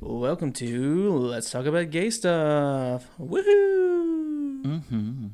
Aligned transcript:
Welcome 0.00 0.52
to 0.54 1.12
Let's 1.12 1.50
Talk 1.50 1.66
About 1.66 1.90
Gay 1.90 2.10
Stuff. 2.10 3.06
Woohoo! 3.20 4.62
Mm-hmm. 4.64 5.26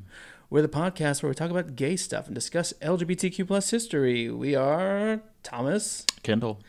We're 0.49 0.61
the 0.61 0.67
podcast 0.67 1.23
where 1.23 1.29
we 1.29 1.35
talk 1.35 1.51
about 1.51 1.75
gay 1.75 1.95
stuff 1.95 2.25
and 2.27 2.35
discuss 2.35 2.73
LGBTQ 2.81 3.47
plus 3.47 3.69
history. 3.69 4.29
We 4.29 4.55
are 4.55 5.21
Thomas, 5.43 6.05
Kendall. 6.23 6.59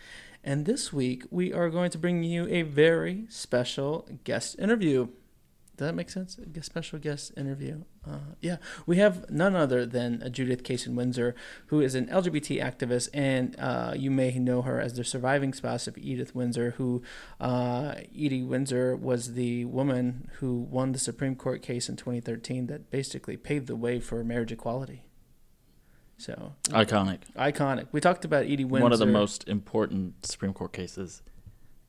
and 0.45 0.65
this 0.65 0.93
week 0.93 1.25
we 1.31 1.53
are 1.53 1.71
going 1.71 1.91
to 1.91 1.99
bring 1.99 2.23
you 2.23 2.47
a 2.49 2.63
very 2.63 3.27
special 3.29 4.09
guest 4.25 4.59
interview. 4.59 5.09
Does 5.79 5.87
that 5.87 5.95
make 5.95 6.11
sense? 6.11 6.37
A 6.39 6.63
special 6.65 6.99
guest 6.99 7.33
interview. 7.37 7.85
Uh, 8.05 8.35
yeah, 8.41 8.57
we 8.85 8.97
have 8.97 9.31
none 9.31 9.55
other 9.55 9.87
than 9.87 10.21
uh, 10.21 10.29
Judith 10.29 10.65
Kasen 10.65 10.97
Windsor, 10.97 11.37
who 11.67 11.81
is 11.81 11.95
an 11.95 12.09
LGBT 12.09 12.61
activist, 12.61 13.11
and 13.15 13.55
uh, 13.61 13.95
you 13.97 14.11
may 14.11 14.37
know 14.41 14.63
her 14.63 14.81
as 14.81 14.95
the 14.95 15.05
surviving 15.05 15.53
spouse 15.53 15.87
of 15.87 15.97
Edith 15.97 16.35
Windsor, 16.35 16.73
who 16.79 17.05
uh, 17.41 17.95
Edie 18.13 18.43
Windsor 18.43 18.97
was 18.97 19.35
the 19.35 19.67
woman 19.67 20.29
who 20.39 20.59
won 20.59 20.91
the 20.91 20.99
Supreme 20.99 21.37
Court 21.37 21.63
case 21.63 21.89
in 21.89 21.95
2013 21.95 22.67
that 22.67 22.91
basically 22.91 23.37
paved 23.37 23.69
the 23.69 23.77
way 23.77 24.01
for 24.01 24.25
marriage 24.25 24.51
equality. 24.51 25.05
So 26.17 26.55
Iconic. 26.71 27.21
iconic. 27.37 27.87
We 27.93 28.01
talked 28.01 28.25
about 28.25 28.47
Edie 28.47 28.65
Windsor. 28.65 28.83
One 28.83 28.93
of 28.93 28.99
the 28.99 29.07
most 29.07 29.47
important 29.47 30.27
Supreme 30.27 30.53
Court 30.53 30.73
cases 30.73 31.23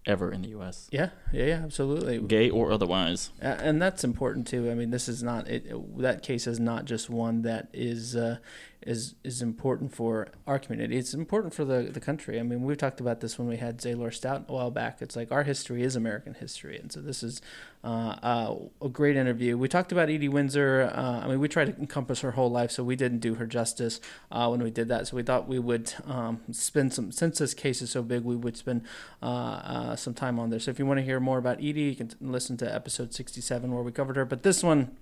ever 0.06 0.32
in 0.32 0.42
the 0.42 0.50
U.S. 0.50 0.88
Yeah, 0.92 1.10
yeah, 1.32 1.46
yeah, 1.46 1.62
absolutely. 1.64 2.20
Gay 2.20 2.50
or 2.50 2.72
otherwise. 2.72 3.32
And 3.40 3.82
that's 3.82 4.04
important 4.04 4.48
too. 4.48 4.70
I 4.70 4.74
mean, 4.74 4.92
this 4.92 5.08
is 5.08 5.22
not 5.22 5.48
it, 5.48 5.72
that 6.00 6.24
case 6.24 6.48
is 6.48 6.60
not 6.60 6.86
just 6.86 7.10
one 7.10 7.44
that 7.44 7.68
is 7.74 8.16
uh, 8.16 8.38
is 8.82 9.16
is 9.24 9.42
important 9.42 9.94
for 9.94 10.30
our 10.48 10.58
community. 10.58 10.98
It's 10.98 11.14
important 11.14 11.54
for 11.54 11.66
the 11.66 11.90
the 11.92 12.00
country. 12.00 12.40
I 12.40 12.44
mean, 12.44 12.64
we've 12.64 12.78
talked 12.78 13.02
about 13.02 13.20
this 13.20 13.38
when 13.38 13.48
we 13.48 13.58
had 13.58 13.80
Zaylor 13.80 14.14
Stout 14.14 14.46
a 14.48 14.54
while 14.54 14.72
back. 14.72 15.02
It's 15.02 15.16
like 15.16 15.32
our 15.32 15.44
history 15.44 15.84
is 15.84 15.96
American 15.96 16.34
history, 16.34 16.78
and 16.80 16.92
so 16.92 17.02
this 17.02 17.22
is 17.22 17.42
uh, 17.84 18.16
uh, 18.24 18.56
a 18.82 18.90
great 18.90 19.18
interview. 19.18 19.58
We 19.58 19.68
talked 19.68 19.92
about 19.92 20.10
Edie 20.10 20.30
Windsor. 20.30 20.92
Uh, 20.96 21.20
I 21.24 21.28
mean, 21.28 21.40
we 21.40 21.50
tried 21.50 21.66
to 21.66 21.78
encompass 21.78 22.22
her 22.22 22.32
whole 22.32 22.50
life, 22.50 22.72
so 22.72 22.84
we 22.84 22.96
didn't 22.96 23.20
do 23.20 23.36
her 23.36 23.46
justice 23.46 24.00
uh, 24.32 24.48
when 24.48 24.64
we 24.64 24.72
did 24.72 24.88
that. 24.88 25.08
So 25.08 25.18
we 25.18 25.24
thought 25.24 25.48
we 25.48 25.60
would 25.60 25.94
um, 26.06 26.42
spend 26.52 26.94
some 26.94 27.12
since 27.12 27.40
this 27.40 27.54
case 27.54 27.82
is 27.82 27.90
so 27.92 28.02
big, 28.02 28.24
we 28.24 28.36
would 28.36 28.56
spend 28.56 28.84
uh, 29.22 29.96
some 29.96 30.14
time 30.14 30.40
on 30.40 30.50
there. 30.50 30.60
So 30.60 30.72
if 30.72 30.80
you 30.80 30.86
want 30.86 31.00
to 31.00 31.04
hear 31.04 31.20
more 31.20 31.38
about 31.38 31.58
Edie, 31.58 31.82
you 31.82 31.96
can 31.96 32.12
listen 32.22 32.56
to 32.58 32.74
episode 32.74 33.14
sixty-seven 33.14 33.74
where 33.74 33.84
we 33.84 33.92
covered 33.92 34.16
her. 34.16 34.26
But 34.26 34.44
this 34.44 34.64
one, 34.64 34.96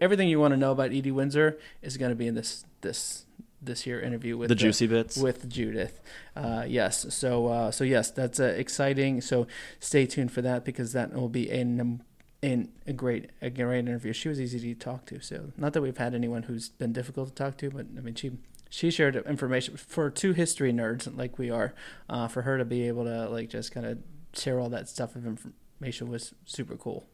everything 0.00 0.28
you 0.28 0.40
want 0.40 0.52
to 0.52 0.58
know 0.58 0.72
about 0.72 0.92
Edie 0.92 1.10
Windsor 1.10 1.58
is 1.82 1.96
going 1.96 2.10
to 2.10 2.16
be 2.16 2.26
in 2.26 2.34
this 2.34 2.64
this 2.80 3.26
this 3.62 3.86
year 3.86 4.00
interview 4.00 4.36
with 4.36 4.48
the 4.48 4.54
juicy 4.54 4.86
bits. 4.86 5.16
with 5.16 5.48
Judith. 5.48 6.00
Uh, 6.34 6.64
yes, 6.66 7.12
so 7.14 7.46
uh, 7.46 7.70
so 7.70 7.84
yes, 7.84 8.10
that's 8.10 8.40
uh, 8.40 8.44
exciting. 8.44 9.20
So 9.20 9.46
stay 9.78 10.06
tuned 10.06 10.32
for 10.32 10.42
that 10.42 10.64
because 10.64 10.92
that 10.92 11.12
will 11.12 11.28
be 11.28 11.50
an 11.50 12.02
in 12.42 12.70
a 12.86 12.92
great 12.92 13.30
a 13.42 13.50
great 13.50 13.80
interview. 13.80 14.12
She 14.12 14.28
was 14.28 14.40
easy 14.40 14.74
to 14.74 14.74
talk 14.74 15.06
to. 15.06 15.20
So 15.20 15.52
not 15.56 15.72
that 15.74 15.82
we've 15.82 15.96
had 15.98 16.14
anyone 16.14 16.44
who's 16.44 16.68
been 16.70 16.92
difficult 16.92 17.28
to 17.28 17.34
talk 17.34 17.56
to, 17.58 17.70
but 17.70 17.86
I 17.96 18.00
mean 18.00 18.14
she 18.14 18.32
she 18.70 18.90
shared 18.90 19.16
information 19.16 19.76
for 19.76 20.10
two 20.10 20.32
history 20.32 20.72
nerds 20.72 21.14
like 21.16 21.38
we 21.38 21.50
are. 21.50 21.74
Uh, 22.08 22.28
for 22.28 22.42
her 22.42 22.56
to 22.56 22.64
be 22.64 22.86
able 22.88 23.04
to 23.04 23.28
like 23.28 23.50
just 23.50 23.72
kind 23.72 23.86
of 23.86 23.98
share 24.32 24.60
all 24.60 24.68
that 24.70 24.88
stuff 24.88 25.16
of 25.16 25.26
information 25.26 26.08
was 26.08 26.34
super 26.44 26.76
cool. 26.76 27.06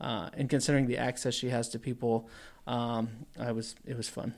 Uh, 0.00 0.30
and 0.32 0.48
considering 0.48 0.86
the 0.86 0.96
access 0.96 1.34
she 1.34 1.50
has 1.50 1.68
to 1.68 1.78
people, 1.78 2.28
um, 2.66 3.26
I 3.38 3.52
was 3.52 3.74
it 3.86 3.96
was 3.96 4.08
fun. 4.08 4.34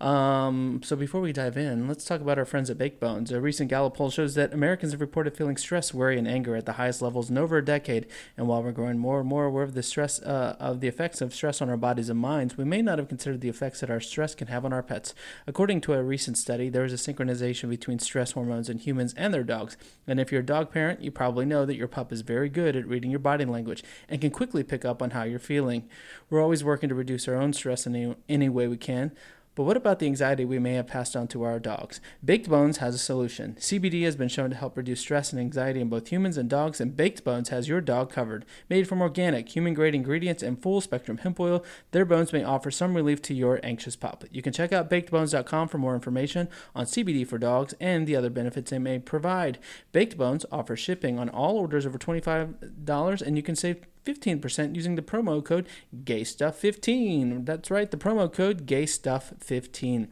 Um, 0.00 0.80
so 0.82 0.96
before 0.96 1.20
we 1.20 1.32
dive 1.32 1.56
in, 1.56 1.86
let's 1.86 2.04
talk 2.04 2.20
about 2.20 2.38
our 2.38 2.44
friends 2.44 2.70
at 2.70 2.78
Baked 2.78 3.00
Bones. 3.00 3.30
A 3.30 3.40
recent 3.40 3.70
Gallup 3.70 3.96
poll 3.96 4.10
shows 4.10 4.34
that 4.34 4.52
Americans 4.52 4.92
have 4.92 5.00
reported 5.00 5.36
feeling 5.36 5.56
stress, 5.56 5.94
worry, 5.94 6.18
and 6.18 6.26
anger 6.26 6.56
at 6.56 6.66
the 6.66 6.72
highest 6.72 7.02
levels 7.02 7.30
in 7.30 7.38
over 7.38 7.58
a 7.58 7.64
decade. 7.64 8.06
And 8.36 8.48
while 8.48 8.62
we're 8.62 8.72
growing 8.72 8.98
more 8.98 9.20
and 9.20 9.28
more 9.28 9.44
aware 9.44 9.62
of 9.62 9.74
the 9.74 9.82
stress 9.82 10.20
uh, 10.22 10.56
of 10.58 10.80
the 10.80 10.88
effects 10.88 11.20
of 11.20 11.34
stress 11.34 11.62
on 11.62 11.68
our 11.68 11.76
bodies 11.76 12.08
and 12.08 12.18
minds, 12.18 12.56
we 12.56 12.64
may 12.64 12.82
not 12.82 12.98
have 12.98 13.08
considered 13.08 13.40
the 13.40 13.48
effects 13.48 13.80
that 13.80 13.90
our 13.90 14.00
stress 14.00 14.34
can 14.34 14.48
have 14.48 14.64
on 14.64 14.72
our 14.72 14.82
pets. 14.82 15.14
According 15.46 15.82
to 15.82 15.92
a 15.92 16.02
recent 16.02 16.38
study, 16.38 16.68
there 16.68 16.84
is 16.84 16.92
a 16.92 16.96
synchronization 17.12 17.68
between 17.68 17.98
stress 17.98 18.32
hormones 18.32 18.68
in 18.68 18.78
humans 18.78 19.14
and 19.16 19.32
their 19.32 19.44
dogs. 19.44 19.76
And 20.06 20.18
if 20.18 20.32
you're 20.32 20.40
a 20.40 20.46
dog 20.46 20.72
parent, 20.72 21.02
you 21.02 21.10
probably 21.10 21.44
know 21.44 21.64
that 21.66 21.76
your 21.76 21.88
pup 21.88 22.12
is 22.12 22.22
very 22.22 22.48
good 22.48 22.74
at 22.74 22.88
reading 22.88 23.10
your 23.10 23.20
body 23.20 23.44
language 23.44 23.84
and 24.08 24.20
can 24.20 24.30
quickly 24.30 24.64
pick 24.64 24.84
up 24.84 25.02
on 25.02 25.10
how 25.10 25.22
you're 25.22 25.38
feeling. 25.38 25.88
We're 26.30 26.42
always 26.42 26.64
working 26.64 26.88
to 26.88 26.94
reduce 26.94 27.28
our 27.28 27.36
own 27.36 27.52
stress 27.52 27.75
in 27.84 27.96
any, 27.96 28.16
any 28.28 28.48
way 28.48 28.68
we 28.68 28.76
can. 28.76 29.10
But 29.56 29.62
what 29.62 29.78
about 29.78 30.00
the 30.00 30.06
anxiety 30.06 30.44
we 30.44 30.58
may 30.58 30.74
have 30.74 30.86
passed 30.86 31.16
on 31.16 31.28
to 31.28 31.42
our 31.44 31.58
dogs? 31.58 31.98
Baked 32.22 32.46
Bones 32.46 32.76
has 32.76 32.94
a 32.94 32.98
solution. 32.98 33.56
CBD 33.58 34.04
has 34.04 34.14
been 34.14 34.28
shown 34.28 34.50
to 34.50 34.56
help 34.56 34.76
reduce 34.76 35.00
stress 35.00 35.32
and 35.32 35.40
anxiety 35.40 35.80
in 35.80 35.88
both 35.88 36.08
humans 36.08 36.36
and 36.36 36.50
dogs, 36.50 36.78
and 36.78 36.94
Baked 36.94 37.24
Bones 37.24 37.48
has 37.48 37.66
your 37.66 37.80
dog 37.80 38.12
covered. 38.12 38.44
Made 38.68 38.86
from 38.86 39.00
organic, 39.00 39.56
human 39.56 39.72
grade 39.72 39.94
ingredients 39.94 40.42
and 40.42 40.60
full 40.60 40.82
spectrum 40.82 41.16
hemp 41.16 41.40
oil, 41.40 41.64
their 41.92 42.04
bones 42.04 42.34
may 42.34 42.44
offer 42.44 42.70
some 42.70 42.94
relief 42.94 43.22
to 43.22 43.34
your 43.34 43.58
anxious 43.62 43.96
pup. 43.96 44.24
You 44.30 44.42
can 44.42 44.52
check 44.52 44.74
out 44.74 44.90
bakedbones.com 44.90 45.68
for 45.68 45.78
more 45.78 45.94
information 45.94 46.50
on 46.74 46.84
CBD 46.84 47.26
for 47.26 47.38
dogs 47.38 47.74
and 47.80 48.06
the 48.06 48.14
other 48.14 48.28
benefits 48.28 48.70
they 48.70 48.78
may 48.78 48.98
provide. 48.98 49.58
Baked 49.90 50.18
Bones 50.18 50.44
offers 50.52 50.80
shipping 50.80 51.18
on 51.18 51.30
all 51.30 51.56
orders 51.56 51.86
over 51.86 51.96
$25, 51.96 53.22
and 53.22 53.36
you 53.38 53.42
can 53.42 53.56
save 53.56 53.86
15% 54.06 54.74
using 54.74 54.94
the 54.94 55.02
promo 55.02 55.44
code 55.44 55.66
GAYSTUFF15. 56.04 57.44
That's 57.44 57.70
right, 57.70 57.90
the 57.90 57.96
promo 57.96 58.32
code 58.32 58.66
GAYSTUFF15. 58.66 60.08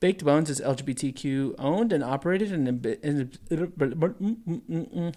Baked 0.00 0.22
Bones 0.22 0.50
is 0.50 0.60
LGBTQ 0.60 1.54
owned 1.58 1.90
and 1.90 2.04
operated 2.04 2.52
and, 2.52 2.68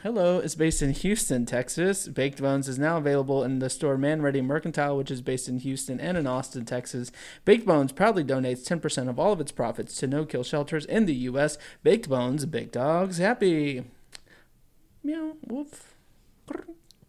hello, 0.02 0.40
it's 0.40 0.56
based 0.56 0.81
in 0.81 0.94
Houston, 0.94 1.46
Texas. 1.46 2.07
Baked 2.07 2.41
Bones 2.41 2.69
is 2.69 2.80
now 2.80 2.96
available 2.96 3.44
in 3.44 3.59
the 3.59 3.69
store 3.69 3.97
Manready 3.97 4.41
Mercantile, 4.41 4.96
which 4.96 5.12
is 5.12 5.22
based 5.22 5.50
in 5.50 5.59
Houston 5.59 6.00
and 6.00 6.18
in 6.18 6.25
Austin, 6.25 6.63
Texas. 6.63 7.12
Baked 7.44 7.66
Bones 7.66 7.91
proudly 7.91 8.24
donates 8.24 8.66
10% 8.66 9.09
of 9.09 9.19
all 9.19 9.34
of 9.34 9.41
its 9.41 9.52
profits 9.52 9.97
to 9.97 10.07
no-kill 10.07 10.44
shelters 10.44 10.86
in 10.86 11.06
the 11.06 11.16
U.S. 11.16 11.57
Baked 11.84 12.07
Bones, 12.07 12.46
big 12.46 12.72
dogs 12.72 13.18
happy. 13.18 13.84
Meow, 15.03 15.34
woof. 15.46 15.96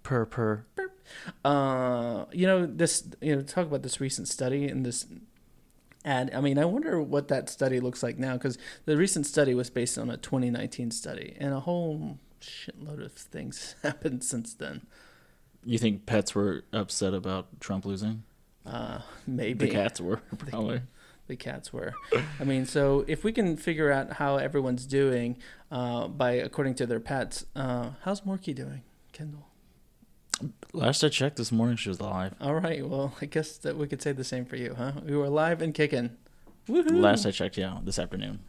Per 0.08 0.24
per. 0.24 0.64
Uh, 1.44 2.24
you 2.32 2.46
know 2.46 2.64
this. 2.64 3.06
You 3.20 3.36
know, 3.36 3.42
talk 3.42 3.66
about 3.66 3.82
this 3.82 4.00
recent 4.00 4.26
study 4.26 4.66
and 4.66 4.86
this 4.86 5.04
ad. 6.02 6.30
I 6.34 6.40
mean, 6.40 6.56
I 6.58 6.64
wonder 6.64 7.02
what 7.02 7.28
that 7.28 7.50
study 7.50 7.78
looks 7.78 8.02
like 8.02 8.18
now 8.18 8.32
because 8.32 8.56
the 8.86 8.96
recent 8.96 9.26
study 9.26 9.52
was 9.52 9.68
based 9.68 9.98
on 9.98 10.08
a 10.08 10.16
2019 10.16 10.92
study, 10.92 11.36
and 11.38 11.52
a 11.52 11.60
whole 11.60 12.16
shitload 12.40 13.04
of 13.04 13.12
things 13.12 13.74
happened 13.82 14.24
since 14.24 14.54
then. 14.54 14.86
You 15.62 15.76
think 15.76 16.06
pets 16.06 16.34
were 16.34 16.64
upset 16.72 17.12
about 17.12 17.60
Trump 17.60 17.84
losing? 17.84 18.22
Uh, 18.64 19.00
maybe 19.26 19.66
The 19.66 19.72
cats 19.72 20.00
were 20.00 20.16
probably. 20.38 20.80
the 21.26 21.36
cats 21.36 21.70
were. 21.70 21.92
I 22.40 22.44
mean, 22.44 22.64
so 22.64 23.04
if 23.06 23.24
we 23.24 23.32
can 23.32 23.58
figure 23.58 23.92
out 23.92 24.14
how 24.14 24.38
everyone's 24.38 24.86
doing 24.86 25.36
uh, 25.70 26.08
by 26.08 26.30
according 26.30 26.76
to 26.76 26.86
their 26.86 27.00
pets, 27.00 27.44
uh, 27.54 27.90
how's 28.04 28.22
Morky 28.22 28.54
doing, 28.54 28.84
Kendall? 29.12 29.48
Last 30.72 31.02
I 31.02 31.08
checked 31.08 31.36
this 31.36 31.50
morning, 31.50 31.76
she 31.76 31.88
was 31.88 31.98
alive. 32.00 32.34
All 32.40 32.54
right. 32.54 32.86
Well, 32.86 33.14
I 33.20 33.26
guess 33.26 33.56
that 33.58 33.76
we 33.76 33.86
could 33.86 34.02
say 34.02 34.12
the 34.12 34.24
same 34.24 34.44
for 34.44 34.56
you, 34.56 34.74
huh? 34.76 34.92
We 35.04 35.16
were 35.16 35.24
alive 35.24 35.62
and 35.62 35.72
kicking. 35.74 36.16
Woohoo! 36.68 37.00
Last 37.00 37.24
I 37.26 37.30
checked, 37.30 37.56
yeah, 37.56 37.78
this 37.82 37.98
afternoon. 37.98 38.40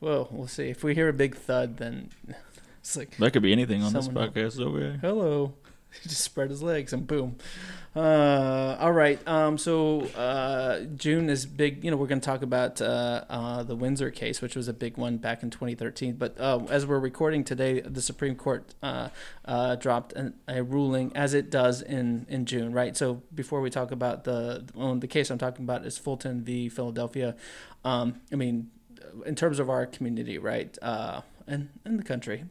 Well, 0.00 0.28
we'll 0.30 0.48
see. 0.48 0.68
If 0.68 0.84
we 0.84 0.94
hear 0.94 1.08
a 1.08 1.12
big 1.14 1.34
thud, 1.36 1.78
then 1.78 2.10
it's 2.80 2.96
like, 2.96 3.16
That 3.16 3.32
could 3.32 3.42
be 3.42 3.52
anything 3.52 3.82
on 3.82 3.92
this 3.92 4.04
Someone- 4.06 4.28
podcast. 4.30 4.60
Okay. 4.60 4.98
hello. 5.00 5.54
He 6.02 6.08
just 6.08 6.22
spread 6.22 6.50
his 6.50 6.62
legs 6.62 6.92
and 6.92 7.06
boom. 7.06 7.36
Uh, 7.96 8.76
all 8.80 8.92
right. 8.92 9.20
Um, 9.26 9.56
so 9.56 10.00
uh, 10.16 10.80
June 10.96 11.30
is 11.30 11.46
big. 11.46 11.84
You 11.84 11.90
know, 11.90 11.96
we're 11.96 12.08
going 12.08 12.20
to 12.20 12.24
talk 12.24 12.42
about 12.42 12.80
uh, 12.80 13.24
uh, 13.28 13.62
the 13.62 13.76
Windsor 13.76 14.10
case, 14.10 14.42
which 14.42 14.56
was 14.56 14.66
a 14.66 14.72
big 14.72 14.96
one 14.96 15.18
back 15.18 15.42
in 15.42 15.50
2013. 15.50 16.14
But 16.14 16.38
uh, 16.40 16.60
as 16.70 16.86
we're 16.86 16.98
recording 16.98 17.44
today, 17.44 17.80
the 17.80 18.02
Supreme 18.02 18.34
Court 18.34 18.74
uh, 18.82 19.76
dropped 19.76 20.12
an, 20.14 20.34
a 20.48 20.62
ruling, 20.62 21.12
as 21.14 21.34
it 21.34 21.50
does 21.50 21.82
in, 21.82 22.26
in 22.28 22.46
June, 22.46 22.72
right? 22.72 22.96
So 22.96 23.22
before 23.32 23.60
we 23.60 23.70
talk 23.70 23.92
about 23.92 24.24
the 24.24 24.64
well, 24.74 24.96
the 24.96 25.06
case 25.06 25.30
I'm 25.30 25.38
talking 25.38 25.64
about 25.64 25.86
is 25.86 25.96
Fulton 25.96 26.42
v. 26.42 26.68
Philadelphia. 26.68 27.36
Um, 27.84 28.20
I 28.32 28.36
mean, 28.36 28.70
in 29.24 29.36
terms 29.36 29.60
of 29.60 29.70
our 29.70 29.86
community, 29.86 30.38
right, 30.38 30.76
and 30.82 31.68
in 31.84 31.96
the 31.96 32.02
country, 32.02 32.44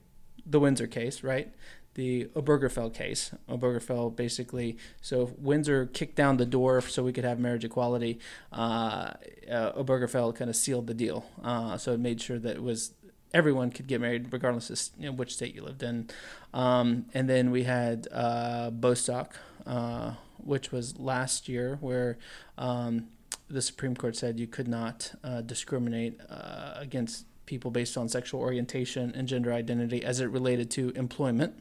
the 0.46 0.60
Windsor 0.60 0.88
case, 0.88 1.24
right? 1.24 1.54
The 1.96 2.26
Obergefell 2.36 2.94
case. 2.94 3.32
Obergefell 3.48 4.16
basically, 4.16 4.78
so 5.02 5.32
Windsor 5.38 5.86
kicked 5.86 6.16
down 6.16 6.38
the 6.38 6.46
door 6.46 6.82
so 6.82 7.04
we 7.04 7.14
could 7.14 7.24
have 7.24 7.40
marriage 7.40 7.64
equality. 7.64 8.20
Uh, 8.52 9.12
uh, 9.52 9.72
Obergefell 9.74 10.36
kind 10.36 10.50
of 10.50 10.56
sealed 10.56 10.88
the 10.88 10.94
deal. 10.94 11.26
Uh, 11.44 11.78
so 11.78 11.94
it 11.94 12.00
made 12.00 12.20
sure 12.20 12.40
that 12.40 12.56
it 12.56 12.64
was 12.64 12.94
everyone 13.34 13.72
could 13.72 13.88
get 13.88 14.00
married 14.00 14.32
regardless 14.32 14.70
of 14.70 15.02
you 15.02 15.08
know, 15.08 15.12
which 15.12 15.34
state 15.34 15.56
you 15.56 15.64
lived 15.64 15.84
in. 15.84 16.10
Um, 16.54 17.06
and 17.14 17.30
then 17.30 17.52
we 17.52 17.64
had 17.64 18.08
uh, 18.12 18.70
Bostock, 18.70 19.36
uh, 19.66 20.14
which 20.38 20.72
was 20.72 21.00
last 21.00 21.50
year, 21.50 21.78
where 21.82 22.18
um, 22.58 23.08
the 23.50 23.62
Supreme 23.62 23.96
Court 23.96 24.16
said 24.16 24.40
you 24.40 24.48
could 24.48 24.68
not 24.68 25.14
uh, 25.24 25.42
discriminate 25.42 26.20
uh, 26.30 26.74
against 26.76 27.26
people 27.46 27.72
based 27.72 27.98
on 27.98 28.08
sexual 28.08 28.40
orientation 28.40 29.12
and 29.16 29.28
gender 29.28 29.52
identity 29.52 30.04
as 30.04 30.20
it 30.20 30.28
related 30.28 30.72
to 30.72 30.92
employment. 30.92 31.56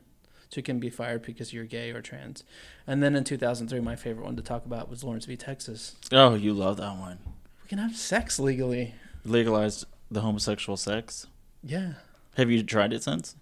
You 0.58 0.62
can 0.62 0.78
be 0.78 0.90
fired 0.90 1.22
because 1.22 1.52
you're 1.52 1.64
gay 1.64 1.90
or 1.90 2.00
trans. 2.02 2.44
And 2.86 3.02
then 3.02 3.14
in 3.16 3.24
2003, 3.24 3.80
my 3.80 3.96
favorite 3.96 4.24
one 4.24 4.36
to 4.36 4.42
talk 4.42 4.64
about 4.66 4.88
was 4.90 5.02
Lawrence 5.04 5.24
v. 5.26 5.36
Texas. 5.36 5.96
Oh, 6.12 6.34
you 6.34 6.52
love 6.52 6.76
that 6.78 6.96
one. 6.98 7.18
We 7.62 7.68
can 7.68 7.78
have 7.78 7.96
sex 7.96 8.38
legally. 8.38 8.94
Legalized 9.24 9.84
the 10.10 10.20
homosexual 10.20 10.76
sex. 10.76 11.26
Yeah, 11.64 11.92
Have 12.36 12.50
you 12.50 12.62
tried 12.62 12.92
it 12.92 13.02
since? 13.02 13.36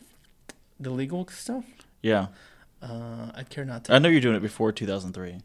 the 0.79 0.91
legal 0.91 1.27
stuff. 1.29 1.65
Yeah. 2.03 2.29
Uh, 2.83 3.31
I'd 3.35 3.51
care 3.51 3.65
not 3.67 3.85
to. 3.85 3.95
I 3.95 3.99
know 3.99 4.09
you're 4.09 4.21
doing 4.23 4.37
it 4.37 4.41
before 4.41 4.73
2003. 4.73 5.39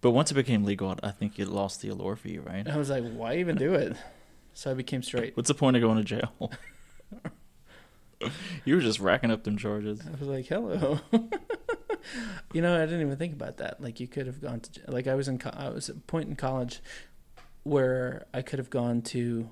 But 0.00 0.12
once 0.12 0.30
it 0.30 0.34
became 0.34 0.64
legal, 0.64 0.96
I 1.02 1.10
think 1.10 1.38
it 1.38 1.48
lost 1.48 1.82
the 1.82 1.88
allure 1.88 2.16
for 2.16 2.28
you, 2.28 2.40
right? 2.40 2.66
I 2.66 2.76
was 2.78 2.88
like, 2.88 3.04
why 3.12 3.36
even 3.36 3.56
do 3.56 3.74
it? 3.74 3.96
So 4.54 4.70
I 4.70 4.74
became 4.74 5.02
straight. 5.02 5.36
What's 5.36 5.48
the 5.48 5.54
point 5.54 5.76
of 5.76 5.82
going 5.82 5.98
to 5.98 6.04
jail? 6.04 6.32
you 8.64 8.74
were 8.74 8.80
just 8.80 9.00
racking 9.00 9.30
up 9.30 9.44
them 9.44 9.56
charges. 9.56 10.00
I 10.06 10.10
was 10.18 10.28
like, 10.28 10.46
hello. 10.46 11.00
you 12.52 12.62
know, 12.62 12.76
I 12.76 12.86
didn't 12.86 13.00
even 13.02 13.16
think 13.16 13.32
about 13.32 13.58
that. 13.58 13.80
Like, 13.82 14.00
you 14.00 14.08
could 14.08 14.26
have 14.26 14.40
gone 14.40 14.60
to, 14.60 14.80
like, 14.88 15.06
I 15.06 15.14
was 15.14 15.28
in, 15.28 15.38
co- 15.38 15.54
I 15.54 15.68
was 15.68 15.88
at 15.88 15.96
a 15.96 16.00
point 16.00 16.28
in 16.28 16.36
college 16.36 16.80
where 17.62 18.26
I 18.32 18.42
could 18.42 18.58
have 18.58 18.70
gone 18.70 19.02
to, 19.02 19.48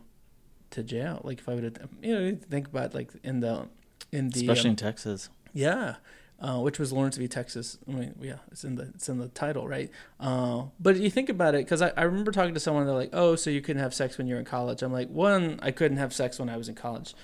to 0.71 0.83
jail. 0.83 1.21
Like, 1.25 1.39
if 1.41 1.49
I 1.49 1.55
would 1.55 1.65
have, 1.65 1.89
you 2.03 2.19
know, 2.19 2.39
think 2.49 2.69
about 2.69 2.95
like 2.95 3.11
in 3.23 3.41
the, 3.41 3.69
in 4.13 4.31
the, 4.31 4.41
Especially 4.41 4.71
um, 4.71 4.73
in 4.73 4.77
Texas. 4.77 5.29
yeah, 5.53 5.97
uh, 6.41 6.61
which 6.61 6.79
was 6.79 6.93
Lawrence 6.93 7.17
v. 7.17 7.27
Texas. 7.27 7.79
I 7.89 7.93
mean, 7.93 8.15
yeah, 8.21 8.37
it's 8.53 8.63
in 8.65 8.77
the 8.77 8.93
it's 8.95 9.09
in 9.09 9.19
the 9.19 9.29
title, 9.29 9.67
right? 9.67 9.91
Uh, 10.21 10.65
but 10.79 10.97
you 10.97 11.11
think 11.11 11.29
about 11.29 11.55
it, 11.55 11.65
because 11.65 11.83
I, 11.83 11.93
I 11.97 12.03
remember 12.03 12.31
talking 12.31 12.55
to 12.55 12.61
someone. 12.61 12.87
They're 12.87 12.95
like, 12.95 13.11
"Oh, 13.13 13.35
so 13.35 13.51
you 13.51 13.61
couldn't 13.61 13.83
have 13.83 13.93
sex 13.93 14.17
when 14.17 14.29
you're 14.29 14.39
in 14.39 14.45
college?" 14.45 14.83
I'm 14.83 14.93
like, 14.93 15.09
one, 15.09 15.59
I 15.63 15.73
couldn't 15.73 15.97
have 15.97 16.15
sex 16.15 16.39
when 16.39 16.49
I 16.49 16.57
was 16.57 16.69
in 16.69 16.77
college, 16.77 17.15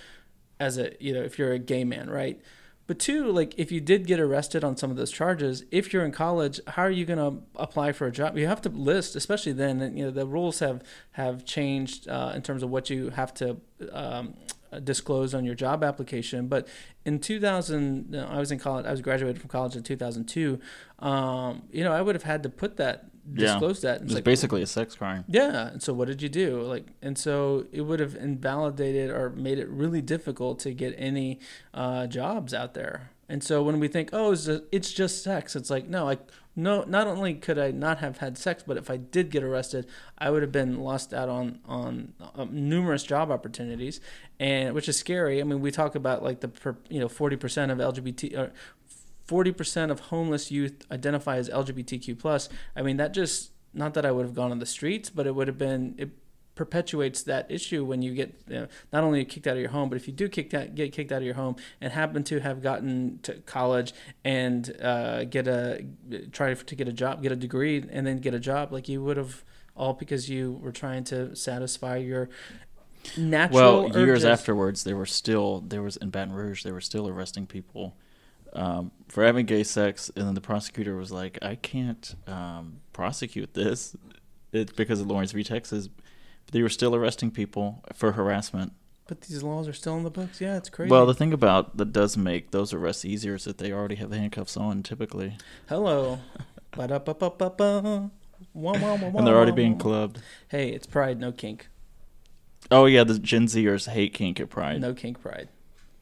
as 0.61 0.79
a 0.79 0.93
you 1.01 1.12
know, 1.12 1.23
if 1.23 1.39
you're 1.39 1.53
a 1.53 1.59
gay 1.59 1.85
man, 1.85 2.09
right? 2.11 2.41
But 2.87 2.99
two, 2.99 3.33
like 3.33 3.55
if 3.56 3.73
you 3.73 3.81
did 3.81 4.06
get 4.06 4.21
arrested 4.21 4.62
on 4.62 4.77
some 4.77 4.91
of 4.91 4.97
those 4.97 5.11
charges, 5.11 5.65
if 5.71 5.93
you're 5.93 6.05
in 6.05 6.12
college, 6.12 6.61
how 6.69 6.83
are 6.83 6.91
you 6.91 7.06
going 7.06 7.19
to 7.19 7.43
apply 7.56 7.93
for 7.93 8.06
a 8.06 8.12
job? 8.12 8.37
You 8.37 8.47
have 8.47 8.61
to 8.62 8.69
list, 8.69 9.17
especially 9.17 9.53
then. 9.53 9.97
You 9.97 10.06
know, 10.06 10.11
the 10.11 10.27
rules 10.27 10.59
have 10.59 10.83
have 11.12 11.47
changed 11.47 12.09
uh, 12.09 12.33
in 12.35 12.43
terms 12.43 12.62
of 12.62 12.69
what 12.69 12.91
you 12.91 13.09
have 13.11 13.33
to 13.35 13.56
um, 13.91 14.35
disclose 14.83 15.35
on 15.35 15.45
your 15.45 15.55
job 15.55 15.83
application. 15.83 16.49
But 16.49 16.69
in 17.06 17.21
2000, 17.21 18.11
no, 18.11 18.27
I 18.27 18.39
was 18.39 18.51
in 18.51 18.59
college. 18.59 18.85
I 18.85 18.91
was 18.91 19.01
graduated 19.01 19.41
from 19.41 19.49
college 19.49 19.77
in 19.77 19.83
2002. 19.83 20.59
Um, 20.99 21.62
you 21.71 21.85
know, 21.85 21.93
I 21.93 22.03
would 22.03 22.15
have 22.15 22.25
had 22.25 22.43
to 22.43 22.49
put 22.49 22.77
that, 22.77 23.06
Yeah. 23.32 23.53
disclose 23.53 23.81
that. 23.82 24.00
It 24.00 24.05
It's 24.05 24.15
like, 24.15 24.25
basically 24.25 24.62
a 24.62 24.67
sex 24.67 24.94
crime. 24.94 25.25
yeah. 25.29 25.69
And 25.69 25.82
so 25.82 25.93
what 25.93 26.09
did 26.09 26.23
you 26.23 26.29
do? 26.29 26.61
Like, 26.62 26.87
and 27.03 27.17
so 27.17 27.67
it 27.73 27.82
would 27.82 28.00
have 28.00 28.15
invalidated 28.15 29.11
or 29.11 29.31
made 29.31 29.59
it 29.59 29.69
really 29.69 30.03
difficult 30.03 30.59
to 30.61 30.73
get 30.73 30.94
any 30.99 31.41
uh, 31.73 32.06
jobs 32.06 32.53
out 32.53 32.75
there. 32.75 33.11
And 33.29 33.43
so 33.43 33.62
when 33.62 33.81
we 33.81 33.88
think, 33.88 34.11
oh, 34.12 34.32
it's 34.32 34.44
just, 34.44 34.62
it's 34.71 34.93
just 34.93 35.25
sex, 35.25 35.56
it's 35.56 35.71
like, 35.71 35.88
no, 35.88 36.09
I 36.11 36.19
no. 36.56 36.85
Not 36.85 37.06
only 37.06 37.35
could 37.35 37.59
I 37.59 37.71
not 37.71 37.99
have 37.99 38.19
had 38.19 38.38
sex, 38.38 38.62
but 38.65 38.76
if 38.76 38.91
I 38.91 38.97
did 38.97 39.31
get 39.31 39.43
arrested, 39.43 39.87
I 40.19 40.31
would 40.31 40.43
have 40.43 40.53
been 40.53 40.79
lost 40.81 41.12
out 41.12 41.29
on 41.29 41.59
on 41.67 42.12
um, 42.37 42.50
numerous 42.53 43.03
job 43.03 43.31
opportunities, 43.31 44.00
and 44.38 44.75
which 44.75 44.88
is 44.88 44.97
scary. 44.97 45.41
I 45.41 45.44
mean, 45.44 45.61
we 45.61 45.70
talk 45.70 45.94
about 45.94 46.23
like 46.23 46.41
the 46.41 46.49
per, 46.49 46.77
you 46.88 47.00
know 47.00 47.09
forty 47.09 47.37
percent 47.37 47.73
of 47.73 47.79
LGBT. 47.79 48.50
Or, 49.31 49.44
40% 49.44 49.91
of 49.91 50.00
homeless 50.00 50.50
youth 50.50 50.85
identify 50.91 51.37
as 51.37 51.49
LGBTQ 51.49 52.19
plus. 52.19 52.49
I 52.76 52.82
mean, 52.82 52.97
that 52.99 53.15
just 53.15 53.53
not 53.73 53.94
that 53.94 54.06
I 54.06 54.12
would 54.12 54.25
have 54.25 54.35
gone 54.35 54.50
on 54.50 54.59
the 54.59 54.67
streets, 54.67 55.11
but 55.11 55.26
it 55.26 55.35
would 55.35 55.49
have 55.49 55.59
been 55.59 55.94
it 55.99 56.11
perpetuates 56.55 57.25
that 57.25 57.50
issue 57.50 57.85
when 57.85 58.00
you 58.00 58.15
get 58.15 58.32
you 58.47 58.55
know, 58.55 58.69
not 58.93 59.03
only 59.03 59.25
kicked 59.25 59.47
out 59.47 59.55
of 59.56 59.61
your 59.61 59.71
home, 59.71 59.88
but 59.88 59.97
if 59.97 60.06
you 60.06 60.12
do 60.12 60.29
kick 60.29 60.55
out, 60.55 60.75
get 60.75 60.93
kicked 60.93 61.11
out 61.11 61.19
of 61.19 61.25
your 61.25 61.35
home 61.35 61.56
and 61.81 61.93
happen 61.93 62.23
to 62.23 62.38
have 62.41 62.62
gotten 62.62 63.19
to 63.23 63.35
college 63.41 63.93
and 64.25 64.76
uh, 64.81 65.25
get 65.25 65.49
a 65.49 65.85
try 66.32 66.55
to 66.55 66.75
get 66.77 66.87
a 66.88 66.93
job, 66.93 67.23
get 67.23 67.32
a 67.32 67.37
degree, 67.37 67.85
and 67.91 68.06
then 68.06 68.19
get 68.19 68.35
a 68.35 68.41
job, 68.41 68.73
like 68.73 68.88
you 68.88 69.03
would 69.03 69.17
have 69.17 69.43
all 69.77 69.94
because 69.94 70.31
you 70.31 70.53
were 70.62 70.70
trying 70.70 71.03
to 71.03 71.35
satisfy 71.35 71.97
your 71.97 72.29
natural 73.17 73.88
Well, 73.88 73.99
years 73.99 74.25
afterwards, 74.25 74.85
there 74.85 74.97
were 74.97 75.06
still 75.06 75.61
there 75.61 75.82
was 75.82 75.97
in 75.97 76.11
Baton 76.11 76.32
Rouge 76.35 76.62
they 76.62 76.73
were 76.73 76.81
still 76.81 77.09
arresting 77.09 77.47
people 77.47 77.97
um, 78.55 78.93
for 79.09 79.25
having 79.25 79.47
gay 79.47 79.65
sex, 79.65 80.11
and 80.17 80.27
then 80.27 80.35
the 80.35 80.41
prosecutor 80.41 80.97
was 80.97 81.12
like, 81.12 81.39
"I 81.43 81.56
can't 81.56 82.15
um, 82.27 82.81
prosecute 82.93 83.55
this 83.55 83.97
it's 84.53 84.73
because 84.73 85.01
of 85.01 85.06
Lawrence 85.06 85.33
v. 85.33 85.43
Texas." 85.45 85.89
But 85.89 86.53
they 86.53 86.62
were 86.62 86.69
still 86.69 86.95
arresting 86.95 87.31
people 87.31 87.83
for 87.93 88.12
harassment. 88.12 88.73
But 89.06 89.23
these 89.23 89.43
laws 89.43 89.69
are 89.69 89.73
still 89.73 89.97
in 89.97 90.03
the 90.03 90.11
books. 90.11 90.41
Yeah, 90.41 90.56
it's 90.56 90.71
crazy. 90.71 90.91
Well, 90.91 91.06
the 91.06 91.15
thing 91.15 91.33
about 91.33 91.77
that 91.77 91.93
does 91.93 92.17
make 92.17 92.51
those 92.53 92.73
arrests 92.73 93.05
easier 93.05 93.35
is 93.35 93.45
that 93.45 93.59
they 93.59 93.73
already 93.73 93.97
have 93.97 94.11
the 94.11 94.19
handcuffs 94.19 94.56
on 94.56 94.83
typically, 94.83 95.37
Hello. 95.69 96.21
And 99.19 99.27
they're 99.27 99.37
already 99.37 99.53
being 99.53 99.79
clubbed. 99.79 100.21
Hey, 100.49 100.71
it's 100.71 100.87
pride, 100.87 101.21
no 101.21 101.33
kink. 101.33 101.69
Oh 102.71 102.87
yeah, 102.87 103.05
the 103.05 103.19
Gen 103.19 103.47
Zers 103.47 103.89
hate 103.89 104.15
kink 104.15 104.41
at 104.41 104.51
Pride. 104.51 104.81
No 104.81 104.95
kink 104.95 105.21
pride. 105.21 105.49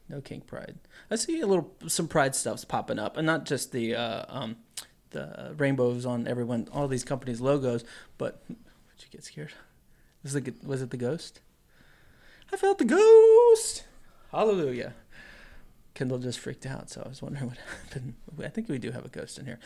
No 0.09 0.21
kink 0.21 0.47
pride. 0.47 0.75
I 1.09 1.15
see 1.15 1.39
a 1.39 1.47
little 1.47 1.73
some 1.87 2.07
pride 2.07 2.35
stuff's 2.35 2.65
popping 2.65 2.99
up, 2.99 3.17
and 3.17 3.25
not 3.25 3.45
just 3.45 3.71
the 3.71 3.95
uh, 3.95 4.25
um, 4.27 4.57
the 5.11 5.55
rainbows 5.57 6.05
on 6.05 6.27
everyone, 6.27 6.67
all 6.73 6.87
these 6.87 7.05
companies' 7.05 7.39
logos. 7.39 7.83
But 8.17 8.45
did 8.47 8.57
you 8.99 9.07
get 9.11 9.23
scared? 9.23 9.53
Was 10.23 10.35
it 10.35 10.63
was 10.63 10.81
it 10.81 10.89
the 10.89 10.97
ghost? 10.97 11.41
I 12.51 12.57
felt 12.57 12.77
the 12.77 12.85
ghost. 12.85 13.85
Hallelujah. 14.31 14.93
Kendall 15.93 16.17
just 16.17 16.39
freaked 16.39 16.65
out, 16.65 16.89
so 16.89 17.03
I 17.05 17.09
was 17.09 17.21
wondering 17.21 17.47
what 17.49 17.57
happened. 17.83 18.15
I 18.43 18.49
think 18.49 18.67
we 18.67 18.79
do 18.79 18.91
have 18.91 19.05
a 19.05 19.09
ghost 19.09 19.37
in 19.37 19.45
here. 19.45 19.59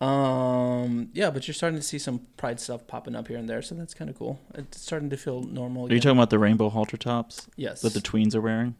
Um, 0.00 1.10
yeah, 1.12 1.30
but 1.30 1.48
you're 1.48 1.54
starting 1.54 1.78
to 1.78 1.84
see 1.84 1.98
some 1.98 2.26
pride 2.36 2.60
stuff 2.60 2.86
popping 2.86 3.16
up 3.16 3.28
here 3.28 3.36
and 3.36 3.48
there, 3.48 3.62
so 3.62 3.74
that's 3.74 3.94
kind 3.94 4.08
of 4.08 4.16
cool. 4.16 4.40
It's 4.54 4.80
starting 4.80 5.10
to 5.10 5.16
feel 5.16 5.42
normal. 5.42 5.86
Are 5.86 5.92
you 5.92 6.00
talking 6.00 6.16
about 6.18 6.30
the 6.30 6.38
rainbow 6.38 6.68
halter 6.68 6.96
tops 6.96 7.48
yes. 7.56 7.82
that 7.82 7.94
the 7.94 8.00
tweens 8.00 8.34
are 8.34 8.40
wearing, 8.40 8.76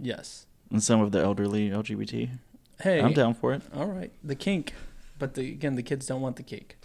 yes. 0.00 0.46
and 0.70 0.82
some 0.82 1.00
of 1.00 1.12
the 1.12 1.20
elderly 1.20 1.70
LGBT? 1.70 2.30
Hey, 2.80 3.00
I'm 3.00 3.12
down 3.12 3.34
for 3.34 3.52
it. 3.52 3.62
All 3.74 3.86
right, 3.86 4.12
the 4.22 4.34
kink, 4.34 4.74
but 5.18 5.34
the, 5.34 5.50
again, 5.50 5.76
the 5.76 5.82
kids 5.82 6.06
don't 6.06 6.20
want 6.20 6.36
the 6.36 6.42
cake. 6.42 6.76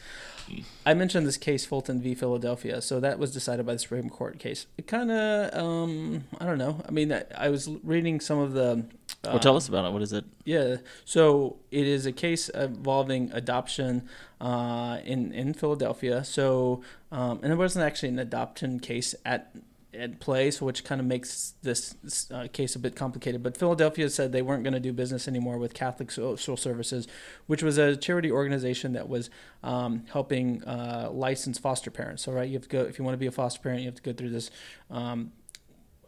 I 0.85 0.93
mentioned 0.93 1.27
this 1.27 1.37
case, 1.37 1.65
Fulton 1.65 2.01
v. 2.01 2.15
Philadelphia. 2.15 2.81
So 2.81 2.99
that 2.99 3.19
was 3.19 3.31
decided 3.31 3.65
by 3.65 3.73
the 3.73 3.79
Supreme 3.79 4.09
Court 4.09 4.39
case. 4.39 4.65
It 4.77 4.87
kind 4.87 5.11
of, 5.11 5.53
um, 5.53 6.25
I 6.39 6.45
don't 6.45 6.57
know. 6.57 6.81
I 6.87 6.91
mean, 6.91 7.13
I, 7.13 7.23
I 7.37 7.49
was 7.49 7.69
reading 7.83 8.19
some 8.19 8.39
of 8.39 8.53
the. 8.53 8.85
Uh, 9.23 9.29
well, 9.31 9.39
tell 9.39 9.55
us 9.55 9.67
about 9.67 9.85
it. 9.85 9.93
What 9.93 10.01
is 10.01 10.13
it? 10.13 10.25
Yeah. 10.45 10.77
So 11.05 11.57
it 11.69 11.87
is 11.87 12.05
a 12.05 12.11
case 12.11 12.49
involving 12.49 13.31
adoption 13.33 14.09
uh, 14.39 14.99
in 15.05 15.31
in 15.31 15.53
Philadelphia. 15.53 16.23
So 16.23 16.81
um, 17.11 17.39
and 17.43 17.51
it 17.51 17.57
wasn't 17.57 17.85
actually 17.85 18.09
an 18.09 18.19
adoption 18.19 18.79
case 18.79 19.13
at 19.25 19.53
at 19.93 20.19
play, 20.19 20.51
so 20.51 20.65
which 20.65 20.83
kind 20.83 21.01
of 21.01 21.07
makes 21.07 21.53
this 21.63 21.95
uh, 22.31 22.47
case 22.51 22.75
a 22.75 22.79
bit 22.79 22.95
complicated. 22.95 23.43
But 23.43 23.57
Philadelphia 23.57 24.09
said 24.09 24.31
they 24.31 24.41
weren't 24.41 24.63
going 24.63 24.73
to 24.73 24.79
do 24.79 24.93
business 24.93 25.27
anymore 25.27 25.57
with 25.57 25.73
Catholic 25.73 26.11
Social 26.11 26.57
Services, 26.57 27.07
which 27.47 27.61
was 27.61 27.77
a 27.77 27.95
charity 27.95 28.31
organization 28.31 28.93
that 28.93 29.09
was 29.09 29.29
um, 29.63 30.05
helping 30.11 30.63
uh, 30.63 31.09
license 31.11 31.57
foster 31.59 31.91
parents. 31.91 32.23
So 32.23 32.31
right, 32.31 32.47
you 32.47 32.53
have 32.53 32.63
to 32.63 32.69
go 32.69 32.81
if 32.81 32.97
you 32.97 33.03
want 33.03 33.13
to 33.13 33.19
be 33.19 33.27
a 33.27 33.31
foster 33.31 33.59
parent, 33.61 33.81
you 33.81 33.87
have 33.87 33.95
to 33.95 34.01
go 34.01 34.13
through 34.13 34.29
this. 34.29 34.51
Um, 34.89 35.33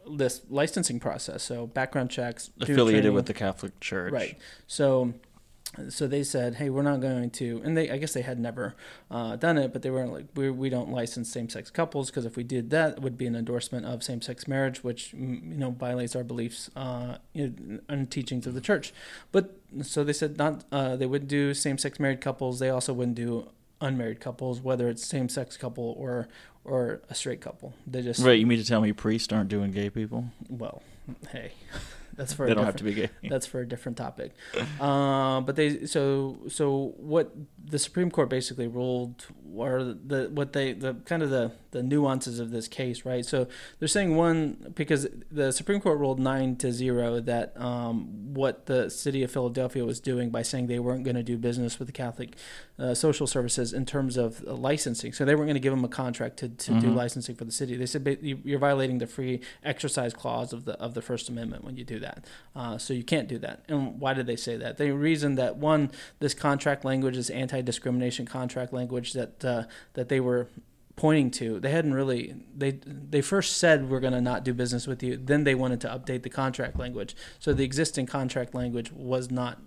this 0.06 0.42
licensing 0.50 1.00
process, 1.00 1.42
so 1.42 1.66
background 1.66 2.10
checks, 2.10 2.50
Affiliated 2.60 3.04
training. 3.04 3.14
with 3.14 3.24
the 3.24 3.32
Catholic 3.32 3.80
Church. 3.80 4.12
Right. 4.12 4.38
So, 4.66 5.14
so 5.88 6.06
they 6.06 6.22
said, 6.22 6.56
"Hey, 6.56 6.70
we're 6.70 6.82
not 6.82 7.00
going 7.00 7.30
to," 7.30 7.60
and 7.64 7.76
they, 7.76 7.90
I 7.90 7.98
guess 7.98 8.12
they 8.12 8.22
had 8.22 8.38
never 8.38 8.74
uh, 9.10 9.36
done 9.36 9.58
it, 9.58 9.72
but 9.72 9.82
they 9.82 9.90
weren't 9.90 10.12
like, 10.12 10.26
"We 10.34 10.50
we 10.50 10.68
don't 10.68 10.90
license 10.90 11.30
same-sex 11.30 11.70
couples 11.70 12.10
because 12.10 12.24
if 12.24 12.36
we 12.36 12.44
did 12.44 12.70
that, 12.70 12.94
it 12.94 13.02
would 13.02 13.16
be 13.16 13.26
an 13.26 13.36
endorsement 13.36 13.86
of 13.86 14.02
same-sex 14.02 14.46
marriage, 14.46 14.84
which 14.84 15.12
mm, 15.12 15.42
you 15.42 15.56
know 15.56 15.70
violates 15.70 16.14
our 16.14 16.24
beliefs 16.24 16.70
uh, 16.76 17.18
you 17.32 17.54
know, 17.58 17.80
and 17.88 18.10
teachings 18.10 18.46
of 18.46 18.54
the 18.54 18.60
church." 18.60 18.92
But 19.32 19.58
so 19.82 20.04
they 20.04 20.12
said 20.12 20.38
not, 20.38 20.64
uh, 20.70 20.96
they 20.96 21.06
wouldn't 21.06 21.30
do 21.30 21.54
same-sex 21.54 21.98
married 21.98 22.20
couples. 22.20 22.58
They 22.58 22.70
also 22.70 22.92
wouldn't 22.92 23.16
do 23.16 23.48
unmarried 23.80 24.20
couples, 24.20 24.60
whether 24.60 24.88
it's 24.88 25.04
same-sex 25.04 25.56
couple 25.56 25.94
or 25.98 26.28
or 26.64 27.02
a 27.10 27.14
straight 27.14 27.40
couple. 27.40 27.74
They 27.86 28.02
just 28.02 28.22
Right. 28.24 28.38
You 28.38 28.46
mean 28.46 28.58
to 28.58 28.64
tell 28.64 28.80
me 28.80 28.92
priests 28.92 29.32
aren't 29.32 29.48
doing 29.48 29.70
gay 29.70 29.90
people? 29.90 30.30
well, 30.48 30.82
hey, 31.30 31.52
that's 32.16 32.32
for 32.32 32.46
They 32.46 32.52
a 32.52 32.54
don't 32.54 32.64
have 32.64 32.76
different- 32.76 32.96
to 32.96 33.02
be 33.02 33.08
gay. 33.22 33.28
that's 33.30 33.46
for 33.46 33.60
a 33.60 33.66
different 33.68 33.98
topic. 33.98 34.32
Um, 34.80 35.44
but 35.44 35.56
they 35.56 35.86
so 35.86 36.38
so 36.48 36.94
what 36.96 37.32
the 37.66 37.78
Supreme 37.78 38.10
Court 38.10 38.28
basically 38.28 38.66
ruled 38.66 39.26
or 39.56 39.82
the 39.82 40.30
what 40.32 40.52
they 40.52 40.72
the 40.72 40.94
kind 41.04 41.22
of 41.22 41.30
the 41.30 41.52
the 41.70 41.82
nuances 41.82 42.38
of 42.38 42.50
this 42.50 42.68
case, 42.68 43.04
right? 43.04 43.24
So 43.24 43.48
they're 43.78 43.88
saying 43.88 44.16
one 44.16 44.72
because 44.74 45.06
the 45.30 45.52
Supreme 45.52 45.80
Court 45.80 45.98
ruled 45.98 46.20
nine 46.20 46.56
to 46.56 46.72
zero 46.72 47.20
that 47.20 47.52
um, 47.60 48.32
what 48.34 48.66
the 48.66 48.88
city 48.88 49.22
of 49.22 49.30
Philadelphia 49.30 49.84
was 49.84 50.00
doing 50.00 50.30
by 50.30 50.42
saying 50.42 50.68
they 50.68 50.78
weren't 50.78 51.04
going 51.04 51.16
to 51.16 51.22
do 51.22 51.36
business 51.36 51.78
with 51.78 51.88
the 51.88 51.92
Catholic 51.92 52.36
uh, 52.78 52.94
social 52.94 53.26
services 53.26 53.72
in 53.72 53.86
terms 53.86 54.16
of 54.16 54.42
licensing. 54.42 55.12
So 55.12 55.24
they 55.24 55.34
weren't 55.34 55.46
going 55.46 55.54
to 55.54 55.60
give 55.60 55.72
them 55.72 55.84
a 55.84 55.88
contract 55.88 56.38
to, 56.38 56.48
to 56.48 56.70
mm-hmm. 56.70 56.80
do 56.80 56.90
licensing 56.90 57.34
for 57.34 57.44
the 57.44 57.52
city. 57.52 57.76
They 57.76 57.86
said 57.86 58.18
you're 58.22 58.58
violating 58.58 58.98
the 58.98 59.06
free 59.06 59.40
exercise 59.64 60.14
clause 60.14 60.52
of 60.52 60.64
the 60.64 60.74
of 60.80 60.94
the 60.94 61.02
First 61.02 61.28
Amendment 61.28 61.64
when 61.64 61.76
you 61.76 61.84
do 61.84 61.98
that. 62.00 62.24
Uh, 62.54 62.78
so 62.78 62.94
you 62.94 63.04
can't 63.04 63.28
do 63.28 63.38
that. 63.38 63.64
And 63.68 64.00
why 64.00 64.14
did 64.14 64.26
they 64.26 64.36
say 64.36 64.56
that? 64.56 64.78
The 64.78 64.92
reason 64.92 65.34
that 65.36 65.56
one, 65.56 65.90
this 66.20 66.34
contract 66.34 66.84
language 66.84 67.16
is 67.16 67.30
anti-discrimination 67.54 68.26
contract 68.26 68.72
language 68.72 69.12
that 69.12 69.44
uh, 69.44 69.64
that 69.94 70.08
they 70.08 70.20
were 70.20 70.48
pointing 70.96 71.30
to. 71.30 71.60
They 71.60 71.70
hadn't 71.70 71.94
really 71.94 72.34
they 72.56 72.72
they 73.10 73.20
first 73.20 73.56
said 73.56 73.88
we're 73.88 74.00
going 74.00 74.12
to 74.12 74.20
not 74.20 74.44
do 74.44 74.52
business 74.52 74.86
with 74.86 75.02
you. 75.02 75.16
Then 75.16 75.44
they 75.44 75.54
wanted 75.54 75.80
to 75.82 75.88
update 75.88 76.22
the 76.22 76.30
contract 76.30 76.78
language. 76.78 77.16
So 77.38 77.52
the 77.52 77.64
existing 77.64 78.06
contract 78.06 78.54
language 78.54 78.92
was 78.92 79.30
not 79.30 79.58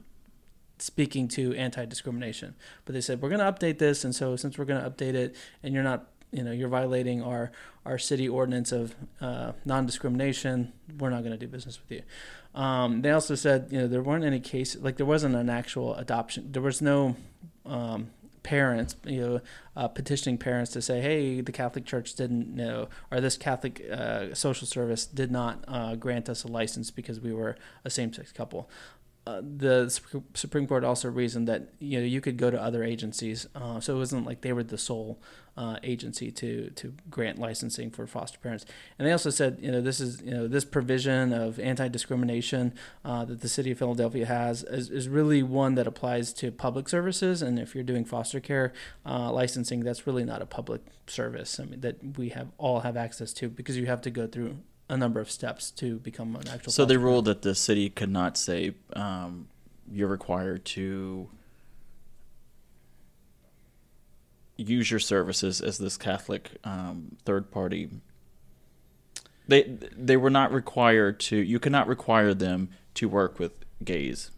speaking 0.79 1.27
to 1.27 1.55
anti-discrimination. 1.55 2.55
But 2.85 2.93
they 2.93 3.01
said 3.01 3.21
we're 3.21 3.29
going 3.29 3.45
to 3.45 3.51
update 3.51 3.79
this, 3.79 4.03
and 4.03 4.13
so 4.13 4.35
since 4.35 4.57
we're 4.57 4.65
going 4.65 4.81
to 4.81 4.89
update 4.89 5.15
it, 5.15 5.35
and 5.63 5.73
you're 5.73 5.83
not, 5.83 6.07
you 6.31 6.43
know, 6.43 6.51
you're 6.51 6.69
violating 6.69 7.21
our 7.23 7.51
our 7.85 7.97
city 7.97 8.27
ordinance 8.27 8.73
of 8.73 8.93
uh, 9.21 9.53
non-discrimination, 9.65 10.73
we're 10.99 11.09
not 11.09 11.21
going 11.23 11.31
to 11.31 11.37
do 11.37 11.47
business 11.47 11.79
with 11.79 11.91
you. 11.91 12.03
Um, 12.53 13.01
they 13.01 13.11
also 13.11 13.35
said, 13.35 13.67
you 13.71 13.79
know, 13.79 13.87
there 13.87 14.01
weren't 14.01 14.25
any 14.25 14.41
cases 14.41 14.81
like 14.81 14.97
there 14.97 15.05
wasn't 15.05 15.35
an 15.35 15.49
actual 15.49 15.95
adoption. 15.95 16.51
There 16.51 16.61
was 16.61 16.81
no 16.81 17.15
um, 17.67 18.11
parents, 18.43 18.95
you 19.03 19.19
know, 19.19 19.41
uh, 19.75 19.87
petitioning 19.89 20.37
parents 20.37 20.71
to 20.71 20.81
say, 20.81 21.01
"Hey, 21.01 21.41
the 21.41 21.51
Catholic 21.51 21.85
Church 21.85 22.13
didn't 22.13 22.55
know, 22.55 22.87
or 23.11 23.19
this 23.19 23.37
Catholic 23.37 23.85
uh, 23.91 24.33
social 24.33 24.65
service 24.65 25.05
did 25.05 25.31
not 25.31 25.65
uh, 25.67 25.95
grant 25.95 26.29
us 26.29 26.43
a 26.43 26.47
license 26.47 26.89
because 26.89 27.19
we 27.19 27.33
were 27.33 27.57
a 27.83 27.89
same-sex 27.89 28.31
couple." 28.31 28.69
Uh, 29.27 29.41
the 29.41 29.89
Supreme 30.35 30.65
Court 30.67 30.85
also 30.85 31.09
reasoned 31.09 31.49
that 31.49 31.73
you 31.79 31.99
know 31.99 32.05
you 32.05 32.21
could 32.21 32.37
go 32.37 32.49
to 32.49 32.61
other 32.61 32.81
agencies, 32.81 33.45
uh, 33.55 33.77
so 33.81 33.93
it 33.93 33.97
wasn't 33.97 34.25
like 34.25 34.39
they 34.39 34.53
were 34.53 34.63
the 34.63 34.77
sole 34.77 35.19
uh, 35.57 35.75
agency 35.83 36.31
to 36.31 36.69
to 36.69 36.93
grant 37.09 37.37
licensing 37.37 37.91
for 37.91 38.07
foster 38.07 38.39
parents. 38.39 38.65
And 38.97 39.05
they 39.05 39.11
also 39.11 39.29
said 39.29 39.57
you 39.59 39.69
know 39.69 39.81
this 39.81 39.99
is 39.99 40.21
you 40.21 40.31
know 40.31 40.47
this 40.47 40.63
provision 40.63 41.33
of 41.33 41.59
anti 41.59 41.89
discrimination 41.89 42.73
uh, 43.03 43.25
that 43.25 43.41
the 43.41 43.49
city 43.49 43.71
of 43.71 43.79
Philadelphia 43.79 44.25
has 44.25 44.63
is, 44.63 44.89
is 44.89 45.09
really 45.09 45.43
one 45.43 45.75
that 45.75 45.87
applies 45.87 46.31
to 46.35 46.49
public 46.49 46.87
services. 46.87 47.41
And 47.41 47.59
if 47.59 47.75
you're 47.75 47.83
doing 47.83 48.05
foster 48.05 48.39
care 48.39 48.71
uh, 49.05 49.29
licensing, 49.29 49.81
that's 49.81 50.07
really 50.07 50.23
not 50.23 50.41
a 50.41 50.45
public 50.45 50.81
service. 51.05 51.59
I 51.59 51.65
mean 51.65 51.81
that 51.81 52.17
we 52.17 52.29
have 52.29 52.47
all 52.57 52.79
have 52.79 52.95
access 52.95 53.33
to 53.33 53.49
because 53.49 53.75
you 53.75 53.87
have 53.87 54.01
to 54.03 54.09
go 54.09 54.25
through 54.25 54.59
a 54.89 54.97
number 54.97 55.19
of 55.19 55.29
steps 55.29 55.71
to 55.71 55.99
become 55.99 56.35
an 56.35 56.47
actual. 56.47 56.71
So 56.71 56.85
they 56.85 56.97
ruled 56.97 57.25
that 57.25 57.41
the 57.41 57.55
city 57.55 57.89
could 57.89 58.09
not 58.09 58.37
say 58.37 58.73
um, 58.93 59.47
you're 59.91 60.07
required 60.07 60.65
to 60.65 61.29
use 64.57 64.89
your 64.89 64.99
services 64.99 65.61
as 65.61 65.77
this 65.77 65.97
Catholic 65.97 66.51
um, 66.63 67.17
third 67.25 67.51
party. 67.51 67.89
They 69.47 69.63
they 69.95 70.17
were 70.17 70.29
not 70.29 70.51
required 70.51 71.19
to. 71.21 71.37
You 71.37 71.59
cannot 71.59 71.87
require 71.87 72.33
them 72.33 72.69
to 72.95 73.07
work 73.07 73.39
with 73.39 73.53
gays. 73.83 74.31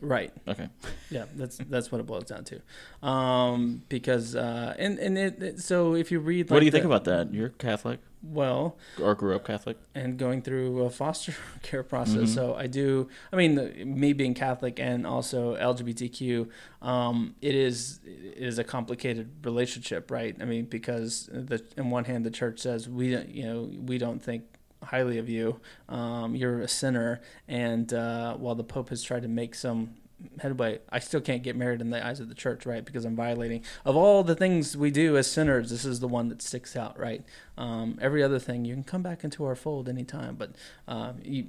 Right. 0.00 0.32
Okay. 0.48 0.68
Yeah, 1.10 1.26
that's 1.34 1.58
that's 1.68 1.92
what 1.92 2.00
it 2.00 2.06
boils 2.06 2.24
down 2.24 2.44
to, 2.44 3.06
um, 3.06 3.82
because 3.88 4.34
uh, 4.34 4.74
and 4.78 4.98
and 4.98 5.18
it, 5.18 5.42
it, 5.42 5.60
so 5.60 5.94
if 5.94 6.10
you 6.10 6.20
read, 6.20 6.46
like 6.46 6.52
what 6.52 6.60
do 6.60 6.64
you 6.64 6.70
the, 6.70 6.78
think 6.78 6.86
about 6.86 7.04
that? 7.04 7.34
You're 7.34 7.50
Catholic 7.50 8.00
well 8.22 8.76
or 9.00 9.14
grew 9.14 9.34
up 9.34 9.46
catholic 9.46 9.78
and 9.94 10.18
going 10.18 10.42
through 10.42 10.82
a 10.82 10.90
foster 10.90 11.34
care 11.62 11.82
process 11.82 12.14
mm-hmm. 12.14 12.26
so 12.26 12.54
i 12.54 12.66
do 12.66 13.08
i 13.32 13.36
mean 13.36 13.56
me 13.98 14.12
being 14.12 14.34
catholic 14.34 14.78
and 14.78 15.06
also 15.06 15.56
lgbtq 15.56 16.48
um, 16.82 17.34
it 17.40 17.54
is 17.54 18.00
it 18.04 18.42
is 18.42 18.58
a 18.58 18.64
complicated 18.64 19.30
relationship 19.44 20.10
right 20.10 20.36
i 20.40 20.44
mean 20.44 20.66
because 20.66 21.28
the 21.32 21.62
in 21.76 21.90
one 21.90 22.04
hand 22.04 22.24
the 22.24 22.30
church 22.30 22.58
says 22.60 22.88
we 22.88 23.12
don't, 23.12 23.28
you 23.30 23.44
know 23.44 23.70
we 23.80 23.96
don't 23.96 24.22
think 24.22 24.44
highly 24.82 25.18
of 25.18 25.28
you 25.28 25.60
um, 25.88 26.34
you're 26.34 26.60
a 26.60 26.68
sinner 26.68 27.20
and 27.48 27.92
uh, 27.92 28.34
while 28.36 28.54
the 28.54 28.64
pope 28.64 28.88
has 28.88 29.02
tried 29.02 29.22
to 29.22 29.28
make 29.28 29.54
some 29.54 29.94
headway, 30.40 30.80
I 30.90 30.98
still 30.98 31.20
can't 31.20 31.42
get 31.42 31.56
married 31.56 31.80
in 31.80 31.90
the 31.90 32.04
eyes 32.04 32.20
of 32.20 32.28
the 32.28 32.34
church, 32.34 32.66
right? 32.66 32.84
Because 32.84 33.04
I'm 33.04 33.16
violating 33.16 33.64
of 33.84 33.96
all 33.96 34.22
the 34.22 34.34
things 34.34 34.76
we 34.76 34.90
do 34.90 35.16
as 35.16 35.30
sinners. 35.30 35.70
This 35.70 35.84
is 35.84 36.00
the 36.00 36.08
one 36.08 36.28
that 36.28 36.42
sticks 36.42 36.76
out, 36.76 36.98
right? 36.98 37.24
Um, 37.56 37.98
every 38.00 38.22
other 38.22 38.38
thing 38.38 38.64
you 38.64 38.74
can 38.74 38.84
come 38.84 39.02
back 39.02 39.24
into 39.24 39.44
our 39.44 39.54
fold 39.54 39.88
anytime, 39.88 40.36
but 40.36 40.52
uh, 40.86 41.12
you, 41.22 41.46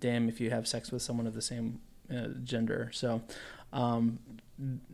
damn 0.00 0.28
if 0.28 0.40
you 0.40 0.50
have 0.50 0.66
sex 0.66 0.90
with 0.90 1.02
someone 1.02 1.26
of 1.26 1.34
the 1.34 1.42
same 1.42 1.80
uh, 2.14 2.28
gender. 2.42 2.90
So 2.92 3.22
um, 3.72 4.18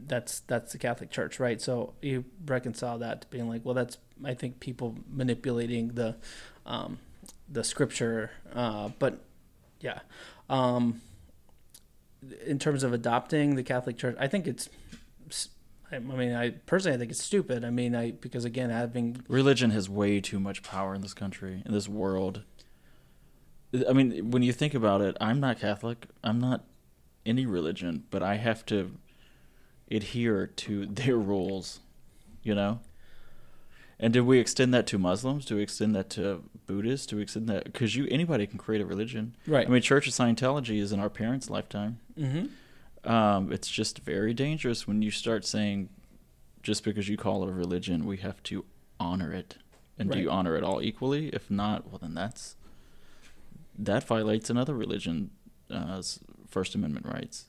that's 0.07 0.41
that's 0.41 0.73
the 0.73 0.79
Catholic 0.79 1.11
Church, 1.11 1.41
right? 1.41 1.61
So 1.61 1.95
you 2.03 2.25
reconcile 2.45 2.99
that 2.99 3.23
to 3.23 3.27
being 3.29 3.49
like, 3.49 3.65
well, 3.65 3.75
that's 3.75 3.99
I 4.25 4.35
think 4.35 4.61
people 4.61 4.97
manipulating 5.11 5.89
the 5.89 6.17
um, 6.67 6.99
the 7.49 7.65
scripture, 7.65 8.31
uh, 8.53 8.91
but 8.99 9.25
yeah. 9.81 10.01
Um, 10.49 11.01
in 12.47 12.59
terms 12.59 12.83
of 12.83 12.93
adopting 12.93 13.55
the 13.55 13.63
Catholic 13.63 13.99
Church, 13.99 14.17
I 14.19 14.29
think 14.29 14.47
it's. 14.47 14.69
I 15.93 15.99
mean, 15.99 16.35
I 16.35 16.51
personally 16.51 16.97
I 16.97 16.99
think 16.99 17.13
it's 17.13 17.23
stupid. 17.23 17.65
I 17.65 17.71
mean, 17.71 17.95
I 17.95 18.13
because 18.13 18.45
again, 18.45 18.71
having 18.71 19.23
religion 19.29 19.71
has 19.71 19.89
way 19.89 20.21
too 20.21 20.41
much 20.41 20.63
power 20.63 20.95
in 20.95 21.03
this 21.03 21.15
country, 21.15 21.63
in 21.65 21.73
this 21.73 21.89
world. 21.89 22.43
I 23.89 23.93
mean, 23.93 24.31
when 24.31 24.43
you 24.43 24.53
think 24.53 24.75
about 24.75 25.01
it, 25.01 25.17
I'm 25.21 25.41
not 25.41 25.61
Catholic. 25.61 26.07
I'm 26.23 26.41
not 26.41 26.65
any 27.27 27.47
religion, 27.47 28.05
but 28.11 28.23
I 28.23 28.37
have 28.37 28.65
to 28.67 28.93
adhere 29.91 30.47
to 30.47 30.87
their 30.91 31.17
rules. 31.17 31.81
You 32.43 32.55
know. 32.55 32.81
And 34.01 34.13
did 34.13 34.23
we 34.23 34.39
extend 34.41 34.75
that 34.75 34.87
to 34.89 34.99
Muslims? 34.99 35.45
Do 35.45 35.57
we 35.57 35.63
extend 35.63 35.95
that 35.95 36.11
to 36.11 36.43
Buddhists? 36.67 37.07
to 37.07 37.19
extend 37.19 37.49
that 37.49 37.65
because 37.65 37.97
you 37.97 38.07
anybody 38.11 38.47
can 38.47 38.59
create 38.59 38.81
a 38.81 38.87
religion? 38.87 39.37
Right. 39.47 39.67
I 39.67 39.71
mean, 39.71 39.83
Church 39.83 40.07
of 40.07 40.13
Scientology 40.13 40.79
is 40.81 40.93
in 40.93 41.01
our 41.01 41.11
parents' 41.11 41.51
lifetime. 41.51 41.99
Mm-hmm. 42.19 43.11
Um, 43.11 43.53
it's 43.53 43.69
just 43.69 43.99
very 43.99 44.33
dangerous 44.33 44.87
when 44.87 45.03
you 45.03 45.11
start 45.11 45.45
saying, 45.45 45.91
just 46.63 46.85
because 46.85 47.09
you 47.09 47.17
call 47.17 47.43
it 47.43 47.51
a 47.51 47.53
religion, 47.53 48.07
we 48.07 48.17
have 48.19 48.43
to 48.45 48.65
honor 48.99 49.33
it. 49.33 49.59
And 49.99 50.09
right. 50.09 50.17
do 50.17 50.23
you 50.23 50.31
honor 50.31 50.57
it 50.57 50.65
all 50.65 50.83
equally? 50.83 51.29
If 51.29 51.51
not, 51.51 51.89
well, 51.89 51.99
then 51.99 52.15
that's 52.15 52.57
that 53.79 54.05
violates 54.05 54.51
another 54.51 54.75
religion's 54.75 55.31
uh, 55.71 56.03
First 56.49 56.75
Amendment 56.75 57.07
rights. 57.07 57.47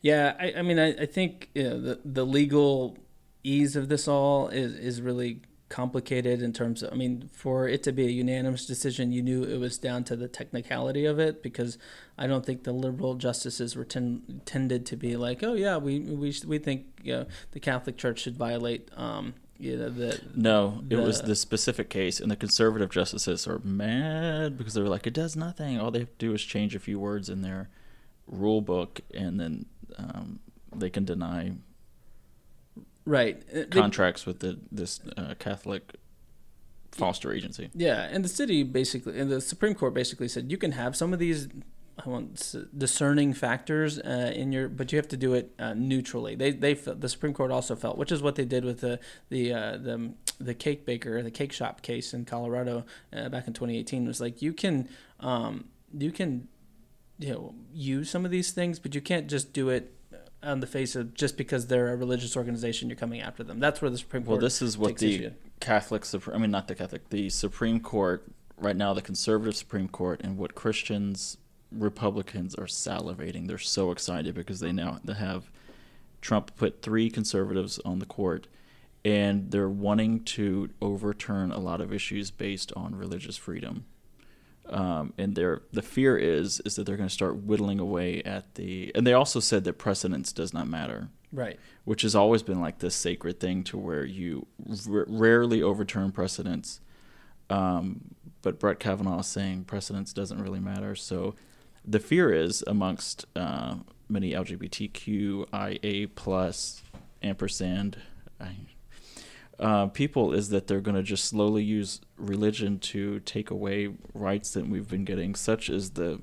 Yeah, 0.00 0.34
I, 0.38 0.54
I 0.58 0.62
mean, 0.62 0.78
I, 0.78 0.94
I 1.02 1.06
think 1.06 1.50
you 1.54 1.64
know, 1.64 1.80
the 1.80 2.00
the 2.04 2.26
legal 2.26 2.98
ease 3.44 3.76
of 3.76 3.88
this 3.88 4.08
all 4.08 4.48
is 4.48 4.74
is 4.74 5.00
really 5.00 5.42
complicated 5.68 6.42
in 6.42 6.52
terms 6.52 6.82
of 6.82 6.92
I 6.92 6.96
mean 6.96 7.28
for 7.32 7.68
it 7.68 7.82
to 7.82 7.92
be 7.92 8.06
a 8.06 8.10
unanimous 8.10 8.64
decision 8.66 9.12
you 9.12 9.22
knew 9.22 9.44
it 9.44 9.58
was 9.58 9.76
down 9.76 10.02
to 10.04 10.16
the 10.16 10.28
technicality 10.28 11.04
of 11.04 11.18
it 11.18 11.42
because 11.42 11.76
I 12.16 12.26
don't 12.26 12.44
think 12.46 12.64
the 12.64 12.72
liberal 12.72 13.14
justices 13.16 13.76
were 13.76 13.84
ten, 13.84 14.40
tended 14.46 14.86
to 14.86 14.96
be 14.96 15.16
like 15.16 15.42
oh 15.42 15.54
yeah 15.54 15.76
we 15.76 16.00
we 16.00 16.34
we 16.46 16.58
think 16.58 16.86
you 17.02 17.12
know, 17.12 17.26
the 17.52 17.60
Catholic 17.60 17.98
Church 17.98 18.20
should 18.20 18.36
violate 18.36 18.88
um, 18.96 19.34
you 19.58 19.76
know, 19.76 19.90
the, 19.90 20.20
no, 20.36 20.80
the, 20.86 20.98
it 20.98 21.04
was 21.04 21.20
the 21.22 21.34
specific 21.34 21.90
case, 21.90 22.20
and 22.20 22.30
the 22.30 22.36
conservative 22.36 22.90
justices 22.90 23.46
are 23.48 23.58
mad 23.64 24.56
because 24.56 24.74
they 24.74 24.80
were 24.80 24.88
like, 24.88 25.06
it 25.06 25.12
does 25.12 25.34
nothing. 25.34 25.80
All 25.80 25.90
they 25.90 25.98
have 25.98 26.16
to 26.16 26.26
do 26.26 26.32
is 26.32 26.42
change 26.44 26.76
a 26.76 26.78
few 26.78 27.00
words 27.00 27.28
in 27.28 27.42
their 27.42 27.68
rule 28.28 28.60
book, 28.60 29.00
and 29.12 29.40
then 29.40 29.66
um, 29.96 30.38
they 30.72 30.90
can 30.90 31.04
deny 31.04 31.54
right 33.08 33.42
uh, 33.54 33.64
contracts 33.70 34.26
with 34.26 34.40
the 34.40 34.58
this 34.70 35.00
uh, 35.16 35.34
Catholic 35.38 35.94
foster 36.92 37.32
agency. 37.32 37.70
Yeah, 37.74 38.08
and 38.10 38.24
the 38.24 38.28
city 38.28 38.62
basically, 38.62 39.18
and 39.18 39.30
the 39.30 39.40
Supreme 39.40 39.74
Court 39.74 39.94
basically 39.94 40.28
said 40.28 40.50
you 40.50 40.58
can 40.58 40.72
have 40.72 40.96
some 40.96 41.12
of 41.12 41.18
these. 41.18 41.48
I 42.04 42.08
want 42.08 42.54
discerning 42.76 43.34
factors 43.34 43.98
uh, 43.98 44.32
in 44.32 44.52
your, 44.52 44.68
but 44.68 44.92
you 44.92 44.98
have 44.98 45.08
to 45.08 45.16
do 45.16 45.34
it 45.34 45.52
uh, 45.58 45.74
neutrally. 45.74 46.36
They 46.36 46.52
they 46.52 46.74
the 46.74 47.08
Supreme 47.08 47.34
Court 47.34 47.50
also 47.50 47.74
felt, 47.74 47.98
which 47.98 48.12
is 48.12 48.22
what 48.22 48.36
they 48.36 48.44
did 48.44 48.64
with 48.64 48.80
the 48.80 49.00
the 49.30 49.52
uh, 49.52 49.76
the 49.78 50.12
the 50.38 50.54
cake 50.54 50.86
baker, 50.86 51.20
the 51.22 51.30
cake 51.30 51.52
shop 51.52 51.82
case 51.82 52.14
in 52.14 52.24
Colorado 52.24 52.84
uh, 53.12 53.28
back 53.28 53.48
in 53.48 53.52
2018 53.52 54.06
was 54.06 54.20
like 54.20 54.40
you 54.40 54.52
can 54.52 54.88
um, 55.18 55.64
you 55.96 56.12
can 56.12 56.46
you 57.18 57.32
know 57.32 57.54
use 57.72 58.08
some 58.10 58.24
of 58.24 58.30
these 58.30 58.52
things, 58.52 58.78
but 58.78 58.94
you 58.94 59.00
can't 59.00 59.26
just 59.26 59.52
do 59.52 59.68
it 59.68 59.97
on 60.42 60.60
the 60.60 60.66
face 60.66 60.94
of 60.94 61.14
just 61.14 61.36
because 61.36 61.66
they're 61.66 61.92
a 61.92 61.96
religious 61.96 62.36
organization, 62.36 62.88
you're 62.88 62.96
coming 62.96 63.20
after 63.20 63.42
them. 63.42 63.58
That's 63.60 63.82
where 63.82 63.90
the 63.90 63.98
Supreme 63.98 64.24
Court. 64.24 64.36
Well, 64.36 64.40
this 64.40 64.62
is 64.62 64.78
what 64.78 64.96
the 64.98 65.14
issue. 65.14 65.30
Catholic 65.60 66.04
Supreme. 66.04 66.36
I 66.36 66.38
mean, 66.38 66.50
not 66.50 66.68
the 66.68 66.74
Catholic. 66.74 67.08
The 67.10 67.28
Supreme 67.30 67.80
Court 67.80 68.24
right 68.56 68.76
now, 68.76 68.94
the 68.94 69.02
conservative 69.02 69.56
Supreme 69.56 69.88
Court, 69.88 70.20
and 70.22 70.36
what 70.36 70.54
Christians, 70.54 71.38
Republicans 71.72 72.54
are 72.54 72.66
salivating. 72.66 73.46
They're 73.46 73.58
so 73.58 73.90
excited 73.90 74.34
because 74.34 74.60
they 74.60 74.72
now 74.72 74.98
they 75.04 75.14
have 75.14 75.50
Trump 76.20 76.56
put 76.56 76.82
three 76.82 77.10
conservatives 77.10 77.78
on 77.84 77.98
the 77.98 78.06
court, 78.06 78.46
and 79.04 79.50
they're 79.50 79.68
wanting 79.68 80.24
to 80.24 80.70
overturn 80.80 81.50
a 81.50 81.58
lot 81.58 81.80
of 81.80 81.92
issues 81.92 82.30
based 82.30 82.72
on 82.76 82.94
religious 82.94 83.36
freedom. 83.36 83.84
Um, 84.70 85.12
and 85.16 85.34
their 85.34 85.62
the 85.72 85.82
fear 85.82 86.16
is 86.16 86.60
is 86.60 86.76
that 86.76 86.84
they're 86.84 86.96
going 86.96 87.08
to 87.08 87.14
start 87.14 87.36
whittling 87.42 87.80
away 87.80 88.22
at 88.22 88.54
the. 88.56 88.92
And 88.94 89.06
they 89.06 89.12
also 89.14 89.40
said 89.40 89.64
that 89.64 89.74
precedence 89.74 90.32
does 90.32 90.52
not 90.52 90.68
matter, 90.68 91.08
Right. 91.32 91.58
which 91.84 92.02
has 92.02 92.14
always 92.14 92.42
been 92.42 92.60
like 92.60 92.78
this 92.80 92.94
sacred 92.94 93.40
thing 93.40 93.64
to 93.64 93.78
where 93.78 94.04
you 94.04 94.46
r- 94.88 95.06
rarely 95.08 95.62
overturn 95.62 96.12
precedents. 96.12 96.80
Um, 97.50 98.14
but 98.42 98.60
Brett 98.60 98.78
Kavanaugh 98.78 99.20
is 99.20 99.26
saying 99.26 99.64
precedence 99.64 100.12
doesn't 100.12 100.40
really 100.40 100.60
matter. 100.60 100.94
So 100.94 101.34
the 101.84 101.98
fear 101.98 102.30
is 102.32 102.62
amongst 102.66 103.24
uh, 103.34 103.76
many 104.08 104.32
LGBTQIA 104.32 106.10
plus 106.14 106.82
ampersand 107.22 107.98
I, 108.40 108.56
uh, 109.60 109.86
people 109.86 110.32
is 110.32 110.50
that 110.50 110.66
they're 110.66 110.80
going 110.80 110.96
to 110.96 111.02
just 111.02 111.24
slowly 111.24 111.62
use 111.62 112.00
religion 112.16 112.78
to 112.78 113.20
take 113.20 113.50
away 113.50 113.94
rights 114.14 114.52
that 114.52 114.68
we've 114.68 114.88
been 114.88 115.04
getting, 115.04 115.34
such 115.34 115.68
as 115.68 115.90
the 115.90 116.20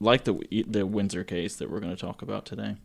like 0.00 0.24
the 0.24 0.64
the 0.66 0.86
Windsor 0.86 1.24
case 1.24 1.56
that 1.56 1.70
we're 1.70 1.80
going 1.80 1.94
to 1.94 2.00
talk 2.00 2.22
about 2.22 2.46
today. 2.46 2.76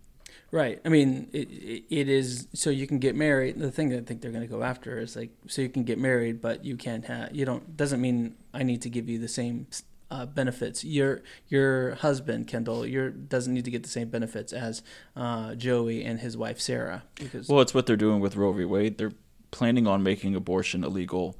Right. 0.51 0.79
I 0.85 0.89
mean, 0.89 1.27
it, 1.33 1.83
it, 1.89 2.07
is 2.07 2.47
so 2.53 2.69
you 2.69 2.87
can 2.87 2.99
get 2.99 3.15
married. 3.15 3.59
The 3.59 3.71
thing 3.71 3.89
that 3.89 3.97
I 3.97 4.01
think 4.01 4.21
they're 4.21 4.31
going 4.31 4.47
to 4.47 4.47
go 4.47 4.63
after 4.63 4.99
is 4.99 5.15
like 5.15 5.31
so 5.47 5.61
you 5.61 5.69
can 5.69 5.83
get 5.83 5.97
married, 5.97 6.41
but 6.41 6.63
you 6.63 6.77
can't 6.77 7.05
have 7.05 7.35
you 7.35 7.45
don't 7.45 7.75
doesn't 7.75 8.01
mean 8.01 8.35
I 8.53 8.63
need 8.63 8.81
to 8.83 8.89
give 8.89 9.09
you 9.09 9.19
the 9.19 9.27
same 9.27 9.67
uh, 10.11 10.25
benefits. 10.25 10.83
Your 10.83 11.21
your 11.47 11.95
husband 11.95 12.47
Kendall, 12.47 12.85
your 12.85 13.09
doesn't 13.09 13.53
need 13.53 13.65
to 13.65 13.71
get 13.71 13.83
the 13.83 13.89
same 13.89 14.09
benefits 14.09 14.53
as 14.53 14.81
uh, 15.15 15.55
Joey 15.55 16.03
and 16.03 16.19
his 16.19 16.37
wife 16.37 16.59
Sarah 16.59 17.03
because 17.15 17.47
Well, 17.47 17.61
it's 17.61 17.73
what 17.73 17.85
they're 17.85 17.97
doing 17.97 18.19
with 18.19 18.35
Roe 18.35 18.53
v. 18.53 18.65
Wade. 18.65 18.97
They're 18.97 19.13
planning 19.51 19.87
on 19.87 20.03
making 20.03 20.35
abortion 20.35 20.83
illegal 20.83 21.35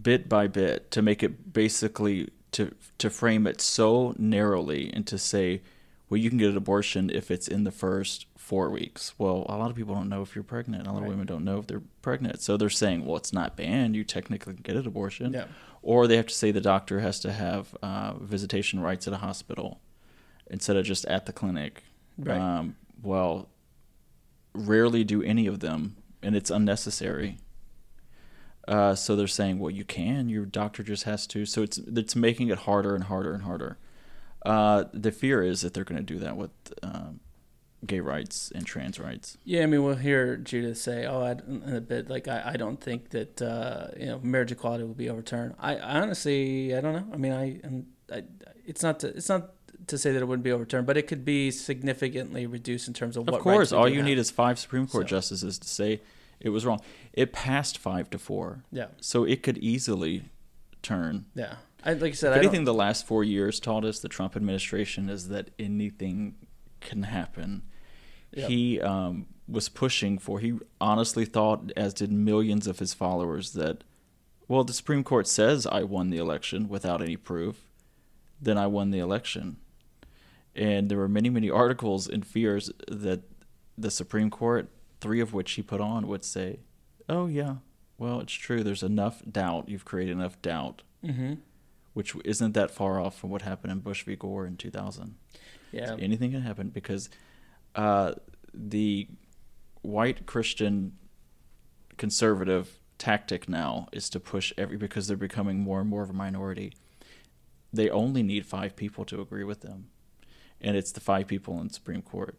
bit 0.00 0.28
by 0.28 0.46
bit 0.46 0.90
to 0.92 1.02
make 1.02 1.22
it 1.22 1.52
basically 1.52 2.28
to 2.52 2.74
to 2.98 3.10
frame 3.10 3.46
it 3.46 3.60
so 3.60 4.14
narrowly 4.18 4.90
and 4.94 5.06
to 5.06 5.18
say, 5.18 5.60
well, 6.08 6.18
you 6.18 6.28
can 6.30 6.38
get 6.38 6.50
an 6.50 6.56
abortion 6.56 7.10
if 7.10 7.30
it's 7.30 7.48
in 7.48 7.64
the 7.64 7.70
first 7.70 8.26
four 8.36 8.70
weeks. 8.70 9.12
Well, 9.18 9.44
a 9.48 9.56
lot 9.58 9.68
of 9.70 9.76
people 9.76 9.94
don't 9.94 10.08
know 10.08 10.22
if 10.22 10.34
you're 10.34 10.42
pregnant. 10.44 10.86
A 10.86 10.92
lot 10.92 11.00
Right. 11.02 11.06
of 11.06 11.10
women 11.10 11.26
don't 11.26 11.44
know 11.44 11.58
if 11.58 11.66
they're 11.66 11.82
pregnant. 12.00 12.40
So 12.40 12.56
they're 12.56 12.70
saying, 12.70 13.04
well, 13.04 13.16
it's 13.16 13.32
not 13.32 13.56
banned. 13.56 13.94
You 13.94 14.04
technically 14.04 14.54
can 14.54 14.62
get 14.62 14.76
an 14.76 14.86
abortion. 14.86 15.34
yeah, 15.34 15.44
Or 15.82 16.06
they 16.06 16.16
have 16.16 16.28
to 16.28 16.34
say 16.34 16.50
the 16.50 16.62
doctor 16.62 17.00
has 17.00 17.20
to 17.20 17.32
have 17.32 17.76
uh, 17.82 18.14
visitation 18.14 18.80
rights 18.80 19.06
at 19.06 19.12
a 19.12 19.18
hospital 19.18 19.80
instead 20.50 20.76
of 20.76 20.86
just 20.86 21.04
at 21.04 21.26
the 21.26 21.32
clinic. 21.34 21.82
right, 22.16 22.40
Um, 22.40 22.76
well, 23.02 23.50
rarely 24.54 25.04
do 25.04 25.22
any 25.22 25.46
of 25.46 25.60
them, 25.60 25.96
and 26.22 26.36
it's 26.36 26.50
unnecessary. 26.50 27.38
Uh, 28.66 28.94
so 28.94 29.16
they're 29.16 29.26
saying, 29.26 29.58
well, 29.58 29.70
you 29.70 29.84
can. 29.84 30.28
Your 30.28 30.44
doctor 30.44 30.82
just 30.82 31.04
has 31.04 31.26
to. 31.28 31.46
So 31.46 31.62
it's 31.62 31.78
it's 31.78 32.14
making 32.14 32.48
it 32.48 32.58
harder 32.58 32.94
and 32.94 33.04
harder 33.04 33.32
and 33.32 33.44
harder. 33.44 33.78
Uh, 34.44 34.84
the 34.92 35.10
fear 35.10 35.42
is 35.42 35.62
that 35.62 35.74
they're 35.74 35.84
going 35.84 36.04
to 36.04 36.14
do 36.14 36.18
that 36.18 36.36
with 36.36 36.50
um, 36.82 37.20
gay 37.86 38.00
rights 38.00 38.52
and 38.54 38.66
trans 38.66 38.98
rights. 39.00 39.38
yeah. 39.44 39.62
I 39.62 39.66
mean, 39.66 39.82
we'll 39.82 39.96
hear 39.96 40.36
Judith 40.36 40.78
say, 40.78 41.06
"Oh, 41.06 41.22
I, 41.22 41.32
in 41.32 41.76
a 41.76 41.80
bit 41.80 42.10
like 42.10 42.28
I, 42.28 42.42
I 42.52 42.56
don't 42.56 42.80
think 42.80 43.10
that 43.10 43.40
uh, 43.40 43.88
you 43.98 44.06
know 44.06 44.20
marriage 44.22 44.52
equality 44.52 44.84
will 44.84 44.94
be 44.94 45.08
overturned." 45.08 45.54
I, 45.58 45.76
I 45.76 46.00
honestly 46.00 46.74
I 46.76 46.80
don't 46.80 46.92
know. 46.92 47.06
I 47.12 47.16
mean, 47.16 47.32
I, 47.32 47.60
and 47.62 47.86
I 48.12 48.24
it's 48.66 48.82
not 48.82 49.00
to 49.00 49.08
it's 49.08 49.28
not 49.28 49.54
to 49.88 49.98
say 49.98 50.12
that 50.12 50.20
it 50.20 50.26
wouldn't 50.26 50.44
be 50.44 50.52
overturned, 50.52 50.86
but 50.86 50.96
it 50.96 51.06
could 51.06 51.24
be 51.24 51.50
significantly 51.50 52.46
reduced 52.46 52.88
in 52.88 52.94
terms 52.94 53.16
of 53.16 53.26
what. 53.26 53.36
Of 53.36 53.40
course, 53.42 53.72
all 53.72 53.88
you 53.88 53.96
have. 53.96 54.04
need 54.04 54.18
is 54.18 54.30
five 54.30 54.58
Supreme 54.58 54.86
Court 54.86 55.04
So- 55.04 55.08
justices 55.16 55.58
to 55.58 55.68
say 55.68 56.00
it 56.40 56.50
was 56.50 56.64
wrong. 56.64 56.80
It 57.12 57.32
passed 57.32 57.78
five 57.78 58.10
to 58.10 58.18
four, 58.18 58.62
yeah, 58.70 58.86
so 59.00 59.24
it 59.24 59.42
could 59.42 59.58
easily 59.58 60.24
turn. 60.82 61.26
yeah. 61.34 61.56
I 61.84 61.92
like 61.92 62.12
I 62.12 62.14
said, 62.14 62.32
If 62.32 62.36
I 62.36 62.40
anything, 62.40 62.64
the 62.64 62.74
last 62.74 63.06
four 63.06 63.22
years 63.22 63.60
taught 63.60 63.84
us 63.84 64.00
the 64.00 64.08
Trump 64.08 64.34
administration 64.34 65.08
is 65.08 65.28
that 65.28 65.50
anything 65.58 66.34
can 66.80 67.04
happen. 67.04 67.62
Yep. 68.32 68.48
He 68.48 68.80
um, 68.80 69.26
was 69.48 69.68
pushing 69.68 70.18
for. 70.18 70.40
He 70.40 70.58
honestly 70.80 71.24
thought, 71.24 71.72
as 71.76 71.94
did 71.94 72.10
millions 72.12 72.66
of 72.66 72.80
his 72.80 72.94
followers, 72.94 73.52
that 73.52 73.84
well, 74.48 74.64
the 74.64 74.72
Supreme 74.72 75.04
Court 75.04 75.26
says 75.26 75.66
I 75.66 75.82
won 75.82 76.10
the 76.10 76.18
election 76.18 76.68
without 76.68 77.00
any 77.00 77.16
proof, 77.16 77.70
then 78.40 78.58
I 78.58 78.66
won 78.66 78.90
the 78.90 78.98
election. 78.98 79.58
And 80.58 80.90
there 80.90 80.98
were 80.98 81.08
many, 81.08 81.30
many 81.30 81.48
articles 81.48 82.08
and 82.08 82.26
fears 82.26 82.70
that 82.88 83.22
the 83.78 83.90
Supreme 83.90 84.28
Court, 84.28 84.68
three 85.00 85.20
of 85.20 85.32
which 85.32 85.52
he 85.52 85.62
put 85.62 85.80
on, 85.80 86.06
would 86.08 86.24
say, 86.24 86.58
"Oh 87.08 87.26
yeah, 87.28 87.56
well 87.96 88.18
it's 88.20 88.32
true. 88.32 88.62
There's 88.64 88.82
enough 88.82 89.22
doubt. 89.30 89.68
You've 89.68 89.84
created 89.84 90.12
enough 90.12 90.40
doubt." 90.42 90.82
hmm 91.04 91.34
which 91.94 92.14
isn't 92.24 92.52
that 92.52 92.70
far 92.70 93.00
off 93.00 93.18
from 93.18 93.28
what 93.28 93.42
happened 93.42 93.72
in 93.72 93.80
Bush 93.80 94.04
v. 94.04 94.14
Gore 94.14 94.46
in 94.46 94.56
2000. 94.56 95.16
yeah, 95.72 95.96
Anything 95.98 96.30
can 96.30 96.42
happen 96.42 96.68
because 96.68 97.08
uh, 97.74 98.12
the 98.54 99.08
white 99.82 100.24
Christian 100.24 100.92
conservative 101.96 102.78
tactic 102.98 103.48
now 103.48 103.88
is 103.92 104.08
to 104.10 104.20
push 104.20 104.52
every 104.56 104.76
because 104.76 105.08
they're 105.08 105.16
becoming 105.16 105.58
more 105.58 105.80
and 105.80 105.88
more 105.90 106.02
of 106.04 106.10
a 106.10 106.12
minority. 106.12 106.72
They 107.72 107.90
only 107.90 108.22
need 108.22 108.46
five 108.46 108.76
people 108.76 109.04
to 109.06 109.20
agree 109.20 109.44
with 109.44 109.62
them, 109.62 109.88
and 110.60 110.76
it's 110.76 110.92
the 110.92 111.00
five 111.00 111.26
people 111.26 111.60
in 111.60 111.70
Supreme 111.70 112.02
Court, 112.02 112.38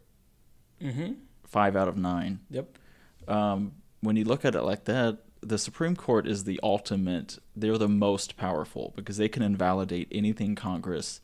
hmm 0.80 1.12
five 1.46 1.74
out 1.74 1.88
of 1.88 1.96
nine. 1.96 2.40
Yep. 2.50 2.78
um, 3.26 3.72
when 4.02 4.14
you 4.16 4.24
look 4.24 4.44
at 4.44 4.54
it 4.54 4.62
like 4.62 4.84
that, 4.84 5.18
the 5.42 5.58
Supreme 5.58 5.96
Court 5.96 6.26
is 6.28 6.44
the 6.44 6.60
ultimate. 6.62 7.38
They're 7.56 7.76
the 7.78 7.88
most 7.88 8.36
powerful 8.36 8.92
because 8.94 9.16
they 9.16 9.28
can 9.28 9.42
invalidate 9.42 10.06
anything 10.12 10.54
Congress 10.54 11.20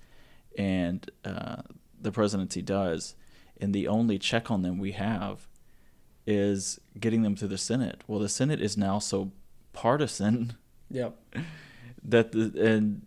and 0.58 1.08
uh, 1.24 1.62
the 2.00 2.10
presidency 2.10 2.60
does, 2.62 3.14
and 3.60 3.74
the 3.74 3.86
only 3.88 4.18
check 4.18 4.50
on 4.50 4.62
them 4.62 4.78
we 4.78 4.92
have 4.92 5.46
is 6.26 6.80
getting 6.98 7.22
them 7.22 7.36
through 7.36 7.48
the 7.48 7.58
Senate. 7.58 8.02
Well, 8.08 8.18
the 8.18 8.28
Senate 8.28 8.60
is 8.60 8.76
now 8.76 8.98
so 8.98 9.30
partisan 9.72 10.54
Yep. 10.90 11.16
that 12.02 12.32
the, 12.32 12.52
and 12.60 13.06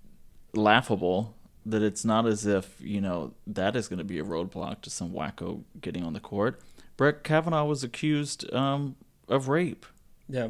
laughable 0.53 1.35
that 1.71 1.81
it's 1.81 2.03
not 2.05 2.25
as 2.25 2.45
if 2.45 2.79
you 2.81 3.01
know 3.01 3.33
that 3.47 3.75
is 3.75 3.87
going 3.87 3.99
to 3.99 4.03
be 4.05 4.19
a 4.19 4.23
roadblock 4.23 4.81
to 4.81 4.89
some 4.89 5.11
wacko 5.11 5.63
getting 5.81 6.03
on 6.03 6.13
the 6.13 6.19
court. 6.19 6.61
Brett 6.97 7.23
Kavanaugh 7.23 7.65
was 7.65 7.83
accused 7.83 8.51
um, 8.53 8.95
of 9.27 9.47
rape, 9.47 9.85
Yeah. 10.27 10.49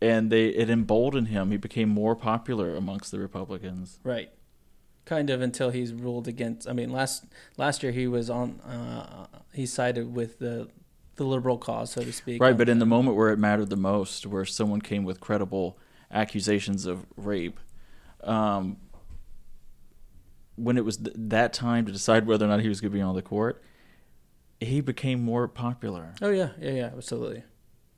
and 0.00 0.30
they 0.30 0.48
it 0.48 0.70
emboldened 0.70 1.28
him. 1.28 1.50
He 1.50 1.56
became 1.56 1.88
more 1.88 2.14
popular 2.14 2.76
amongst 2.76 3.10
the 3.10 3.18
Republicans. 3.18 3.98
Right. 4.04 4.30
Kind 5.04 5.30
of 5.30 5.40
until 5.40 5.70
he's 5.70 5.92
ruled 5.92 6.26
against. 6.28 6.68
I 6.68 6.72
mean, 6.72 6.90
last 6.90 7.24
last 7.56 7.82
year 7.82 7.92
he 7.92 8.06
was 8.06 8.28
on. 8.30 8.60
Uh, 8.60 9.26
he 9.52 9.66
sided 9.66 10.14
with 10.14 10.38
the 10.38 10.68
the 11.16 11.24
liberal 11.24 11.56
cause, 11.58 11.92
so 11.92 12.02
to 12.02 12.12
speak. 12.12 12.42
Right, 12.42 12.56
but 12.58 12.68
in 12.68 12.78
the- 12.78 12.84
the 12.84 12.88
moment 12.90 13.16
where 13.16 13.30
it 13.30 13.38
mattered 13.38 13.70
the 13.70 13.76
most, 13.76 14.26
where 14.26 14.44
someone 14.44 14.82
came 14.82 15.02
with 15.04 15.18
credible 15.18 15.78
accusations 16.10 16.84
of 16.86 17.06
rape, 17.16 17.58
um, 18.22 18.76
when 20.56 20.76
it 20.76 20.84
was 20.84 20.96
th- 20.96 21.14
that 21.16 21.52
time 21.52 21.86
to 21.86 21.92
decide 21.92 22.26
whether 22.26 22.44
or 22.44 22.48
not 22.48 22.60
he 22.60 22.68
was 22.68 22.80
going 22.80 22.90
to 22.90 22.96
be 22.96 23.02
on 23.02 23.14
the 23.14 23.22
court, 23.22 23.62
he 24.60 24.80
became 24.80 25.22
more 25.22 25.46
popular. 25.48 26.14
Oh 26.22 26.30
yeah, 26.30 26.50
yeah, 26.60 26.70
yeah, 26.70 26.90
absolutely, 26.96 27.42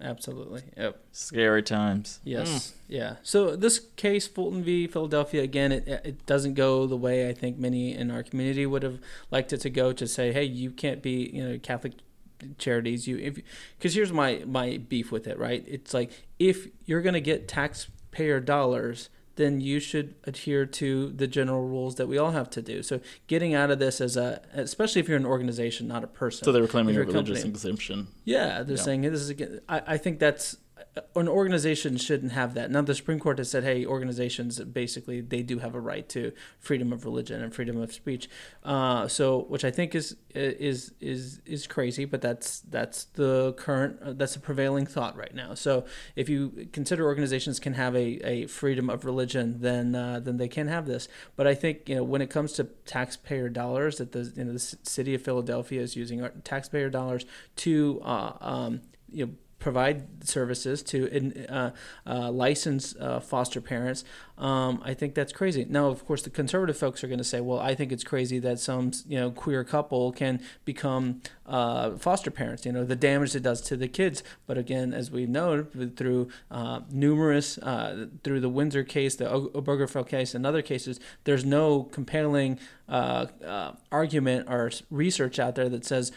absolutely. 0.00 0.62
Yep. 0.76 1.00
Scary 1.12 1.62
times. 1.62 2.20
Yes. 2.24 2.70
Hmm. 2.70 2.92
Yeah. 2.92 3.16
So 3.22 3.54
this 3.56 3.78
case, 3.96 4.26
Fulton 4.26 4.62
v. 4.64 4.86
Philadelphia, 4.86 5.42
again, 5.42 5.72
it 5.72 5.86
it 5.86 6.26
doesn't 6.26 6.54
go 6.54 6.86
the 6.86 6.96
way 6.96 7.28
I 7.28 7.32
think 7.32 7.58
many 7.58 7.94
in 7.94 8.10
our 8.10 8.22
community 8.22 8.66
would 8.66 8.82
have 8.82 8.98
liked 9.30 9.52
it 9.52 9.58
to 9.58 9.70
go. 9.70 9.92
To 9.92 10.06
say, 10.06 10.32
hey, 10.32 10.44
you 10.44 10.70
can't 10.70 11.02
be, 11.02 11.30
you 11.32 11.44
know, 11.48 11.58
Catholic 11.58 11.94
charities. 12.58 13.06
You 13.06 13.18
if 13.18 13.38
because 13.76 13.94
here's 13.94 14.12
my 14.12 14.42
my 14.46 14.78
beef 14.78 15.12
with 15.12 15.26
it. 15.28 15.38
Right? 15.38 15.64
It's 15.66 15.94
like 15.94 16.10
if 16.38 16.66
you're 16.86 17.02
gonna 17.02 17.20
get 17.20 17.46
taxpayer 17.46 18.40
dollars. 18.40 19.10
Then 19.38 19.60
you 19.60 19.78
should 19.78 20.16
adhere 20.24 20.66
to 20.66 21.10
the 21.10 21.26
general 21.28 21.62
rules 21.66 21.94
that 21.94 22.08
we 22.08 22.18
all 22.18 22.32
have 22.32 22.50
to 22.50 22.60
do. 22.60 22.82
So, 22.82 23.00
getting 23.28 23.54
out 23.54 23.70
of 23.70 23.78
this 23.78 24.00
as 24.00 24.16
a, 24.16 24.42
especially 24.52 25.00
if 25.00 25.06
you're 25.08 25.16
an 25.16 25.24
organization, 25.24 25.86
not 25.86 26.02
a 26.02 26.08
person. 26.08 26.44
So 26.44 26.50
they 26.50 26.60
were 26.60 26.66
claiming 26.66 26.96
a 26.96 27.00
religious 27.00 27.38
company- 27.42 27.48
exemption. 27.50 28.08
Yeah, 28.24 28.64
they're 28.64 28.76
Yeah. 28.76 28.82
saying 28.82 29.00
this 29.02 29.20
is. 29.30 29.60
I, 29.68 29.82
I 29.94 29.96
think 29.96 30.18
that's 30.18 30.56
an 31.16 31.28
organization 31.28 31.96
shouldn't 31.96 32.32
have 32.32 32.54
that. 32.54 32.70
Now 32.70 32.82
the 32.82 32.94
Supreme 32.94 33.18
Court 33.18 33.38
has 33.38 33.50
said, 33.50 33.64
hey, 33.64 33.84
organizations 33.84 34.60
basically 34.60 35.20
they 35.20 35.42
do 35.42 35.58
have 35.58 35.74
a 35.74 35.80
right 35.80 36.08
to 36.10 36.32
freedom 36.58 36.92
of 36.92 37.04
religion 37.04 37.42
and 37.42 37.54
freedom 37.54 37.80
of 37.80 37.92
speech. 37.92 38.28
Uh, 38.62 39.08
so, 39.08 39.44
which 39.48 39.64
I 39.64 39.70
think 39.70 39.94
is 39.94 40.16
is 40.34 40.92
is 41.00 41.40
is 41.44 41.66
crazy, 41.66 42.04
but 42.04 42.20
that's 42.20 42.60
that's 42.60 43.04
the 43.04 43.54
current 43.54 43.98
uh, 44.02 44.12
that's 44.12 44.36
a 44.36 44.40
prevailing 44.40 44.86
thought 44.86 45.16
right 45.16 45.34
now. 45.34 45.54
So, 45.54 45.84
if 46.16 46.28
you 46.28 46.68
consider 46.72 47.04
organizations 47.04 47.58
can 47.58 47.74
have 47.74 47.94
a, 47.94 48.26
a 48.26 48.46
freedom 48.46 48.90
of 48.90 49.04
religion, 49.04 49.56
then 49.60 49.94
uh, 49.94 50.20
then 50.20 50.36
they 50.36 50.48
can 50.48 50.68
have 50.68 50.86
this. 50.86 51.08
But 51.36 51.46
I 51.46 51.54
think 51.54 51.88
you 51.88 51.96
know 51.96 52.04
when 52.04 52.22
it 52.22 52.30
comes 52.30 52.52
to 52.54 52.64
taxpayer 52.86 53.48
dollars, 53.48 53.98
that 53.98 54.12
the 54.12 54.32
you 54.36 54.44
know 54.44 54.52
the 54.52 54.58
city 54.58 55.14
of 55.14 55.22
Philadelphia 55.22 55.80
is 55.80 55.96
using 55.96 56.28
taxpayer 56.44 56.90
dollars 56.90 57.26
to 57.56 58.00
uh, 58.04 58.32
um, 58.40 58.80
you 59.10 59.26
know 59.26 59.32
provide 59.58 60.26
services 60.26 60.82
to 60.84 61.46
uh, 61.48 61.70
uh, 62.06 62.30
license 62.30 62.94
uh, 62.96 63.20
foster 63.20 63.60
parents. 63.60 64.04
Um, 64.36 64.80
I 64.84 64.94
think 64.94 65.14
that's 65.14 65.32
crazy. 65.32 65.66
Now, 65.68 65.88
of 65.88 66.06
course, 66.06 66.22
the 66.22 66.30
conservative 66.30 66.76
folks 66.76 67.02
are 67.02 67.08
going 67.08 67.18
to 67.18 67.24
say, 67.24 67.40
"Well, 67.40 67.58
I 67.58 67.74
think 67.74 67.90
it's 67.90 68.04
crazy 68.04 68.38
that 68.38 68.60
some 68.60 68.92
you 69.06 69.18
know 69.18 69.30
queer 69.30 69.64
couple 69.64 70.12
can 70.12 70.40
become 70.64 71.22
uh, 71.44 71.96
foster 71.96 72.30
parents. 72.30 72.64
You 72.64 72.72
know, 72.72 72.84
the 72.84 72.96
damage 72.96 73.34
it 73.34 73.42
does 73.42 73.60
to 73.62 73.76
the 73.76 73.88
kids." 73.88 74.22
But 74.46 74.56
again, 74.56 74.94
as 74.94 75.10
we 75.10 75.26
know 75.26 75.64
through 75.96 76.28
uh, 76.50 76.80
numerous 76.90 77.58
uh, 77.58 78.06
through 78.22 78.40
the 78.40 78.48
Windsor 78.48 78.84
case, 78.84 79.16
the 79.16 79.24
Obergefell 79.24 80.06
case, 80.06 80.34
and 80.34 80.46
other 80.46 80.62
cases, 80.62 81.00
there's 81.24 81.44
no 81.44 81.82
compelling 81.84 82.60
argument 83.90 84.48
or 84.48 84.70
research 84.90 85.38
out 85.38 85.56
there 85.56 85.68
that 85.68 85.84
says 85.84 86.12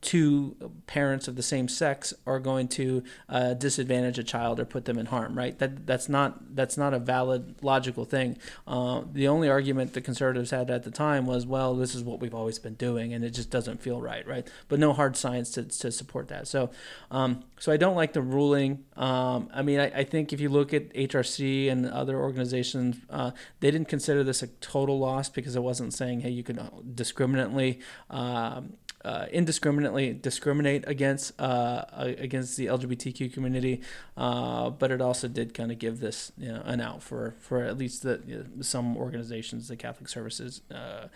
two 0.00 0.56
parents 0.86 1.26
of 1.26 1.34
the 1.34 1.42
same 1.42 1.68
sex 1.68 2.14
are 2.24 2.38
going 2.38 2.68
to 2.68 3.02
uh, 3.28 3.54
disadvantage 3.54 4.18
a 4.18 4.22
child 4.22 4.60
or 4.60 4.64
put 4.64 4.84
them 4.84 4.96
in 4.96 5.06
harm, 5.06 5.36
right? 5.36 5.58
That 5.58 5.86
that's 5.86 6.08
not 6.08 6.54
that's 6.54 6.76
not 6.76 6.94
a 6.94 6.98
valid 6.98 7.56
logical 7.62 8.04
thing. 8.04 8.38
Uh, 8.66 9.02
the 9.12 9.26
only 9.26 9.48
argument 9.48 9.94
the 9.94 10.00
conservatives 10.00 10.50
had 10.50 10.70
at 10.70 10.84
the 10.84 10.90
time 10.90 11.26
was, 11.26 11.46
well, 11.46 11.74
this 11.74 11.94
is 11.94 12.04
what 12.04 12.20
we've 12.20 12.34
always 12.34 12.58
been 12.58 12.74
doing, 12.74 13.12
and 13.12 13.24
it 13.24 13.30
just 13.30 13.50
doesn't 13.50 13.82
feel 13.82 14.00
right, 14.00 14.26
right? 14.26 14.48
But 14.68 14.78
no 14.78 14.92
hard 14.92 15.16
science 15.16 15.50
to, 15.52 15.64
to 15.64 15.90
support 15.90 16.28
that. 16.28 16.46
So, 16.46 16.70
um, 17.10 17.42
so 17.58 17.72
I 17.72 17.76
don't 17.76 17.96
like 17.96 18.12
the 18.12 18.22
ruling. 18.22 18.84
Um, 18.96 19.50
I 19.52 19.62
mean, 19.62 19.80
I, 19.80 19.86
I, 19.86 20.04
think 20.04 20.32
if 20.32 20.40
you 20.40 20.48
look 20.48 20.72
at 20.72 20.92
HRC 20.94 21.70
and 21.70 21.86
other 21.86 22.18
organizations, 22.18 22.96
uh, 23.10 23.32
they 23.60 23.70
didn't 23.70 23.88
consider 23.88 24.22
this 24.22 24.42
a 24.42 24.46
total 24.46 24.98
loss 24.98 25.28
because 25.28 25.56
it 25.56 25.62
wasn't 25.62 25.92
saying, 25.92 26.20
hey, 26.20 26.30
you 26.30 26.42
can 26.42 26.68
discriminately. 26.94 27.80
Um, 28.10 28.74
uh, 29.04 29.26
indiscriminately 29.30 30.12
discriminate 30.12 30.84
against 30.88 31.38
uh, 31.40 31.84
against 31.96 32.56
the 32.56 32.66
LGBTQ 32.66 33.32
community, 33.32 33.80
uh, 34.16 34.70
but 34.70 34.90
it 34.90 35.00
also 35.00 35.28
did 35.28 35.54
kind 35.54 35.70
of 35.70 35.78
give 35.78 36.00
this 36.00 36.32
you 36.36 36.48
know, 36.48 36.62
an 36.64 36.80
out 36.80 37.02
for 37.02 37.34
for 37.40 37.62
at 37.62 37.78
least 37.78 38.02
the 38.02 38.20
you 38.26 38.36
know, 38.36 38.62
some 38.62 38.96
organizations, 38.96 39.68
the 39.68 39.76
Catholic 39.76 40.08
Services 40.08 40.62
uh, 40.74 41.06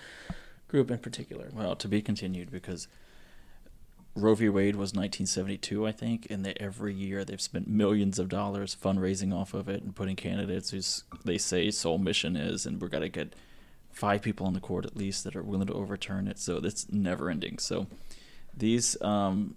group 0.69 0.91
in 0.91 0.99
particular. 0.99 1.51
Well, 1.53 1.77
to 1.77 1.89
be 1.89 2.03
continued 2.03 2.51
because. 2.51 2.89
Roe 4.15 4.35
v. 4.35 4.51
Wade 4.51 4.77
was 4.77 4.91
1972, 4.91 5.87
I 5.87 5.91
think, 5.93 6.27
and 6.29 6.45
they, 6.45 6.53
every 6.61 6.93
year 6.93 7.25
they've 7.25 7.41
spent 7.41 7.67
millions 7.67 8.19
of 8.19 8.29
dollars 8.29 8.77
fundraising 8.79 9.35
off 9.35 9.55
of 9.55 9.71
it 9.71 9.83
and 9.83 9.97
putting 9.97 10.17
candidates 10.17 10.69
whose 10.69 11.05
they 11.25 11.39
say 11.39 11.71
sole 11.71 11.97
mission 11.97 12.37
is, 12.37 12.67
and 12.67 12.79
we're 12.79 12.89
gonna 12.89 13.09
get 13.09 13.35
five 14.03 14.21
people 14.21 14.49
on 14.49 14.53
the 14.53 14.59
court 14.59 14.85
at 14.85 14.97
least 14.97 15.23
that 15.23 15.37
are 15.37 15.45
willing 15.45 15.69
to 15.69 15.73
overturn 15.75 16.27
it. 16.27 16.37
So 16.37 16.57
it's 16.57 16.91
never 16.91 17.31
ending. 17.31 17.59
So 17.59 17.87
these 18.53 19.01
um, 19.01 19.55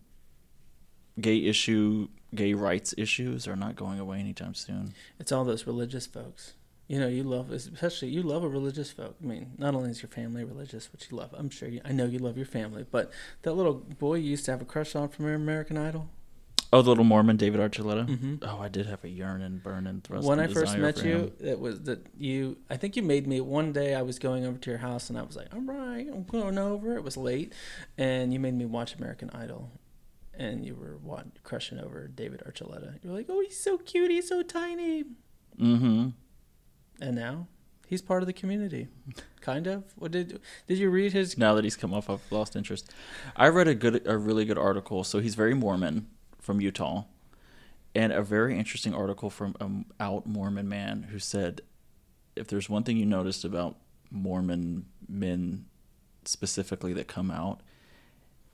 gay 1.19 1.43
issue, 1.45 2.09
gay 2.35 2.53
rights 2.53 2.93
issues 2.95 3.47
are 3.47 3.55
not 3.55 3.75
going 3.75 3.99
away 3.99 4.19
anytime 4.19 4.53
soon. 4.53 4.93
It's 5.19 5.31
all 5.31 5.45
those 5.45 5.65
religious 5.65 6.05
folks. 6.05 6.53
You 6.87 6.99
know, 6.99 7.07
you 7.07 7.23
love, 7.23 7.49
especially 7.49 8.09
you 8.09 8.21
love 8.21 8.43
a 8.43 8.47
religious 8.47 8.91
folk. 8.91 9.15
I 9.19 9.25
mean, 9.25 9.53
not 9.57 9.73
only 9.73 9.89
is 9.89 10.03
your 10.03 10.09
family 10.09 10.43
religious, 10.43 10.91
which 10.91 11.09
you 11.09 11.17
love, 11.17 11.31
I'm 11.33 11.49
sure 11.49 11.67
you, 11.67 11.81
I 11.83 11.91
know 11.91 12.05
you 12.05 12.19
love 12.19 12.37
your 12.37 12.45
family, 12.45 12.85
but 12.91 13.09
that 13.41 13.53
little 13.53 13.73
boy 13.73 14.17
you 14.17 14.29
used 14.29 14.45
to 14.45 14.51
have 14.51 14.61
a 14.61 14.65
crush 14.65 14.95
on 14.95 15.09
from 15.09 15.25
American 15.25 15.75
Idol. 15.75 16.07
Oh, 16.75 16.81
the 16.81 16.89
little 16.89 17.05
Mormon, 17.05 17.37
David 17.37 17.61
Archuleta. 17.61 18.05
Mm-hmm. 18.05 18.35
Oh, 18.41 18.59
I 18.59 18.67
did 18.67 18.85
have 18.85 19.01
a 19.05 19.07
yearning, 19.07 19.61
burning 19.63 20.01
thrust. 20.01 20.27
When 20.27 20.41
I 20.41 20.47
first 20.47 20.77
met 20.77 21.01
you, 21.05 21.31
it 21.39 21.57
was 21.57 21.83
that 21.83 22.05
you. 22.17 22.57
I 22.69 22.75
think 22.75 22.97
you 22.97 23.01
made 23.01 23.27
me 23.27 23.39
one 23.39 23.71
day. 23.71 23.95
I 23.95 24.01
was 24.01 24.19
going 24.19 24.45
over 24.45 24.57
to 24.57 24.69
your 24.69 24.79
house, 24.79 25.09
and 25.09 25.17
I 25.17 25.21
was 25.21 25.37
like, 25.37 25.53
"All 25.53 25.61
right, 25.61 26.05
I'm 26.11 26.25
going 26.25 26.57
over." 26.57 26.97
It 26.97 27.03
was 27.05 27.15
late, 27.15 27.53
and 27.97 28.33
you 28.33 28.41
made 28.41 28.55
me 28.55 28.65
watch 28.65 28.93
American 28.93 29.29
Idol, 29.29 29.71
and 30.33 30.65
you 30.65 30.75
were 30.75 30.97
what, 31.01 31.41
crushing 31.43 31.79
over 31.79 32.09
David 32.09 32.43
Archuleta. 32.45 33.01
You 33.01 33.09
were 33.09 33.15
like, 33.15 33.27
"Oh, 33.29 33.39
he's 33.39 33.57
so 33.57 33.77
cute. 33.77 34.11
He's 34.11 34.27
so 34.27 34.43
tiny." 34.43 35.05
Mm-hmm. 35.57 36.09
And 36.99 37.15
now 37.15 37.47
he's 37.87 38.01
part 38.01 38.21
of 38.21 38.27
the 38.27 38.33
community, 38.33 38.89
kind 39.39 39.65
of. 39.65 39.85
What 39.95 40.11
did 40.11 40.41
did 40.67 40.77
you 40.77 40.89
read 40.89 41.13
his? 41.13 41.37
Now 41.37 41.53
that 41.53 41.63
he's 41.63 41.77
come 41.77 41.93
off, 41.93 42.09
I've 42.09 42.29
lost 42.31 42.53
interest. 42.53 42.91
I 43.37 43.47
read 43.47 43.69
a 43.69 43.75
good, 43.75 44.05
a 44.05 44.17
really 44.17 44.43
good 44.43 44.57
article. 44.57 45.05
So 45.05 45.19
he's 45.19 45.35
very 45.35 45.53
Mormon 45.53 46.07
from 46.45 46.61
Utah, 46.61 47.05
and 47.95 48.13
a 48.13 48.21
very 48.21 48.57
interesting 48.57 48.93
article 48.93 49.29
from 49.31 49.55
an 49.59 49.85
out 49.99 50.27
Mormon 50.27 50.69
man 50.69 51.07
who 51.09 51.17
said, 51.17 51.61
if 52.35 52.47
there's 52.47 52.69
one 52.69 52.83
thing 52.83 52.97
you 52.97 53.05
noticed 53.05 53.43
about 53.43 53.77
Mormon 54.11 54.85
men 55.09 55.65
specifically 56.23 56.93
that 56.93 57.07
come 57.07 57.31
out, 57.31 57.61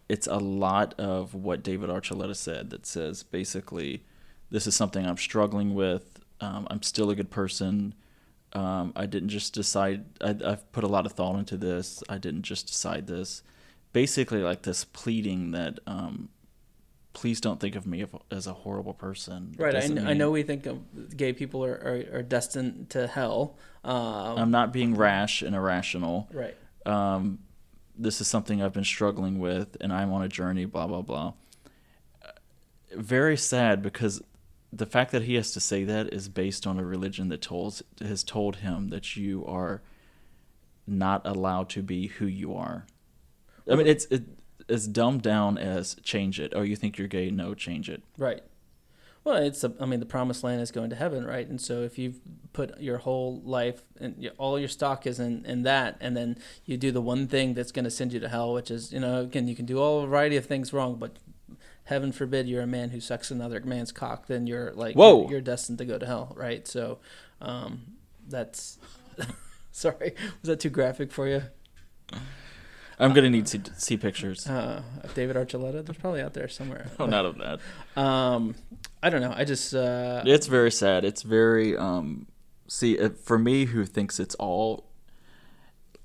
it's 0.07 0.27
a 0.27 0.37
lot 0.37 0.93
of 0.99 1.33
what 1.33 1.63
David 1.63 1.89
Archuleta 1.89 2.35
said 2.35 2.69
that 2.69 2.85
says 2.85 3.23
basically, 3.23 4.05
this 4.49 4.67
is 4.67 4.75
something 4.75 5.05
I'm 5.05 5.17
struggling 5.17 5.73
with. 5.73 6.19
Um, 6.39 6.67
I'm 6.69 6.81
still 6.81 7.09
a 7.09 7.15
good 7.15 7.29
person. 7.29 7.93
Um, 8.53 8.93
I 8.95 9.05
didn't 9.05 9.29
just 9.29 9.53
decide. 9.53 10.05
I, 10.21 10.35
I've 10.45 10.71
put 10.71 10.83
a 10.83 10.87
lot 10.87 11.05
of 11.05 11.13
thought 11.13 11.37
into 11.37 11.57
this. 11.57 12.03
I 12.09 12.17
didn't 12.17 12.43
just 12.43 12.67
decide 12.67 13.07
this. 13.07 13.43
Basically, 13.93 14.41
like 14.41 14.63
this 14.63 14.83
pleading 14.83 15.51
that 15.51 15.79
um, 15.87 16.29
please 17.13 17.41
don't 17.41 17.59
think 17.59 17.75
of 17.75 17.85
me 17.85 18.05
as 18.29 18.47
a 18.47 18.53
horrible 18.53 18.93
person. 18.93 19.53
Right. 19.57 19.75
I, 19.75 19.87
mean, 19.87 20.07
I, 20.07 20.13
know 20.13 20.31
we 20.31 20.43
think 20.43 20.67
gay 21.15 21.33
people 21.33 21.63
are, 21.65 22.05
are, 22.11 22.19
are 22.19 22.23
destined 22.23 22.89
to 22.91 23.07
hell. 23.07 23.57
Um, 23.83 24.37
I'm 24.37 24.51
not 24.51 24.71
being 24.71 24.95
rash 24.95 25.41
and 25.41 25.55
irrational. 25.55 26.29
Right. 26.31 26.55
Um, 26.85 27.39
this 27.97 28.21
is 28.21 28.27
something 28.27 28.61
I've 28.61 28.73
been 28.73 28.83
struggling 28.83 29.39
with, 29.39 29.77
and 29.81 29.91
I'm 29.91 30.11
on 30.13 30.23
a 30.23 30.27
journey. 30.27 30.65
Blah 30.65 30.87
blah 30.87 31.01
blah. 31.01 31.33
Very 32.95 33.37
sad 33.37 33.81
because 33.81 34.21
the 34.73 34.85
fact 34.85 35.11
that 35.11 35.23
he 35.23 35.35
has 35.35 35.51
to 35.51 35.59
say 35.59 35.83
that 35.83 36.13
is 36.13 36.29
based 36.29 36.65
on 36.65 36.79
a 36.79 36.85
religion 36.85 37.29
that 37.29 37.41
told 37.41 37.81
has 37.99 38.23
told 38.23 38.57
him 38.57 38.89
that 38.89 39.15
you 39.15 39.45
are 39.45 39.81
not 40.87 41.21
allowed 41.25 41.69
to 41.69 41.81
be 41.81 42.07
who 42.07 42.25
you 42.25 42.55
are. 42.55 42.85
I 43.69 43.75
mean, 43.75 43.87
it's 43.87 44.05
it, 44.05 44.23
as 44.71 44.87
dumbed 44.87 45.21
down 45.21 45.57
as 45.57 45.95
change 46.03 46.39
it. 46.39 46.53
Oh, 46.55 46.61
you 46.61 46.75
think 46.75 46.97
you're 46.97 47.07
gay? 47.07 47.29
No, 47.29 47.53
change 47.53 47.89
it. 47.89 48.01
Right. 48.17 48.43
Well, 49.23 49.35
it's 49.35 49.63
a, 49.63 49.71
I 49.79 49.85
mean, 49.85 49.99
the 49.99 50.07
promised 50.07 50.43
land 50.43 50.61
is 50.61 50.71
going 50.71 50.89
to 50.89 50.95
heaven, 50.95 51.25
right? 51.25 51.47
And 51.47 51.61
so 51.61 51.83
if 51.83 51.99
you've 51.99 52.19
put 52.53 52.79
your 52.81 52.97
whole 52.97 53.39
life 53.43 53.83
and 53.99 54.31
all 54.39 54.57
your 54.57 54.67
stock 54.67 55.05
is 55.05 55.19
in, 55.19 55.45
in 55.45 55.61
that, 55.63 55.97
and 56.01 56.17
then 56.17 56.39
you 56.65 56.75
do 56.75 56.91
the 56.91 57.01
one 57.01 57.27
thing 57.27 57.53
that's 57.53 57.71
going 57.71 57.85
to 57.85 57.91
send 57.91 58.13
you 58.13 58.19
to 58.19 58.29
hell, 58.29 58.53
which 58.53 58.71
is, 58.71 58.91
you 58.91 58.99
know, 58.99 59.21
again, 59.21 59.47
you 59.47 59.55
can 59.55 59.65
do 59.67 59.79
all 59.79 60.01
a 60.01 60.07
variety 60.07 60.37
of 60.37 60.47
things 60.47 60.73
wrong, 60.73 60.95
but 60.95 61.17
heaven 61.83 62.11
forbid 62.11 62.47
you're 62.47 62.63
a 62.63 62.67
man 62.67 62.89
who 62.89 62.99
sucks 62.99 63.29
another 63.29 63.59
man's 63.59 63.91
cock, 63.91 64.25
then 64.25 64.47
you're 64.47 64.71
like, 64.73 64.95
Whoa. 64.95 65.21
You're, 65.21 65.31
you're 65.31 65.41
destined 65.41 65.77
to 65.77 65.85
go 65.85 65.99
to 65.99 66.05
hell, 66.05 66.33
right? 66.35 66.67
So 66.67 66.97
um, 67.41 67.81
that's, 68.27 68.79
sorry, 69.71 70.15
was 70.41 70.47
that 70.47 70.59
too 70.59 70.71
graphic 70.71 71.11
for 71.11 71.27
you? 71.27 71.43
I'm 73.01 73.13
gonna 73.13 73.29
need 73.29 73.47
to 73.47 73.61
see 73.77 73.97
pictures. 73.97 74.47
Uh, 74.47 74.83
David 75.15 75.35
Archuleta, 75.35 75.83
there's 75.83 75.97
probably 75.97 76.21
out 76.21 76.33
there 76.33 76.47
somewhere. 76.47 76.87
Oh, 76.99 77.07
not 77.07 77.25
of 77.25 77.37
that. 77.39 77.59
Um, 77.99 78.55
I 79.01 79.09
don't 79.09 79.21
know. 79.21 79.33
I 79.35 79.43
just. 79.43 79.73
Uh, 79.73 80.21
it's 80.25 80.47
very 80.47 80.71
sad. 80.71 81.03
It's 81.03 81.23
very. 81.23 81.75
Um, 81.75 82.27
see, 82.67 82.97
for 83.23 83.39
me, 83.39 83.65
who 83.65 83.85
thinks 83.85 84.19
it's 84.19 84.35
all. 84.35 84.85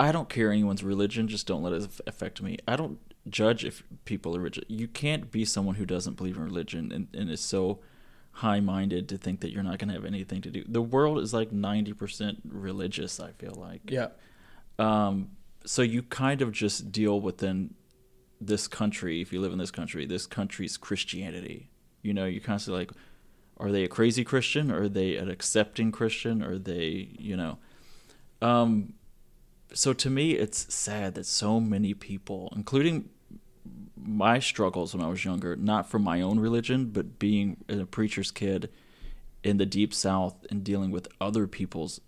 I 0.00 0.12
don't 0.12 0.28
care 0.28 0.50
anyone's 0.50 0.82
religion. 0.82 1.28
Just 1.28 1.46
don't 1.46 1.62
let 1.62 1.72
it 1.72 1.88
affect 2.06 2.40
me. 2.42 2.58
I 2.66 2.76
don't 2.76 2.98
judge 3.28 3.64
if 3.64 3.82
people 4.04 4.34
are 4.36 4.40
religious. 4.40 4.64
You 4.68 4.88
can't 4.88 5.30
be 5.30 5.44
someone 5.44 5.74
who 5.74 5.86
doesn't 5.86 6.16
believe 6.16 6.36
in 6.36 6.44
religion 6.44 6.92
and, 6.92 7.08
and 7.14 7.30
is 7.30 7.40
so 7.40 7.80
high-minded 8.32 9.08
to 9.08 9.16
think 9.16 9.40
that 9.40 9.50
you're 9.50 9.62
not 9.62 9.78
going 9.78 9.88
to 9.88 9.94
have 9.94 10.04
anything 10.04 10.42
to 10.42 10.50
do. 10.50 10.64
The 10.68 10.82
world 10.82 11.18
is 11.18 11.32
like 11.32 11.50
90% 11.50 12.38
religious. 12.44 13.18
I 13.20 13.32
feel 13.32 13.54
like. 13.54 13.90
Yeah. 13.90 14.08
Um, 14.78 15.30
so 15.66 15.82
you 15.82 16.02
kind 16.02 16.40
of 16.40 16.52
just 16.52 16.92
deal 16.92 17.20
within 17.20 17.74
this 18.40 18.68
country 18.68 19.20
if 19.20 19.32
you 19.32 19.40
live 19.40 19.52
in 19.52 19.58
this 19.58 19.70
country 19.70 20.06
this 20.06 20.26
country's 20.26 20.76
christianity. 20.76 21.70
You 22.02 22.14
know 22.14 22.24
you're 22.24 22.42
constantly 22.42 22.82
like 22.82 22.92
are 23.58 23.72
they 23.72 23.84
a 23.84 23.88
crazy 23.88 24.24
christian? 24.24 24.70
Are 24.70 24.88
they 24.88 25.16
an 25.16 25.30
accepting 25.30 25.92
christian? 25.92 26.42
Are 26.42 26.58
they 26.58 27.08
you 27.18 27.36
know? 27.36 27.58
Um 28.40 28.94
so 29.72 29.92
to 29.92 30.08
me 30.08 30.32
it's 30.32 30.72
sad 30.72 31.14
that 31.14 31.26
so 31.26 31.60
many 31.60 31.94
people 31.94 32.52
including 32.54 33.10
my 33.96 34.38
struggles 34.38 34.94
when 34.94 35.04
I 35.04 35.08
was 35.08 35.24
younger, 35.24 35.56
not 35.56 35.90
from 35.90 36.02
my 36.02 36.20
own 36.20 36.38
religion, 36.38 36.86
but 36.86 37.18
being 37.18 37.56
a 37.68 37.84
preacher's 37.86 38.30
kid 38.30 38.70
in 39.42 39.56
the 39.56 39.66
deep 39.66 39.92
south 39.92 40.46
and 40.50 40.62
dealing 40.62 40.90
with 40.90 41.08
other 41.20 41.46
people's 41.46 42.00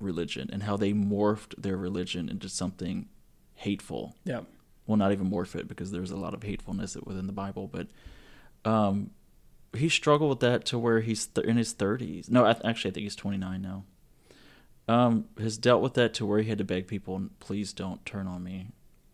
religion 0.00 0.50
and 0.52 0.62
how 0.64 0.76
they 0.76 0.92
morphed 0.92 1.54
their 1.60 1.76
religion 1.76 2.28
into 2.28 2.48
something 2.48 3.08
hateful. 3.54 4.14
Yeah. 4.24 4.40
Well, 4.86 4.96
not 4.96 5.12
even 5.12 5.30
morph 5.30 5.54
it 5.54 5.68
because 5.68 5.92
there's 5.92 6.10
a 6.10 6.16
lot 6.16 6.34
of 6.34 6.42
hatefulness 6.42 6.96
within 7.04 7.26
the 7.26 7.32
Bible, 7.32 7.68
but 7.68 7.86
um, 8.64 9.10
he 9.74 9.88
struggled 9.88 10.30
with 10.30 10.40
that 10.40 10.64
to 10.66 10.78
where 10.78 11.00
he's 11.00 11.26
th- 11.26 11.46
in 11.46 11.56
his 11.56 11.72
30s. 11.74 12.30
No, 12.30 12.44
I 12.44 12.52
th- 12.52 12.64
actually, 12.64 12.90
I 12.90 12.94
think 12.94 13.04
he's 13.04 13.16
29 13.16 13.62
now. 13.62 13.84
Um, 14.86 15.24
has 15.38 15.56
dealt 15.56 15.80
with 15.80 15.94
that 15.94 16.12
to 16.14 16.26
where 16.26 16.40
he 16.40 16.48
had 16.50 16.58
to 16.58 16.64
beg 16.64 16.86
people, 16.86 17.28
please 17.40 17.72
don't 17.72 18.04
turn 18.04 18.26
on 18.26 18.42
me. 18.44 18.68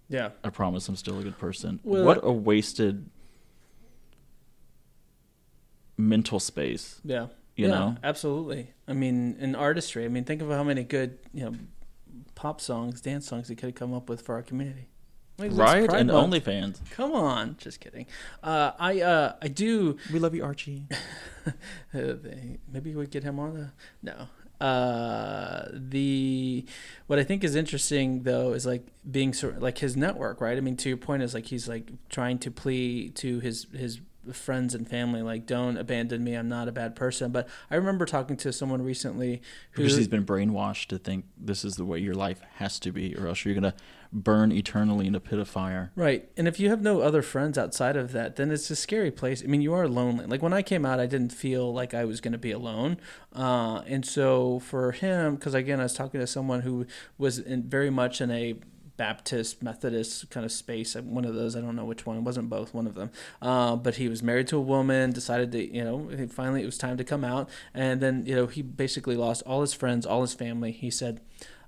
Yeah. 0.09 0.31
I 0.43 0.51
promise 0.51 0.89
I'm 0.89 0.97
still 0.97 1.21
a 1.21 1.23
good 1.23 1.39
person. 1.39 1.79
Well, 1.85 2.05
what 2.05 2.19
a 2.25 2.33
wasted 2.33 3.09
mental 5.97 6.41
space. 6.41 7.01
Yeah. 7.05 7.27
You 7.61 7.69
yeah, 7.69 7.75
know? 7.75 7.97
absolutely. 8.03 8.71
I 8.89 8.95
mean, 8.95 9.37
in 9.39 9.55
artistry, 9.55 10.07
I 10.07 10.09
mean, 10.09 10.25
think 10.25 10.41
of 10.41 10.49
how 10.49 10.65
many 10.65 10.83
good, 10.83 11.19
you 11.35 11.45
know, 11.45 11.53
pop 12.35 12.59
songs, 12.59 13.03
dance 13.03 13.29
songs 13.29 13.49
he 13.49 13.55
could 13.55 13.67
have 13.67 13.75
come 13.75 13.93
up 13.93 14.09
with 14.09 14.23
for 14.23 14.35
our 14.35 14.43
community. 14.43 14.89
Like, 15.37 15.51
Right? 15.53 15.93
And 15.93 16.09
Month. 16.11 16.33
OnlyFans. 16.33 16.79
Come 16.93 17.13
on, 17.13 17.57
just 17.59 17.81
kidding. 17.81 18.07
Uh, 18.43 18.73
I 18.79 19.03
uh, 19.03 19.35
I 19.43 19.49
do. 19.49 19.99
We 20.11 20.19
love 20.19 20.35
you, 20.35 20.43
Archie. 20.45 20.87
Uh, 21.93 22.15
maybe 22.71 22.95
we 22.95 23.07
get 23.07 23.25
him 23.25 23.41
on 23.41 23.55
the 23.55 23.71
no. 24.03 24.29
Uh, 24.65 25.69
the 25.73 26.65
what 27.07 27.19
I 27.19 27.25
think 27.25 27.43
is 27.43 27.57
interesting 27.57 28.25
though 28.25 28.53
is 28.53 28.67
like 28.67 28.87
being 29.11 29.33
sort 29.33 29.61
like 29.61 29.79
his 29.79 29.97
network, 29.97 30.41
right? 30.41 30.57
I 30.57 30.61
mean, 30.61 30.77
to 30.77 30.89
your 30.91 30.99
point 30.99 31.23
is 31.23 31.33
like 31.33 31.47
he's 31.47 31.67
like 31.67 31.91
trying 32.11 32.39
to 32.41 32.51
plea 32.51 33.09
to 33.09 33.41
his 33.41 33.67
his 33.73 34.01
friends 34.37 34.75
and 34.75 34.89
family 34.89 35.23
like 35.23 35.47
don't 35.47 35.77
abandon 35.77 36.23
me 36.23 36.35
i'm 36.35 36.49
not 36.49 36.69
a 36.69 36.73
bad 36.73 36.95
person 36.95 37.31
but 37.31 37.49
i 37.71 37.75
remember 37.75 38.05
talking 38.05 38.37
to 38.37 38.53
someone 38.53 38.83
recently 38.83 39.41
who 39.73 39.83
Because 39.83 39.97
he's 39.97 40.09
been 40.09 40.25
brainwashed 40.25 40.87
to 40.89 40.99
think 40.99 41.25
this 41.37 41.65
is 41.65 41.77
the 41.77 41.85
way 41.85 41.99
your 41.99 42.15
life 42.15 42.41
has 42.57 42.79
to 42.81 42.93
be, 42.93 43.17
or 43.17 43.27
else 43.27 43.45
you're 43.45 43.55
going 43.55 43.63
to 43.63 43.75
burn 44.13 44.51
eternally 44.51 45.07
in 45.07 45.15
a 45.15 45.21
pit 45.21 45.39
of 45.39 45.49
fire. 45.49 45.93
Right. 45.95 46.29
And 46.37 46.49
if 46.49 46.59
you 46.59 46.69
have 46.71 46.83
no 46.83 47.01
other 47.01 47.23
friends 47.23 47.57
outside 47.57 47.97
of 47.97 48.13
that, 48.13 48.37
then 48.37 48.51
it's 48.51 48.69
a 48.71 48.77
scary 48.77 49.11
place. 49.11 49.43
I 49.43 49.47
mean, 49.47 49.63
you 49.63 49.73
are 49.73 49.87
lonely. 49.87 50.27
Like 50.27 50.43
when 50.43 50.53
I 50.53 50.63
came 50.63 50.85
out, 50.85 50.99
I 50.99 51.07
didn't 51.07 51.33
feel 51.33 51.73
like 51.73 51.95
I 51.95 52.05
was 52.05 52.21
going 52.21 52.33
to 52.33 52.39
be 52.39 52.51
alone. 52.51 52.97
Uh, 53.35 53.83
and 53.87 54.05
so 54.05 54.59
for 54.59 54.93
him, 54.93 55.37
because 55.37 55.55
again, 55.55 55.79
I 55.81 55.85
was 55.85 55.95
talking 55.95 56.21
to 56.21 56.27
someone 56.27 56.63
who 56.63 56.87
was 57.19 57.39
in, 57.39 57.63
very 57.63 57.91
much 57.91 58.21
in 58.21 58.31
a 58.31 58.57
Baptist, 59.01 59.63
Methodist 59.63 60.29
kind 60.29 60.45
of 60.45 60.53
space. 60.53 60.95
One 60.95 61.25
of 61.25 61.35
those, 61.35 61.57
I 61.57 61.63
don't 61.63 61.75
know 61.75 61.87
which 61.87 62.05
one. 62.05 62.19
It 62.19 62.21
wasn't 62.21 62.51
both, 62.51 62.75
one 62.75 62.87
of 62.87 62.95
them. 62.95 63.11
Uh, 63.41 63.75
but 63.75 63.95
he 63.95 64.11
was 64.11 64.23
married 64.23 64.47
to 64.49 64.59
a 64.59 64.61
woman, 64.61 65.11
decided 65.11 65.53
to, 65.53 65.75
you 65.75 65.83
know, 65.83 66.29
finally 66.29 66.63
it 66.63 66.67
was 66.67 66.77
time 66.77 66.99
to 66.99 67.05
come 67.05 67.25
out. 67.25 67.49
And 67.73 68.03
then, 68.03 68.27
you 68.27 68.35
know, 68.35 68.47
he 68.47 68.61
basically 68.61 69.17
lost 69.17 69.43
all 69.47 69.63
his 69.63 69.73
friends, 69.73 70.05
all 70.05 70.21
his 70.21 70.35
family. 70.35 70.71
He 70.71 70.91
said, 70.91 71.23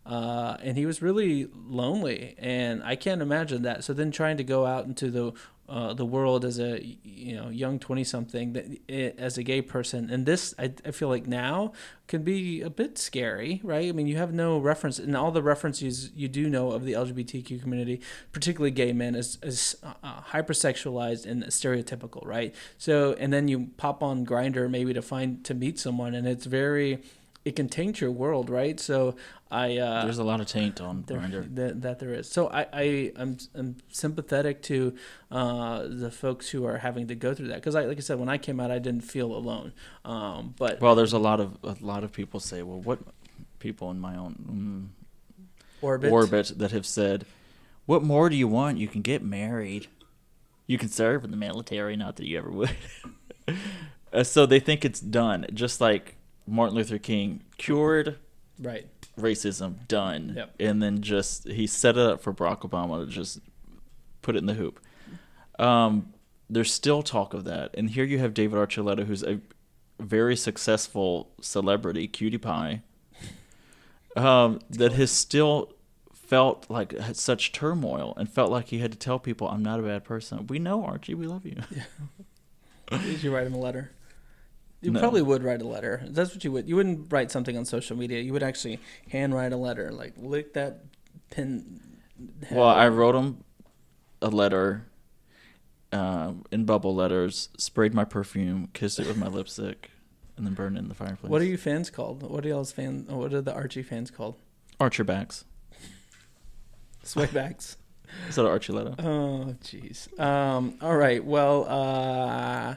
uh, 0.04 0.58
and 0.62 0.76
he 0.76 0.84
was 0.84 1.00
really 1.00 1.48
lonely, 1.54 2.34
and 2.36 2.82
I 2.82 2.96
can't 2.96 3.22
imagine 3.22 3.62
that. 3.62 3.82
So 3.82 3.94
then, 3.94 4.10
trying 4.10 4.36
to 4.36 4.44
go 4.44 4.66
out 4.66 4.84
into 4.84 5.10
the 5.10 5.32
uh, 5.72 5.94
the 5.94 6.04
world 6.04 6.44
as 6.44 6.58
a 6.58 6.84
you 7.02 7.34
know 7.34 7.48
young 7.48 7.78
twenty 7.78 8.04
something 8.04 8.52
that 8.52 8.66
as 9.18 9.38
a 9.38 9.42
gay 9.42 9.62
person, 9.62 10.10
and 10.10 10.26
this 10.26 10.54
I, 10.58 10.74
I 10.84 10.90
feel 10.90 11.08
like 11.08 11.26
now 11.26 11.72
can 12.08 12.22
be 12.22 12.60
a 12.60 12.68
bit 12.68 12.98
scary, 12.98 13.58
right? 13.64 13.88
I 13.88 13.92
mean, 13.92 14.06
you 14.06 14.18
have 14.18 14.34
no 14.34 14.58
reference, 14.58 14.98
and 14.98 15.16
all 15.16 15.30
the 15.30 15.42
references 15.42 16.10
you 16.14 16.28
do 16.28 16.50
know 16.50 16.72
of 16.72 16.84
the 16.84 16.92
LGBTQ 16.92 17.62
community, 17.62 18.02
particularly 18.32 18.70
gay 18.70 18.92
men, 18.92 19.14
is 19.14 19.38
is 19.42 19.76
uh, 19.82 20.20
hypersexualized 20.32 21.24
and 21.24 21.42
stereotypical, 21.44 22.26
right? 22.26 22.54
So, 22.76 23.14
and 23.14 23.32
then 23.32 23.48
you 23.48 23.70
pop 23.78 24.02
on 24.02 24.26
Grindr 24.26 24.68
maybe 24.70 24.92
to 24.92 25.00
find 25.00 25.42
to 25.46 25.54
meet 25.54 25.78
someone, 25.78 26.14
and 26.14 26.28
it's 26.28 26.44
very 26.44 27.02
it 27.44 27.56
can 27.56 27.68
taint 27.68 28.00
your 28.00 28.10
world, 28.10 28.48
right? 28.48 28.78
So 28.78 29.16
I 29.50 29.76
uh, 29.76 30.04
There's 30.04 30.18
a 30.18 30.24
lot 30.24 30.40
of 30.40 30.46
taint 30.46 30.80
on 30.80 31.04
there, 31.06 31.44
that, 31.54 31.82
that 31.82 31.98
there 31.98 32.14
is. 32.14 32.28
So 32.28 32.48
I, 32.48 32.66
I 32.72 33.12
I'm, 33.16 33.36
I'm 33.54 33.76
sympathetic 33.88 34.62
to 34.62 34.94
uh, 35.30 35.86
the 35.88 36.10
folks 36.10 36.48
who 36.50 36.64
are 36.64 36.78
having 36.78 37.08
to 37.08 37.14
go 37.14 37.34
through 37.34 37.48
that 37.48 37.56
because 37.56 37.74
I 37.74 37.84
like 37.84 37.98
I 37.98 38.00
said 38.00 38.18
when 38.18 38.28
I 38.28 38.38
came 38.38 38.60
out 38.60 38.70
I 38.70 38.78
didn't 38.78 39.02
feel 39.02 39.32
alone. 39.32 39.72
Um, 40.04 40.54
but 40.56 40.80
Well, 40.80 40.94
there's 40.94 41.12
a 41.12 41.18
lot 41.18 41.40
of 41.40 41.58
a 41.64 41.76
lot 41.80 42.04
of 42.04 42.12
people 42.12 42.40
say, 42.40 42.62
well, 42.62 42.80
what 42.80 43.00
people 43.58 43.90
in 43.90 43.98
my 43.98 44.16
own 44.16 44.92
orbit, 45.80 46.10
mm, 46.10 46.12
orbit 46.12 46.52
that 46.56 46.70
have 46.70 46.86
said, 46.86 47.26
what 47.86 48.02
more 48.02 48.28
do 48.28 48.36
you 48.36 48.48
want? 48.48 48.78
You 48.78 48.88
can 48.88 49.02
get 49.02 49.22
married. 49.22 49.88
You 50.66 50.78
can 50.78 50.88
serve 50.88 51.24
in 51.24 51.30
the 51.30 51.36
military. 51.36 51.96
Not 51.96 52.16
that 52.16 52.26
you 52.26 52.38
ever 52.38 52.50
would. 52.50 52.76
Uh, 54.12 54.22
so 54.22 54.44
they 54.44 54.60
think 54.60 54.84
it's 54.84 55.00
done, 55.00 55.46
just 55.54 55.80
like 55.80 56.16
Martin 56.46 56.76
Luther 56.76 56.98
King 56.98 57.42
cured 57.58 58.18
right? 58.58 58.86
racism, 59.18 59.86
done, 59.88 60.34
Yep. 60.36 60.54
and 60.60 60.82
then 60.82 61.00
just 61.02 61.46
he 61.48 61.66
set 61.66 61.96
it 61.96 62.06
up 62.06 62.20
for 62.22 62.32
Barack 62.32 62.60
Obama 62.60 63.04
to 63.04 63.10
just 63.10 63.40
put 64.22 64.34
it 64.34 64.38
in 64.38 64.46
the 64.46 64.54
hoop. 64.54 64.80
Um, 65.58 66.12
there's 66.50 66.72
still 66.72 67.02
talk 67.02 67.34
of 67.34 67.44
that, 67.44 67.70
and 67.74 67.90
here 67.90 68.04
you 68.04 68.18
have 68.18 68.34
David 68.34 68.58
Archuleta, 68.58 69.04
who's 69.06 69.22
a 69.22 69.40
very 70.00 70.34
successful 70.36 71.30
celebrity, 71.40 72.08
cutie 72.08 72.38
pie, 72.38 72.82
um, 74.16 74.58
that 74.70 74.92
has 74.92 75.10
still 75.10 75.72
felt 76.12 76.66
like 76.70 76.94
such 77.12 77.52
turmoil 77.52 78.14
and 78.16 78.28
felt 78.28 78.50
like 78.50 78.68
he 78.68 78.78
had 78.78 78.90
to 78.92 78.98
tell 78.98 79.18
people, 79.18 79.48
"I'm 79.48 79.62
not 79.62 79.78
a 79.80 79.82
bad 79.82 80.04
person. 80.04 80.46
We 80.46 80.58
know 80.58 80.84
Archie, 80.84 81.14
we 81.14 81.26
love 81.26 81.44
you." 81.46 81.56
Did 82.90 83.22
you 83.22 83.34
write 83.34 83.46
him 83.46 83.54
a 83.54 83.58
letter? 83.58 83.92
You 84.82 84.90
No. 84.90 85.00
probably 85.00 85.22
would 85.22 85.42
write 85.44 85.62
a 85.62 85.66
letter. 85.66 86.02
That's 86.08 86.34
what 86.34 86.42
you 86.44 86.52
would. 86.52 86.68
You 86.68 86.76
wouldn't 86.76 87.12
write 87.12 87.30
something 87.30 87.56
on 87.56 87.64
social 87.64 87.96
media. 87.96 88.20
You 88.20 88.32
would 88.32 88.42
actually 88.42 88.80
handwrite 89.10 89.52
a 89.52 89.56
letter, 89.56 89.90
like 89.92 90.14
lick 90.16 90.52
that 90.54 90.84
pen. 91.30 91.80
Well, 92.50 92.68
I 92.68 92.88
wrote 92.88 93.14
him 93.14 93.44
a 94.20 94.28
letter 94.28 94.86
um, 95.92 96.44
in 96.50 96.64
bubble 96.64 96.94
letters, 96.94 97.48
sprayed 97.58 97.94
my 97.94 98.04
perfume, 98.04 98.68
kissed 98.72 98.98
it 98.98 99.06
with 99.06 99.16
my 99.16 99.28
lipstick, 99.28 99.90
and 100.36 100.46
then 100.46 100.54
burned 100.54 100.76
it 100.76 100.80
in 100.80 100.88
the 100.88 100.94
fireplace. 100.94 101.30
What 101.30 101.40
are 101.42 101.46
you 101.46 101.56
fans 101.56 101.88
called? 101.90 102.22
What 102.22 102.44
are 102.44 102.48
y'all's 102.48 102.72
fan? 102.72 103.06
What 103.08 103.32
are 103.32 103.40
the 103.40 103.54
Archie 103.54 103.82
fans 103.82 104.10
called? 104.10 104.36
Archer 104.80 105.04
backs. 105.04 105.44
Swaybacks. 107.04 107.76
Is 108.28 108.34
that 108.36 108.42
Archuleta? 108.42 108.94
Oh, 109.02 109.54
jeez. 109.64 110.18
Um, 110.20 110.74
all 110.82 110.96
right. 110.96 111.24
Well, 111.24 111.64
uh, 111.68 112.74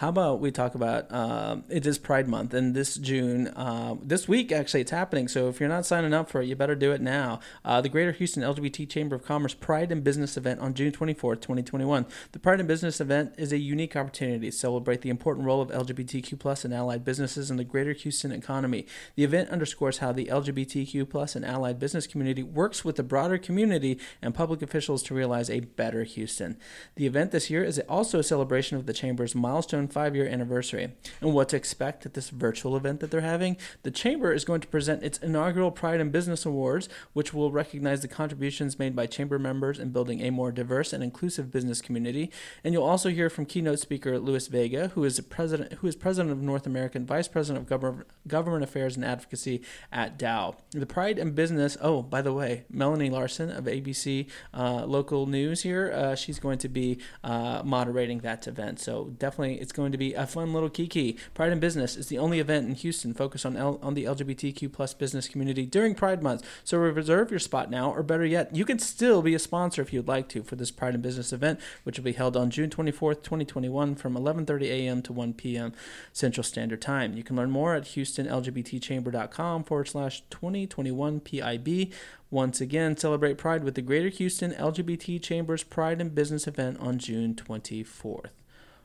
how 0.00 0.08
about 0.08 0.40
we 0.40 0.50
talk 0.50 0.74
about 0.74 1.12
um, 1.12 1.62
it 1.68 1.86
is 1.86 1.98
Pride 1.98 2.26
Month, 2.26 2.54
and 2.54 2.74
this 2.74 2.94
June, 2.94 3.52
um, 3.54 4.00
this 4.02 4.26
week 4.26 4.50
actually, 4.50 4.80
it's 4.80 4.90
happening. 4.90 5.28
So 5.28 5.50
if 5.50 5.60
you're 5.60 5.68
not 5.68 5.84
signing 5.84 6.14
up 6.14 6.30
for 6.30 6.40
it, 6.40 6.46
you 6.46 6.56
better 6.56 6.74
do 6.74 6.90
it 6.92 7.02
now. 7.02 7.38
Uh, 7.66 7.82
the 7.82 7.90
Greater 7.90 8.12
Houston 8.12 8.42
LGBT 8.42 8.88
Chamber 8.88 9.14
of 9.14 9.26
Commerce 9.26 9.52
Pride 9.52 9.92
and 9.92 10.02
Business 10.02 10.38
event 10.38 10.60
on 10.60 10.72
June 10.72 10.90
24th, 10.90 11.42
2021. 11.42 12.06
The 12.32 12.38
Pride 12.38 12.60
and 12.60 12.66
Business 12.66 12.98
event 12.98 13.34
is 13.36 13.52
a 13.52 13.58
unique 13.58 13.94
opportunity 13.94 14.50
to 14.50 14.56
celebrate 14.56 15.02
the 15.02 15.10
important 15.10 15.44
role 15.44 15.60
of 15.60 15.68
LGBTQ 15.68 16.38
plus 16.38 16.64
and 16.64 16.72
allied 16.72 17.04
businesses 17.04 17.50
in 17.50 17.58
the 17.58 17.64
Greater 17.64 17.92
Houston 17.92 18.32
economy. 18.32 18.86
The 19.16 19.24
event 19.24 19.50
underscores 19.50 19.98
how 19.98 20.12
the 20.12 20.30
LGBTQ 20.32 21.10
plus 21.10 21.36
and 21.36 21.44
allied 21.44 21.78
business 21.78 22.06
community 22.06 22.42
works 22.42 22.86
with 22.86 22.96
the 22.96 23.02
broader 23.02 23.36
community 23.36 23.98
and 24.22 24.34
public 24.34 24.62
officials 24.62 25.02
to 25.02 25.14
realize 25.14 25.50
a 25.50 25.60
better 25.60 26.04
Houston. 26.04 26.56
The 26.94 27.04
event 27.04 27.32
this 27.32 27.50
year 27.50 27.62
is 27.62 27.78
also 27.80 28.18
a 28.18 28.24
celebration 28.24 28.78
of 28.78 28.86
the 28.86 28.94
Chamber's 28.94 29.34
milestone 29.34 29.89
five 29.90 30.16
year 30.16 30.26
anniversary. 30.26 30.92
And 31.20 31.34
what 31.34 31.48
to 31.50 31.56
expect 31.56 32.06
at 32.06 32.14
this 32.14 32.30
virtual 32.30 32.76
event 32.76 33.00
that 33.00 33.10
they're 33.10 33.20
having? 33.20 33.56
The 33.82 33.90
Chamber 33.90 34.32
is 34.32 34.44
going 34.44 34.60
to 34.60 34.68
present 34.68 35.02
its 35.02 35.18
inaugural 35.18 35.70
Pride 35.70 36.00
and 36.00 36.12
Business 36.12 36.46
Awards, 36.46 36.88
which 37.12 37.34
will 37.34 37.50
recognize 37.52 38.00
the 38.00 38.08
contributions 38.08 38.78
made 38.78 38.96
by 38.96 39.06
Chamber 39.06 39.38
members 39.38 39.78
in 39.78 39.90
building 39.90 40.20
a 40.20 40.30
more 40.30 40.52
diverse 40.52 40.92
and 40.92 41.02
inclusive 41.02 41.50
business 41.50 41.80
community. 41.80 42.30
And 42.64 42.74
you'll 42.74 42.84
also 42.84 43.10
hear 43.10 43.30
from 43.30 43.46
keynote 43.46 43.78
speaker 43.78 44.18
Louis 44.18 44.46
Vega, 44.46 44.88
who 44.88 45.04
is 45.04 45.18
president, 45.20 45.74
who 45.74 45.86
is 45.86 45.96
president 45.96 46.32
of 46.32 46.42
North 46.42 46.66
American, 46.66 47.06
vice 47.06 47.28
president 47.28 47.70
of 47.70 48.06
government, 48.26 48.64
affairs 48.64 48.96
and 48.96 49.04
advocacy 49.04 49.62
at 49.92 50.18
Dow. 50.18 50.56
The 50.70 50.86
Pride 50.86 51.18
and 51.18 51.34
Business. 51.34 51.76
Oh, 51.80 52.02
by 52.02 52.22
the 52.22 52.32
way, 52.32 52.64
Melanie 52.70 53.10
Lawson 53.10 53.50
of 53.50 53.64
ABC 53.64 54.26
uh, 54.54 54.84
local 54.86 55.26
news 55.26 55.62
here. 55.62 55.92
Uh, 55.92 56.14
she's 56.14 56.38
going 56.38 56.58
to 56.58 56.68
be 56.68 56.98
uh, 57.24 57.62
moderating 57.64 58.18
that 58.18 58.46
event. 58.46 58.80
So 58.80 59.14
definitely, 59.18 59.60
it's 59.60 59.72
going 59.72 59.79
to 59.88 59.98
be 59.98 60.14
a 60.14 60.26
fun 60.26 60.52
little 60.52 60.68
kiki. 60.68 61.16
Pride 61.34 61.52
in 61.52 61.60
Business 61.60 61.96
is 61.96 62.08
the 62.08 62.18
only 62.18 62.38
event 62.38 62.68
in 62.68 62.74
Houston 62.74 63.14
focused 63.14 63.46
on 63.46 63.56
L- 63.56 63.78
on 63.82 63.94
the 63.94 64.04
LGBTQ 64.04 64.72
plus 64.72 64.94
business 64.94 65.28
community 65.28 65.64
during 65.64 65.94
Pride 65.94 66.22
Month. 66.22 66.46
So 66.64 66.78
reserve 66.78 67.30
your 67.30 67.40
spot 67.40 67.70
now, 67.70 67.90
or 67.90 68.02
better 68.02 68.24
yet, 68.24 68.54
you 68.54 68.64
can 68.64 68.78
still 68.78 69.22
be 69.22 69.34
a 69.34 69.38
sponsor 69.38 69.82
if 69.82 69.92
you'd 69.92 70.08
like 70.08 70.28
to 70.30 70.42
for 70.42 70.56
this 70.56 70.70
Pride 70.70 70.94
in 70.94 71.00
Business 71.00 71.32
event, 71.32 71.60
which 71.84 71.98
will 71.98 72.04
be 72.04 72.12
held 72.12 72.36
on 72.36 72.50
June 72.50 72.70
24th, 72.70 73.22
2021, 73.22 73.94
from 73.94 74.14
11:30 74.14 74.62
a.m. 74.64 75.02
to 75.02 75.12
1 75.12 75.34
p.m. 75.34 75.72
Central 76.12 76.44
Standard 76.44 76.82
Time. 76.82 77.16
You 77.16 77.22
can 77.22 77.36
learn 77.36 77.50
more 77.50 77.74
at 77.74 77.84
HoustonLGBTChamber.com 77.84 79.64
forward 79.64 79.88
slash 79.88 80.22
2021 80.30 81.20
PIB. 81.20 81.92
Once 82.30 82.60
again, 82.60 82.96
celebrate 82.96 83.38
Pride 83.38 83.64
with 83.64 83.74
the 83.74 83.82
Greater 83.82 84.08
Houston 84.08 84.52
LGBT 84.52 85.20
Chambers 85.20 85.64
Pride 85.64 86.00
in 86.00 86.10
Business 86.10 86.46
event 86.46 86.78
on 86.78 86.98
June 86.98 87.34
24th. 87.34 88.30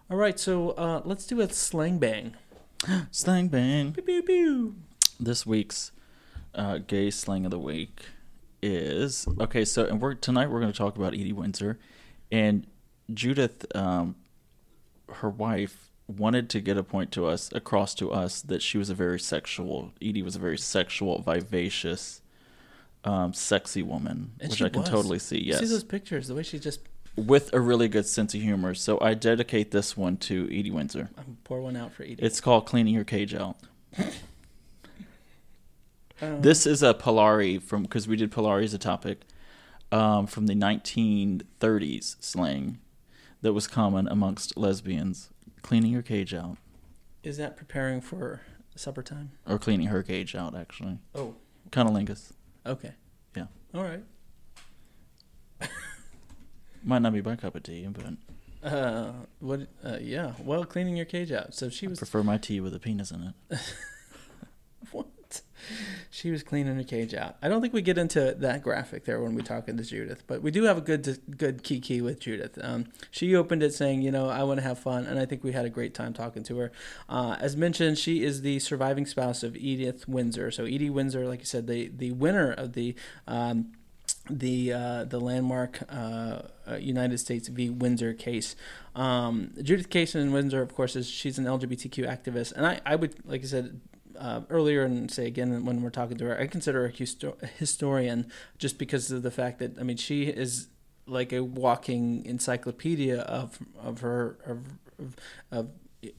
All 0.09 0.17
right, 0.17 0.39
so 0.39 0.71
uh, 0.71 1.01
let's 1.03 1.25
do 1.25 1.41
a 1.41 1.49
slang 1.51 1.97
bang. 1.97 2.35
Slang 3.11 3.47
bang. 3.47 3.93
Pew, 3.93 4.03
pew, 4.03 4.21
pew. 4.21 4.75
This 5.19 5.45
week's 5.45 5.91
uh, 6.53 6.77
gay 6.85 7.09
slang 7.09 7.45
of 7.45 7.51
the 7.51 7.57
week 7.57 8.05
is 8.61 9.27
okay. 9.39 9.65
So, 9.65 9.85
and 9.85 9.99
we're 9.99 10.13
tonight 10.13 10.51
we're 10.51 10.59
going 10.59 10.71
to 10.71 10.77
talk 10.77 10.95
about 10.97 11.13
Edie 11.13 11.33
Windsor, 11.33 11.79
and 12.31 12.67
Judith, 13.11 13.65
um, 13.75 14.15
her 15.09 15.29
wife, 15.29 15.89
wanted 16.07 16.49
to 16.51 16.59
get 16.59 16.77
a 16.77 16.83
point 16.83 17.11
to 17.13 17.25
us 17.25 17.51
across 17.53 17.95
to 17.95 18.11
us 18.11 18.41
that 18.43 18.61
she 18.61 18.77
was 18.77 18.91
a 18.91 18.95
very 18.95 19.19
sexual. 19.19 19.91
Edie 20.01 20.21
was 20.21 20.35
a 20.35 20.39
very 20.39 20.57
sexual, 20.57 21.21
vivacious, 21.23 22.21
um, 23.05 23.33
sexy 23.33 23.81
woman, 23.81 24.33
And 24.39 24.51
which 24.51 24.61
I 24.61 24.69
can 24.69 24.81
was. 24.81 24.89
totally 24.89 25.17
see. 25.17 25.39
You 25.39 25.53
Yes, 25.53 25.61
See 25.61 25.65
those 25.67 25.83
pictures, 25.83 26.27
the 26.27 26.35
way 26.35 26.43
she 26.43 26.59
just 26.59 26.81
with 27.15 27.53
a 27.53 27.59
really 27.59 27.87
good 27.87 28.05
sense 28.05 28.33
of 28.35 28.41
humor. 28.41 28.73
So 28.73 28.97
I 29.01 29.13
dedicate 29.13 29.71
this 29.71 29.95
one 29.95 30.17
to 30.17 30.45
Edie 30.45 30.71
Windsor. 30.71 31.09
I'm 31.17 31.37
pour 31.43 31.61
one 31.61 31.75
out 31.75 31.93
for 31.93 32.03
Edie. 32.03 32.17
It's 32.19 32.41
called 32.41 32.65
cleaning 32.65 32.93
your 32.93 33.03
cage 33.05 33.33
out. 33.33 33.57
Um, 36.21 36.41
This 36.41 36.65
is 36.65 36.81
a 36.81 36.93
Polari 36.93 37.61
from 37.61 37.83
because 37.83 38.07
we 38.07 38.15
did 38.15 38.31
Polari 38.31 38.63
as 38.63 38.73
a 38.73 38.77
topic 38.77 39.23
um, 39.91 40.27
from 40.27 40.47
the 40.47 40.53
1930s 40.55 42.15
slang 42.23 42.79
that 43.41 43.51
was 43.53 43.67
common 43.67 44.07
amongst 44.07 44.55
lesbians. 44.57 45.29
Cleaning 45.61 45.91
your 45.91 46.01
cage 46.03 46.33
out, 46.33 46.57
is 47.23 47.37
that 47.37 47.57
preparing 47.57 47.99
for 47.99 48.41
supper 48.75 49.01
time? 49.03 49.31
or 49.47 49.57
cleaning 49.59 49.87
her 49.87 50.03
cage 50.03 50.35
out, 50.35 50.55
actually. 50.55 50.99
Oh, 51.13 51.35
Cunnilingus. 51.71 52.31
okay. 52.65 52.93
Yeah. 53.35 53.47
All 53.73 53.83
right. 53.83 54.03
Might 56.85 57.01
not 57.01 57.13
be 57.13 57.21
my 57.21 57.35
cup 57.35 57.55
of 57.55 57.63
tea, 57.63 57.87
but 57.87 58.71
Uh, 58.71 59.11
what? 59.39 59.61
Uh, 59.83 59.97
yeah. 59.99 60.33
Well, 60.39 60.63
cleaning 60.65 60.95
your 60.95 61.05
cage 61.05 61.31
out. 61.31 61.55
So 61.55 61.69
she 61.69 61.87
I 61.87 61.89
was 61.89 61.99
prefer 61.99 62.23
my 62.23 62.37
tea 62.37 62.61
with 62.61 62.75
a 62.75 62.79
penis 62.79 63.09
in 63.11 63.33
it. 63.49 63.59
what? 64.91 65.07
She 66.11 66.29
was 66.29 66.43
cleaning 66.43 66.75
her 66.75 66.83
cage 66.83 67.13
out. 67.13 67.37
I 67.41 67.49
don't 67.49 67.59
think 67.59 67.73
we 67.73 67.81
get 67.81 67.97
into 67.97 68.35
that 68.37 68.61
graphic 68.61 69.05
there 69.05 69.19
when 69.19 69.33
we 69.33 69.41
talk 69.41 69.65
to 69.65 69.73
Judith, 69.73 70.23
but 70.27 70.43
we 70.43 70.51
do 70.51 70.63
have 70.63 70.77
a 70.77 70.81
good 70.81 71.37
good 71.37 71.63
kiki 71.63 72.01
with 72.01 72.19
Judith. 72.19 72.57
Um, 72.61 72.85
she 73.09 73.35
opened 73.35 73.63
it 73.63 73.73
saying, 73.73 74.01
you 74.03 74.11
know, 74.11 74.29
I 74.29 74.43
want 74.43 74.59
to 74.59 74.63
have 74.63 74.77
fun, 74.77 75.05
and 75.05 75.19
I 75.19 75.25
think 75.25 75.43
we 75.43 75.53
had 75.53 75.65
a 75.65 75.69
great 75.69 75.93
time 75.95 76.13
talking 76.13 76.43
to 76.43 76.57
her. 76.59 76.71
Uh, 77.09 77.35
as 77.39 77.57
mentioned, 77.57 77.97
she 77.97 78.23
is 78.23 78.43
the 78.43 78.59
surviving 78.59 79.05
spouse 79.07 79.41
of 79.43 79.57
Edith 79.57 80.07
Windsor. 80.07 80.51
So 80.51 80.65
Edie 80.65 80.91
Windsor, 80.91 81.27
like 81.27 81.41
I 81.41 81.45
said, 81.45 81.65
the 81.67 81.91
the 81.95 82.11
winner 82.11 82.51
of 82.51 82.73
the. 82.73 82.95
Um, 83.27 83.73
the 84.29 84.73
uh, 84.73 85.03
the 85.05 85.19
landmark 85.19 85.83
uh, 85.89 86.41
uh, 86.69 86.75
United 86.75 87.19
States 87.19 87.47
v. 87.47 87.69
Windsor 87.69 88.13
case. 88.13 88.55
Um, 88.95 89.51
Judith 89.61 89.89
Kasen 89.89 90.31
Windsor, 90.31 90.61
of 90.61 90.73
course, 90.73 90.95
is 90.95 91.09
she's 91.09 91.37
an 91.37 91.45
LGBTQ 91.45 92.07
activist, 92.07 92.53
and 92.53 92.65
I, 92.65 92.81
I 92.85 92.95
would 92.95 93.15
like 93.25 93.43
I 93.43 93.45
said 93.45 93.81
uh, 94.19 94.41
earlier 94.49 94.83
and 94.83 95.11
say 95.11 95.27
again 95.27 95.65
when 95.65 95.81
we're 95.81 95.89
talking 95.89 96.17
to 96.17 96.25
her, 96.25 96.39
I 96.39 96.47
consider 96.47 96.81
her 96.81 96.87
a, 96.87 96.91
histo- 96.91 97.43
historian 97.57 98.31
just 98.57 98.77
because 98.77 99.11
of 99.11 99.23
the 99.23 99.31
fact 99.31 99.59
that 99.59 99.77
I 99.79 99.83
mean 99.83 99.97
she 99.97 100.23
is 100.23 100.67
like 101.07 101.31
a 101.31 101.43
walking 101.43 102.25
encyclopedia 102.25 103.19
of 103.21 103.59
of 103.81 104.01
her 104.01 104.37
of 104.45 104.59
of, 104.97 105.15
of 105.51 105.69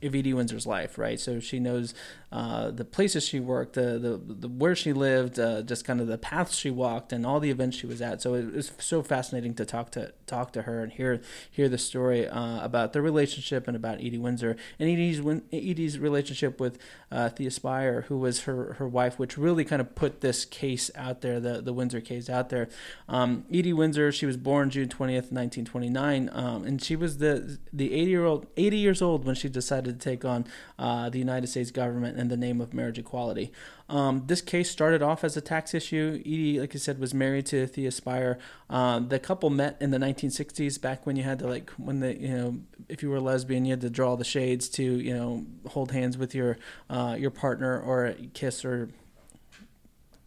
Edie 0.02 0.34
Windsor's 0.34 0.66
life, 0.66 0.98
right? 0.98 1.18
So 1.18 1.40
she 1.40 1.60
knows 1.60 1.94
uh, 2.32 2.72
the 2.72 2.84
places 2.84 3.26
she 3.26 3.38
worked, 3.38 3.74
the, 3.74 3.98
the 3.98 4.20
the 4.34 4.48
where 4.48 4.74
she 4.74 4.92
lived, 4.92 5.38
uh, 5.38 5.62
just 5.62 5.84
kind 5.84 6.00
of 6.00 6.08
the 6.08 6.18
paths 6.18 6.56
she 6.56 6.70
walked, 6.70 7.12
and 7.12 7.24
all 7.24 7.38
the 7.38 7.50
events 7.50 7.76
she 7.76 7.86
was 7.86 8.02
at. 8.02 8.20
So 8.20 8.34
it 8.34 8.52
was 8.52 8.72
so 8.78 9.02
fascinating 9.02 9.54
to 9.54 9.64
talk 9.64 9.90
to 9.92 10.12
talk 10.26 10.52
to 10.52 10.62
her 10.62 10.82
and 10.82 10.92
hear 10.92 11.20
hear 11.48 11.68
the 11.68 11.78
story 11.78 12.28
uh, 12.28 12.64
about 12.64 12.92
their 12.92 13.02
relationship 13.02 13.68
and 13.68 13.76
about 13.76 13.98
Edie 13.98 14.18
Windsor 14.18 14.56
and 14.78 14.88
Edie's 14.88 15.20
Edie's 15.52 16.00
relationship 16.00 16.58
with 16.60 16.78
uh, 17.12 17.28
Thea 17.28 17.50
Spyer, 17.50 18.02
who 18.02 18.18
was 18.18 18.40
her 18.40 18.74
her 18.74 18.88
wife, 18.88 19.20
which 19.20 19.38
really 19.38 19.64
kind 19.64 19.80
of 19.80 19.94
put 19.94 20.20
this 20.20 20.44
case 20.44 20.90
out 20.96 21.20
there, 21.20 21.38
the 21.38 21.62
the 21.62 21.72
Windsor 21.72 22.00
case 22.00 22.28
out 22.28 22.48
there. 22.48 22.68
Um, 23.08 23.44
Edie 23.52 23.72
Windsor, 23.72 24.10
she 24.10 24.26
was 24.26 24.36
born 24.36 24.70
June 24.70 24.88
twentieth, 24.88 25.30
nineteen 25.30 25.64
twenty 25.64 25.88
nine, 25.88 26.28
um, 26.32 26.64
and 26.64 26.82
she 26.82 26.96
was 26.96 27.18
the 27.18 27.58
the 27.72 27.94
eighty 27.94 28.10
year 28.10 28.24
old 28.24 28.46
eighty 28.56 28.78
years 28.78 29.00
old 29.00 29.24
when 29.24 29.36
she 29.36 29.48
decided 29.48 30.00
to 30.00 30.04
take 30.10 30.24
on 30.24 30.44
uh, 30.76 31.08
the 31.08 31.20
United 31.20 31.46
States 31.46 31.70
government 31.70 32.18
in 32.26 32.40
the 32.40 32.46
name 32.46 32.60
of 32.60 32.74
marriage 32.74 32.98
equality. 32.98 33.52
Um, 33.88 34.24
this 34.26 34.40
case 34.40 34.70
started 34.70 35.00
off 35.00 35.22
as 35.22 35.36
a 35.36 35.40
tax 35.40 35.74
issue. 35.74 36.20
Edie, 36.20 36.58
like 36.60 36.74
I 36.74 36.78
said, 36.78 36.98
was 36.98 37.14
married 37.14 37.46
to 37.46 37.66
Thea 37.66 37.90
Spyer. 37.90 38.38
Um, 38.68 39.08
the 39.08 39.18
couple 39.18 39.48
met 39.50 39.76
in 39.80 39.92
the 39.92 39.98
1960s, 39.98 40.80
back 40.80 41.06
when 41.06 41.16
you 41.16 41.22
had 41.22 41.38
to 41.38 41.46
like 41.46 41.70
when 41.72 42.00
the 42.00 42.18
you 42.18 42.28
know 42.28 42.58
if 42.88 43.02
you 43.02 43.10
were 43.10 43.16
a 43.16 43.20
lesbian, 43.20 43.64
you 43.64 43.72
had 43.72 43.80
to 43.82 43.90
draw 43.90 44.16
the 44.16 44.24
shades 44.24 44.68
to 44.70 44.82
you 44.82 45.14
know 45.14 45.46
hold 45.68 45.92
hands 45.92 46.18
with 46.18 46.34
your 46.34 46.58
uh, 46.90 47.16
your 47.18 47.30
partner 47.30 47.80
or 47.80 48.14
kiss 48.34 48.64
or 48.64 48.88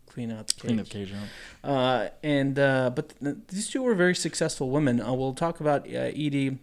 clean 0.07 0.31
out 0.31 0.47
the 0.47 0.53
cage. 0.53 0.61
Clean 0.61 0.79
up 0.79 0.89
cage. 0.89 1.13
Uh, 1.63 2.09
and 2.23 2.57
uh, 2.57 2.91
but 2.91 3.13
th- 3.19 3.35
these 3.49 3.69
two 3.69 3.83
were 3.83 3.95
very 3.95 4.15
successful 4.15 4.69
women. 4.69 5.01
Uh, 5.01 5.13
we'll 5.13 5.33
talk 5.33 5.59
about 5.59 5.85
uh, 5.87 6.11
Edie. 6.15 6.59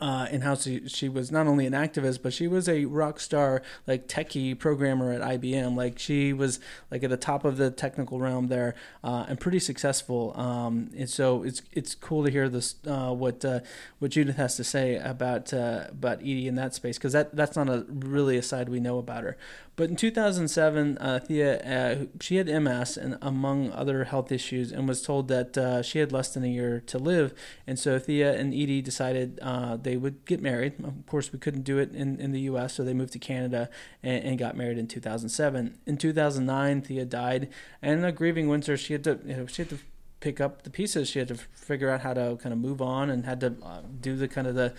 Uh, 0.00 0.26
and 0.30 0.42
how 0.42 0.54
she, 0.54 0.88
she 0.88 1.08
was 1.08 1.30
not 1.30 1.46
only 1.46 1.66
an 1.66 1.72
activist, 1.74 2.20
but 2.22 2.32
she 2.32 2.48
was 2.48 2.68
a 2.68 2.86
rock 2.86 3.20
star, 3.20 3.62
like 3.86 4.08
techie 4.08 4.58
programmer 4.58 5.12
at 5.12 5.20
IBM. 5.20 5.76
Like 5.76 5.98
she 5.98 6.32
was 6.32 6.58
like 6.90 7.04
at 7.04 7.10
the 7.10 7.18
top 7.18 7.44
of 7.44 7.58
the 7.58 7.70
technical 7.70 8.18
realm 8.18 8.48
there, 8.48 8.74
uh, 9.04 9.26
and 9.28 9.38
pretty 9.38 9.60
successful. 9.60 10.32
Um, 10.36 10.90
and 10.96 11.08
so 11.08 11.42
it's 11.42 11.62
it's 11.72 11.94
cool 11.94 12.24
to 12.24 12.30
hear 12.30 12.48
this 12.48 12.76
uh, 12.86 13.12
what 13.12 13.44
uh, 13.44 13.60
what 13.98 14.10
Judith 14.10 14.36
has 14.36 14.56
to 14.56 14.64
say 14.64 14.96
about 14.96 15.52
uh, 15.52 15.84
about 15.90 16.20
Edie 16.20 16.48
in 16.48 16.54
that 16.54 16.74
space 16.74 16.96
because 16.96 17.12
that 17.12 17.36
that's 17.36 17.54
not 17.54 17.68
a 17.68 17.84
really 17.88 18.38
a 18.38 18.42
side 18.42 18.70
we 18.70 18.80
know 18.80 18.98
about 18.98 19.22
her. 19.22 19.36
But 19.76 19.90
in 19.90 19.96
2007, 19.96 20.98
uh, 20.98 21.18
Thea 21.18 21.58
uh, 21.58 22.04
she 22.20 22.36
had 22.36 22.46
MS 22.46 22.96
and 22.96 23.18
among 23.20 23.72
other 23.72 24.04
health 24.04 24.30
issues, 24.30 24.70
and 24.70 24.86
was 24.86 25.02
told 25.02 25.26
that 25.28 25.58
uh, 25.58 25.82
she 25.82 25.98
had 25.98 26.12
less 26.12 26.32
than 26.32 26.44
a 26.44 26.48
year 26.48 26.80
to 26.86 26.98
live. 26.98 27.34
And 27.66 27.76
so 27.78 27.98
Thea 27.98 28.34
and 28.38 28.54
Edie 28.54 28.82
decided 28.82 29.40
uh, 29.42 29.76
they 29.76 29.96
would 29.96 30.24
get 30.26 30.40
married. 30.40 30.74
Of 30.84 31.06
course, 31.06 31.32
we 31.32 31.40
couldn't 31.40 31.62
do 31.62 31.78
it 31.78 31.92
in, 31.92 32.20
in 32.20 32.30
the 32.30 32.40
U.S., 32.42 32.74
so 32.74 32.84
they 32.84 32.94
moved 32.94 33.14
to 33.14 33.18
Canada 33.18 33.68
and, 34.02 34.24
and 34.24 34.38
got 34.38 34.56
married 34.56 34.78
in 34.78 34.86
2007. 34.86 35.78
In 35.86 35.96
2009, 35.96 36.82
Thea 36.82 37.04
died, 37.04 37.48
and 37.82 38.04
uh, 38.04 38.12
grieving 38.12 38.48
winter, 38.48 38.76
she 38.76 38.92
had 38.92 39.02
to 39.04 39.18
you 39.24 39.36
know 39.36 39.46
she 39.46 39.62
had 39.62 39.70
to 39.70 39.78
pick 40.20 40.40
up 40.40 40.62
the 40.62 40.70
pieces. 40.70 41.10
She 41.10 41.18
had 41.18 41.28
to 41.28 41.34
figure 41.34 41.90
out 41.90 42.00
how 42.00 42.14
to 42.14 42.38
kind 42.40 42.52
of 42.52 42.58
move 42.58 42.80
on 42.80 43.10
and 43.10 43.26
had 43.26 43.40
to 43.40 43.54
uh, 43.62 43.82
do 44.00 44.16
the 44.16 44.28
kind 44.28 44.46
of 44.46 44.54
the 44.54 44.72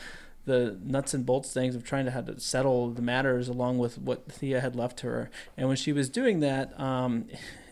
the 0.46 0.78
nuts 0.84 1.14
and 1.14 1.26
bolts 1.26 1.52
things 1.52 1.76
of 1.76 1.84
trying 1.84 2.06
to 2.06 2.12
have 2.12 2.26
to 2.28 2.40
settle 2.40 2.92
the 2.92 3.02
matters 3.02 3.48
along 3.48 3.78
with 3.78 3.98
what 3.98 4.32
Thea 4.32 4.62
had 4.62 4.76
left 4.76 5.02
her. 5.02 5.30
And 5.58 5.68
when 5.68 5.78
she 5.78 5.92
was 5.92 6.10
doing 6.10 6.40
that, 6.40 6.80
um, 6.80 7.26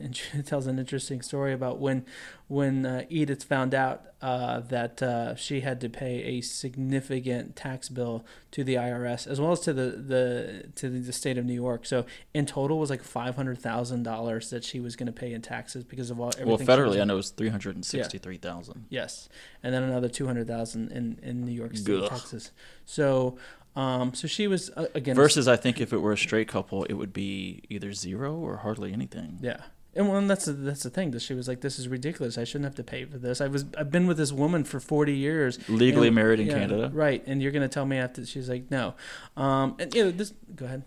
and 0.03 0.15
she 0.17 0.41
tells 0.41 0.67
an 0.67 0.77
interesting 0.79 1.21
story 1.21 1.53
about 1.53 1.79
when 1.79 2.05
when 2.47 2.85
uh, 2.85 3.05
Edith 3.09 3.43
found 3.43 3.73
out 3.73 4.03
uh, 4.21 4.59
that 4.59 5.01
uh, 5.01 5.35
she 5.35 5.61
had 5.61 5.81
to 5.81 5.89
pay 5.89 6.23
a 6.23 6.41
significant 6.41 7.55
tax 7.55 7.89
bill 7.89 8.25
to 8.51 8.63
the 8.63 8.75
IRS 8.75 9.25
as 9.25 9.41
well 9.41 9.51
as 9.51 9.59
to 9.61 9.73
the, 9.73 9.89
the 9.91 10.65
to 10.75 10.89
the 10.89 11.13
state 11.13 11.37
of 11.37 11.45
New 11.45 11.53
York. 11.53 11.85
So 11.85 12.05
in 12.33 12.45
total, 12.45 12.77
it 12.77 12.81
was 12.81 12.89
like 12.89 13.03
five 13.03 13.35
hundred 13.35 13.59
thousand 13.59 14.03
dollars 14.03 14.49
that 14.49 14.63
she 14.63 14.79
was 14.79 14.95
going 14.95 15.07
to 15.07 15.13
pay 15.13 15.33
in 15.33 15.41
taxes 15.41 15.83
because 15.83 16.11
of 16.11 16.19
all 16.19 16.31
everything. 16.37 16.67
Well, 16.67 16.77
federally, 16.77 17.01
I 17.01 17.05
know 17.05 17.13
it 17.13 17.17
was 17.17 17.31
three 17.31 17.49
hundred 17.49 17.75
and 17.75 17.85
sixty-three 17.85 18.37
thousand. 18.37 18.85
Yes, 18.89 19.29
and 19.63 19.73
then 19.73 19.83
another 19.83 20.09
two 20.09 20.27
hundred 20.27 20.47
thousand 20.47 20.91
in 20.91 21.19
in 21.23 21.45
New 21.45 21.51
York 21.53 21.75
State, 21.75 22.03
Ugh. 22.03 22.09
Texas. 22.09 22.51
So, 22.85 23.37
um, 23.75 24.13
so 24.13 24.27
she 24.27 24.47
was 24.47 24.69
uh, 24.71 24.85
again 24.93 25.15
Versus, 25.15 25.47
I 25.47 25.55
think 25.55 25.81
if 25.81 25.91
it 25.93 25.97
were 25.97 26.13
a 26.13 26.17
straight 26.17 26.47
couple, 26.47 26.83
it 26.85 26.93
would 26.93 27.13
be 27.13 27.63
either 27.69 27.93
zero 27.93 28.35
or 28.35 28.57
hardly 28.57 28.93
anything. 28.93 29.39
yeah. 29.41 29.61
And 29.95 30.07
well, 30.09 30.17
and 30.17 30.29
that's 30.29 30.45
the, 30.45 30.53
that's 30.53 30.83
the 30.83 30.89
thing. 30.89 31.11
That 31.11 31.21
she 31.21 31.33
was 31.33 31.47
like, 31.47 31.61
"This 31.61 31.77
is 31.77 31.87
ridiculous. 31.87 32.37
I 32.37 32.43
shouldn't 32.45 32.65
have 32.65 32.75
to 32.75 32.83
pay 32.83 33.05
for 33.05 33.17
this. 33.19 33.41
I 33.41 33.47
was 33.47 33.65
I've 33.77 33.91
been 33.91 34.07
with 34.07 34.17
this 34.17 34.31
woman 34.31 34.63
for 34.63 34.79
forty 34.79 35.15
years, 35.15 35.59
Legally 35.69 36.07
and- 36.07 36.15
married 36.15 36.39
in 36.39 36.47
yeah, 36.47 36.53
Canada. 36.59 36.91
right? 36.93 37.23
And 37.27 37.41
you're 37.43 37.51
gonna 37.51 37.67
tell 37.67 37.85
me 37.85 37.97
after?" 37.97 38.25
She's 38.25 38.49
like, 38.49 38.71
"No." 38.71 38.95
Um, 39.37 39.75
and 39.79 39.93
yeah, 39.93 40.09
this. 40.09 40.33
Go 40.55 40.65
ahead. 40.65 40.83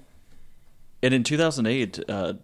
And 1.03 1.15
in 1.15 1.23
2008, 1.23 2.01
uh, 2.09 2.35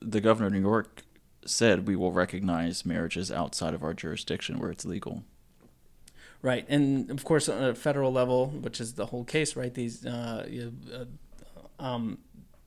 the 0.00 0.20
governor 0.20 0.48
of 0.48 0.52
New 0.54 0.60
York 0.60 1.02
said 1.46 1.86
we 1.86 1.94
will 1.94 2.12
recognize 2.12 2.84
marriages 2.84 3.30
outside 3.30 3.72
of 3.74 3.84
our 3.84 3.94
jurisdiction 3.94 4.58
where 4.58 4.70
it's 4.70 4.84
legal. 4.84 5.22
Right, 6.42 6.64
and 6.68 7.10
of 7.10 7.22
course, 7.24 7.48
on 7.48 7.62
a 7.62 7.74
federal 7.74 8.10
level, 8.12 8.48
which 8.48 8.80
is 8.80 8.94
the 8.94 9.06
whole 9.06 9.24
case, 9.24 9.54
right? 9.56 9.72
These 9.72 10.06
uh, 10.06 10.48
uh, 10.92 11.04
um, 11.84 12.18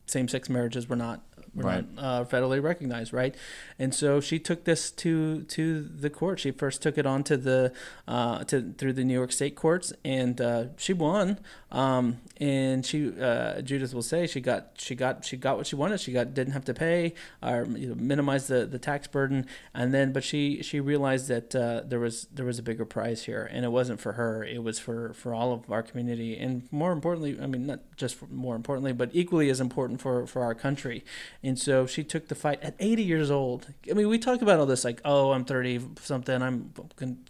same-sex 0.06 0.48
marriages 0.48 0.88
were 0.88 0.96
not 0.96 1.24
were 1.54 1.64
Right. 1.64 1.96
not 1.96 2.04
uh, 2.04 2.26
federally 2.26 2.62
recognized, 2.62 3.14
right? 3.14 3.36
And 3.80 3.94
so 3.94 4.20
she 4.20 4.40
took 4.40 4.64
this 4.64 4.92
to 4.92 5.44
to 5.44 5.84
the 5.84 6.10
court. 6.10 6.40
She 6.40 6.52
first 6.52 6.82
took 6.82 6.98
it 6.98 7.06
on 7.06 7.24
to 7.26 7.38
the 7.38 7.74
uh, 8.08 8.44
to 8.46 8.74
through 8.78 8.94
the 8.94 9.04
New 9.04 9.14
York 9.14 9.32
State 9.32 9.56
courts, 9.56 9.94
and 10.04 10.40
uh, 10.42 10.66
she 10.78 10.94
won. 10.94 11.40
Um, 11.72 12.20
and 12.38 12.86
she 12.86 13.20
uh, 13.20 13.62
Judith 13.62 13.94
will 13.94 14.04
say 14.04 14.28
she 14.28 14.42
got 14.42 14.72
she 14.78 14.94
got 14.96 15.26
she 15.26 15.38
got 15.38 15.58
what 15.58 15.68
she 15.68 15.76
wanted. 15.76 16.00
She 16.00 16.12
got 16.12 16.34
didn't 16.34 16.54
have 16.54 16.66
to 16.66 16.74
pay 16.74 17.14
or 17.42 17.66
you 17.66 17.88
know, 17.90 17.96
minimize 17.96 18.48
the, 18.48 18.66
the 18.66 18.80
tax 18.80 19.08
burden, 19.08 19.48
and 19.74 19.94
then 19.94 20.12
but 20.14 20.24
she 20.24 20.62
she 20.62 20.80
realized 20.80 21.28
that 21.30 21.56
uh, 21.56 21.82
there 21.86 22.00
was 22.00 22.28
there 22.34 22.46
was 22.46 22.60
a 22.60 22.64
bigger 22.64 22.86
prize 22.86 23.24
here, 23.26 23.50
and 23.52 23.66
it 23.66 23.70
wasn't 23.70 24.00
for 24.00 24.14
her. 24.14 24.44
It 24.44 24.64
was 24.64 24.78
for 24.80 25.14
for 25.14 25.34
all 25.34 25.52
of 25.54 25.72
our 25.72 25.82
community, 25.82 26.38
and 26.38 26.68
more 26.72 26.92
importantly, 26.92 27.38
I 27.42 27.48
mean 27.48 27.66
not 27.66 27.80
just 27.98 28.16
for, 28.16 28.28
more 28.28 28.56
importantly, 28.56 28.94
but 28.94 29.10
equally 29.14 29.50
as 29.50 29.60
important 29.60 30.02
for 30.02 30.28
for 30.28 30.44
our 30.44 30.54
country. 30.56 31.04
And 31.44 31.60
so 31.60 31.86
she 31.86 32.04
took 32.06 32.30
the 32.30 32.36
fight 32.36 32.64
at 32.64 32.74
80 32.80 33.04
years 33.04 33.30
old. 33.30 33.68
I 33.90 33.94
mean, 33.94 34.08
we 34.08 34.18
talk 34.18 34.42
about 34.42 34.60
all 34.60 34.66
this 34.66 34.86
like, 34.86 35.02
oh, 35.04 35.32
I'm 35.32 35.44
30 35.44 35.82
something, 36.00 36.42
I'm 36.42 36.72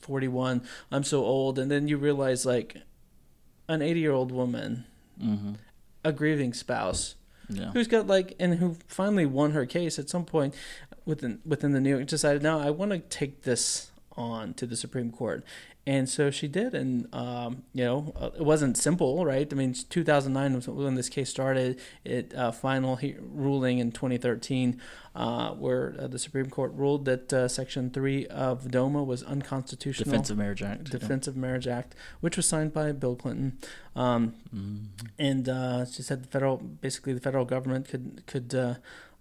41, 0.02 0.62
I'm 0.92 1.04
so 1.04 1.24
old, 1.26 1.58
and 1.58 1.72
then 1.72 1.88
you 1.88 1.98
realize 1.98 2.46
like 2.46 2.78
an 3.68 3.82
80 3.82 4.00
year 4.00 4.12
old 4.12 4.32
woman, 4.32 4.86
hmm 5.20 5.54
a 6.06 6.12
grieving 6.12 6.52
spouse 6.54 7.16
Yeah. 7.48 7.72
who's 7.72 7.88
got 7.88 8.08
like 8.08 8.36
and 8.38 8.56
who 8.56 8.76
finally 8.88 9.26
won 9.26 9.52
her 9.52 9.66
case 9.66 9.98
at 9.98 10.10
some 10.10 10.26
point 10.26 10.54
within 11.06 11.40
within 11.46 11.72
the 11.72 11.80
New 11.80 11.92
York 11.96 12.08
decided 12.08 12.44
no 12.44 12.60
I 12.60 12.72
want 12.72 12.92
to 12.92 13.00
take 13.00 13.44
this 13.44 13.90
on 14.18 14.54
to 14.56 14.66
the 14.66 14.76
Supreme 14.76 15.12
Court 15.14 15.46
and 15.86 16.08
so 16.08 16.32
she 16.32 16.48
did 16.48 16.74
and 16.74 17.14
um, 17.14 17.64
you 17.74 17.84
know 17.84 18.14
uh, 18.16 18.30
it 18.38 18.46
wasn't 18.46 18.78
simple 18.78 19.26
right 19.26 19.52
I 19.52 19.56
mean 19.56 19.74
2009 19.74 20.56
was 20.56 20.68
when 20.68 20.96
this 20.96 21.10
case 21.10 21.30
started 21.30 21.80
it 22.06 22.34
uh, 22.34 22.52
final 22.52 22.96
he- 22.96 23.16
ruling 23.20 23.80
in 23.80 23.92
2013 23.92 24.80
uh, 25.16 25.52
where 25.52 25.94
uh, 26.00 26.08
the 26.08 26.18
Supreme 26.18 26.50
Court 26.50 26.72
ruled 26.74 27.06
that 27.06 27.32
uh, 27.34 27.48
section 27.48 27.92
3 27.92 28.26
of 28.28 28.72
DOMA 28.72 29.04
was 29.04 29.24
unconstitutional 29.24 30.10
Defense 30.10 30.30
of 30.30 30.38
Marriage 30.38 30.64
Act. 30.64 30.90
yeah. 30.94 31.30
Of 31.30 31.36
Marriage 31.38 31.68
Act, 31.68 31.94
which 32.22 32.36
was 32.38 32.48
signed 32.48 32.74
by 32.74 32.92
Bill 32.94 33.16
Clinton, 33.16 33.58
um, 33.96 34.34
Mhm. 34.56 34.86
and 35.20 35.48
uh, 35.50 35.86
she 35.86 36.02
said 36.02 36.24
the 36.24 36.28
federal, 36.30 36.58
basically 36.58 37.14
the 37.14 37.20
federal 37.20 37.46
government 37.46 37.88
could 37.88 38.24
could. 38.26 38.56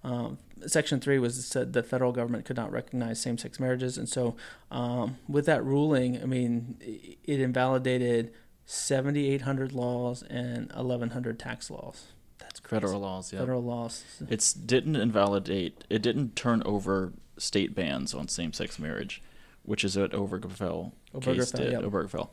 Um, 0.05 0.39
Section 0.67 1.01
three 1.01 1.19
was 1.19 1.45
said 1.45 1.73
the 1.73 1.83
federal 1.83 2.13
government 2.13 2.45
could 2.45 2.57
not 2.57 2.71
recognize 2.71 3.21
same-sex 3.21 3.59
marriages, 3.59 3.99
and 3.99 4.09
so 4.09 4.37
um, 4.71 5.19
with 5.29 5.47
that 5.47 5.65
ruling, 5.65 6.21
I 6.23 6.27
mean, 6.27 6.77
it 6.81 7.41
invalidated 7.41 8.33
7,800 8.65 9.73
laws 9.73 10.23
and 10.23 10.71
1,100 10.73 11.39
tax 11.39 11.71
laws. 11.71 12.07
That's 12.39 12.61
crazy. 12.61 12.81
Federal 12.83 13.01
laws. 13.01 13.33
Yeah. 13.33 13.41
federal 13.41 13.63
laws. 13.63 14.05
It's 14.29 14.53
didn't 14.53 14.97
invalidate. 14.97 15.85
It 15.91 16.03
didn't 16.03 16.37
turn 16.37 16.63
over 16.65 17.13
state 17.39 17.75
bans 17.75 18.15
on 18.15 18.29
same-sex 18.29 18.79
marriage, 18.79 19.23
which 19.65 19.85
is 19.85 19.97
what 19.97 20.13
Obergefell 20.13 20.93
case 21.21 21.53
Obergefell, 21.53 21.57
did. 21.57 21.73
yep. 21.73 21.83
Obergefell. 21.83 22.29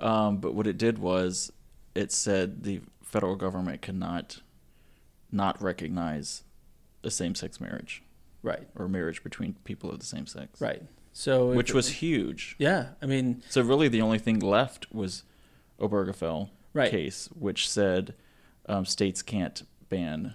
Um, 0.00 0.38
but 0.38 0.54
what 0.54 0.66
it 0.66 0.78
did 0.78 0.98
was, 0.98 1.52
it 1.94 2.10
said 2.10 2.62
the 2.64 2.80
federal 3.02 3.36
government 3.36 3.82
cannot 3.82 4.40
not 5.32 5.60
recognize 5.62 6.42
a 7.04 7.10
same-sex 7.10 7.60
marriage 7.60 8.02
Right, 8.42 8.68
or 8.74 8.88
marriage 8.88 9.22
between 9.22 9.54
people 9.64 9.90
of 9.90 9.98
the 10.00 10.06
same 10.06 10.26
sex. 10.26 10.60
right. 10.60 10.82
So 11.12 11.52
Which 11.52 11.70
it- 11.70 11.74
was 11.74 11.88
huge. 11.88 12.54
yeah, 12.58 12.90
I 13.02 13.06
mean, 13.06 13.42
So 13.50 13.62
really, 13.62 13.88
the 13.88 14.00
only 14.00 14.18
thing 14.18 14.38
left 14.38 14.92
was 14.94 15.24
Obergefell 15.80 16.50
right. 16.72 16.90
case, 16.90 17.28
which 17.34 17.68
said 17.68 18.14
um, 18.66 18.84
states 18.84 19.20
can't 19.22 19.62
ban 19.88 20.34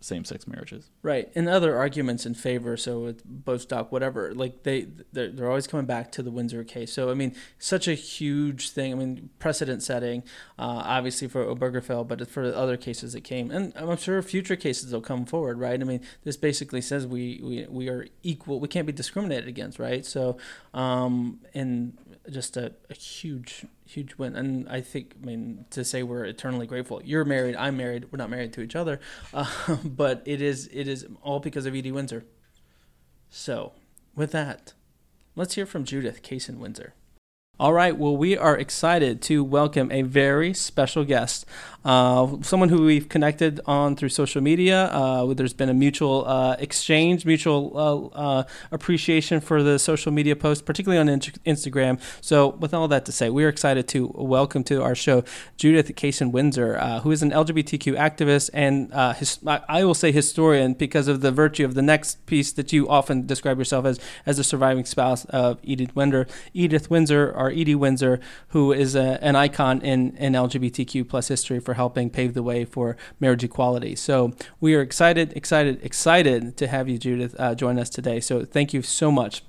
same-sex 0.00 0.46
marriages. 0.46 0.90
Right, 1.02 1.30
and 1.34 1.48
other 1.48 1.76
arguments 1.76 2.26
in 2.26 2.34
favor. 2.34 2.76
So 2.76 3.00
with 3.00 3.22
Bostock, 3.24 3.92
whatever, 3.92 4.34
like 4.34 4.62
they 4.62 4.88
they're, 5.12 5.30
they're 5.30 5.48
always 5.48 5.66
coming 5.66 5.86
back 5.86 6.10
to 6.12 6.22
the 6.22 6.30
Windsor 6.30 6.64
case. 6.64 6.92
So 6.92 7.10
I 7.10 7.14
mean, 7.14 7.34
such 7.58 7.86
a 7.86 7.94
huge 7.94 8.70
thing. 8.70 8.92
I 8.92 8.96
mean, 8.96 9.30
precedent 9.38 9.82
setting, 9.82 10.22
uh, 10.58 10.82
obviously 10.84 11.28
for 11.28 11.44
Obergefell, 11.44 12.06
but 12.08 12.28
for 12.28 12.44
other 12.44 12.76
cases 12.76 13.12
that 13.12 13.22
came, 13.22 13.50
and 13.50 13.72
I'm 13.76 13.96
sure 13.96 14.20
future 14.22 14.56
cases 14.56 14.92
will 14.92 15.00
come 15.00 15.26
forward. 15.26 15.58
Right. 15.58 15.80
I 15.80 15.84
mean, 15.84 16.00
this 16.24 16.36
basically 16.36 16.80
says 16.80 17.06
we 17.06 17.40
we, 17.42 17.66
we 17.68 17.88
are 17.88 18.06
equal. 18.22 18.60
We 18.60 18.68
can't 18.68 18.86
be 18.86 18.92
discriminated 18.92 19.48
against. 19.48 19.78
Right. 19.78 20.04
So, 20.06 20.38
um, 20.74 21.40
and 21.54 21.96
just 22.30 22.56
a, 22.56 22.72
a 22.88 22.94
huge 22.94 23.66
huge 23.86 24.14
win. 24.16 24.36
And 24.36 24.68
I 24.68 24.80
think, 24.80 25.14
I 25.20 25.26
mean, 25.26 25.64
to 25.70 25.84
say 25.84 26.02
we're 26.02 26.24
eternally 26.24 26.66
grateful. 26.66 27.02
You're 27.04 27.24
married. 27.24 27.56
I'm 27.56 27.76
married. 27.76 28.06
We're 28.10 28.18
not 28.18 28.30
married 28.30 28.52
to 28.54 28.60
each 28.60 28.76
other, 28.76 29.00
uh, 29.34 29.76
but 29.84 30.22
it 30.24 30.40
is 30.40 30.68
it 30.72 30.88
is 30.88 31.06
all 31.22 31.40
because 31.40 31.66
of 31.66 31.74
Edie 31.74 31.92
Windsor. 31.92 32.24
So, 33.28 33.72
with 34.14 34.32
that, 34.32 34.74
let's 35.36 35.54
hear 35.54 35.66
from 35.66 35.84
Judith 35.84 36.22
Kasen 36.22 36.58
Windsor. 36.58 36.94
All 37.60 37.74
right. 37.74 37.94
Well, 37.94 38.16
we 38.16 38.38
are 38.38 38.56
excited 38.56 39.20
to 39.24 39.44
welcome 39.44 39.92
a 39.92 40.00
very 40.00 40.54
special 40.54 41.04
guest, 41.04 41.44
uh, 41.84 42.38
someone 42.40 42.70
who 42.70 42.86
we've 42.86 43.10
connected 43.10 43.60
on 43.66 43.96
through 43.96 44.08
social 44.08 44.40
media. 44.40 44.84
Uh, 44.84 45.34
there's 45.34 45.52
been 45.52 45.68
a 45.68 45.74
mutual 45.74 46.26
uh, 46.26 46.56
exchange, 46.58 47.26
mutual 47.26 48.12
uh, 48.14 48.16
uh, 48.16 48.42
appreciation 48.70 49.42
for 49.42 49.62
the 49.62 49.78
social 49.78 50.10
media 50.10 50.34
post, 50.34 50.64
particularly 50.64 50.98
on 50.98 51.10
in- 51.10 51.20
Instagram. 51.20 52.00
So, 52.22 52.48
with 52.48 52.72
all 52.72 52.88
that 52.88 53.04
to 53.04 53.12
say, 53.12 53.28
we 53.28 53.44
are 53.44 53.50
excited 53.50 53.86
to 53.88 54.06
welcome 54.14 54.64
to 54.64 54.82
our 54.82 54.94
show 54.94 55.22
Judith 55.58 55.94
Kasen 55.94 56.32
Windsor, 56.32 56.78
uh, 56.78 57.00
who 57.00 57.10
is 57.10 57.22
an 57.22 57.30
LGBTQ 57.30 57.94
activist 57.94 58.48
and 58.54 58.90
his, 59.16 59.38
I 59.46 59.84
will 59.84 59.92
say 59.92 60.12
historian 60.12 60.72
because 60.72 61.08
of 61.08 61.20
the 61.20 61.30
virtue 61.30 61.66
of 61.66 61.74
the 61.74 61.82
next 61.82 62.24
piece 62.24 62.52
that 62.52 62.72
you 62.72 62.88
often 62.88 63.26
describe 63.26 63.58
yourself 63.58 63.84
as 63.84 64.00
as 64.24 64.38
a 64.38 64.44
surviving 64.44 64.86
spouse 64.86 65.26
of 65.26 65.58
Edith 65.62 65.94
Windsor, 65.94 66.26
Edith 66.54 66.88
Windsor 66.88 67.49
Edie 67.50 67.74
Windsor, 67.74 68.20
who 68.48 68.72
is 68.72 68.94
a, 68.94 69.22
an 69.22 69.36
icon 69.36 69.80
in, 69.82 70.16
in 70.16 70.32
LGBTQ 70.32 71.08
plus 71.08 71.28
history 71.28 71.60
for 71.60 71.74
helping 71.74 72.10
pave 72.10 72.34
the 72.34 72.42
way 72.42 72.64
for 72.64 72.96
marriage 73.18 73.44
equality. 73.44 73.94
So 73.94 74.32
we 74.60 74.74
are 74.74 74.80
excited, 74.80 75.32
excited, 75.36 75.80
excited 75.82 76.56
to 76.56 76.66
have 76.66 76.88
you, 76.88 76.98
Judith, 76.98 77.34
uh, 77.38 77.54
join 77.54 77.78
us 77.78 77.90
today. 77.90 78.20
So 78.20 78.44
thank 78.44 78.72
you 78.72 78.82
so 78.82 79.10
much. 79.10 79.42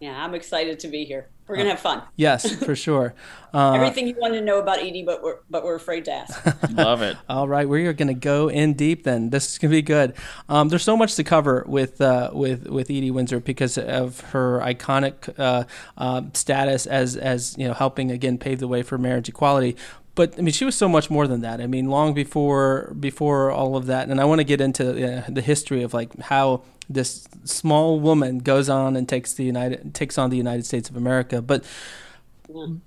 Yeah, 0.00 0.22
I'm 0.22 0.34
excited 0.34 0.80
to 0.80 0.88
be 0.88 1.04
here. 1.04 1.28
We're 1.46 1.56
gonna 1.56 1.70
have 1.70 1.80
fun. 1.80 2.02
Yes, 2.16 2.54
for 2.64 2.74
sure. 2.76 3.14
Uh, 3.54 3.74
Everything 3.74 4.06
you 4.06 4.14
want 4.18 4.32
to 4.32 4.40
know 4.40 4.58
about 4.58 4.78
Edie, 4.78 5.02
but 5.02 5.22
we're 5.22 5.40
but 5.50 5.62
we're 5.62 5.74
afraid 5.74 6.06
to 6.06 6.10
ask. 6.10 6.42
Love 6.70 7.02
it. 7.02 7.18
All 7.28 7.46
right, 7.46 7.68
we 7.68 7.86
are 7.86 7.92
going 7.92 8.08
to 8.08 8.14
go 8.14 8.48
in 8.48 8.72
deep. 8.72 9.04
Then 9.04 9.28
this 9.28 9.46
is 9.52 9.58
going 9.58 9.70
to 9.70 9.76
be 9.76 9.82
good. 9.82 10.14
Um, 10.48 10.70
there's 10.70 10.82
so 10.84 10.96
much 10.96 11.16
to 11.16 11.22
cover 11.22 11.62
with 11.68 12.00
uh, 12.00 12.30
with 12.32 12.66
with 12.68 12.88
Edie 12.88 13.10
Windsor 13.10 13.40
because 13.40 13.76
of 13.76 14.20
her 14.20 14.60
iconic 14.60 15.38
uh, 15.38 15.64
uh, 15.98 16.22
status 16.32 16.86
as 16.86 17.14
as 17.14 17.54
you 17.58 17.68
know 17.68 17.74
helping 17.74 18.10
again 18.10 18.38
pave 18.38 18.58
the 18.58 18.68
way 18.68 18.82
for 18.82 18.96
marriage 18.96 19.28
equality. 19.28 19.76
But 20.14 20.38
I 20.38 20.40
mean, 20.40 20.52
she 20.52 20.64
was 20.64 20.74
so 20.74 20.88
much 20.88 21.10
more 21.10 21.26
than 21.26 21.42
that. 21.42 21.60
I 21.60 21.66
mean, 21.66 21.90
long 21.90 22.14
before 22.14 22.94
before 22.98 23.50
all 23.50 23.76
of 23.76 23.84
that, 23.86 24.08
and 24.08 24.18
I 24.18 24.24
want 24.24 24.40
to 24.40 24.44
get 24.44 24.62
into 24.62 25.18
uh, 25.18 25.24
the 25.28 25.42
history 25.42 25.82
of 25.82 25.92
like 25.92 26.18
how 26.20 26.62
this 26.92 27.26
small 27.44 28.00
woman 28.00 28.38
goes 28.38 28.68
on 28.68 28.96
and 28.96 29.08
takes 29.08 29.34
the 29.34 29.44
United 29.44 29.94
takes 29.94 30.18
on 30.18 30.30
the 30.30 30.36
United 30.36 30.66
States 30.66 30.88
of 30.88 30.96
America. 30.96 31.42
But 31.42 31.64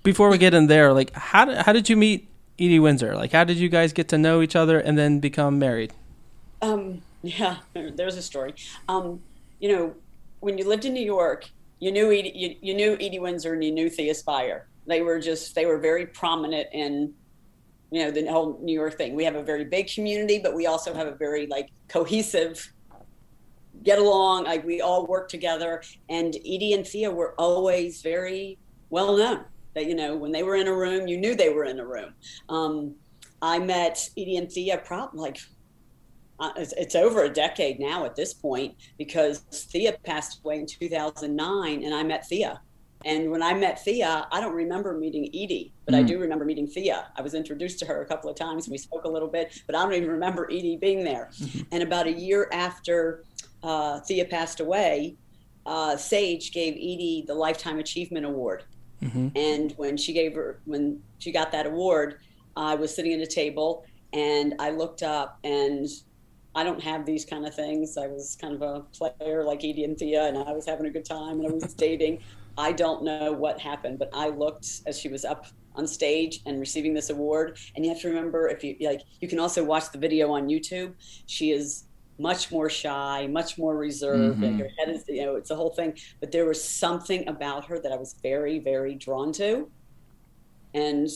before 0.03 0.29
we 0.29 0.37
get 0.37 0.53
in 0.53 0.67
there, 0.67 0.93
like 0.93 1.13
how 1.13 1.45
did, 1.45 1.57
how 1.57 1.73
did 1.73 1.89
you 1.89 1.97
meet 1.97 2.27
Edie 2.59 2.79
Windsor? 2.79 3.15
Like 3.15 3.31
how 3.31 3.43
did 3.43 3.57
you 3.57 3.69
guys 3.69 3.93
get 3.93 4.07
to 4.09 4.17
know 4.17 4.41
each 4.41 4.55
other 4.55 4.79
and 4.79 4.97
then 4.97 5.19
become 5.19 5.59
married? 5.59 5.93
Um, 6.61 7.01
yeah, 7.23 7.57
there's 7.73 8.17
a 8.17 8.21
story. 8.21 8.55
Um, 8.87 9.21
you 9.59 9.69
know, 9.69 9.95
when 10.39 10.57
you 10.57 10.67
lived 10.67 10.85
in 10.85 10.93
New 10.93 11.05
York, 11.05 11.49
you 11.79 11.91
knew 11.91 12.11
Edie, 12.11 12.31
you, 12.35 12.55
you 12.61 12.73
knew 12.73 12.93
Edie 12.93 13.19
Windsor 13.19 13.53
and 13.53 13.63
you 13.63 13.71
knew 13.71 13.89
Thea 13.89 14.13
Spyer. 14.13 14.67
They 14.87 15.01
were 15.01 15.19
just 15.19 15.55
they 15.55 15.65
were 15.65 15.79
very 15.79 16.05
prominent 16.05 16.69
in 16.71 17.13
you 17.91 18.03
know 18.03 18.11
the 18.11 18.25
whole 18.25 18.59
New 18.61 18.73
York 18.73 18.97
thing. 18.97 19.15
We 19.15 19.23
have 19.23 19.35
a 19.35 19.43
very 19.43 19.65
big 19.65 19.87
community, 19.87 20.39
but 20.39 20.53
we 20.53 20.67
also 20.67 20.93
have 20.93 21.07
a 21.07 21.15
very 21.15 21.47
like 21.47 21.69
cohesive 21.87 22.71
get 23.85 23.99
along. 23.99 24.43
Like 24.45 24.65
we 24.65 24.81
all 24.81 25.05
work 25.05 25.29
together. 25.29 25.81
And 26.09 26.35
Edie 26.35 26.73
and 26.73 26.85
Thea 26.85 27.09
were 27.11 27.35
always 27.37 28.01
very 28.01 28.57
well 28.89 29.15
known. 29.15 29.45
That 29.75 29.87
you 29.87 29.95
know 29.95 30.15
when 30.15 30.31
they 30.31 30.43
were 30.43 30.55
in 30.55 30.67
a 30.67 30.73
room, 30.75 31.07
you 31.07 31.17
knew 31.17 31.35
they 31.35 31.49
were 31.49 31.65
in 31.65 31.79
a 31.79 31.85
room. 31.85 32.13
Um, 32.49 32.95
I 33.41 33.59
met 33.59 34.09
Edie 34.17 34.37
and 34.37 34.51
Thea 34.51 34.77
probably 34.85 35.19
like 35.19 35.37
uh, 36.39 36.51
it's, 36.57 36.73
it's 36.73 36.95
over 36.95 37.23
a 37.23 37.29
decade 37.29 37.79
now 37.79 38.03
at 38.05 38.15
this 38.15 38.33
point 38.33 38.75
because 38.97 39.39
Thea 39.71 39.93
passed 40.03 40.41
away 40.43 40.59
in 40.59 40.65
2009 40.65 41.83
and 41.83 41.93
I 41.93 42.03
met 42.03 42.27
Thea. 42.27 42.59
And 43.05 43.29
when 43.29 43.43
I 43.43 43.53
met 43.53 43.83
Thea, 43.83 44.27
I 44.31 44.41
don't 44.41 44.53
remember 44.55 44.97
meeting 44.97 45.25
Edie, 45.27 45.73
but 45.85 45.93
I 45.93 46.01
Mm. 46.03 46.07
do 46.07 46.19
remember 46.19 46.43
meeting 46.43 46.67
Thea. 46.67 47.07
I 47.15 47.21
was 47.21 47.35
introduced 47.35 47.77
to 47.79 47.85
her 47.85 48.01
a 48.01 48.05
couple 48.05 48.29
of 48.29 48.35
times. 48.35 48.67
We 48.67 48.77
spoke 48.77 49.03
a 49.05 49.09
little 49.09 49.27
bit, 49.27 49.61
but 49.67 49.75
I 49.75 49.83
don't 49.83 49.93
even 49.93 50.09
remember 50.09 50.45
Edie 50.51 50.77
being 50.81 51.03
there. 51.03 51.29
And 51.71 51.83
about 51.83 52.07
a 52.07 52.11
year 52.11 52.49
after 52.51 53.23
uh, 53.65 53.99
Thea 54.01 54.25
passed 54.25 54.59
away, 54.59 55.17
uh, 55.65 55.97
Sage 55.97 56.51
gave 56.51 56.73
Edie 56.75 57.23
the 57.27 57.33
Lifetime 57.33 57.79
Achievement 57.79 58.25
Award. 58.25 58.63
Mm-hmm. 59.01 59.29
And 59.35 59.73
when 59.77 59.97
she 59.97 60.13
gave 60.13 60.35
her, 60.35 60.61
when 60.65 61.01
she 61.19 61.31
got 61.31 61.51
that 61.51 61.65
award, 61.65 62.19
I 62.55 62.75
was 62.75 62.95
sitting 62.95 63.13
at 63.13 63.19
a 63.19 63.27
table 63.27 63.85
and 64.13 64.53
I 64.59 64.69
looked 64.69 65.03
up 65.03 65.39
and 65.43 65.87
I 66.55 66.63
don't 66.63 66.81
have 66.81 67.05
these 67.05 67.25
kind 67.25 67.45
of 67.45 67.53
things. 67.53 67.97
I 67.97 68.07
was 68.07 68.37
kind 68.39 68.53
of 68.53 68.61
a 68.61 68.81
player 68.81 69.43
like 69.43 69.59
Edie 69.65 69.83
and 69.83 69.97
Thea, 69.97 70.27
and 70.27 70.37
I 70.37 70.53
was 70.53 70.65
having 70.65 70.85
a 70.85 70.89
good 70.89 71.03
time 71.03 71.39
and 71.41 71.47
I 71.47 71.51
was 71.51 71.73
dating. 71.73 72.23
I 72.57 72.71
don't 72.71 73.03
know 73.03 73.33
what 73.33 73.59
happened, 73.59 73.99
but 73.99 74.09
I 74.13 74.29
looked 74.29 74.67
as 74.85 74.97
she 74.97 75.09
was 75.09 75.25
up 75.25 75.47
on 75.75 75.85
stage 75.85 76.39
and 76.45 76.57
receiving 76.57 76.93
this 76.93 77.09
award. 77.09 77.57
And 77.75 77.83
you 77.83 77.91
have 77.91 77.99
to 78.01 78.07
remember 78.07 78.47
if 78.47 78.63
you 78.63 78.77
like, 78.79 79.01
you 79.19 79.27
can 79.27 79.39
also 79.39 79.65
watch 79.65 79.91
the 79.91 79.97
video 79.97 80.31
on 80.31 80.47
YouTube. 80.47 80.93
She 81.25 81.51
is 81.51 81.83
much 82.17 82.51
more 82.51 82.69
shy, 82.69 83.27
much 83.27 83.57
more 83.57 83.75
reserved, 83.75 84.35
mm-hmm. 84.35 84.43
and 84.43 84.59
her 84.59 84.69
head 84.77 84.89
is, 84.89 85.03
you 85.07 85.25
know, 85.25 85.35
it's 85.35 85.51
a 85.51 85.55
whole 85.55 85.71
thing. 85.71 85.97
But 86.19 86.31
there 86.31 86.45
was 86.45 86.63
something 86.63 87.27
about 87.27 87.65
her 87.65 87.79
that 87.79 87.91
I 87.91 87.95
was 87.95 88.15
very, 88.21 88.59
very 88.59 88.95
drawn 88.95 89.31
to. 89.33 89.69
And 90.73 91.09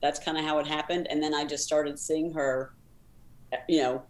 that's 0.00 0.18
kind 0.18 0.38
of 0.38 0.44
how 0.44 0.58
it 0.58 0.66
happened. 0.66 1.06
And 1.10 1.22
then 1.22 1.34
I 1.34 1.44
just 1.44 1.64
started 1.64 1.98
seeing 1.98 2.32
her, 2.32 2.74
you 3.68 3.82
know, 3.82 4.02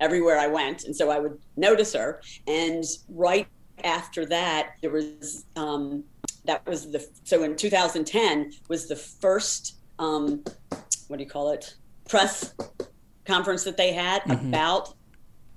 everywhere 0.00 0.38
I 0.38 0.46
went. 0.46 0.84
And 0.84 0.94
so 0.94 1.10
I 1.10 1.18
would 1.18 1.38
notice 1.56 1.92
her. 1.94 2.20
And 2.46 2.84
right 3.08 3.46
after 3.84 4.26
that, 4.26 4.74
there 4.80 4.90
was, 4.90 5.44
um, 5.56 6.04
that 6.44 6.66
was 6.66 6.90
the, 6.90 7.06
so 7.24 7.42
in 7.42 7.56
2010 7.56 8.52
was 8.68 8.86
the 8.88 8.96
first, 8.96 9.76
um, 9.98 10.42
what 11.08 11.18
do 11.18 11.22
you 11.22 11.30
call 11.30 11.50
it? 11.50 11.74
Press 12.08 12.54
conference 13.24 13.64
that 13.64 13.76
they 13.76 13.92
had 13.92 14.22
mm-hmm. 14.22 14.48
about 14.48 14.94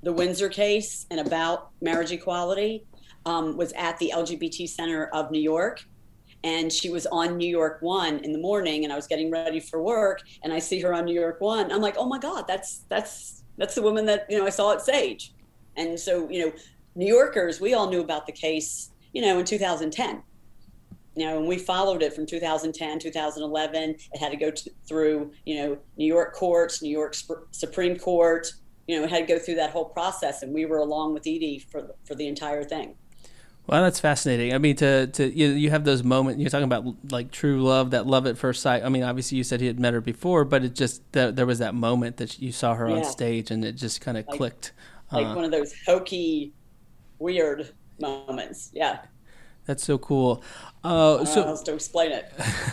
the 0.03 0.13
Windsor 0.13 0.49
case 0.49 1.05
and 1.11 1.19
about 1.19 1.69
marriage 1.81 2.11
equality 2.11 2.85
um, 3.25 3.57
was 3.57 3.73
at 3.73 3.97
the 3.97 4.13
LGBT 4.15 4.69
Center 4.69 5.07
of 5.07 5.31
New 5.31 5.41
York. 5.41 5.83
And 6.43 6.71
she 6.71 6.89
was 6.89 7.05
on 7.07 7.35
New 7.35 7.49
York 7.49 7.79
One 7.81 8.19
in 8.19 8.31
the 8.31 8.37
morning, 8.39 8.83
and 8.83 8.93
I 8.93 8.95
was 8.95 9.07
getting 9.07 9.31
ready 9.31 9.59
for 9.59 9.81
work, 9.81 10.21
and 10.43 10.53
I 10.53 10.59
see 10.59 10.79
her 10.81 10.93
on 10.93 11.05
New 11.05 11.19
York 11.19 11.41
One. 11.41 11.71
I'm 11.71 11.81
like, 11.81 11.95
oh 11.97 12.05
my 12.05 12.19
God, 12.19 12.45
that's 12.47 12.85
that's 12.89 13.43
that's 13.57 13.73
the 13.73 13.81
woman 13.81 14.05
that 14.05 14.27
you 14.29 14.37
know 14.37 14.45
I 14.45 14.51
saw 14.51 14.71
at 14.71 14.81
Sage. 14.81 15.33
And 15.75 15.99
so 15.99 16.29
you 16.29 16.45
know, 16.45 16.53
New 16.95 17.07
Yorkers, 17.07 17.59
we 17.59 17.73
all 17.73 17.89
knew 17.89 18.01
about 18.01 18.27
the 18.27 18.31
case, 18.31 18.91
you 19.13 19.21
know, 19.23 19.39
in 19.39 19.45
2010 19.45 20.21
you 21.17 21.25
know, 21.25 21.39
and 21.39 21.47
we 21.47 21.57
followed 21.57 22.03
it 22.03 22.13
from 22.13 22.27
2010, 22.27 22.99
2011. 22.99 23.89
It 23.89 24.19
had 24.19 24.29
to 24.29 24.37
go 24.37 24.51
to, 24.51 24.71
through, 24.87 25.31
you 25.45 25.55
know, 25.55 25.77
New 25.97 26.05
York 26.05 26.35
courts, 26.35 26.83
New 26.83 26.91
York 26.91 27.15
Supreme 27.49 27.97
Court, 27.97 28.47
you 28.87 28.99
know, 28.99 29.07
had 29.07 29.27
to 29.27 29.33
go 29.33 29.39
through 29.39 29.55
that 29.55 29.71
whole 29.71 29.85
process, 29.85 30.41
and 30.41 30.53
we 30.53 30.65
were 30.65 30.77
along 30.77 31.13
with 31.13 31.23
Edie 31.23 31.59
for 31.59 31.95
for 32.05 32.15
the 32.15 32.27
entire 32.27 32.63
thing. 32.63 32.95
Well, 33.67 33.83
that's 33.83 33.99
fascinating. 33.99 34.53
I 34.53 34.59
mean, 34.59 34.77
to 34.77 35.07
to 35.07 35.29
you, 35.29 35.49
you 35.49 35.69
have 35.71 35.83
those 35.83 36.01
moments. 36.01 36.39
You're 36.39 36.49
talking 36.49 36.63
about 36.63 36.85
like 37.11 37.31
true 37.31 37.61
love, 37.61 37.91
that 37.91 38.07
love 38.07 38.25
at 38.25 38.37
first 38.37 38.61
sight. 38.61 38.83
I 38.83 38.89
mean, 38.89 39.03
obviously 39.03 39.37
you 39.37 39.43
said 39.43 39.59
he 39.59 39.67
had 39.67 39.79
met 39.79 39.93
her 39.93 39.99
before, 39.99 40.45
but 40.45 40.63
it 40.63 40.73
just 40.73 41.01
that 41.11 41.35
there 41.35 41.45
was 41.45 41.59
that 41.59 41.75
moment 41.75 42.15
that 42.17 42.39
you 42.41 42.53
saw 42.53 42.75
her 42.75 42.89
yeah. 42.89 42.95
on 42.95 43.03
stage, 43.03 43.51
and 43.51 43.65
it 43.65 43.73
just 43.73 43.99
kind 43.99 44.17
of 44.17 44.25
like, 44.27 44.37
clicked. 44.37 44.71
Like 45.11 45.27
uh, 45.27 45.35
one 45.35 45.43
of 45.43 45.51
those 45.51 45.73
hokey, 45.85 46.53
weird 47.19 47.73
moments. 47.99 48.71
Yeah. 48.73 48.99
That's 49.65 49.83
so 49.83 49.97
cool. 49.97 50.41
Uh, 50.87 51.25
so 51.25 51.43
else 51.43 51.61
to 51.63 51.73
explain 51.73 52.13
it. 52.13 52.31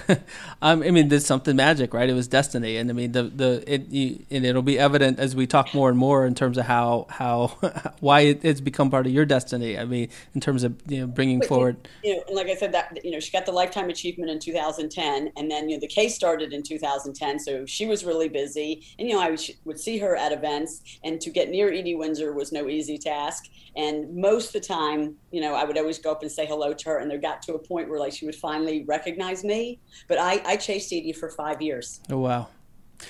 um, 0.63 0.85
I 0.85 0.93
mean, 0.93 1.09
there's 1.09 1.27
something 1.27 1.57
magic, 1.57 1.93
right? 1.93 2.09
It 2.09 2.13
was 2.13 2.29
destiny, 2.29 2.77
and 2.77 2.89
I 2.89 2.93
mean, 2.93 3.11
the 3.11 3.25
the 3.25 3.65
it 3.67 3.89
you, 3.89 4.25
and 4.31 4.47
it'll 4.47 4.63
be 4.63 4.79
evident 4.79 5.19
as 5.19 5.35
we 5.35 5.49
talk 5.49 5.75
more 5.75 5.89
and 5.89 5.99
more 5.99 6.25
in 6.25 6.37
terms 6.37 6.57
of 6.57 6.67
how 6.67 7.09
how 7.11 7.49
why 8.01 8.21
it, 8.21 8.45
it's 8.45 8.61
become 8.61 8.89
part 8.89 9.07
of 9.07 9.13
your 9.13 9.25
destiny. 9.25 9.77
I 9.77 9.85
mean, 9.85 10.11
in 10.33 10.41
terms 10.41 10.63
of 10.63 10.81
you 10.87 11.01
know 11.01 11.07
bringing 11.09 11.41
but, 11.41 11.49
forward. 11.49 11.89
You 12.05 12.15
know, 12.15 12.23
and 12.29 12.37
like 12.37 12.47
I 12.47 12.55
said, 12.55 12.71
that 12.71 13.05
you 13.05 13.11
know, 13.11 13.19
she 13.19 13.33
got 13.33 13.47
the 13.47 13.53
lifetime 13.53 13.91
achievement 13.91 14.31
in 14.31 14.39
2010, 14.39 15.33
and 15.37 15.51
then 15.51 15.69
you 15.69 15.77
know 15.77 15.81
the 15.81 15.89
case 15.89 16.15
started 16.15 16.53
in 16.53 16.63
2010, 16.63 17.41
so 17.41 17.67
she 17.67 17.87
was 17.87 18.05
really 18.05 18.29
busy, 18.29 18.87
and 18.97 19.09
you 19.09 19.15
know 19.17 19.21
I 19.23 19.37
would 19.65 19.81
see 19.81 19.99
her 19.99 20.15
at 20.15 20.31
events, 20.31 20.83
and 21.03 21.21
to 21.21 21.31
get 21.31 21.49
near 21.49 21.73
Edie 21.73 21.97
Windsor 21.97 22.33
was 22.33 22.53
no 22.53 22.69
easy 22.69 22.97
task, 22.97 23.51
and 23.77 24.15
most 24.15 24.49
of 24.49 24.53
the 24.53 24.61
time, 24.61 25.17
you 25.33 25.41
know, 25.41 25.55
I 25.55 25.65
would 25.65 25.77
always 25.77 25.99
go 25.99 26.13
up 26.13 26.23
and 26.23 26.31
say 26.31 26.47
hello 26.47 26.73
to 26.73 26.89
her, 26.91 26.99
and 26.99 27.11
there 27.11 27.19
got 27.19 27.43
to 27.43 27.55
a 27.55 27.59
point 27.59 27.89
where 27.89 27.99
like 28.05 28.13
she 28.13 28.27
would 28.27 28.35
finally 28.35 28.85
recognize 28.87 29.43
me. 29.43 29.81
But 30.09 30.19
I, 30.19 30.43
I 30.45 30.57
chased 30.57 30.93
Edie 30.93 31.13
for 31.13 31.31
five 31.31 31.61
years. 31.61 32.01
Oh 32.11 32.19
wow. 32.19 32.49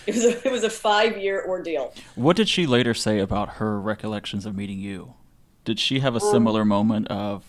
It 0.07 0.15
was 0.15 0.25
a, 0.25 0.47
it 0.47 0.53
was 0.53 0.65
a 0.65 0.71
five 0.71 1.19
year 1.19 1.45
ordeal. 1.47 1.95
What 2.15 2.37
did 2.37 2.49
she 2.49 2.67
later 2.67 2.95
say 2.95 3.19
about 3.19 3.55
her 3.55 3.81
recollections 3.81 4.47
of 4.47 4.57
meeting 4.57 4.79
you? 4.79 5.15
Did 5.65 5.79
she 5.79 6.01
have 6.01 6.15
a 6.15 6.21
um, 6.21 6.33
similar 6.33 6.65
moment 6.65 7.09
of, 7.09 7.45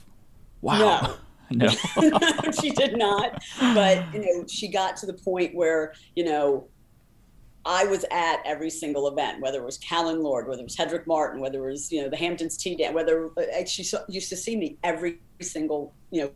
wow? 0.61 0.77
No. 0.79 1.15
no. 1.51 1.69
she 2.59 2.71
did 2.71 2.97
not. 2.97 3.43
But 3.59 4.11
you 4.11 4.19
know, 4.19 4.45
she 4.47 4.67
got 4.67 4.97
to 4.97 5.05
the 5.05 5.13
point 5.13 5.53
where 5.53 5.93
you 6.15 6.23
know 6.25 6.67
I 7.65 7.85
was 7.85 8.03
at 8.09 8.37
every 8.45 8.71
single 8.71 9.07
event, 9.07 9.41
whether 9.41 9.59
it 9.59 9.65
was 9.65 9.77
Callen 9.77 10.23
Lorde, 10.23 10.47
whether 10.47 10.61
it 10.61 10.65
was 10.65 10.75
Hetrick 10.75 11.05
Martin, 11.05 11.39
whether 11.39 11.67
it 11.67 11.71
was 11.71 11.91
you 11.91 12.01
know 12.01 12.09
the 12.09 12.17
Hamptons 12.17 12.57
Tea 12.57 12.75
Dance, 12.75 12.95
whether 12.95 13.29
uh, 13.37 13.65
she 13.65 13.83
used 14.07 14.29
to 14.29 14.35
see 14.35 14.55
me 14.55 14.77
every 14.83 15.19
single 15.39 15.93
you 16.09 16.23
know 16.23 16.31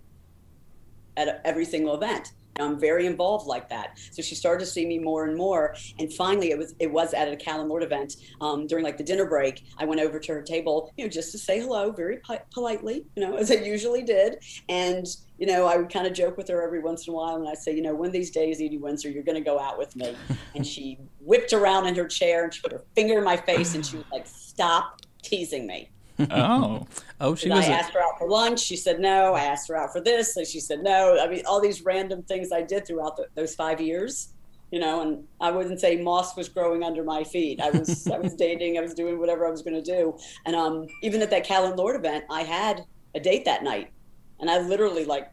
at 1.20 1.42
every 1.46 1.66
single 1.66 1.96
event. 1.96 2.32
I'm 2.62 2.80
very 2.80 3.06
involved 3.06 3.48
like 3.48 3.70
that. 3.70 3.98
So 4.12 4.22
she 4.22 4.36
started 4.36 4.60
to 4.66 4.66
see 4.66 4.86
me 4.86 5.00
more 5.00 5.26
and 5.26 5.38
more. 5.38 5.76
And 5.98 6.12
finally, 6.14 6.52
it 6.52 6.58
was 6.58 6.76
it 6.80 6.92
was 6.92 7.14
at 7.14 7.32
a 7.32 7.36
Callen 7.36 7.68
Lorde 7.70 7.84
event 7.84 8.18
um, 8.42 8.68
during 8.68 8.84
like 8.84 8.98
the 8.98 9.04
dinner 9.04 9.26
break. 9.26 9.64
I 9.78 9.86
went 9.86 10.02
over 10.02 10.20
to 10.20 10.34
her 10.34 10.42
table, 10.42 10.92
you 10.98 11.06
know, 11.06 11.10
just 11.10 11.32
to 11.32 11.38
say 11.38 11.60
hello, 11.60 11.92
very 11.92 12.18
po- 12.18 12.42
politely, 12.52 13.06
you 13.16 13.26
know, 13.26 13.36
as 13.38 13.52
I 13.52 13.56
usually 13.56 14.04
did. 14.04 14.44
And 14.68 15.06
you 15.38 15.48
know, 15.48 15.68
I 15.68 15.78
would 15.78 15.92
kind 15.92 16.06
of 16.06 16.12
joke 16.12 16.36
with 16.36 16.50
her 16.50 16.62
every 16.62 16.82
once 16.82 17.08
in 17.08 17.14
a 17.14 17.16
while, 17.16 17.38
and 17.38 17.48
I'd 17.48 17.60
say, 17.60 17.74
you 17.74 17.82
know, 17.82 17.96
one 17.96 18.08
of 18.08 18.14
these 18.14 18.30
days, 18.30 18.60
Edie 18.60 18.78
Windsor, 18.78 19.10
you're 19.10 19.24
going 19.24 19.42
to 19.42 19.50
go 19.50 19.58
out 19.58 19.78
with 19.78 19.96
me. 19.96 20.14
and 20.56 20.68
she 20.68 21.00
whipped 21.22 21.54
around 21.54 21.88
in 21.88 21.96
her 21.96 22.08
chair 22.08 22.44
and 22.44 22.54
she 22.54 22.62
put 22.62 22.74
her 22.74 22.84
finger 22.94 23.18
in 23.20 23.24
my 23.24 23.38
face, 23.38 23.74
and 23.76 23.86
she 23.86 23.96
was 23.98 24.06
like, 24.12 24.28
"Stop 24.28 25.02
teasing 25.22 25.66
me." 25.66 25.92
Oh, 26.32 26.88
oh, 27.22 27.36
she 27.36 27.50
was. 27.50 27.66
I 27.66 27.72
asked 27.72 27.94
her 27.94 28.02
out 28.02 28.18
for 28.18 28.28
lunch. 28.28 28.60
She 28.60 28.76
said 28.76 29.00
no. 29.00 29.34
I 29.34 29.42
asked 29.42 29.68
her 29.70 29.78
out 29.78 29.92
for 29.92 30.02
this, 30.02 30.36
and 30.38 30.46
she 30.46 30.60
said 30.60 30.84
no. 30.84 31.18
I 31.20 31.28
mean, 31.28 31.44
all 31.46 31.62
these 31.62 31.82
random 31.82 32.24
things 32.24 32.52
I 32.52 32.62
did 32.62 32.86
throughout 32.86 33.18
the, 33.18 33.28
those 33.36 33.56
five 33.56 33.80
years, 33.80 34.30
you 34.72 34.80
know. 34.80 35.02
And 35.02 35.24
I 35.40 35.52
wouldn't 35.52 35.80
say 35.80 36.02
moss 36.02 36.36
was 36.36 36.50
growing 36.50 36.84
under 36.84 37.04
my 37.04 37.24
feet. 37.24 37.62
I 37.62 37.70
was, 37.70 38.08
I 38.08 38.20
was 38.20 38.36
dating. 38.38 38.78
I 38.78 38.82
was 38.82 38.94
doing 38.94 39.20
whatever 39.20 39.48
I 39.48 39.52
was 39.52 39.62
going 39.62 39.82
to 39.82 39.82
do. 39.82 40.18
And 40.46 40.56
um, 40.56 40.88
even 41.02 41.22
at 41.22 41.30
that 41.30 41.46
Callen 41.46 41.76
Lorde 41.78 41.98
event, 41.98 42.26
I 42.30 42.42
had 42.42 42.86
a 43.16 43.20
date 43.20 43.46
that 43.46 43.64
night, 43.64 43.92
and 44.40 44.50
I 44.50 44.60
literally 44.60 45.06
like 45.06 45.32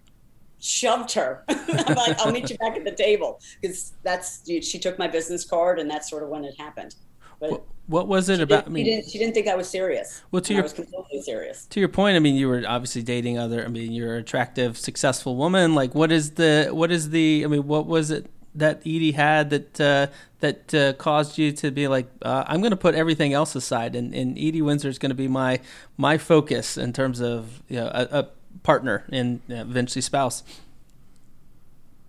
shoved 0.59 1.12
her. 1.12 1.45
I'm 1.49 1.95
like, 1.95 2.18
I'll 2.20 2.32
meet 2.32 2.51
you 2.51 2.59
back 2.59 2.76
at 2.76 2.84
the 2.84 2.93
table 2.93 3.41
because 3.61 3.95
that's 4.03 4.43
she 4.47 4.78
took 4.78 4.99
my 4.99 5.09
business 5.09 5.45
card, 5.45 5.78
and 5.78 5.91
that's 5.91 6.09
sort 6.09 6.22
of 6.22 6.28
when 6.28 6.45
it 6.45 6.55
happened. 6.59 6.95
But 7.41 7.64
what 7.87 8.09
was 8.09 8.28
it 8.28 8.41
about? 8.41 8.66
I 8.66 8.70
mean, 8.70 8.84
she 8.84 8.91
didn't, 8.91 9.11
she 9.11 9.18
didn't 9.18 9.34
think 9.34 9.49
I 9.49 9.55
was 9.55 9.68
serious. 9.68 10.22
Well, 10.30 10.43
to 10.43 10.53
your, 10.53 10.62
I 10.62 10.64
was 10.64 10.72
completely 10.72 11.22
serious. 11.22 11.66
To 11.66 11.80
your 11.80 11.89
point, 11.89 12.16
I 12.16 12.18
mean, 12.18 12.34
you 12.34 12.49
were 12.49 12.64
obviously 12.66 13.03
dating 13.03 13.39
other. 13.39 13.64
I 13.64 13.68
mean, 13.68 13.93
you're 13.93 14.14
an 14.14 14.20
attractive, 14.20 14.76
successful 14.76 15.37
woman. 15.37 15.74
Like, 15.74 15.95
what 15.95 16.11
is 16.11 16.32
the 16.32 16.70
what 16.72 16.91
is 16.91 17.11
the? 17.11 17.45
I 17.45 17.49
mean, 17.49 17.66
what 17.66 17.87
was 17.87 18.11
it 18.11 18.30
that 18.57 18.78
Edie 18.80 19.12
had 19.12 19.51
that 19.51 19.80
uh, 19.80 20.07
that 20.41 20.74
uh, 20.74 20.93
caused 20.95 21.39
you 21.39 21.53
to 21.53 21.70
be 21.70 21.89
like, 21.89 22.11
uh, 22.22 22.45
I'm 22.47 22.61
going 22.61 22.70
to 22.70 22.76
put 22.76 22.95
everything 22.95 23.32
else 23.32 23.55
aside, 23.55 23.95
and, 23.95 24.14
and 24.14 24.37
Edie 24.37 24.62
Windsor 24.62 24.89
is 24.89 24.99
going 24.99 25.11
to 25.11 25.16
be 25.16 25.28
my 25.28 25.61
my 25.97 26.18
focus 26.18 26.76
in 26.76 26.93
terms 26.93 27.20
of 27.20 27.62
you 27.68 27.76
know, 27.76 27.87
a, 27.87 28.09
a 28.20 28.28
partner 28.62 29.05
and 29.12 29.41
eventually 29.49 30.03
spouse. 30.03 30.43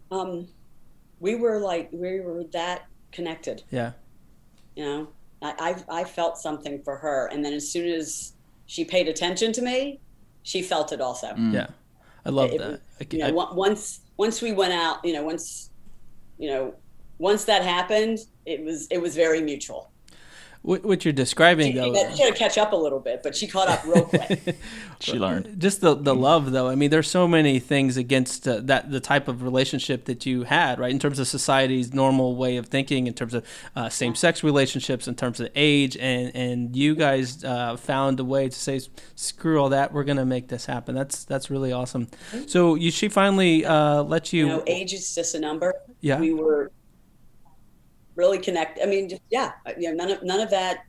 Um, 0.09 0.47
we 1.19 1.35
were 1.35 1.59
like 1.59 1.89
we 1.91 2.19
were 2.21 2.43
that 2.53 2.87
connected. 3.11 3.63
Yeah. 3.69 3.91
You 4.75 4.85
know, 4.85 5.07
I, 5.41 5.75
I, 5.89 6.01
I 6.01 6.03
felt 6.03 6.37
something 6.37 6.81
for 6.83 6.97
her, 6.97 7.27
and 7.27 7.43
then 7.43 7.53
as 7.53 7.71
soon 7.71 7.87
as 7.87 8.33
she 8.65 8.83
paid 8.83 9.07
attention 9.07 9.51
to 9.53 9.61
me, 9.61 9.99
she 10.43 10.61
felt 10.61 10.91
it 10.91 11.01
also. 11.01 11.27
Mm. 11.27 11.53
Yeah, 11.53 11.67
I 12.25 12.29
love 12.29 12.51
it, 12.51 12.59
that. 12.59 12.81
I, 12.99 13.07
you 13.11 13.19
know, 13.19 13.39
I, 13.39 13.53
once 13.53 14.01
once 14.17 14.41
we 14.41 14.51
went 14.51 14.73
out, 14.73 15.03
you 15.03 15.13
know, 15.13 15.23
once 15.23 15.69
you 16.37 16.49
know, 16.49 16.75
once 17.17 17.45
that 17.45 17.63
happened, 17.63 18.19
it 18.45 18.63
was 18.63 18.87
it 18.89 19.01
was 19.01 19.15
very 19.15 19.41
mutual. 19.41 19.91
What 20.67 21.05
you're 21.05 21.13
describing, 21.13 21.71
she, 21.71 21.77
though, 21.77 21.93
she 21.93 22.23
had 22.23 22.33
to 22.33 22.37
catch 22.37 22.57
up 22.57 22.73
a 22.73 22.75
little 22.75 22.99
bit, 22.99 23.23
but 23.23 23.37
she 23.37 23.47
caught 23.47 23.69
up 23.69 23.85
real 23.85 24.03
quick. 24.03 24.57
she 24.99 25.13
learned 25.13 25.61
just 25.61 25.79
the 25.79 25.95
the 25.95 26.13
love, 26.13 26.51
though. 26.51 26.67
I 26.67 26.75
mean, 26.75 26.89
there's 26.89 27.09
so 27.09 27.25
many 27.25 27.59
things 27.59 27.95
against 27.95 28.45
uh, 28.45 28.59
that 28.65 28.91
the 28.91 28.99
type 28.99 29.29
of 29.29 29.43
relationship 29.43 30.03
that 30.05 30.25
you 30.25 30.43
had, 30.43 30.77
right? 30.77 30.91
In 30.91 30.99
terms 30.99 31.19
of 31.19 31.27
society's 31.29 31.93
normal 31.93 32.35
way 32.35 32.57
of 32.57 32.65
thinking, 32.65 33.07
in 33.07 33.13
terms 33.13 33.33
of 33.33 33.47
uh, 33.77 33.87
same 33.87 34.13
sex 34.13 34.43
relationships, 34.43 35.07
in 35.07 35.15
terms 35.15 35.39
of 35.39 35.47
age, 35.55 35.95
and 35.95 36.35
and 36.35 36.75
you 36.75 36.95
guys 36.95 37.45
uh, 37.45 37.77
found 37.77 38.19
a 38.19 38.25
way 38.25 38.49
to 38.49 38.55
say, 38.55 38.81
screw 39.15 39.61
all 39.61 39.69
that, 39.69 39.93
we're 39.93 40.03
gonna 40.03 40.25
make 40.25 40.49
this 40.49 40.65
happen. 40.65 40.95
That's 40.95 41.23
that's 41.23 41.49
really 41.49 41.71
awesome. 41.71 42.09
So 42.47 42.75
you, 42.75 42.91
she 42.91 43.07
finally 43.07 43.65
uh, 43.65 44.03
let 44.03 44.33
you. 44.33 44.47
You 44.47 44.51
know, 44.57 44.63
age 44.67 44.91
is 44.91 45.15
just 45.15 45.33
a 45.33 45.39
number. 45.39 45.73
Yeah, 46.01 46.19
we 46.19 46.33
were 46.33 46.73
really 48.17 48.39
connect. 48.39 48.79
I 48.83 48.85
mean, 48.85 49.07
just, 49.07 49.21
yeah, 49.29 49.53
uh, 49.65 49.71
know, 49.89 49.95
none 49.95 50.11
of 50.11 50.23
none 50.23 50.41
of 50.41 50.49
that, 50.49 50.85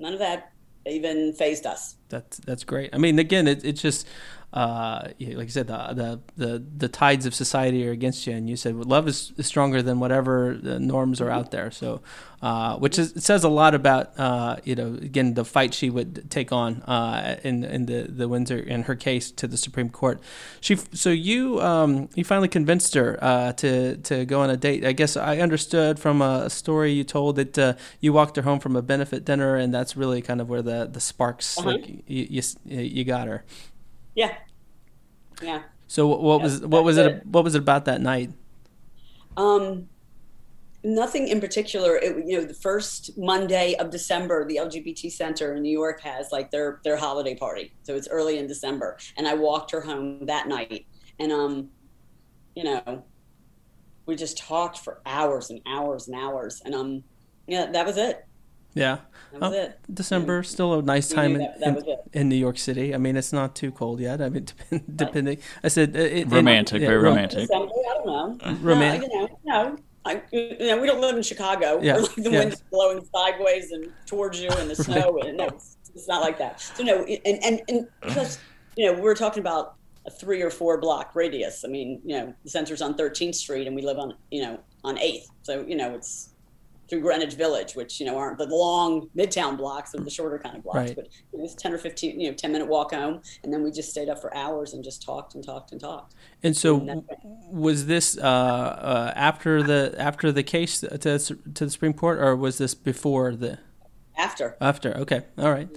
none 0.00 0.14
of 0.14 0.18
that 0.18 0.52
even 0.86 1.32
phased 1.34 1.66
us. 1.66 1.96
That's 2.08 2.38
that's 2.38 2.64
great. 2.64 2.90
I 2.92 2.98
mean, 2.98 3.18
again, 3.18 3.46
it, 3.46 3.64
it's 3.64 3.80
just 3.80 4.08
uh, 4.50 5.00
like 5.04 5.20
you 5.20 5.48
said, 5.48 5.66
the, 5.66 5.76
the 5.92 6.20
the 6.36 6.64
the 6.78 6.88
tides 6.88 7.26
of 7.26 7.34
society 7.34 7.86
are 7.86 7.90
against 7.90 8.26
you, 8.26 8.32
and 8.32 8.48
you 8.48 8.56
said 8.56 8.74
love 8.76 9.06
is, 9.06 9.32
is 9.36 9.46
stronger 9.46 9.82
than 9.82 10.00
whatever 10.00 10.56
the 10.58 10.80
norms 10.80 11.20
are 11.20 11.28
out 11.28 11.50
there. 11.50 11.70
So, 11.70 12.00
uh, 12.40 12.78
which 12.78 12.98
is, 12.98 13.12
says 13.22 13.44
a 13.44 13.50
lot 13.50 13.74
about 13.74 14.18
uh, 14.18 14.56
you 14.64 14.74
know 14.74 14.94
again 15.02 15.34
the 15.34 15.44
fight 15.44 15.74
she 15.74 15.90
would 15.90 16.30
take 16.30 16.50
on 16.50 16.80
uh, 16.84 17.36
in 17.44 17.62
in 17.62 17.84
the 17.84 18.04
the 18.04 18.26
Windsor 18.26 18.58
in 18.58 18.84
her 18.84 18.94
case 18.94 19.30
to 19.32 19.46
the 19.46 19.58
Supreme 19.58 19.90
Court. 19.90 20.18
She 20.62 20.76
so 20.76 21.10
you 21.10 21.60
um, 21.60 22.08
you 22.14 22.24
finally 22.24 22.48
convinced 22.48 22.94
her 22.94 23.18
uh, 23.20 23.52
to 23.52 23.98
to 23.98 24.24
go 24.24 24.40
on 24.40 24.48
a 24.48 24.56
date. 24.56 24.82
I 24.82 24.92
guess 24.92 25.14
I 25.18 25.38
understood 25.40 25.98
from 25.98 26.22
a 26.22 26.48
story 26.48 26.92
you 26.92 27.04
told 27.04 27.36
that 27.36 27.58
uh, 27.58 27.74
you 28.00 28.14
walked 28.14 28.36
her 28.36 28.42
home 28.42 28.60
from 28.60 28.76
a 28.76 28.82
benefit 28.82 29.26
dinner, 29.26 29.56
and 29.56 29.74
that's 29.74 29.94
really 29.94 30.22
kind 30.22 30.40
of 30.40 30.48
where 30.48 30.62
the 30.62 30.88
the 30.90 31.00
sparks 31.00 31.58
uh-huh. 31.58 31.68
like 31.68 31.86
you, 32.06 32.26
you 32.30 32.42
you 32.64 33.04
got 33.04 33.28
her. 33.28 33.44
Yeah. 34.18 34.34
Yeah. 35.40 35.62
So 35.86 36.08
what 36.08 36.42
was 36.42 36.60
what 36.60 36.82
was 36.82 36.98
it, 36.98 37.24
what 37.24 37.44
was 37.44 37.54
it 37.54 37.60
about 37.60 37.84
that 37.84 38.00
night? 38.00 38.32
Um, 39.36 39.88
nothing 40.82 41.28
in 41.28 41.40
particular. 41.40 41.94
It, 41.94 42.26
you 42.26 42.40
know, 42.40 42.44
the 42.44 42.52
first 42.52 43.16
Monday 43.16 43.76
of 43.76 43.90
December, 43.90 44.44
the 44.44 44.56
LGBT 44.56 45.12
Center 45.12 45.54
in 45.54 45.62
New 45.62 45.70
York 45.70 46.00
has 46.00 46.32
like 46.32 46.50
their 46.50 46.80
their 46.82 46.96
holiday 46.96 47.36
party. 47.36 47.72
So 47.84 47.94
it's 47.94 48.08
early 48.08 48.38
in 48.38 48.48
December, 48.48 48.98
and 49.16 49.28
I 49.28 49.34
walked 49.34 49.70
her 49.70 49.80
home 49.80 50.26
that 50.26 50.48
night, 50.48 50.86
and 51.20 51.30
um, 51.30 51.68
you 52.56 52.64
know, 52.64 53.04
we 54.06 54.16
just 54.16 54.36
talked 54.36 54.80
for 54.80 55.00
hours 55.06 55.50
and 55.50 55.60
hours 55.64 56.08
and 56.08 56.16
hours, 56.16 56.60
and 56.64 56.74
um, 56.74 57.04
yeah, 57.46 57.66
that 57.70 57.86
was 57.86 57.96
it. 57.96 58.26
Yeah. 58.78 58.98
That 59.32 59.40
was 59.40 59.52
oh, 59.52 59.60
it. 59.60 59.80
December, 59.92 60.42
still 60.42 60.78
a 60.78 60.82
nice 60.82 61.08
time 61.08 61.34
in, 61.34 61.38
that, 61.38 61.60
that 61.60 61.76
in, 62.12 62.20
in, 62.20 62.28
New 62.28 62.36
York 62.36 62.58
City. 62.58 62.94
I 62.94 62.98
mean, 62.98 63.16
it's 63.16 63.32
not 63.32 63.54
too 63.54 63.70
cold 63.70 64.00
yet. 64.00 64.22
I 64.22 64.30
mean, 64.30 64.46
depending. 64.96 65.38
I 65.62 65.68
said 65.68 65.94
uh, 65.94 66.00
it, 66.00 66.30
romantic, 66.30 66.80
very 66.80 66.96
romantic. 66.96 67.40
December, 67.40 67.66
I 67.66 67.94
don't 67.94 68.06
know. 68.06 68.38
Uh, 68.42 68.54
romantic. 68.62 69.10
No, 69.12 69.20
you 69.20 69.28
know, 69.44 69.64
no. 69.64 69.78
I, 70.04 70.22
you 70.32 70.56
know, 70.60 70.80
we 70.80 70.86
don't 70.86 71.00
live 71.00 71.16
in 71.16 71.22
Chicago. 71.22 71.80
Yeah. 71.82 71.94
Where, 71.94 72.02
like 72.02 72.14
the 72.14 72.30
wind's 72.30 72.62
blowing 72.70 73.06
sideways 73.14 73.72
and 73.72 73.92
towards 74.06 74.40
you, 74.40 74.48
and 74.48 74.70
the 74.70 74.76
snow. 74.82 75.18
and 75.18 75.36
no, 75.36 75.48
it's, 75.48 75.76
it's, 75.94 76.08
not 76.08 76.22
like 76.22 76.38
that. 76.38 76.60
So 76.60 76.82
no, 76.82 77.04
and 77.04 77.44
and 77.44 77.60
and 77.68 77.88
plus, 78.00 78.38
you 78.76 78.90
know, 78.90 78.98
we're 78.98 79.14
talking 79.14 79.40
about 79.40 79.74
a 80.06 80.10
three 80.10 80.40
or 80.40 80.50
four 80.50 80.78
block 80.78 81.14
radius. 81.14 81.64
I 81.64 81.68
mean, 81.68 82.00
you 82.04 82.16
know, 82.16 82.34
the 82.44 82.50
center's 82.50 82.80
on 82.80 82.96
13th 82.96 83.34
Street, 83.34 83.66
and 83.66 83.76
we 83.76 83.82
live 83.82 83.98
on, 83.98 84.14
you 84.30 84.42
know, 84.42 84.58
on 84.84 84.96
8th. 84.96 85.26
So 85.42 85.64
you 85.66 85.76
know, 85.76 85.94
it's 85.94 86.30
through 86.88 87.00
Greenwich 87.00 87.34
Village, 87.34 87.74
which 87.74 88.00
you 88.00 88.06
know 88.06 88.16
aren't 88.16 88.38
the 88.38 88.46
long 88.46 89.08
midtown 89.16 89.56
blocks, 89.56 89.94
or 89.94 90.00
the 90.00 90.10
shorter 90.10 90.38
kind 90.38 90.56
of 90.56 90.62
blocks. 90.62 90.78
Right. 90.78 90.96
But 90.96 91.06
it 91.06 91.40
was 91.40 91.54
ten 91.54 91.72
or 91.72 91.78
fifteen, 91.78 92.20
you 92.20 92.30
know, 92.30 92.34
ten 92.34 92.52
minute 92.52 92.66
walk 92.66 92.92
home, 92.92 93.22
and 93.42 93.52
then 93.52 93.62
we 93.62 93.70
just 93.70 93.90
stayed 93.90 94.08
up 94.08 94.20
for 94.20 94.34
hours 94.34 94.72
and 94.72 94.82
just 94.82 95.02
talked 95.02 95.34
and 95.34 95.44
talked 95.44 95.72
and 95.72 95.80
talked. 95.80 96.14
And 96.42 96.56
so, 96.56 96.80
and 96.80 97.04
was 97.50 97.86
this 97.86 98.16
uh, 98.16 98.20
uh, 98.20 99.12
after 99.14 99.62
the 99.62 99.94
after 99.98 100.32
the 100.32 100.42
case 100.42 100.80
to 100.80 100.98
to 100.98 101.64
the 101.64 101.70
Supreme 101.70 101.94
Court, 101.94 102.18
or 102.18 102.34
was 102.36 102.58
this 102.58 102.74
before 102.74 103.34
the? 103.34 103.58
After. 104.16 104.56
After. 104.60 104.96
Okay. 104.96 105.22
All 105.38 105.52
right. 105.52 105.68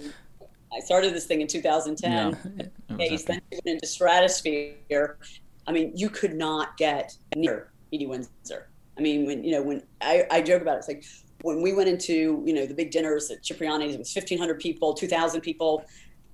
I 0.74 0.80
started 0.80 1.14
this 1.14 1.26
thing 1.26 1.42
in 1.42 1.46
2010. 1.46 2.70
Yeah. 2.88 2.96
Case, 2.96 3.24
then 3.24 3.40
went 3.52 3.66
into 3.66 3.86
stratosphere. 3.86 5.18
I 5.66 5.72
mean, 5.72 5.92
you 5.94 6.08
could 6.08 6.34
not 6.34 6.76
get 6.76 7.16
near 7.36 7.70
Edie 7.92 8.06
Windsor 8.06 8.68
I 8.98 9.00
mean, 9.00 9.26
when 9.26 9.44
you 9.44 9.52
know, 9.52 9.62
when 9.62 9.82
I, 10.00 10.26
I 10.30 10.42
joke 10.42 10.62
about 10.62 10.76
it, 10.76 10.78
it's 10.78 10.88
like 10.88 11.04
when 11.42 11.62
we 11.62 11.72
went 11.72 11.88
into 11.88 12.42
you 12.44 12.52
know 12.52 12.66
the 12.66 12.74
big 12.74 12.90
dinners 12.90 13.30
at 13.30 13.42
Cipriani's, 13.42 13.94
it 13.94 13.98
was 13.98 14.12
fifteen 14.12 14.38
hundred 14.38 14.60
people, 14.60 14.94
two 14.94 15.08
thousand 15.08 15.40
people. 15.40 15.84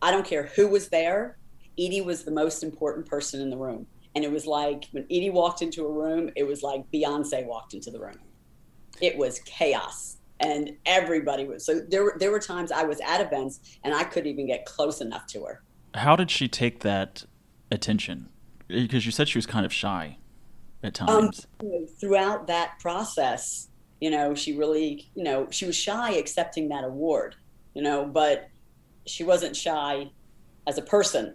I 0.02 0.10
don't 0.10 0.26
care 0.26 0.44
who 0.54 0.68
was 0.68 0.88
there. 0.88 1.38
Edie 1.78 2.00
was 2.00 2.24
the 2.24 2.30
most 2.30 2.62
important 2.62 3.06
person 3.06 3.40
in 3.40 3.50
the 3.50 3.56
room, 3.56 3.86
and 4.14 4.24
it 4.24 4.30
was 4.30 4.46
like 4.46 4.86
when 4.90 5.04
Edie 5.04 5.30
walked 5.30 5.62
into 5.62 5.84
a 5.84 5.92
room, 5.92 6.30
it 6.36 6.44
was 6.44 6.62
like 6.62 6.84
Beyonce 6.92 7.46
walked 7.46 7.74
into 7.74 7.90
the 7.90 8.00
room. 8.00 8.18
It 9.00 9.16
was 9.16 9.38
chaos, 9.40 10.16
and 10.40 10.72
everybody 10.86 11.44
was. 11.44 11.64
So 11.64 11.80
there 11.80 12.02
were 12.02 12.16
there 12.18 12.32
were 12.32 12.40
times 12.40 12.72
I 12.72 12.82
was 12.82 13.00
at 13.00 13.20
events 13.20 13.60
and 13.84 13.94
I 13.94 14.04
couldn't 14.04 14.30
even 14.30 14.46
get 14.46 14.66
close 14.66 15.00
enough 15.00 15.26
to 15.28 15.44
her. 15.44 15.62
How 15.94 16.16
did 16.16 16.30
she 16.30 16.48
take 16.48 16.80
that 16.80 17.24
attention? 17.70 18.28
Because 18.66 19.06
you 19.06 19.12
said 19.12 19.28
she 19.28 19.38
was 19.38 19.46
kind 19.46 19.64
of 19.64 19.72
shy 19.72 20.17
at 20.82 21.00
um, 21.02 21.06
times? 21.06 21.46
Um, 21.60 21.86
throughout 22.00 22.46
that 22.46 22.78
process, 22.80 23.68
you 24.00 24.10
know, 24.10 24.34
she 24.34 24.56
really, 24.56 25.10
you 25.14 25.24
know, 25.24 25.48
she 25.50 25.66
was 25.66 25.76
shy 25.76 26.12
accepting 26.12 26.68
that 26.68 26.84
award, 26.84 27.34
you 27.74 27.82
know, 27.82 28.04
but 28.04 28.48
she 29.06 29.24
wasn't 29.24 29.56
shy 29.56 30.10
as 30.66 30.78
a 30.78 30.82
person, 30.82 31.34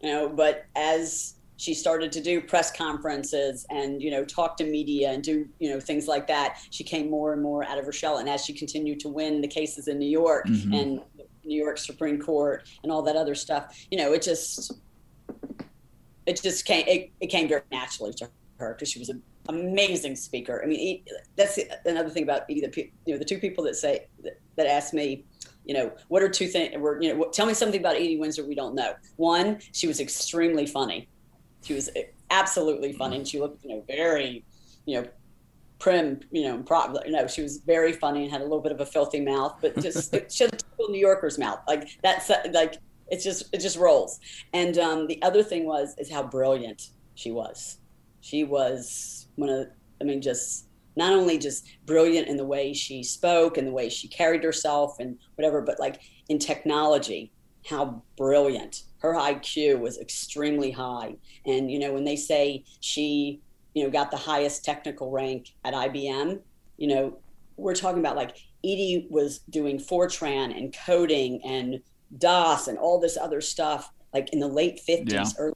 you 0.00 0.10
know, 0.12 0.28
but 0.28 0.64
as 0.74 1.36
she 1.56 1.74
started 1.74 2.12
to 2.12 2.20
do 2.20 2.40
press 2.40 2.70
conferences 2.70 3.66
and 3.70 4.02
you 4.02 4.10
know 4.10 4.24
talk 4.24 4.56
to 4.56 4.64
media 4.64 5.10
and 5.10 5.22
do 5.22 5.48
you 5.58 5.70
know 5.70 5.80
things 5.80 6.06
like 6.06 6.26
that 6.26 6.58
she 6.70 6.84
came 6.84 7.10
more 7.10 7.32
and 7.32 7.42
more 7.42 7.64
out 7.64 7.78
of 7.78 7.84
her 7.84 7.92
shell 7.92 8.18
and 8.18 8.28
as 8.28 8.44
she 8.44 8.52
continued 8.52 9.00
to 9.00 9.08
win 9.08 9.40
the 9.40 9.48
cases 9.48 9.88
in 9.88 9.98
new 9.98 10.08
york 10.08 10.46
mm-hmm. 10.46 10.72
and 10.72 11.00
new 11.44 11.56
york 11.56 11.78
supreme 11.78 12.20
court 12.20 12.68
and 12.82 12.92
all 12.92 13.02
that 13.02 13.16
other 13.16 13.34
stuff 13.34 13.86
you 13.90 13.98
know 13.98 14.12
it 14.12 14.22
just 14.22 14.72
it 16.26 16.40
just 16.42 16.64
came 16.64 16.84
it, 16.86 17.10
it 17.20 17.28
came 17.28 17.48
very 17.48 17.62
naturally 17.72 18.12
to 18.12 18.28
her 18.58 18.74
because 18.74 18.90
she 18.90 18.98
was 18.98 19.08
an 19.08 19.22
amazing 19.48 20.16
speaker. 20.16 20.60
I 20.62 20.66
mean, 20.66 21.04
that's 21.36 21.58
another 21.84 22.10
thing 22.10 22.22
about 22.22 22.42
Edie. 22.50 22.60
The 22.60 22.90
you 23.04 23.14
know 23.14 23.18
the 23.18 23.24
two 23.24 23.38
people 23.38 23.64
that 23.64 23.76
say 23.76 24.06
that, 24.22 24.40
that 24.56 24.66
asked 24.66 24.94
me, 24.94 25.24
you 25.64 25.74
know, 25.74 25.92
what 26.08 26.22
are 26.22 26.28
two 26.28 26.48
things? 26.48 26.76
Were 26.76 27.00
you 27.00 27.14
know, 27.14 27.24
tell 27.30 27.46
me 27.46 27.54
something 27.54 27.80
about 27.80 27.96
Edie 27.96 28.18
Windsor 28.18 28.46
we 28.46 28.54
don't 28.54 28.74
know. 28.74 28.94
One, 29.16 29.58
she 29.72 29.86
was 29.86 30.00
extremely 30.00 30.66
funny. 30.66 31.08
She 31.62 31.74
was 31.74 31.90
absolutely 32.30 32.92
funny, 32.92 33.16
and 33.16 33.28
she 33.28 33.40
looked, 33.40 33.64
you 33.64 33.70
know, 33.70 33.84
very, 33.88 34.44
you 34.84 35.00
know, 35.00 35.08
prim, 35.78 36.20
you 36.30 36.44
know, 36.44 36.62
pro, 36.62 36.94
you 37.04 37.12
know, 37.12 37.26
she 37.26 37.42
was 37.42 37.58
very 37.58 37.92
funny 37.92 38.22
and 38.22 38.30
had 38.30 38.40
a 38.40 38.44
little 38.44 38.60
bit 38.60 38.72
of 38.72 38.80
a 38.80 38.86
filthy 38.86 39.20
mouth, 39.20 39.56
but 39.60 39.76
just 39.80 40.14
she 40.30 40.44
had 40.44 40.52
a 40.52 40.56
typical 40.56 40.88
New 40.88 41.00
Yorker's 41.00 41.38
mouth. 41.38 41.60
Like 41.66 41.88
that's 42.02 42.30
like 42.52 42.76
it's 43.08 43.24
just 43.24 43.52
it 43.52 43.60
just 43.60 43.76
rolls. 43.76 44.20
And 44.52 44.78
um, 44.78 45.06
the 45.06 45.20
other 45.22 45.42
thing 45.42 45.66
was 45.66 45.94
is 45.98 46.10
how 46.10 46.22
brilliant 46.22 46.90
she 47.14 47.30
was 47.30 47.78
she 48.20 48.44
was 48.44 49.28
one 49.36 49.48
of, 49.48 49.68
I 50.00 50.04
mean, 50.04 50.20
just 50.20 50.66
not 50.96 51.12
only 51.12 51.38
just 51.38 51.66
brilliant 51.84 52.28
in 52.28 52.36
the 52.36 52.44
way 52.44 52.72
she 52.72 53.02
spoke 53.02 53.58
and 53.58 53.66
the 53.66 53.72
way 53.72 53.88
she 53.88 54.08
carried 54.08 54.42
herself 54.42 54.98
and 54.98 55.18
whatever, 55.34 55.60
but 55.60 55.78
like 55.78 56.00
in 56.28 56.38
technology, 56.38 57.32
how 57.68 58.02
brilliant. 58.16 58.82
Her 58.98 59.14
IQ 59.14 59.80
was 59.80 59.98
extremely 59.98 60.70
high. 60.70 61.16
And, 61.44 61.70
you 61.70 61.78
know, 61.78 61.92
when 61.92 62.04
they 62.04 62.16
say 62.16 62.64
she, 62.80 63.40
you 63.74 63.84
know, 63.84 63.90
got 63.90 64.10
the 64.10 64.16
highest 64.16 64.64
technical 64.64 65.10
rank 65.10 65.54
at 65.64 65.74
IBM, 65.74 66.40
you 66.78 66.88
know, 66.88 67.18
we're 67.56 67.74
talking 67.74 68.00
about 68.00 68.16
like 68.16 68.36
Edie 68.64 69.06
was 69.10 69.40
doing 69.50 69.78
Fortran 69.78 70.56
and 70.56 70.74
coding 70.86 71.40
and 71.44 71.80
DOS 72.18 72.68
and 72.68 72.78
all 72.78 73.00
this 73.00 73.16
other 73.16 73.40
stuff 73.40 73.92
like 74.12 74.32
in 74.32 74.40
the 74.40 74.48
late 74.48 74.80
50s, 74.88 75.12
yeah. 75.12 75.24
early 75.38 75.54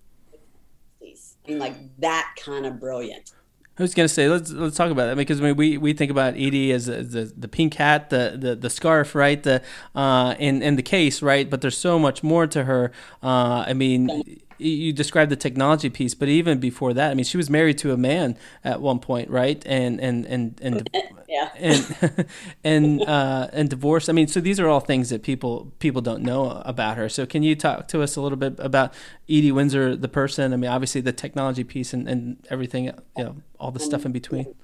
like 1.49 1.75
that 1.99 2.35
kind 2.45 2.67
of 2.67 2.79
brilliant. 2.81 3.33
I 3.79 3.83
was 3.83 3.95
gonna 3.95 4.09
say 4.09 4.29
let's 4.29 4.51
let's 4.51 4.77
talk 4.77 4.91
about 4.91 5.07
that 5.07 5.17
because 5.17 5.41
I 5.41 5.45
mean, 5.45 5.57
we 5.57 5.79
we 5.79 5.95
think 5.95 6.11
about 6.11 6.35
Edie 6.35 6.71
as, 6.71 6.87
as 6.87 7.13
the, 7.13 7.33
the 7.35 7.49
pink 7.49 7.75
hat, 7.75 8.11
the, 8.11 8.37
the 8.39 8.55
the 8.55 8.69
scarf, 8.69 9.15
right? 9.15 9.43
The 9.43 9.63
uh, 9.95 10.35
in 10.39 10.61
in 10.61 10.77
the 10.77 10.83
case, 10.83 11.23
right? 11.23 11.49
But 11.49 11.63
there's 11.63 11.79
so 11.79 11.99
much 11.99 12.23
more 12.23 12.47
to 12.47 12.65
her. 12.65 12.93
Uh, 13.23 13.65
I 13.67 13.73
mean, 13.73 14.43
you 14.61 14.93
described 14.93 15.31
the 15.31 15.37
technology 15.37 15.91
piece, 15.91 16.15
but 16.15 16.29
even 16.29 16.61
before 16.61 16.93
that, 16.95 17.11
I 17.11 17.15
mean, 17.15 17.25
she 17.25 17.37
was 17.37 17.49
married 17.51 17.79
to 17.79 17.93
a 17.93 17.97
man 17.97 18.37
at 18.65 18.81
one 18.81 18.99
point, 18.99 19.31
right? 19.31 19.63
And 19.67 20.01
and 20.01 20.27
and 20.27 20.59
and 20.63 20.91
yeah, 21.29 21.51
and 21.57 22.27
and 22.65 23.03
uh, 23.03 23.49
and 23.53 23.71
divorce. 23.71 24.09
I 24.09 24.13
mean, 24.13 24.29
so 24.29 24.41
these 24.41 24.61
are 24.61 24.69
all 24.69 24.81
things 24.81 25.11
that 25.11 25.23
people 25.23 25.73
people 25.79 26.03
don't 26.03 26.23
know 26.23 26.63
about 26.65 26.97
her. 26.97 27.09
So 27.09 27.27
can 27.27 27.43
you 27.43 27.57
talk 27.57 27.89
to 27.89 28.03
us 28.03 28.17
a 28.17 28.21
little 28.21 28.39
bit 28.39 28.55
about 28.59 28.95
Edie 29.29 29.53
Windsor, 29.53 29.97
the 29.97 30.09
person? 30.09 30.53
I 30.53 30.57
mean, 30.57 30.71
obviously 30.71 31.01
the 31.01 31.13
technology 31.13 31.65
piece 31.65 31.93
and, 31.93 32.09
and 32.09 32.47
everything, 32.51 32.87
you 33.17 33.25
know, 33.25 33.37
all 33.59 33.71
the 33.71 33.81
stuff 33.81 34.05
in 34.05 34.13
between. 34.13 34.55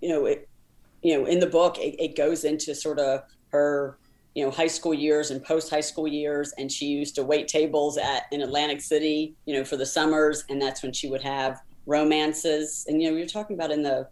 You 0.00 0.08
know, 0.10 0.26
it, 0.26 0.48
you 1.02 1.18
know, 1.18 1.26
in 1.26 1.40
the 1.40 1.46
book, 1.46 1.78
it, 1.78 1.96
it 1.98 2.16
goes 2.16 2.44
into 2.44 2.74
sort 2.74 2.98
of 2.98 3.22
her 3.48 3.98
you 4.36 4.44
know 4.44 4.50
high 4.50 4.68
school 4.68 4.94
years 4.94 5.32
and 5.32 5.42
post 5.42 5.70
high 5.70 5.80
school 5.80 6.06
years. 6.06 6.52
And 6.58 6.70
she 6.70 6.86
used 6.86 7.14
to 7.16 7.24
wait 7.24 7.48
tables 7.48 7.98
at 7.98 8.24
in 8.30 8.42
atlantic 8.42 8.80
city 8.80 9.34
you 9.46 9.54
know 9.54 9.64
for 9.64 9.76
the 9.76 9.86
summers. 9.86 10.44
And 10.48 10.62
that's 10.62 10.82
when 10.82 10.92
she 10.92 11.08
would 11.08 11.22
have 11.22 11.60
romances. 11.86 12.84
And 12.86 13.02
you 13.02 13.10
know 13.10 13.16
you're 13.16 13.26
talking 13.26 13.56
about 13.56 13.72
in 13.72 13.82
the 13.82 14.06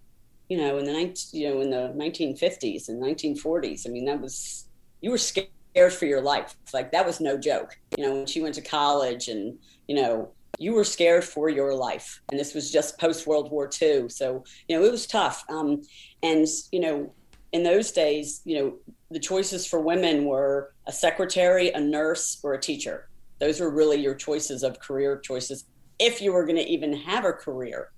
you 0.49 0.59
know 0.59 0.79
in 0.79 0.85
the 0.85 0.93
19 0.93 1.41
you 1.41 1.49
know 1.49 1.61
in 1.61 1.71
the 1.71 1.93
1950s 1.97 2.89
and 2.89 3.03
1940s 3.03 3.89
i 3.89 3.91
mean 3.91 4.05
that 4.05 4.21
was 4.21 4.67
you 5.01 5.11
were 5.11 5.19
scared 5.19 5.93
for 5.93 6.07
your 6.07 6.23
life. 6.23 6.57
Like 6.73 6.91
that 6.93 7.05
was 7.05 7.21
no 7.21 7.37
joke. 7.37 7.77
You 7.99 8.05
know 8.05 8.15
when 8.15 8.27
she 8.27 8.41
went 8.41 8.55
to 8.55 8.63
college 8.63 9.29
and 9.29 9.59
you 9.87 9.97
know 9.97 10.33
you 10.59 10.73
were 10.73 10.85
scared 10.85 11.25
for 11.25 11.49
your 11.49 11.75
life. 11.75 12.21
And 12.31 12.41
this 12.41 12.55
was 12.55 12.71
just 12.71 12.99
post 12.99 13.27
world 13.27 13.51
war 13.51 13.69
ii 13.83 14.09
so 14.09 14.45
you 14.69 14.77
know 14.77 14.85
it 14.85 14.91
was 14.91 15.07
tough. 15.07 15.45
Um, 15.51 15.83
and 16.23 16.47
you 16.73 16.81
know 16.81 17.13
in 17.55 17.63
those 17.63 17.93
days, 17.93 18.43
you 18.45 18.59
know, 18.59 18.75
the 19.11 19.19
choices 19.19 19.67
for 19.67 19.81
women 19.81 20.25
were 20.25 20.75
a 20.87 20.93
secretary, 20.93 21.71
a 21.71 21.81
nurse, 21.81 22.39
or 22.43 22.53
a 22.55 22.61
teacher. 22.61 23.09
those 23.41 23.61
were 23.61 23.71
really 23.71 24.01
your 24.01 24.15
choices 24.15 24.63
of 24.63 24.79
career 24.79 25.19
choices 25.19 25.65
if 25.99 26.21
you 26.21 26.33
were 26.33 26.45
going 26.45 26.57
to 26.57 26.69
even 26.69 26.93
have 26.93 27.25
a 27.25 27.33
career 27.33 27.91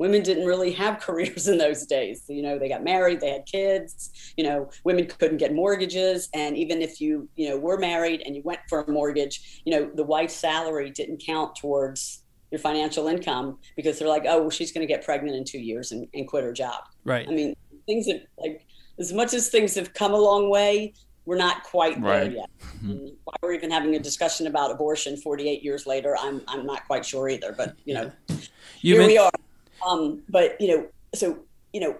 women 0.00 0.22
didn't 0.22 0.46
really 0.46 0.72
have 0.72 0.98
careers 1.06 1.46
in 1.46 1.58
those 1.58 1.84
days. 1.84 2.24
You 2.26 2.42
know, 2.42 2.58
they 2.58 2.70
got 2.70 2.82
married, 2.82 3.20
they 3.20 3.30
had 3.30 3.44
kids, 3.44 4.32
you 4.34 4.42
know, 4.42 4.70
women 4.82 5.06
couldn't 5.06 5.36
get 5.36 5.54
mortgages. 5.54 6.30
And 6.32 6.56
even 6.56 6.80
if 6.80 7.02
you, 7.02 7.28
you 7.36 7.50
know, 7.50 7.58
were 7.58 7.78
married 7.78 8.22
and 8.24 8.34
you 8.34 8.40
went 8.42 8.60
for 8.68 8.80
a 8.80 8.90
mortgage, 8.90 9.60
you 9.66 9.72
know, 9.72 9.90
the 9.94 10.02
wife's 10.02 10.34
salary 10.34 10.90
didn't 10.90 11.22
count 11.24 11.54
towards 11.54 12.24
your 12.50 12.60
financial 12.60 13.08
income 13.08 13.58
because 13.76 13.98
they're 13.98 14.08
like, 14.08 14.24
oh, 14.26 14.40
well, 14.40 14.50
she's 14.50 14.72
going 14.72 14.86
to 14.86 14.92
get 14.92 15.04
pregnant 15.04 15.36
in 15.36 15.44
two 15.44 15.60
years 15.60 15.92
and, 15.92 16.08
and 16.14 16.26
quit 16.26 16.44
her 16.44 16.52
job. 16.54 16.80
Right. 17.04 17.28
I 17.28 17.30
mean, 17.30 17.54
things 17.84 18.06
that 18.06 18.24
like, 18.38 18.66
as 19.00 19.12
much 19.12 19.34
as 19.34 19.48
things 19.48 19.74
have 19.74 19.94
come 19.94 20.12
a 20.12 20.18
long 20.18 20.50
way, 20.50 20.92
we're 21.24 21.36
not 21.36 21.64
quite 21.64 22.00
right. 22.00 22.24
there 22.24 22.32
yet. 22.32 22.50
Mm-hmm. 22.84 23.08
Why 23.24 23.34
we're 23.42 23.54
even 23.54 23.70
having 23.70 23.94
a 23.94 23.98
discussion 23.98 24.46
about 24.46 24.70
abortion 24.70 25.16
48 25.16 25.62
years 25.62 25.86
later, 25.86 26.16
I'm 26.18 26.42
I'm 26.46 26.66
not 26.66 26.86
quite 26.86 27.04
sure 27.04 27.28
either. 27.28 27.52
But 27.56 27.76
you 27.84 27.94
know, 27.94 28.12
you 28.80 28.98
here 28.98 29.06
we 29.06 29.18
are. 29.18 29.32
Um, 29.86 30.22
but 30.28 30.60
you 30.60 30.68
know, 30.68 30.88
so 31.14 31.38
you 31.72 31.80
know, 31.80 31.96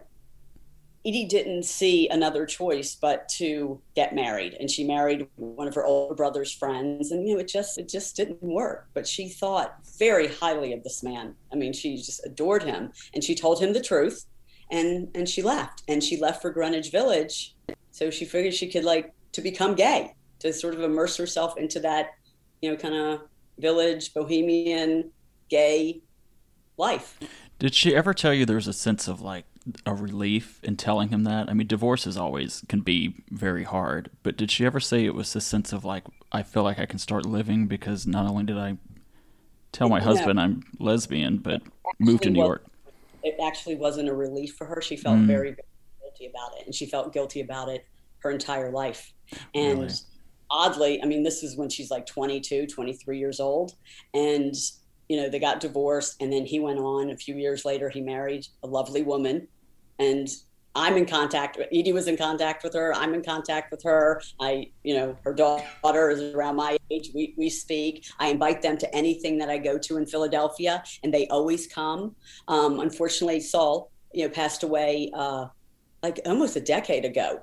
Edie 1.07 1.27
didn't 1.27 1.63
see 1.63 2.09
another 2.09 2.45
choice 2.45 2.95
but 2.95 3.29
to 3.31 3.81
get 3.95 4.15
married, 4.15 4.55
and 4.61 4.71
she 4.71 4.85
married 4.85 5.27
one 5.37 5.69
of 5.69 5.75
her 5.75 5.87
older 5.87 6.15
brother's 6.15 6.53
friends, 6.53 7.11
and 7.11 7.27
you 7.27 7.35
know, 7.35 7.41
it 7.41 7.49
just 7.49 7.79
it 7.79 7.89
just 7.89 8.17
didn't 8.17 8.43
work. 8.43 8.89
But 8.93 9.07
she 9.07 9.29
thought 9.29 9.77
very 9.99 10.29
highly 10.29 10.73
of 10.73 10.83
this 10.83 11.03
man. 11.03 11.35
I 11.53 11.57
mean, 11.57 11.73
she 11.73 11.97
just 11.97 12.27
adored 12.27 12.63
him, 12.63 12.93
and 13.15 13.25
she 13.25 13.35
told 13.35 13.63
him 13.63 13.73
the 13.73 13.81
truth, 13.81 14.27
and 14.71 15.09
and 15.15 15.29
she 15.29 15.43
left, 15.43 15.83
and 15.89 16.03
she 16.03 16.17
left 16.17 16.43
for 16.43 16.51
Greenwich 16.51 16.91
Village, 16.91 17.55
so 17.91 18.11
she 18.11 18.25
figured 18.25 18.55
she 18.55 18.71
could 18.71 18.85
like 18.85 19.13
to 19.33 19.41
become 19.41 19.75
gay, 19.75 20.15
to 20.41 20.53
sort 20.53 20.75
of 20.75 20.81
immerse 20.81 21.17
herself 21.17 21.57
into 21.57 21.81
that, 21.81 22.11
you 22.63 22.71
know, 22.71 22.77
kind 22.77 22.95
of 22.95 23.23
village 23.59 24.15
bohemian 24.15 25.11
gay 25.49 26.01
life. 26.77 27.19
Did 27.59 27.75
she 27.75 27.95
ever 27.95 28.15
tell 28.15 28.33
you 28.33 28.47
there's 28.47 28.69
a 28.69 28.73
sense 28.73 29.07
of 29.07 29.21
like 29.21 29.45
a 29.85 29.95
relief 29.95 30.61
in 30.63 30.77
telling 30.77 31.11
him 31.11 31.25
that? 31.25 31.51
I 31.51 31.53
mean, 31.53 31.67
divorces 31.67 32.17
always 32.17 32.65
can 32.69 32.81
be 32.81 33.23
very 33.31 33.65
hard, 33.65 34.11
but 34.23 34.37
did 34.37 34.51
she 34.51 34.65
ever 34.65 34.81
say 34.81 35.05
it 35.05 35.15
was 35.15 35.37
a 35.37 35.41
sense 35.41 35.73
of 35.73 35.85
like 35.85 36.05
I 36.33 36.43
feel 36.43 36.63
like 36.63 36.79
I 36.79 36.87
can 36.87 36.99
start 36.99 37.27
living 37.27 37.67
because 37.67 38.07
not 38.07 38.27
only 38.29 38.45
did 38.45 38.57
I 38.57 38.79
tell 39.73 39.89
my 39.89 40.01
husband 40.01 40.41
I'm 40.41 40.65
lesbian, 40.79 41.39
but 41.39 41.63
moved 41.99 42.23
to 42.23 42.31
New 42.31 42.43
York? 42.43 42.65
It 43.23 43.37
actually 43.45 43.77
wasn't 43.77 44.09
a 44.09 44.15
relief 44.15 44.55
for 44.57 44.67
her. 44.67 44.81
She 44.81 44.97
felt 44.97 45.19
mm. 45.19 45.27
very, 45.27 45.51
very 45.51 45.69
guilty 46.01 46.27
about 46.27 46.59
it, 46.59 46.67
and 46.67 46.75
she 46.75 46.87
felt 46.87 47.13
guilty 47.13 47.41
about 47.41 47.69
it 47.69 47.85
her 48.19 48.31
entire 48.31 48.71
life. 48.71 49.13
And 49.55 49.81
really? 49.81 49.95
oddly, 50.51 51.03
I 51.03 51.07
mean, 51.07 51.23
this 51.23 51.43
is 51.43 51.57
when 51.57 51.69
she's 51.69 51.91
like 51.91 52.07
22, 52.07 52.67
23 52.67 53.19
years 53.19 53.41
old, 53.41 53.75
and 54.15 54.55
you 55.11 55.17
know, 55.17 55.29
they 55.29 55.41
got 55.41 55.59
divorced 55.59 56.23
and 56.23 56.33
then 56.33 56.47
he 56.47 56.61
went 56.61 56.79
on 56.79 57.11
a 57.11 57.17
few 57.17 57.35
years 57.35 57.65
later, 57.65 57.89
he 57.89 58.01
married 58.01 58.47
a 58.63 58.67
lovely 58.69 59.03
woman 59.03 59.49
and 59.99 60.29
I'm 60.75 60.97
in 60.97 61.07
contact 61.07 61.57
with 61.57 61.67
Edie 61.73 61.93
was 61.93 62.07
in 62.07 62.17
contact 62.17 62.63
with 62.63 62.75
her. 62.75 62.95
I'm 62.95 63.13
in 63.15 63.23
contact 63.23 63.71
with 63.71 63.83
her. 63.83 64.23
I, 64.41 64.71
you 64.85 64.95
know, 64.95 65.17
her 65.25 65.35
daughter 65.35 66.11
is 66.11 66.35
around 66.35 66.57
my 66.57 66.77
age. 66.91 67.11
We, 67.15 67.35
we 67.37 67.51
speak. 67.51 68.07
I 68.19 68.29
invite 68.29 68.63
them 68.63 68.79
to 68.79 68.95
anything 68.95 69.39
that 69.39 69.51
I 69.51 69.59
go 69.59 69.79
to 69.79 69.97
in 69.97 70.07
Philadelphia 70.07 70.83
and 71.03 71.13
they 71.13 71.27
always 71.29 71.67
come. 71.67 72.15
Um, 72.47 72.81
unfortunately, 72.81 73.41
Saul, 73.41 73.91
you 74.13 74.25
know, 74.25 74.31
passed 74.31 74.63
away 74.63 75.11
uh, 75.13 75.47
like 76.03 76.21
almost 76.25 76.57
a 76.57 76.61
decade 76.61 77.05
ago. 77.05 77.43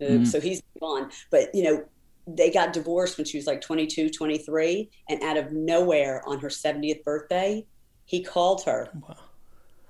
mm 0.00 0.26
So 0.26 0.38
he's 0.38 0.62
gone. 0.78 1.10
But, 1.30 1.54
you 1.54 1.64
know, 1.64 1.84
they 2.26 2.50
got 2.50 2.72
divorced 2.72 3.16
when 3.16 3.24
she 3.24 3.38
was 3.38 3.46
like 3.46 3.62
22, 3.62 4.10
23. 4.10 4.90
And 5.08 5.22
out 5.22 5.38
of 5.38 5.52
nowhere 5.52 6.22
on 6.26 6.38
her 6.40 6.48
70th 6.48 7.02
birthday, 7.02 7.66
he 8.04 8.22
called 8.22 8.64
her 8.64 8.90
wow. 9.08 9.16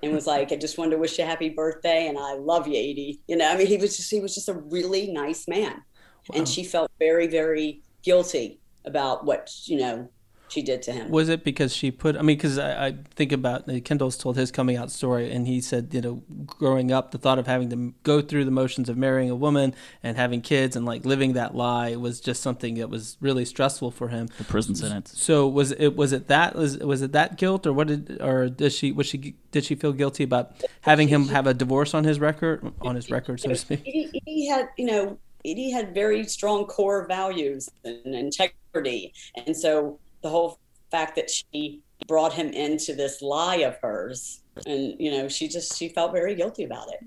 And 0.03 0.13
was 0.13 0.27
like, 0.27 0.51
I 0.51 0.55
just 0.55 0.77
wanted 0.77 0.91
to 0.91 0.97
wish 0.97 1.17
you 1.17 1.23
a 1.23 1.27
happy 1.27 1.49
birthday. 1.49 2.07
And 2.07 2.17
I 2.17 2.33
love 2.33 2.67
you, 2.67 2.75
Edie. 2.75 3.21
You 3.27 3.37
know, 3.37 3.49
I 3.49 3.57
mean, 3.57 3.67
he 3.67 3.77
was 3.77 3.95
just, 3.97 4.11
he 4.11 4.19
was 4.19 4.35
just 4.35 4.49
a 4.49 4.53
really 4.53 5.11
nice 5.11 5.47
man. 5.47 5.81
Wow. 6.29 6.35
And 6.35 6.47
she 6.47 6.63
felt 6.63 6.91
very, 6.99 7.27
very 7.27 7.81
guilty 8.03 8.59
about 8.85 9.25
what, 9.25 9.49
you 9.65 9.77
know, 9.77 10.09
she 10.53 10.61
did 10.61 10.83
to 10.83 10.91
him. 10.91 11.09
Was 11.09 11.29
it 11.29 11.43
because 11.43 11.75
she 11.75 11.89
put? 11.89 12.15
I 12.15 12.21
mean, 12.21 12.37
because 12.37 12.59
I, 12.59 12.87
I, 12.87 12.95
think 13.15 13.31
about 13.31 13.67
uh, 13.67 13.79
Kendall's 13.79 14.17
told 14.17 14.37
his 14.37 14.51
coming 14.51 14.77
out 14.77 14.91
story, 14.91 15.31
and 15.31 15.47
he 15.47 15.59
said, 15.61 15.89
you 15.91 16.01
know, 16.01 16.23
growing 16.45 16.91
up, 16.91 17.11
the 17.11 17.17
thought 17.17 17.39
of 17.39 17.47
having 17.47 17.69
to 17.71 17.93
go 18.03 18.21
through 18.21 18.45
the 18.45 18.51
motions 18.51 18.87
of 18.87 18.95
marrying 18.95 19.31
a 19.31 19.35
woman 19.35 19.73
and 20.03 20.15
having 20.15 20.41
kids 20.41 20.75
and 20.75 20.85
like 20.85 21.05
living 21.05 21.33
that 21.33 21.55
lie 21.55 21.95
was 21.95 22.21
just 22.21 22.43
something 22.43 22.75
that 22.75 22.89
was 22.89 23.17
really 23.19 23.45
stressful 23.45 23.91
for 23.91 24.09
him. 24.09 24.27
The 24.37 24.43
prison 24.43 24.75
sentence. 24.75 25.19
So 25.19 25.47
was 25.47 25.71
it 25.71 25.95
was 25.95 26.13
it 26.13 26.27
that 26.27 26.55
was 26.55 26.77
was 26.77 27.01
it 27.01 27.13
that 27.13 27.37
guilt, 27.37 27.65
or 27.65 27.73
what 27.73 27.87
did 27.87 28.21
or 28.21 28.49
does 28.49 28.75
she 28.75 28.91
was 28.91 29.07
she 29.07 29.35
did 29.51 29.65
she 29.65 29.73
feel 29.75 29.91
guilty 29.91 30.23
about 30.23 30.51
having 30.81 31.07
him 31.07 31.27
have 31.29 31.47
a 31.47 31.53
divorce 31.53 31.93
on 31.93 32.03
his 32.03 32.19
record 32.19 32.71
on 32.81 32.95
his 32.95 33.09
record, 33.09 33.39
so 33.39 33.49
to 33.49 33.55
speak? 33.55 33.81
He, 33.83 34.21
he 34.25 34.47
had, 34.47 34.69
you 34.77 34.85
know, 34.85 35.17
he 35.43 35.71
had 35.71 35.93
very 35.93 36.23
strong 36.25 36.65
core 36.65 37.07
values 37.07 37.69
and 37.83 38.13
integrity, 38.13 39.13
and 39.45 39.57
so 39.57 39.99
the 40.23 40.29
whole 40.29 40.59
fact 40.89 41.15
that 41.15 41.29
she 41.29 41.81
brought 42.07 42.33
him 42.33 42.49
into 42.49 42.93
this 42.93 43.21
lie 43.21 43.57
of 43.57 43.77
hers 43.81 44.41
and 44.65 44.95
you 44.99 45.11
know 45.11 45.27
she 45.27 45.47
just 45.47 45.77
she 45.77 45.89
felt 45.89 46.11
very 46.11 46.35
guilty 46.35 46.63
about 46.63 46.91
it 46.91 46.99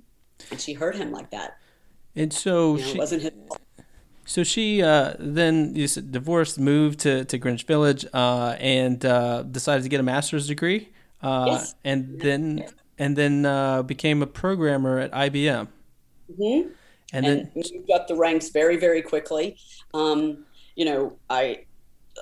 and 0.51 0.61
she 0.61 0.73
hurt 0.73 0.97
him 0.97 1.11
like 1.11 1.31
that 1.31 1.59
and 2.15 2.33
so 2.33 2.77
you 2.77 2.83
know, 2.83 2.93
she, 2.93 2.99
wasn't 2.99 3.23
his 3.23 3.33
so 4.27 4.43
she 4.43 4.83
uh, 4.83 5.15
then 5.21 5.73
divorced, 5.73 6.59
moved 6.59 7.01
to, 7.01 7.25
to 7.27 7.39
Greenwich 7.39 7.63
Village, 7.63 8.05
uh, 8.13 8.57
and 8.59 9.03
uh, 9.07 9.45
decided 9.45 9.85
to 9.85 9.89
get 9.89 10.01
a 10.01 10.03
master's 10.03 10.49
degree, 10.49 10.89
uh, 11.23 11.45
yes. 11.47 11.77
and 11.85 12.21
then 12.21 12.65
and 12.99 13.17
then 13.17 13.47
uh, 13.47 13.83
became 13.83 14.23
a 14.23 14.27
programmer 14.27 14.99
at 14.99 15.13
IBM. 15.13 15.69
Mm-hmm. 16.33 16.71
And, 17.13 17.25
and, 17.25 17.25
then 17.25 17.51
moved 17.55 17.91
up 17.93 18.09
the 18.09 18.17
ranks 18.17 18.49
very 18.49 18.77
very 18.77 19.01
quickly. 19.01 19.59
Um, 19.95 20.45
you 20.75 20.85
know, 20.85 21.17
I 21.31 21.67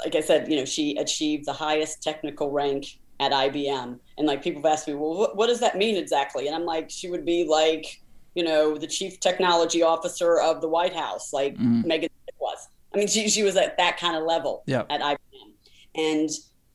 like 0.04 0.14
I 0.14 0.20
said, 0.20 0.50
you 0.50 0.56
know, 0.56 0.64
she 0.64 0.96
achieved 0.96 1.46
the 1.46 1.52
highest 1.52 2.02
technical 2.02 2.50
rank 2.50 2.98
at 3.20 3.32
IBM. 3.32 3.98
And 4.18 4.26
like 4.26 4.42
people 4.42 4.62
have 4.62 4.72
asked 4.72 4.88
me, 4.88 4.94
well, 4.94 5.14
what, 5.14 5.36
what 5.36 5.46
does 5.46 5.60
that 5.60 5.76
mean 5.76 5.96
exactly? 5.96 6.46
And 6.46 6.56
I'm 6.56 6.64
like, 6.64 6.90
she 6.90 7.08
would 7.08 7.24
be 7.24 7.46
like, 7.46 8.00
you 8.34 8.42
know, 8.42 8.76
the 8.76 8.86
chief 8.86 9.20
technology 9.20 9.82
officer 9.82 10.40
of 10.40 10.60
the 10.60 10.68
White 10.68 10.94
House, 10.94 11.32
like 11.32 11.54
mm-hmm. 11.54 11.86
Megan 11.86 12.10
was. 12.38 12.68
I 12.92 12.98
mean, 12.98 13.08
she, 13.08 13.28
she 13.28 13.42
was 13.42 13.56
at 13.56 13.76
that 13.78 13.98
kind 13.98 14.16
of 14.16 14.24
level 14.24 14.62
yep. 14.66 14.86
at 14.90 15.00
IBM. 15.00 15.18
And, 15.96 16.30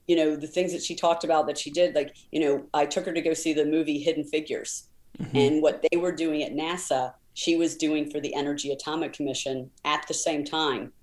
you 0.07 0.15
know, 0.15 0.36
the 0.36 0.47
things 0.47 0.72
that 0.72 0.82
she 0.82 0.95
talked 0.95 1.24
about 1.24 1.47
that 1.47 1.57
she 1.57 1.70
did, 1.70 1.95
like, 1.95 2.15
you 2.32 2.39
know, 2.39 2.65
I 2.74 2.86
took 2.86 3.05
her 3.05 3.13
to 3.13 3.22
go 3.22 3.34
see 3.34 3.53
the 3.53 3.65
movie 3.65 3.99
Hidden 3.99 4.26
Figures. 4.26 4.88
Mm-hmm. 5.20 5.38
And 5.38 5.61
what 5.61 5.86
they 5.89 5.97
were 5.97 6.13
doing 6.13 6.43
at 6.43 6.53
NASA, 6.53 7.13
she 7.34 7.57
was 7.57 7.76
doing 7.76 8.09
for 8.09 8.20
the 8.20 8.34
Energy 8.34 8.72
Atomic 8.72 9.13
Commission 9.13 9.70
at 9.86 10.07
the 10.07 10.13
same 10.13 10.45
time 10.45 10.93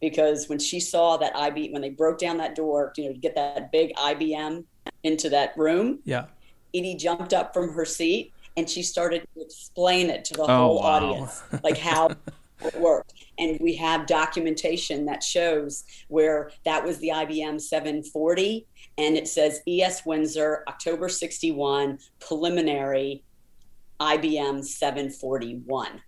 because 0.00 0.48
when 0.48 0.58
she 0.58 0.80
saw 0.80 1.16
that 1.16 1.34
IB 1.36 1.70
when 1.72 1.82
they 1.82 1.90
broke 1.90 2.18
down 2.18 2.36
that 2.38 2.54
door, 2.54 2.92
you 2.96 3.06
know, 3.06 3.12
to 3.12 3.18
get 3.18 3.34
that 3.34 3.72
big 3.72 3.94
IBM 3.96 4.64
into 5.02 5.28
that 5.30 5.56
room, 5.56 6.00
yeah, 6.04 6.26
Edie 6.74 6.96
jumped 6.96 7.32
up 7.32 7.54
from 7.54 7.72
her 7.72 7.84
seat 7.84 8.32
and 8.56 8.68
she 8.68 8.82
started 8.82 9.26
to 9.34 9.42
explain 9.42 10.10
it 10.10 10.24
to 10.26 10.34
the 10.34 10.42
oh, 10.42 10.46
whole 10.46 10.76
wow. 10.80 10.82
audience, 10.82 11.42
like 11.62 11.76
how 11.76 12.10
it 12.64 12.80
worked. 12.80 13.14
And 13.38 13.58
we 13.60 13.74
have 13.76 14.06
documentation 14.06 15.04
that 15.06 15.22
shows 15.22 15.84
where 16.08 16.50
that 16.64 16.82
was 16.82 16.98
the 16.98 17.08
IBM 17.08 17.60
740, 17.60 18.66
and 18.98 19.16
it 19.16 19.28
says 19.28 19.60
ES 19.68 20.06
Windsor, 20.06 20.64
October 20.68 21.08
61, 21.08 21.98
preliminary 22.18 23.22
IBM 24.00 24.64
741. 24.64 26.00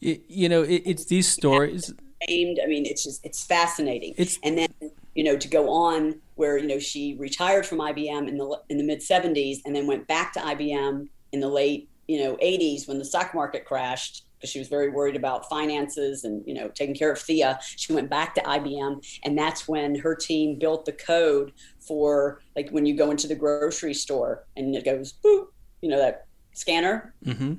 you 0.00 0.48
know, 0.48 0.62
it, 0.62 0.82
it's 0.84 1.04
these 1.06 1.28
stories 1.28 1.92
aimed. 2.28 2.60
I 2.62 2.66
mean, 2.66 2.86
it's 2.86 3.04
just 3.04 3.24
it's 3.24 3.44
fascinating. 3.44 4.14
It's, 4.16 4.38
and 4.42 4.58
then 4.58 4.68
you 5.14 5.24
know 5.24 5.36
to 5.36 5.48
go 5.48 5.70
on 5.70 6.20
where 6.34 6.58
you 6.58 6.66
know 6.66 6.78
she 6.78 7.16
retired 7.18 7.66
from 7.66 7.78
IBM 7.78 8.28
in 8.28 8.38
the 8.38 8.60
in 8.68 8.78
the 8.78 8.84
mid 8.84 9.00
'70s 9.00 9.58
and 9.64 9.74
then 9.74 9.86
went 9.86 10.06
back 10.06 10.32
to 10.34 10.40
IBM 10.40 11.08
in 11.32 11.40
the 11.40 11.48
late 11.48 11.88
you 12.06 12.22
know 12.22 12.36
'80s 12.36 12.88
when 12.88 12.98
the 12.98 13.04
stock 13.04 13.34
market 13.34 13.64
crashed 13.64 14.24
because 14.36 14.50
she 14.50 14.60
was 14.60 14.68
very 14.68 14.90
worried 14.90 15.16
about 15.16 15.48
finances 15.48 16.24
and 16.24 16.46
you 16.46 16.54
know 16.54 16.68
taking 16.68 16.94
care 16.94 17.12
of 17.12 17.18
Thea. 17.18 17.58
She 17.62 17.92
went 17.92 18.08
back 18.10 18.34
to 18.36 18.40
IBM, 18.42 19.20
and 19.24 19.36
that's 19.36 19.68
when 19.68 19.96
her 19.96 20.14
team 20.14 20.58
built 20.58 20.84
the 20.84 20.92
code 20.92 21.52
for 21.80 22.40
like 22.56 22.70
when 22.70 22.86
you 22.86 22.96
go 22.96 23.10
into 23.10 23.26
the 23.26 23.34
grocery 23.34 23.94
store 23.94 24.44
and 24.56 24.74
it 24.74 24.84
goes 24.84 25.14
boop, 25.24 25.48
you 25.80 25.88
know 25.88 25.98
that 25.98 26.26
scanner. 26.52 27.14
Mm-hmm. 27.24 27.54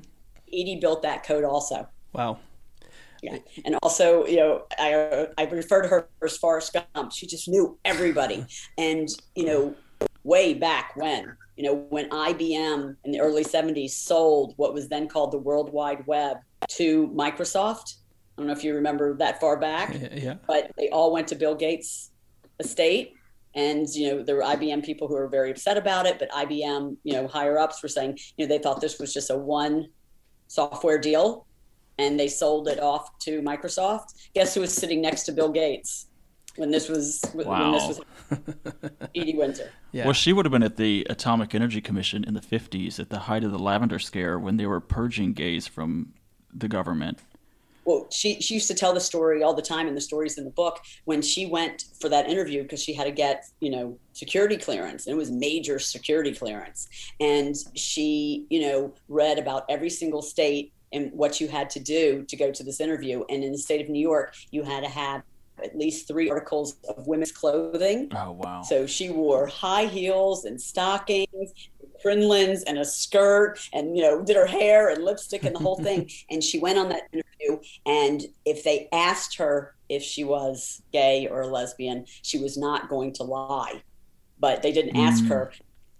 Edie 0.48 0.78
built 0.80 1.02
that 1.02 1.24
code 1.24 1.44
also. 1.44 1.88
Wow 2.12 2.38
yeah. 3.22 3.38
And 3.64 3.76
also, 3.82 4.26
you 4.26 4.36
know, 4.36 4.62
I 4.78 5.28
I 5.38 5.44
refer 5.44 5.82
to 5.82 5.88
her 5.88 6.08
as 6.22 6.36
Forrest 6.36 6.76
Gump. 6.94 7.12
She 7.12 7.26
just 7.26 7.48
knew 7.48 7.78
everybody. 7.84 8.46
And 8.78 9.08
you 9.34 9.44
know, 9.44 9.74
way 10.24 10.54
back 10.54 10.92
when, 10.96 11.36
you 11.56 11.64
know, 11.64 11.86
when 11.90 12.08
IBM 12.10 12.96
in 13.04 13.12
the 13.12 13.20
early 13.20 13.44
'70s 13.44 13.90
sold 13.90 14.54
what 14.56 14.74
was 14.74 14.88
then 14.88 15.08
called 15.08 15.32
the 15.32 15.38
World 15.38 15.72
Wide 15.72 16.06
Web 16.06 16.38
to 16.68 17.08
Microsoft, 17.08 17.96
I 18.36 18.42
don't 18.42 18.46
know 18.46 18.52
if 18.52 18.64
you 18.64 18.74
remember 18.74 19.16
that 19.16 19.40
far 19.40 19.56
back. 19.58 19.94
Yeah. 20.12 20.34
But 20.46 20.70
they 20.78 20.88
all 20.88 21.12
went 21.12 21.28
to 21.28 21.34
Bill 21.34 21.54
Gates' 21.54 22.10
estate. 22.58 23.14
And, 23.54 23.88
you 23.88 24.08
know, 24.08 24.22
there 24.22 24.36
were 24.36 24.42
IBM 24.42 24.84
people 24.84 25.08
who 25.08 25.14
were 25.14 25.26
very 25.26 25.50
upset 25.50 25.76
about 25.76 26.06
it, 26.06 26.20
but 26.20 26.30
IBM, 26.30 26.96
you 27.02 27.14
know, 27.14 27.26
higher 27.26 27.58
ups 27.58 27.82
were 27.82 27.88
saying, 27.88 28.16
you 28.36 28.46
know, 28.46 28.48
they 28.48 28.62
thought 28.62 28.80
this 28.80 29.00
was 29.00 29.12
just 29.12 29.28
a 29.30 29.36
one 29.36 29.88
software 30.46 30.98
deal 30.98 31.46
and 32.00 32.18
they 32.18 32.28
sold 32.28 32.68
it 32.68 32.80
off 32.80 33.18
to 33.20 33.40
Microsoft. 33.42 34.14
Guess 34.34 34.54
who 34.54 34.60
was 34.60 34.72
sitting 34.72 35.00
next 35.00 35.24
to 35.24 35.32
Bill 35.32 35.50
Gates 35.50 36.06
when 36.56 36.70
this 36.70 36.88
was 36.88 37.22
wow. 37.34 37.70
when 37.70 37.72
this 37.72 37.88
was 37.88 38.90
Edie 39.14 39.36
Windsor. 39.36 39.70
Yeah. 39.92 40.04
Well, 40.04 40.14
she 40.14 40.32
would 40.32 40.44
have 40.44 40.52
been 40.52 40.62
at 40.62 40.76
the 40.76 41.06
Atomic 41.10 41.54
Energy 41.54 41.80
Commission 41.80 42.24
in 42.24 42.34
the 42.34 42.40
50s 42.40 42.98
at 42.98 43.10
the 43.10 43.20
height 43.20 43.44
of 43.44 43.52
the 43.52 43.58
lavender 43.58 43.98
scare 43.98 44.38
when 44.38 44.56
they 44.56 44.66
were 44.66 44.80
purging 44.80 45.32
gays 45.32 45.66
from 45.66 46.14
the 46.52 46.68
government 46.68 47.20
well, 47.84 48.06
she, 48.10 48.40
she 48.40 48.54
used 48.54 48.68
to 48.68 48.74
tell 48.74 48.92
the 48.92 49.00
story 49.00 49.42
all 49.42 49.54
the 49.54 49.62
time 49.62 49.88
in 49.88 49.94
the 49.94 50.00
stories 50.00 50.38
in 50.38 50.44
the 50.44 50.50
book 50.50 50.80
when 51.06 51.22
she 51.22 51.46
went 51.46 51.86
for 51.98 52.08
that 52.08 52.28
interview 52.28 52.62
because 52.62 52.82
she 52.82 52.92
had 52.92 53.04
to 53.04 53.10
get, 53.10 53.46
you 53.60 53.70
know, 53.70 53.98
security 54.12 54.56
clearance 54.56 55.06
and 55.06 55.14
it 55.14 55.16
was 55.16 55.30
major 55.30 55.78
security 55.78 56.32
clearance. 56.32 56.88
And 57.18 57.56
she, 57.74 58.46
you 58.50 58.60
know, 58.62 58.94
read 59.08 59.38
about 59.38 59.64
every 59.68 59.90
single 59.90 60.22
state 60.22 60.72
and 60.92 61.12
what 61.12 61.40
you 61.40 61.48
had 61.48 61.70
to 61.70 61.80
do 61.80 62.24
to 62.28 62.36
go 62.36 62.50
to 62.50 62.62
this 62.62 62.80
interview. 62.80 63.24
And 63.28 63.44
in 63.44 63.52
the 63.52 63.58
state 63.58 63.80
of 63.80 63.88
New 63.88 64.00
York, 64.00 64.34
you 64.50 64.62
had 64.62 64.82
to 64.82 64.88
have 64.88 65.22
at 65.62 65.76
least 65.76 66.08
three 66.08 66.30
articles 66.30 66.76
of 66.88 67.06
women's 67.06 67.32
clothing. 67.32 68.10
Oh, 68.14 68.32
wow. 68.32 68.62
So 68.62 68.86
she 68.86 69.10
wore 69.10 69.46
high 69.46 69.86
heels 69.86 70.44
and 70.44 70.60
stockings, 70.60 71.52
crinolines 72.04 72.62
and 72.66 72.78
a 72.78 72.84
skirt 72.84 73.58
and, 73.72 73.96
you 73.96 74.02
know, 74.02 74.22
did 74.22 74.36
her 74.36 74.46
hair 74.46 74.88
and 74.88 75.04
lipstick 75.04 75.44
and 75.44 75.54
the 75.54 75.60
whole 75.60 75.76
thing. 75.76 76.10
and 76.30 76.42
she 76.42 76.58
went 76.58 76.78
on 76.78 76.88
that 76.88 77.08
interview 77.12 77.62
and 77.86 78.22
if 78.44 78.64
they 78.64 78.88
asked 78.92 79.36
her 79.36 79.74
if 79.88 80.02
she 80.02 80.24
was 80.24 80.82
gay 80.92 81.26
or 81.28 81.42
a 81.42 81.46
lesbian, 81.46 82.06
she 82.22 82.38
was 82.38 82.56
not 82.56 82.88
going 82.88 83.12
to 83.14 83.22
lie. 83.22 83.82
But 84.38 84.62
they 84.62 84.72
didn't 84.72 84.96
ask 84.96 85.24
mm. 85.24 85.28
her. 85.28 85.52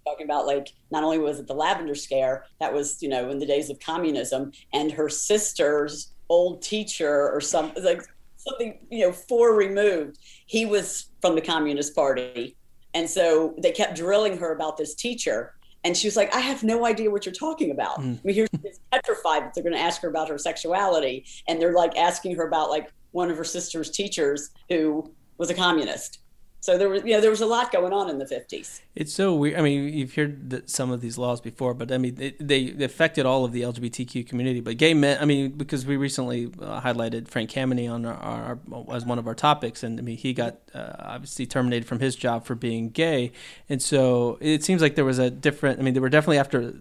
Talking 0.07 0.25
about 0.25 0.47
like 0.47 0.73
not 0.91 1.05
only 1.05 1.19
was 1.19 1.39
it 1.39 1.47
the 1.47 1.55
lavender 1.55 1.95
scare, 1.95 2.47
that 2.59 2.73
was 2.73 3.03
you 3.03 3.09
know 3.09 3.31
in 3.31 3.39
the 3.39 3.47
days 3.47 3.71
of 3.71 3.79
communism, 3.81 4.53
and 4.73 4.91
her 4.93 5.09
sister's 5.09 6.13
old 6.29 6.63
teacher 6.63 7.31
or 7.31 7.41
some 7.41 7.73
like 7.83 8.03
something 8.37 8.79
you 8.91 9.07
know 9.07 9.13
four 9.13 9.55
removed. 9.55 10.19
He 10.47 10.67
was 10.67 11.07
from 11.21 11.35
the 11.35 11.43
Communist 11.43 11.95
Party, 11.95 12.57
and 12.95 13.09
so 13.09 13.55
they 13.59 13.73
kept 13.73 13.97
drilling 13.97 14.39
her 14.39 14.53
about 14.53 14.77
this 14.77 14.95
teacher 14.95 15.55
and 15.85 15.97
she 15.97 16.07
was 16.07 16.17
like, 16.17 16.35
I 16.35 16.41
have 16.41 16.63
no 16.63 16.85
idea 16.85 17.11
what 17.11 17.25
you're 17.25 17.33
talking 17.33 17.71
about. 17.71 17.99
Mm. 18.01 18.19
I 18.19 18.21
mean, 18.23 18.35
here's 18.35 18.49
she's 18.63 18.81
petrified 18.93 19.45
that 19.45 19.55
they're 19.55 19.65
going 19.65 19.75
to 19.75 19.81
ask 19.81 20.03
her 20.03 20.09
about 20.09 20.29
her 20.29 20.39
sexuality. 20.39 21.25
And 21.49 21.61
they're 21.61 21.75
like 21.75 21.97
asking 21.97 22.37
her 22.37 22.47
about 22.47 22.71
like 22.71 22.93
one 23.13 23.31
of 23.31 23.37
her 23.37 23.45
sister's 23.45 23.91
teachers 23.91 24.51
who 24.69 25.13
was 25.39 25.51
a 25.51 25.55
communist. 25.55 26.21
So 26.61 26.77
there 26.77 26.91
was, 26.91 27.03
you 27.05 27.15
know, 27.15 27.23
there 27.23 27.31
was 27.31 27.41
a 27.41 27.47
lot 27.47 27.73
going 27.73 27.93
on 27.93 28.11
in 28.11 28.19
the 28.19 28.27
50s. 28.27 28.83
It's 28.95 29.15
so 29.15 29.35
weird. 29.35 29.59
I 29.59 29.63
mean, 29.63 29.95
you've 29.95 30.15
heard 30.15 30.69
some 30.69 30.91
of 30.91 31.01
these 31.01 31.17
laws 31.17 31.41
before, 31.41 31.73
but 31.73 31.91
I 31.91 31.97
mean, 31.97 32.17
they, 32.17 32.33
they 32.39 32.85
affected 32.85 33.25
all 33.25 33.47
of 33.47 33.53
the 33.53 33.63
LGBTQ 33.63 34.27
community. 34.27 34.61
But 34.61 34.77
gay 34.77 34.93
men, 34.93 35.17
I 35.21 35.25
mean, 35.25 35.53
because 35.53 35.87
we 35.87 35.97
recently 35.97 36.53
uh, 36.61 36.83
highlighted 36.83 37.29
Frank 37.29 37.51
Kameny 37.51 37.91
on 37.91 38.05
our, 38.05 38.59
our, 38.71 38.95
as 38.95 39.07
one 39.07 39.19
of 39.19 39.27
our 39.27 39.35
topics, 39.35 39.83
and 39.83 39.99
I 39.99 40.03
mean, 40.03 40.19
he 40.19 40.35
got 40.35 40.59
uh, 40.75 40.93
obviously 40.99 41.47
terminated 41.47 41.87
from 41.87 42.01
his 42.01 42.15
job 42.15 42.45
for 42.45 42.55
being 42.55 42.91
gay, 42.91 43.33
and 43.69 43.81
so 43.81 44.37
it 44.41 44.63
seems 44.63 44.83
like 44.83 44.97
there 44.97 45.05
was 45.05 45.19
a 45.19 45.31
different. 45.31 45.81
I 45.81 45.83
mean, 45.83 45.95
they 45.95 46.01
were 46.01 46.11
definitely 46.11 46.39
after 46.39 46.75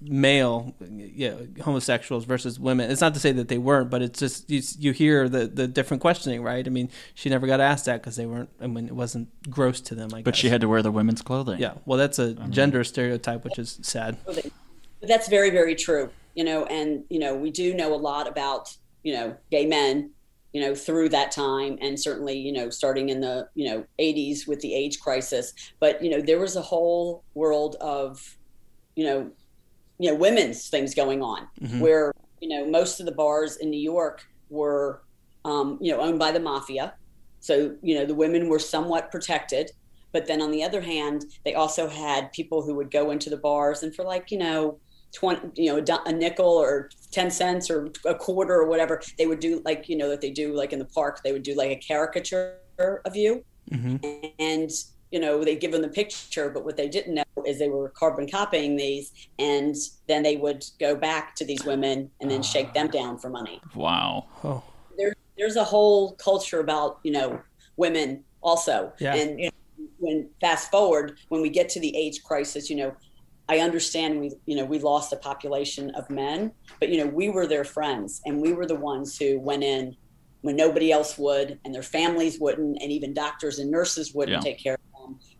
male, 0.00 0.74
yeah, 0.80 1.34
homosexuals 1.62 2.24
versus 2.24 2.58
women. 2.58 2.90
It's 2.90 3.00
not 3.00 3.14
to 3.14 3.20
say 3.20 3.32
that 3.32 3.48
they 3.48 3.58
weren't, 3.58 3.90
but 3.90 4.02
it's 4.02 4.18
just 4.18 4.48
you, 4.48 4.62
you 4.78 4.92
hear 4.92 5.28
the 5.28 5.46
the 5.46 5.66
different 5.66 6.00
questioning, 6.00 6.42
right? 6.42 6.66
I 6.66 6.70
mean, 6.70 6.90
she 7.14 7.28
never 7.28 7.46
got 7.46 7.60
asked 7.60 7.86
that 7.86 8.00
because 8.00 8.16
they 8.16 8.26
weren't. 8.26 8.50
I 8.60 8.66
mean, 8.66 8.86
it 8.86 8.94
wasn't 8.94 9.28
gross 9.50 9.80
to 9.82 9.94
them. 9.94 10.10
I 10.12 10.22
but 10.22 10.34
guess. 10.34 10.40
she 10.40 10.48
had 10.48 10.60
to 10.60 10.68
wear 10.68 10.82
the 10.82 10.92
women's 10.92 11.22
clothing. 11.22 11.58
Yeah, 11.58 11.74
well, 11.84 11.98
that's 11.98 12.18
a 12.18 12.34
mm-hmm. 12.34 12.50
gender 12.50 12.84
stereotype, 12.84 13.44
which 13.44 13.58
is 13.58 13.78
sad. 13.82 14.16
That's 15.02 15.28
very 15.28 15.50
very 15.50 15.74
true. 15.74 16.10
You 16.34 16.44
know, 16.44 16.64
and 16.66 17.04
you 17.08 17.18
know, 17.18 17.34
we 17.34 17.50
do 17.50 17.74
know 17.74 17.94
a 17.94 17.96
lot 17.96 18.28
about 18.28 18.76
you 19.02 19.14
know 19.14 19.36
gay 19.50 19.66
men 19.66 20.10
you 20.52 20.62
know 20.62 20.74
through 20.74 21.10
that 21.10 21.30
time 21.30 21.78
and 21.80 22.00
certainly 22.00 22.38
you 22.38 22.52
know 22.52 22.70
starting 22.70 23.10
in 23.10 23.20
the 23.20 23.48
you 23.54 23.68
know 23.68 23.84
80s 23.98 24.46
with 24.46 24.60
the 24.60 24.74
AIDS 24.74 24.96
crisis 24.96 25.52
but 25.78 26.02
you 26.02 26.10
know 26.10 26.22
there 26.22 26.38
was 26.38 26.56
a 26.56 26.62
whole 26.62 27.22
world 27.34 27.76
of 27.80 28.38
you 28.96 29.04
know 29.04 29.30
you 29.98 30.10
know 30.10 30.16
women's 30.16 30.68
things 30.68 30.94
going 30.94 31.22
on 31.22 31.48
mm-hmm. 31.60 31.80
where 31.80 32.12
you 32.40 32.48
know 32.48 32.66
most 32.66 33.00
of 33.00 33.06
the 33.06 33.12
bars 33.12 33.56
in 33.56 33.70
New 33.70 33.80
York 33.80 34.22
were 34.48 35.02
um, 35.44 35.78
you 35.80 35.92
know 35.92 36.00
owned 36.00 36.18
by 36.18 36.32
the 36.32 36.40
mafia 36.40 36.94
so 37.40 37.76
you 37.82 37.94
know 37.94 38.04
the 38.04 38.14
women 38.14 38.48
were 38.48 38.58
somewhat 38.58 39.10
protected 39.10 39.70
but 40.12 40.26
then 40.26 40.40
on 40.42 40.50
the 40.50 40.62
other 40.62 40.80
hand 40.80 41.24
they 41.44 41.54
also 41.54 41.88
had 41.88 42.32
people 42.32 42.62
who 42.62 42.74
would 42.74 42.90
go 42.90 43.10
into 43.10 43.30
the 43.30 43.36
bars 43.36 43.82
and 43.82 43.94
for 43.94 44.04
like 44.04 44.30
you 44.30 44.38
know 44.38 44.78
20 45.14 45.62
you 45.62 45.72
know 45.72 45.98
a 46.06 46.12
nickel 46.12 46.46
or 46.46 46.90
10 47.12 47.30
cents 47.30 47.70
or 47.70 47.90
a 48.04 48.14
quarter 48.14 48.54
or 48.54 48.66
whatever 48.66 49.00
they 49.16 49.26
would 49.26 49.40
do 49.40 49.62
like 49.64 49.88
you 49.88 49.96
know 49.96 50.08
that 50.08 50.20
they 50.20 50.30
do 50.30 50.54
like 50.54 50.72
in 50.72 50.78
the 50.78 50.84
park 50.86 51.20
they 51.22 51.32
would 51.32 51.42
do 51.42 51.54
like 51.54 51.70
a 51.70 51.76
caricature 51.76 52.58
of 52.78 53.16
you 53.16 53.42
mm-hmm. 53.70 53.96
and 54.38 54.70
you 55.10 55.20
know, 55.20 55.42
they 55.42 55.56
give 55.56 55.72
them 55.72 55.82
the 55.82 55.88
picture, 55.88 56.50
but 56.50 56.64
what 56.64 56.76
they 56.76 56.88
didn't 56.88 57.14
know 57.14 57.24
is 57.46 57.58
they 57.58 57.68
were 57.68 57.88
carbon 57.90 58.28
copying 58.28 58.76
these, 58.76 59.12
and 59.38 59.74
then 60.06 60.22
they 60.22 60.36
would 60.36 60.64
go 60.78 60.94
back 60.94 61.34
to 61.36 61.44
these 61.44 61.64
women 61.64 62.10
and 62.20 62.30
then 62.30 62.42
shake 62.42 62.74
them 62.74 62.88
down 62.88 63.18
for 63.18 63.30
money. 63.30 63.60
Wow. 63.74 64.26
Oh. 64.44 64.62
There, 64.96 65.14
there's 65.38 65.56
a 65.56 65.64
whole 65.64 66.12
culture 66.14 66.60
about 66.60 66.98
you 67.02 67.12
know 67.12 67.40
women 67.76 68.24
also, 68.42 68.92
yeah. 68.98 69.14
and 69.14 69.40
you 69.40 69.46
know, 69.46 69.86
when 69.98 70.28
fast 70.40 70.70
forward 70.70 71.18
when 71.28 71.40
we 71.40 71.48
get 71.48 71.68
to 71.70 71.80
the 71.80 71.96
AIDS 71.96 72.18
crisis, 72.18 72.68
you 72.68 72.76
know, 72.76 72.94
I 73.48 73.60
understand 73.60 74.20
we 74.20 74.32
you 74.44 74.56
know 74.56 74.64
we 74.64 74.78
lost 74.78 75.12
a 75.12 75.16
population 75.16 75.90
of 75.92 76.10
men, 76.10 76.52
but 76.80 76.90
you 76.90 77.02
know 77.02 77.10
we 77.10 77.30
were 77.30 77.46
their 77.46 77.64
friends, 77.64 78.20
and 78.26 78.42
we 78.42 78.52
were 78.52 78.66
the 78.66 78.76
ones 78.76 79.16
who 79.16 79.40
went 79.40 79.64
in 79.64 79.96
when 80.42 80.54
nobody 80.54 80.92
else 80.92 81.18
would 81.18 81.58
and 81.64 81.74
their 81.74 81.82
families 81.82 82.38
wouldn't 82.38 82.80
and 82.80 82.92
even 82.92 83.12
doctors 83.12 83.58
and 83.58 83.70
nurses 83.70 84.14
wouldn't 84.14 84.36
yeah. 84.36 84.40
take 84.40 84.62
care 84.62 84.78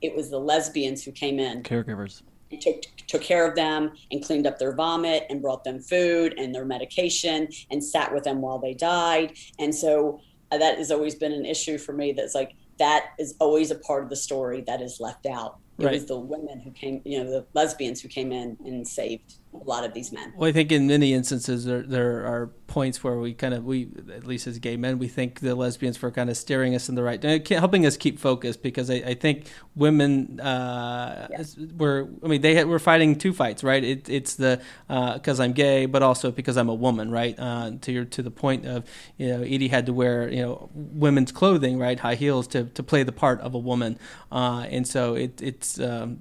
it 0.00 0.14
was 0.14 0.30
the 0.30 0.38
lesbians 0.38 1.04
who 1.04 1.12
came 1.12 1.38
in. 1.38 1.62
Caregivers. 1.62 2.22
And 2.50 2.60
took, 2.60 2.82
took 3.06 3.22
care 3.22 3.46
of 3.46 3.54
them 3.54 3.92
and 4.10 4.24
cleaned 4.24 4.46
up 4.46 4.58
their 4.58 4.74
vomit 4.74 5.26
and 5.28 5.42
brought 5.42 5.64
them 5.64 5.80
food 5.80 6.34
and 6.38 6.54
their 6.54 6.64
medication 6.64 7.48
and 7.70 7.84
sat 7.84 8.12
with 8.12 8.24
them 8.24 8.40
while 8.40 8.58
they 8.58 8.74
died. 8.74 9.36
And 9.58 9.74
so 9.74 10.20
uh, 10.50 10.58
that 10.58 10.78
has 10.78 10.90
always 10.90 11.14
been 11.14 11.32
an 11.32 11.44
issue 11.44 11.76
for 11.76 11.92
me. 11.92 12.12
That's 12.12 12.34
like, 12.34 12.52
that 12.78 13.10
is 13.18 13.34
always 13.38 13.70
a 13.70 13.74
part 13.74 14.02
of 14.04 14.08
the 14.08 14.16
story 14.16 14.62
that 14.66 14.80
is 14.80 14.98
left 14.98 15.26
out. 15.26 15.58
It 15.78 15.84
right. 15.84 15.92
was 15.92 16.06
the 16.06 16.18
women 16.18 16.58
who 16.58 16.70
came, 16.70 17.02
you 17.04 17.22
know, 17.22 17.30
the 17.30 17.46
lesbians 17.54 18.00
who 18.00 18.08
came 18.08 18.32
in 18.32 18.56
and 18.64 18.86
saved 18.86 19.34
a 19.54 19.64
lot 19.64 19.84
of 19.84 19.94
these 19.94 20.12
men. 20.12 20.32
Well, 20.36 20.48
I 20.48 20.52
think 20.52 20.70
in 20.72 20.86
many 20.86 21.14
instances 21.14 21.64
there 21.64 21.82
there 21.82 22.26
are 22.26 22.50
points 22.66 23.02
where 23.02 23.18
we 23.18 23.32
kind 23.32 23.54
of 23.54 23.64
we 23.64 23.88
at 24.14 24.26
least 24.26 24.46
as 24.46 24.58
gay 24.58 24.76
men 24.76 24.98
we 24.98 25.08
think 25.08 25.40
the 25.40 25.54
lesbians 25.54 26.00
were 26.02 26.10
kind 26.10 26.28
of 26.28 26.36
steering 26.36 26.74
us 26.74 26.88
in 26.88 26.94
the 26.94 27.02
right, 27.02 27.48
helping 27.48 27.86
us 27.86 27.96
keep 27.96 28.18
focused 28.18 28.62
because 28.62 28.90
I, 28.90 28.94
I 28.94 29.14
think 29.14 29.46
women 29.74 30.38
uh, 30.38 31.28
yeah. 31.30 31.44
were 31.76 32.08
I 32.22 32.28
mean 32.28 32.42
they 32.42 32.54
had, 32.54 32.66
were 32.66 32.78
fighting 32.78 33.16
two 33.16 33.32
fights 33.32 33.64
right. 33.64 33.82
It, 33.82 34.08
it's 34.08 34.34
the 34.34 34.60
because 34.86 35.40
uh, 35.40 35.44
I'm 35.44 35.52
gay, 35.52 35.86
but 35.86 36.02
also 36.02 36.30
because 36.30 36.56
I'm 36.56 36.68
a 36.68 36.74
woman 36.74 37.10
right. 37.10 37.34
Uh, 37.38 37.72
to 37.80 37.92
your 37.92 38.04
to 38.04 38.22
the 38.22 38.30
point 38.30 38.66
of 38.66 38.84
you 39.16 39.28
know 39.28 39.42
Edie 39.42 39.68
had 39.68 39.86
to 39.86 39.92
wear 39.94 40.28
you 40.28 40.42
know 40.42 40.68
women's 40.74 41.32
clothing 41.32 41.78
right, 41.78 41.98
high 41.98 42.16
heels 42.16 42.46
to 42.48 42.64
to 42.64 42.82
play 42.82 43.02
the 43.02 43.12
part 43.12 43.40
of 43.40 43.54
a 43.54 43.58
woman, 43.58 43.98
uh, 44.30 44.66
and 44.68 44.86
so 44.86 45.14
it 45.14 45.40
it's 45.40 45.80
um, 45.80 46.18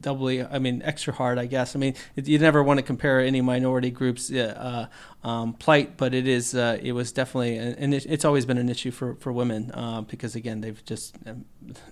doubly 0.00 0.44
I 0.44 0.58
mean 0.58 0.82
extra 0.82 1.12
hard 1.12 1.38
I 1.38 1.46
guess. 1.46 1.74
I 1.74 1.78
mean 1.78 1.94
it, 2.16 2.28
you 2.28 2.38
never 2.38 2.62
want 2.62 2.78
to 2.78 2.82
compare 2.82 3.20
any 3.20 3.40
minority 3.40 3.90
groups 3.90 4.30
uh, 4.30 4.86
um, 5.24 5.54
plight, 5.54 5.96
but 5.96 6.14
it 6.14 6.26
is 6.28 6.54
uh, 6.54 6.78
it 6.82 6.92
was 6.92 7.12
definitely 7.12 7.56
and 7.56 7.94
it's 7.94 8.24
always 8.24 8.46
been 8.46 8.58
an 8.58 8.68
issue 8.68 8.90
for 8.90 9.14
for 9.16 9.32
women 9.32 9.70
uh, 9.72 10.02
because 10.02 10.34
again 10.34 10.60
they've 10.60 10.84
just 10.84 11.16
um, 11.26 11.44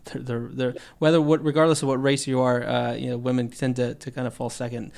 they're, 0.04 0.22
they're, 0.22 0.48
they're, 0.52 0.74
whether 0.98 1.20
what 1.20 1.42
regardless 1.44 1.82
of 1.82 1.88
what 1.88 2.02
race 2.02 2.26
you 2.26 2.40
are, 2.40 2.62
uh, 2.64 2.92
you 2.94 3.10
know 3.10 3.18
women 3.18 3.48
tend 3.48 3.76
to, 3.76 3.94
to 3.94 4.10
kind 4.10 4.26
of 4.26 4.34
fall 4.34 4.50
second 4.50 4.92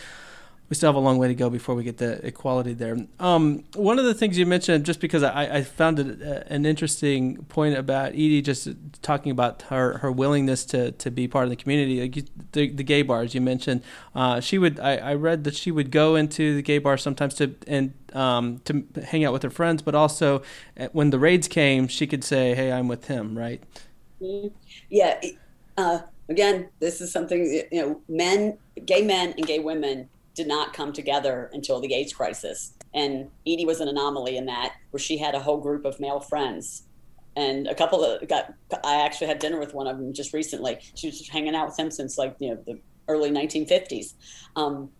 we 0.68 0.76
still 0.76 0.88
have 0.88 0.96
a 0.96 1.00
long 1.00 1.16
way 1.16 1.28
to 1.28 1.34
go 1.34 1.48
before 1.48 1.74
we 1.74 1.82
get 1.82 1.96
the 1.96 2.24
equality 2.26 2.74
there. 2.74 2.96
Um, 3.18 3.64
one 3.74 3.98
of 3.98 4.04
the 4.04 4.12
things 4.12 4.36
you 4.36 4.44
mentioned, 4.44 4.84
just 4.84 5.00
because 5.00 5.22
I, 5.22 5.56
I 5.56 5.62
found 5.62 5.98
it 5.98 6.20
uh, 6.20 6.42
an 6.48 6.66
interesting 6.66 7.36
point 7.44 7.76
about 7.76 8.10
Edie, 8.10 8.42
just 8.42 8.68
talking 9.00 9.32
about 9.32 9.62
her, 9.62 9.98
her 9.98 10.12
willingness 10.12 10.66
to, 10.66 10.92
to 10.92 11.10
be 11.10 11.26
part 11.26 11.44
of 11.44 11.50
the 11.50 11.56
community, 11.56 12.02
like 12.02 12.16
you, 12.16 12.24
the, 12.52 12.68
the 12.68 12.82
gay 12.82 13.00
bars 13.00 13.34
you 13.34 13.40
mentioned. 13.40 13.82
Uh, 14.14 14.40
she 14.40 14.58
would 14.58 14.78
I, 14.78 14.96
I 14.96 15.14
read 15.14 15.44
that 15.44 15.56
she 15.56 15.70
would 15.70 15.90
go 15.90 16.16
into 16.16 16.56
the 16.56 16.62
gay 16.62 16.78
bar 16.78 16.98
sometimes 16.98 17.34
to 17.34 17.54
and 17.66 17.94
um, 18.12 18.58
to 18.64 18.84
hang 19.06 19.24
out 19.24 19.32
with 19.32 19.42
her 19.44 19.50
friends, 19.50 19.80
but 19.80 19.94
also 19.94 20.42
uh, 20.78 20.88
when 20.92 21.10
the 21.10 21.18
raids 21.18 21.48
came, 21.48 21.88
she 21.88 22.06
could 22.06 22.24
say, 22.24 22.54
"Hey, 22.54 22.72
I'm 22.72 22.88
with 22.88 23.06
him," 23.06 23.36
right? 23.38 23.62
Mm-hmm. 24.20 24.48
Yeah. 24.90 25.20
Uh, 25.76 26.00
again, 26.28 26.68
this 26.80 27.00
is 27.00 27.12
something 27.12 27.44
you 27.70 27.82
know, 27.82 28.00
men, 28.08 28.58
gay 28.84 29.02
men, 29.02 29.34
and 29.36 29.46
gay 29.46 29.60
women 29.60 30.08
did 30.38 30.46
not 30.46 30.72
come 30.72 30.92
together 30.92 31.50
until 31.52 31.80
the 31.80 31.92
AIDS 31.92 32.12
crisis. 32.12 32.72
and 32.94 33.28
Edie 33.44 33.66
was 33.66 33.80
an 33.80 33.88
anomaly 33.88 34.36
in 34.36 34.46
that, 34.46 34.72
where 34.90 35.00
she 35.00 35.18
had 35.18 35.34
a 35.34 35.40
whole 35.40 35.58
group 35.58 35.84
of 35.84 35.98
male 35.98 36.20
friends. 36.20 36.84
And 37.36 37.66
a 37.66 37.74
couple 37.74 38.04
of 38.04 38.26
got, 38.28 38.54
I 38.84 39.04
actually 39.04 39.26
had 39.26 39.40
dinner 39.40 39.58
with 39.58 39.74
one 39.74 39.88
of 39.88 39.98
them 39.98 40.14
just 40.14 40.32
recently. 40.32 40.78
She 40.94 41.08
was 41.08 41.28
hanging 41.28 41.56
out 41.56 41.66
with 41.66 41.78
him 41.78 41.90
since 41.90 42.16
like 42.16 42.36
you 42.38 42.50
know 42.50 42.58
the 42.66 42.78
early 43.08 43.30
1950s. 43.30 44.14
Um, 44.54 44.90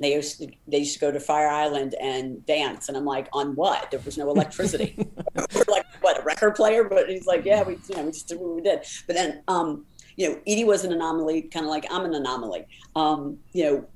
they 0.00 0.14
used 0.14 0.38
to, 0.38 0.48
they 0.66 0.78
used 0.78 0.94
to 0.94 1.00
go 1.00 1.10
to 1.10 1.20
Fire 1.20 1.48
Island 1.48 1.94
and 2.00 2.44
dance, 2.46 2.88
and 2.88 2.96
I'm 2.96 3.04
like, 3.04 3.28
on 3.32 3.54
what? 3.54 3.90
There 3.90 4.00
was 4.00 4.16
no 4.16 4.30
electricity. 4.30 4.94
We're 5.34 5.64
like, 5.68 5.84
what 6.00 6.18
a 6.18 6.22
record 6.22 6.54
player? 6.54 6.84
But 6.84 7.10
he's 7.10 7.26
like, 7.26 7.44
yeah, 7.44 7.62
we 7.62 7.74
you 7.88 7.96
know 7.96 8.04
we 8.04 8.12
just 8.12 8.28
did 8.28 8.38
what 8.40 8.56
we 8.56 8.62
did. 8.62 8.80
But 9.06 9.16
then, 9.16 9.42
um, 9.48 9.84
you 10.16 10.30
know, 10.30 10.40
Edie 10.46 10.64
was 10.64 10.84
an 10.84 10.92
anomaly, 10.92 11.42
kind 11.42 11.66
of 11.66 11.70
like 11.70 11.86
I'm 11.90 12.04
an 12.04 12.14
anomaly. 12.14 12.66
Um, 12.96 13.38
you 13.52 13.64
know, 13.64 13.88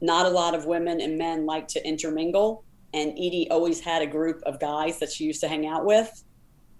not 0.00 0.26
a 0.26 0.28
lot 0.28 0.54
of 0.54 0.66
women 0.66 1.00
and 1.00 1.18
men 1.18 1.46
like 1.46 1.68
to 1.68 1.86
intermingle, 1.86 2.64
and 2.92 3.12
Edie 3.12 3.48
always 3.50 3.80
had 3.80 4.02
a 4.02 4.06
group 4.06 4.42
of 4.44 4.58
guys 4.58 4.98
that 4.98 5.12
she 5.12 5.24
used 5.24 5.40
to 5.40 5.48
hang 5.48 5.66
out 5.66 5.84
with, 5.84 6.24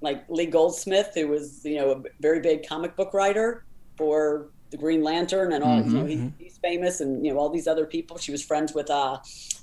like 0.00 0.24
Lee 0.28 0.46
Goldsmith, 0.46 1.12
who 1.14 1.28
was 1.28 1.64
you 1.64 1.76
know 1.76 1.90
a 1.92 2.02
very 2.20 2.40
big 2.40 2.66
comic 2.66 2.96
book 2.96 3.14
writer 3.14 3.64
for 3.96 4.50
the 4.70 4.76
Green 4.76 5.02
Lantern 5.02 5.52
and 5.52 5.62
all. 5.62 5.80
Mm-hmm. 5.80 5.90
You 5.90 5.98
know, 5.98 6.06
he, 6.06 6.32
he's 6.44 6.58
famous, 6.58 7.00
and 7.00 7.24
you 7.24 7.32
know 7.32 7.38
all 7.38 7.50
these 7.50 7.66
other 7.66 7.86
people. 7.86 8.18
She 8.18 8.32
was 8.32 8.42
friends 8.42 8.72
with 8.72 8.90
uh, 8.90 9.18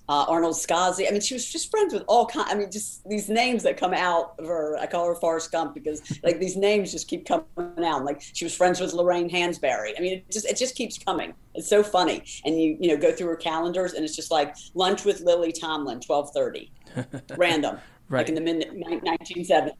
uh, 0.09 0.25
Arnold 0.27 0.55
Scaasi. 0.55 1.07
I 1.07 1.11
mean, 1.11 1.21
she 1.21 1.33
was 1.33 1.49
just 1.49 1.69
friends 1.69 1.93
with 1.93 2.03
all 2.07 2.25
kind. 2.25 2.47
I 2.49 2.55
mean, 2.55 2.71
just 2.71 3.07
these 3.09 3.27
names 3.27 3.63
that 3.63 3.77
come 3.77 3.93
out 3.93 4.35
of 4.39 4.45
her. 4.45 4.77
I 4.77 4.87
call 4.87 5.05
her 5.07 5.15
Forrest 5.15 5.51
Gump 5.51 5.73
because 5.73 6.01
like 6.23 6.39
these 6.39 6.55
names 6.55 6.91
just 6.91 7.07
keep 7.07 7.27
coming 7.27 7.45
out. 7.83 8.05
Like 8.05 8.21
she 8.21 8.45
was 8.45 8.55
friends 8.55 8.79
with 8.79 8.93
Lorraine 8.93 9.29
Hansberry. 9.29 9.91
I 9.97 10.01
mean, 10.01 10.13
it 10.13 10.31
just 10.31 10.45
it 10.45 10.57
just 10.57 10.75
keeps 10.75 10.97
coming. 10.97 11.33
It's 11.55 11.67
so 11.67 11.83
funny, 11.83 12.23
and 12.45 12.59
you 12.59 12.77
you 12.79 12.89
know 12.89 12.97
go 12.97 13.11
through 13.11 13.27
her 13.27 13.35
calendars, 13.35 13.93
and 13.93 14.05
it's 14.05 14.15
just 14.15 14.31
like 14.31 14.55
lunch 14.73 15.03
with 15.03 15.21
Lily 15.21 15.51
Tomlin, 15.51 15.99
twelve 15.99 16.31
thirty, 16.33 16.71
random, 17.37 17.77
right. 18.07 18.19
like 18.19 18.29
in 18.29 18.35
the 18.35 18.41
mid 18.41 19.03
nineteen 19.03 19.43
seventies. 19.43 19.77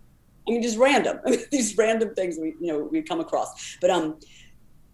I 0.47 0.51
mean, 0.51 0.61
just 0.61 0.77
random. 0.77 1.19
I 1.25 1.31
mean, 1.31 1.39
these 1.51 1.77
random 1.77 2.13
things 2.15 2.37
we 2.39 2.55
you 2.59 2.67
know 2.67 2.79
we 2.79 3.01
come 3.01 3.21
across. 3.21 3.77
But 3.79 3.91
um, 3.91 4.19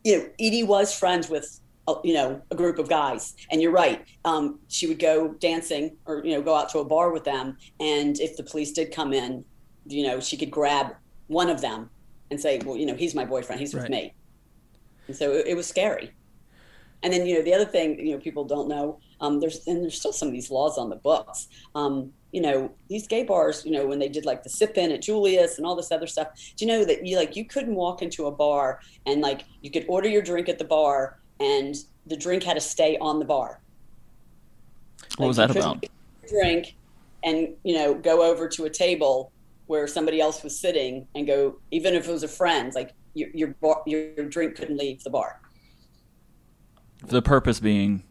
you 0.04 0.18
know, 0.18 0.30
Edie 0.40 0.64
was 0.64 0.94
friends 0.94 1.28
with 1.30 1.60
you 2.04 2.14
know 2.14 2.42
a 2.52 2.56
group 2.56 2.80
of 2.80 2.90
guys, 2.90 3.36
and 3.52 3.62
you're 3.62 3.72
right. 3.72 4.06
Um, 4.26 4.60
she 4.68 4.88
would 4.88 5.00
go 5.00 5.34
dancing 5.40 5.98
or 6.06 6.24
you 6.24 6.32
know 6.32 6.42
go 6.42 6.56
out 6.56 6.70
to 6.70 6.80
a 6.80 6.86
bar 6.86 7.12
with 7.12 7.24
them, 7.24 7.58
and 7.80 8.20
if 8.20 8.38
the 8.38 8.44
police 8.44 8.72
did 8.72 8.94
come 8.94 9.14
in, 9.14 9.44
you 9.86 10.08
know, 10.08 10.20
she 10.20 10.38
could 10.38 10.52
grab 10.52 10.96
one 11.28 11.50
of 11.50 11.62
them 11.62 11.90
and 12.32 12.40
say, 12.40 12.60
well, 12.66 12.78
you 12.78 12.86
know, 12.86 12.96
he's 12.96 13.16
my 13.16 13.26
boyfriend. 13.26 13.60
He's 13.60 13.74
with 13.74 13.90
me. 13.90 14.14
And 15.08 15.16
so 15.16 15.32
it, 15.32 15.48
it 15.48 15.56
was 15.56 15.68
scary. 15.68 16.12
And 17.04 17.12
then, 17.12 17.26
you 17.26 17.36
know, 17.36 17.42
the 17.44 17.54
other 17.54 17.66
thing, 17.66 18.00
you 18.00 18.14
know, 18.14 18.18
people 18.18 18.46
don't 18.46 18.70
know, 18.70 19.00
um, 19.20 19.40
there's, 19.40 19.68
and 19.68 19.84
there's 19.84 20.00
still 20.00 20.14
some 20.14 20.30
of 20.30 20.34
these 20.34 20.50
laws 20.50 20.78
on 20.78 20.90
the 20.90 20.96
books. 20.96 21.50
Um, 21.76 22.14
you 22.32 22.42
know, 22.42 22.72
these 22.90 23.08
gay 23.08 23.24
bars, 23.24 23.66
you 23.66 23.72
know, 23.72 23.86
when 23.86 24.00
they 24.00 24.08
did 24.08 24.26
like 24.26 24.42
the 24.42 24.50
sip 24.50 24.78
in 24.78 24.92
at 24.92 25.02
Julius 25.02 25.58
and 25.58 25.68
all 25.68 25.76
this 25.76 25.92
other 25.92 26.08
stuff, 26.08 26.30
do 26.56 26.66
you 26.66 26.72
know 26.72 26.86
that 26.86 27.06
you 27.06 27.18
like, 27.18 27.36
you 27.36 27.46
couldn't 27.46 27.76
walk 27.76 28.02
into 28.02 28.28
a 28.28 28.32
bar 28.32 28.80
and 29.06 29.22
like, 29.22 29.44
you 29.62 29.70
could 29.70 29.86
order 29.90 30.08
your 30.08 30.22
drink 30.22 30.48
at 30.48 30.58
the 30.58 30.66
bar 30.66 31.20
and 31.40 31.76
the 32.06 32.18
drink 32.18 32.44
had 32.44 32.56
to 32.56 32.62
stay 32.62 32.98
on 32.98 33.20
the 33.20 33.26
bar. 33.26 33.60
What 35.18 35.20
like, 35.20 35.28
was 35.28 35.38
that 35.38 35.52
about? 35.52 35.86
Drink 36.28 36.76
and, 37.24 37.50
you 37.64 37.76
know, 37.76 37.94
go 37.94 38.22
over 38.22 38.48
to 38.50 38.66
a 38.66 38.70
table 38.70 39.32
where 39.68 39.88
somebody 39.88 40.20
else 40.20 40.44
was 40.44 40.58
sitting 40.58 41.08
and 41.16 41.26
go, 41.26 41.60
even 41.72 41.94
if 41.94 42.08
it 42.08 42.12
was 42.12 42.24
a 42.24 42.28
friend, 42.28 42.74
like 42.74 42.94
your, 43.14 43.30
your, 43.34 43.48
bar, 43.62 43.82
your 43.86 44.26
drink 44.28 44.56
couldn't 44.56 44.78
leave 44.78 45.04
the 45.04 45.10
bar. 45.10 45.40
The 47.06 47.22
purpose 47.22 47.60
being, 47.60 48.04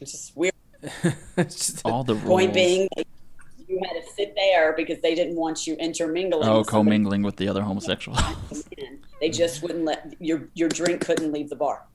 it's 0.00 0.12
just 0.12 0.36
weird. 0.36 0.54
it's 1.36 1.56
just 1.56 1.82
all 1.84 2.04
the 2.04 2.14
rules. 2.14 2.26
Point 2.26 2.54
being, 2.54 2.88
you 3.68 3.80
had 3.84 4.02
to 4.02 4.12
sit 4.14 4.34
there 4.36 4.74
because 4.74 5.00
they 5.00 5.14
didn't 5.14 5.36
want 5.36 5.66
you 5.66 5.74
intermingling. 5.76 6.48
Oh, 6.48 6.64
commingling 6.64 7.22
with 7.22 7.36
the 7.36 7.48
other 7.48 7.62
homosexual. 7.62 8.18
they 9.20 9.30
just 9.30 9.62
wouldn't 9.62 9.84
let 9.84 10.14
your 10.20 10.48
your 10.54 10.68
drink 10.68 11.04
couldn't 11.04 11.32
leave 11.32 11.48
the 11.48 11.56
bar. 11.56 11.86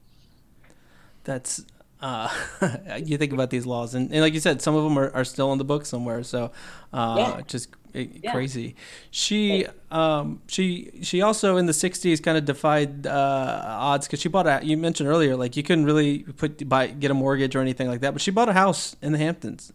That's 1.24 1.64
uh, 2.02 2.30
you 3.04 3.18
think 3.18 3.32
about 3.32 3.50
these 3.52 3.66
laws, 3.66 3.94
and, 3.94 4.12
and, 4.12 4.22
like 4.22 4.34
you 4.34 4.40
said, 4.40 4.62
some 4.62 4.76
of 4.76 4.84
them 4.84 4.98
are, 4.98 5.12
are 5.12 5.24
still 5.24 5.52
in 5.52 5.60
the 5.60 5.64
book 5.64 5.86
somewhere. 5.86 6.24
So, 6.24 6.52
uh, 6.92 7.16
yeah. 7.18 7.42
just 7.46 7.70
yeah. 7.94 8.32
crazy. 8.32 8.76
She 9.12 9.68
um, 9.92 10.42
she 10.48 10.92
she 11.04 11.22
also 11.22 11.58
in 11.58 11.68
the 11.68 11.74
'60s 11.74 12.22
kind 12.22 12.38
of 12.38 12.46
defied 12.46 13.06
uh, 13.06 13.64
odds 13.68 14.08
because 14.08 14.20
she 14.20 14.30
bought 14.30 14.48
a. 14.48 14.62
You 14.64 14.78
mentioned 14.78 15.10
earlier, 15.10 15.36
like 15.36 15.56
you 15.56 15.64
couldn't 15.64 15.86
really 15.86 16.20
put 16.20 16.68
buy 16.68 16.88
get 16.88 17.12
a 17.12 17.14
mortgage 17.14 17.56
or 17.56 17.60
anything 17.60 17.88
like 17.88 18.02
that, 18.02 18.14
but 18.14 18.22
she 18.22 18.32
bought 18.32 18.50
a 18.50 18.54
house 18.54 18.96
in 19.02 19.12
the 19.12 19.20
Hamptons. 19.20 19.72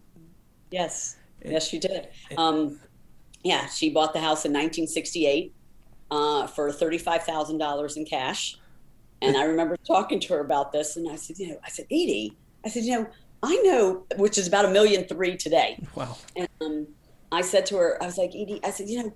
Yes, 0.69 1.15
yes, 1.45 1.65
she 1.65 1.79
did. 1.79 2.09
Um, 2.35 2.79
yeah, 3.43 3.67
she 3.67 3.89
bought 3.89 4.11
the 4.11 4.19
house 4.19 4.43
in 4.43 4.51
1968 4.51 5.53
uh, 6.11 6.47
for 6.47 6.71
thirty-five 6.71 7.23
thousand 7.23 7.57
dollars 7.57 7.97
in 7.97 8.05
cash, 8.05 8.57
and 9.21 9.35
I 9.35 9.43
remember 9.43 9.77
talking 9.77 10.19
to 10.21 10.33
her 10.33 10.39
about 10.39 10.71
this, 10.71 10.95
and 10.95 11.09
I 11.09 11.15
said, 11.15 11.37
you 11.39 11.49
know, 11.49 11.59
I 11.65 11.69
said, 11.69 11.85
Edie, 11.85 12.37
I 12.65 12.69
said, 12.69 12.83
you 12.83 12.99
know, 12.99 13.07
I 13.43 13.55
know, 13.63 14.05
which 14.17 14.37
is 14.37 14.47
about 14.47 14.65
a 14.65 14.69
million 14.69 15.05
three 15.05 15.37
today. 15.37 15.79
Wow. 15.95 16.17
And 16.35 16.47
um, 16.61 16.87
I 17.31 17.41
said 17.41 17.65
to 17.67 17.77
her, 17.77 18.01
I 18.01 18.05
was 18.05 18.17
like, 18.17 18.29
Edie, 18.29 18.59
I 18.63 18.71
said, 18.71 18.89
you 18.89 19.03
know, 19.03 19.13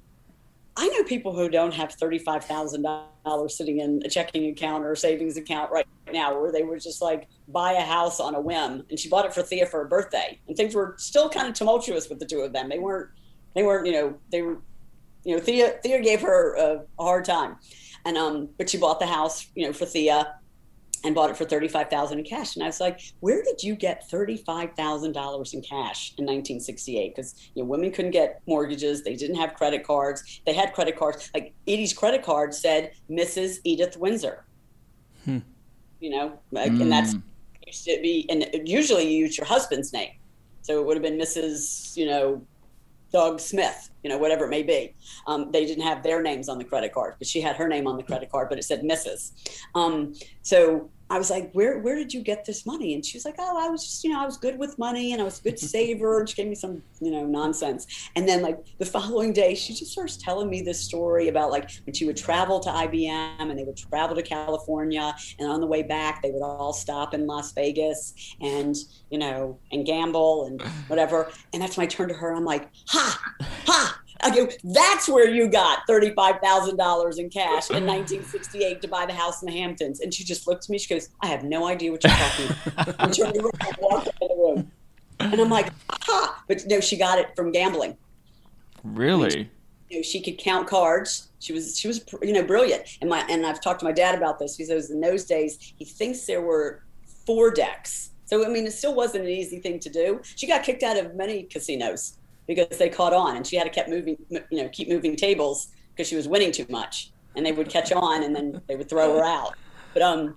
I 0.78 0.88
know 0.90 1.04
people 1.04 1.36
who 1.36 1.50
don't 1.50 1.74
have 1.74 1.94
thirty-five 1.94 2.46
thousand 2.46 2.84
dollars 2.84 3.58
sitting 3.58 3.80
in 3.80 4.02
a 4.06 4.10
checking 4.10 4.50
account 4.50 4.86
or 4.86 4.94
a 4.94 4.98
savings 4.98 5.38
account 5.38 5.72
right 5.72 5.86
now, 6.14 6.40
where 6.40 6.52
they 6.52 6.64
were 6.64 6.80
just 6.80 7.02
like 7.02 7.28
buy 7.48 7.74
a 7.74 7.82
house 7.82 8.20
on 8.20 8.36
a 8.36 8.42
whim. 8.42 8.86
And 8.90 8.98
she 8.98 9.10
bought 9.10 9.26
it 9.26 9.34
for 9.34 9.44
Thea 9.44 9.66
for 9.66 9.80
her 9.80 9.88
birthday, 9.88 10.40
and 10.48 10.56
things 10.56 10.74
were 10.74 10.96
still 10.98 11.30
kind 11.30 11.48
of 11.48 11.54
tumultuous 11.54 12.10
with 12.10 12.20
the 12.20 12.26
two 12.26 12.40
of 12.40 12.54
them. 12.54 12.70
They 12.70 12.80
weren't, 12.80 13.10
they 13.54 13.64
weren't, 13.64 13.86
you 13.86 13.94
know, 13.94 14.18
they 14.32 14.42
were, 14.42 14.60
you 15.24 15.36
know, 15.36 15.42
Thea 15.42 15.76
Thea 15.84 16.02
gave 16.02 16.22
her 16.22 16.56
a, 16.56 16.84
a 17.00 17.04
hard 17.04 17.26
time, 17.26 17.58
and 18.06 18.18
um, 18.18 18.50
but 18.58 18.70
she 18.70 18.78
bought 18.78 19.00
the 19.00 19.08
house, 19.08 19.48
you 19.56 19.66
know, 19.66 19.74
for 19.74 19.86
Thea, 19.86 20.36
and 21.04 21.16
bought 21.16 21.30
it 21.30 21.38
for 21.38 21.46
thirty-five 21.46 21.90
thousand 21.90 22.20
in 22.20 22.26
cash. 22.26 22.56
And 22.56 22.64
I 22.64 22.68
was 22.68 22.80
like, 22.80 23.00
"Where 23.20 23.44
did 23.44 23.64
you 23.64 23.76
get 23.76 24.10
thirty-five 24.10 24.74
thousand 24.74 25.14
dollars 25.14 25.54
in 25.54 25.62
cash 25.62 26.14
in 26.18 26.26
1968?" 26.26 27.16
Because 27.16 27.52
you 27.54 27.64
know, 27.64 27.68
women 27.68 27.92
couldn't 27.92 28.12
get 28.12 28.42
mortgages; 28.48 29.04
they 29.04 29.16
didn't 29.16 29.38
have 29.38 29.54
credit 29.54 29.84
cards. 29.84 30.42
They 30.46 30.54
had 30.54 30.74
credit 30.74 30.98
cards. 30.98 31.30
Like 31.34 31.54
Edie's 31.68 31.94
credit 31.94 32.24
card 32.24 32.54
said 32.54 32.94
Mrs. 33.10 33.60
Edith 33.64 33.98
Windsor. 33.98 34.46
Hmm. 35.26 35.40
You 36.00 36.10
know, 36.10 36.40
like, 36.52 36.72
mm. 36.72 36.82
and 36.82 36.92
that's 36.92 37.16
used 37.68 37.86
to 37.86 38.00
be. 38.02 38.26
And 38.30 38.68
usually, 38.68 39.04
you 39.04 39.26
use 39.26 39.38
your 39.38 39.46
husband's 39.46 39.94
name, 39.94 40.14
so 40.62 40.80
it 40.80 40.86
would 40.86 40.98
have 40.98 41.04
been 41.04 41.20
Mrs. 41.20 41.96
You 41.96 42.08
know, 42.08 42.46
Doug 43.12 43.40
Smith, 43.40 43.90
you 44.04 44.10
know, 44.10 44.18
whatever 44.18 44.46
it 44.46 44.50
may 44.50 44.64
be. 44.64 44.96
Um, 45.28 45.52
they 45.52 45.66
didn't 45.66 45.84
have 45.84 46.04
their 46.04 46.22
names 46.22 46.50
on 46.50 46.58
the 46.58 46.64
credit 46.64 46.94
card, 46.94 47.16
but 47.20 47.28
she 47.28 47.42
had 47.42 47.56
her 47.58 47.68
name 47.68 47.88
on 47.88 47.98
the 47.98 48.04
credit 48.04 48.32
card, 48.32 48.50
but 48.50 48.58
it 48.58 48.64
said 48.64 48.82
Mrs. 48.82 49.32
Um, 49.76 50.14
so 50.42 50.90
I 51.12 51.18
was 51.18 51.30
like, 51.30 51.52
where, 51.52 51.80
where 51.80 51.98
did 51.98 52.14
you 52.14 52.22
get 52.22 52.46
this 52.46 52.66
money? 52.66 52.94
And 52.94 53.06
she 53.06 53.18
was 53.18 53.26
like, 53.26 53.36
oh, 53.38 53.58
I 53.60 53.68
was 53.68 53.84
just, 53.84 54.02
you 54.06 54.12
know, 54.12 54.22
I 54.22 54.26
was 54.26 54.38
good 54.38 54.58
with 54.58 54.80
money 54.80 55.12
and 55.12 55.22
I 55.22 55.26
was 55.26 55.40
a 55.40 55.44
good 55.44 55.60
saver. 55.60 56.20
And 56.20 56.30
she 56.30 56.36
gave 56.36 56.48
me 56.48 56.56
some, 56.56 56.82
you 57.02 57.12
know, 57.12 57.26
nonsense. 57.26 58.10
And 58.16 58.26
then 58.26 58.42
like 58.42 58.60
the 58.78 58.86
following 58.86 59.34
day, 59.34 59.54
she 59.54 59.74
just 59.74 59.92
starts 59.92 60.16
telling 60.16 60.50
me 60.50 60.62
this 60.62 60.80
story 60.80 61.28
about 61.28 61.52
like 61.52 61.70
when 61.86 61.94
she 61.94 62.06
would 62.06 62.16
travel 62.16 62.62
to 62.62 62.70
IBM 62.70 63.42
and 63.42 63.60
they 63.60 63.66
would 63.66 63.76
travel 63.76 64.16
to 64.16 64.24
California 64.24 65.14
and 65.38 65.52
on 65.52 65.60
the 65.60 65.68
way 65.68 65.84
back, 65.84 66.22
they 66.22 66.32
would 66.32 66.44
all 66.44 66.72
stop 66.72 67.14
in 67.14 67.28
Las 67.28 67.52
Vegas 67.52 68.14
and, 68.40 68.78
you 69.10 69.18
know, 69.18 69.60
and 69.74 69.86
gamble 69.86 70.46
and 70.46 70.62
whatever. 70.88 71.30
And 71.52 71.62
that's 71.62 71.76
when 71.76 71.84
I 71.84 71.90
turned 71.90 72.10
to 72.12 72.16
her 72.16 72.30
and 72.30 72.38
I'm 72.38 72.46
like, 72.46 72.70
ha, 72.88 73.20
ha, 73.66 74.01
I 74.24 74.36
go, 74.36 74.48
that's 74.64 75.08
where 75.08 75.30
you 75.30 75.48
got 75.48 75.80
$35,000 75.90 77.20
in 77.20 77.30
cash 77.30 77.70
in 77.70 77.86
1968 77.86 78.82
to 78.82 78.88
buy 78.88 79.06
the 79.06 79.14
house 79.14 79.42
in 79.42 79.48
the 79.48 79.58
Hamptons. 79.58 80.00
And 80.00 80.14
she 80.14 80.24
just 80.24 80.48
looked 80.48 80.66
at 80.66 80.70
me. 80.70 80.78
She 80.78 80.94
goes, 80.94 81.10
I 81.22 81.28
have 81.28 81.44
no 81.44 81.68
idea 81.68 81.92
what 81.92 82.04
you're 82.04 82.14
talking 82.14 82.56
about. 82.66 82.96
and 83.00 83.14
turned 83.14 83.38
around 83.38 83.52
and 83.68 83.78
walked 83.80 84.08
out 84.08 84.14
of 84.22 84.30
the 84.30 84.36
room. 84.36 84.72
And 85.20 85.40
I'm 85.40 85.50
like, 85.50 85.72
ha! 85.90 86.44
But 86.48 86.66
no, 86.68 86.80
she 86.80 86.98
got 86.98 87.20
it 87.20 87.36
from 87.36 87.52
gambling. 87.52 87.98
Really? 88.84 89.50
you 89.92 89.98
know, 89.98 90.02
she 90.02 90.22
could 90.22 90.38
count 90.38 90.68
cards. 90.68 91.30
She 91.40 91.52
was, 91.52 91.78
she 91.78 91.88
was, 91.88 92.04
you 92.22 92.32
know, 92.32 92.44
brilliant. 92.44 92.98
And 93.02 93.10
my, 93.10 93.26
and 93.30 93.46
I've 93.46 93.62
talked 93.62 93.82
to 93.82 93.86
my 93.86 93.92
dad 93.92 94.16
about 94.16 94.40
this. 94.40 94.56
He 94.56 94.64
says 94.64 94.90
in 94.90 95.02
those 95.02 95.26
days, 95.26 95.74
he 95.78 95.84
thinks 95.84 96.26
there 96.26 96.42
were 96.42 96.84
four 97.26 97.52
decks. 97.52 98.12
So, 98.26 98.46
I 98.46 98.50
mean, 98.50 98.66
it 98.66 98.72
still 98.72 98.96
wasn't 98.96 99.26
an 99.26 99.30
easy 99.30 99.60
thing 99.60 99.80
to 99.80 99.90
do. 99.90 100.22
She 100.24 100.48
got 100.48 100.64
kicked 100.64 100.84
out 100.84 100.98
of 100.98 101.16
many 101.16 101.44
casinos 101.44 102.18
because 102.54 102.78
they 102.78 102.90
caught 102.90 103.14
on 103.14 103.38
and 103.38 103.48
she 103.48 103.56
had 103.56 103.64
to 103.64 103.70
keep 103.70 103.88
moving, 103.88 104.18
you 104.30 104.64
know, 104.64 104.70
keep 104.70 104.90
moving 104.90 105.16
tables 105.16 105.70
because 105.92 106.08
she 106.08 106.18
was 106.18 106.28
winning 106.28 106.52
too 106.52 106.66
much 106.70 107.12
and 107.36 107.46
they 107.46 107.54
would 107.54 107.70
catch 107.70 107.94
on 107.94 108.24
and 108.24 108.36
then 108.36 108.62
they 108.68 108.76
would 108.76 108.90
throw 108.90 109.18
her 109.18 109.24
out. 109.24 109.56
But, 109.94 110.02
um, 110.02 110.36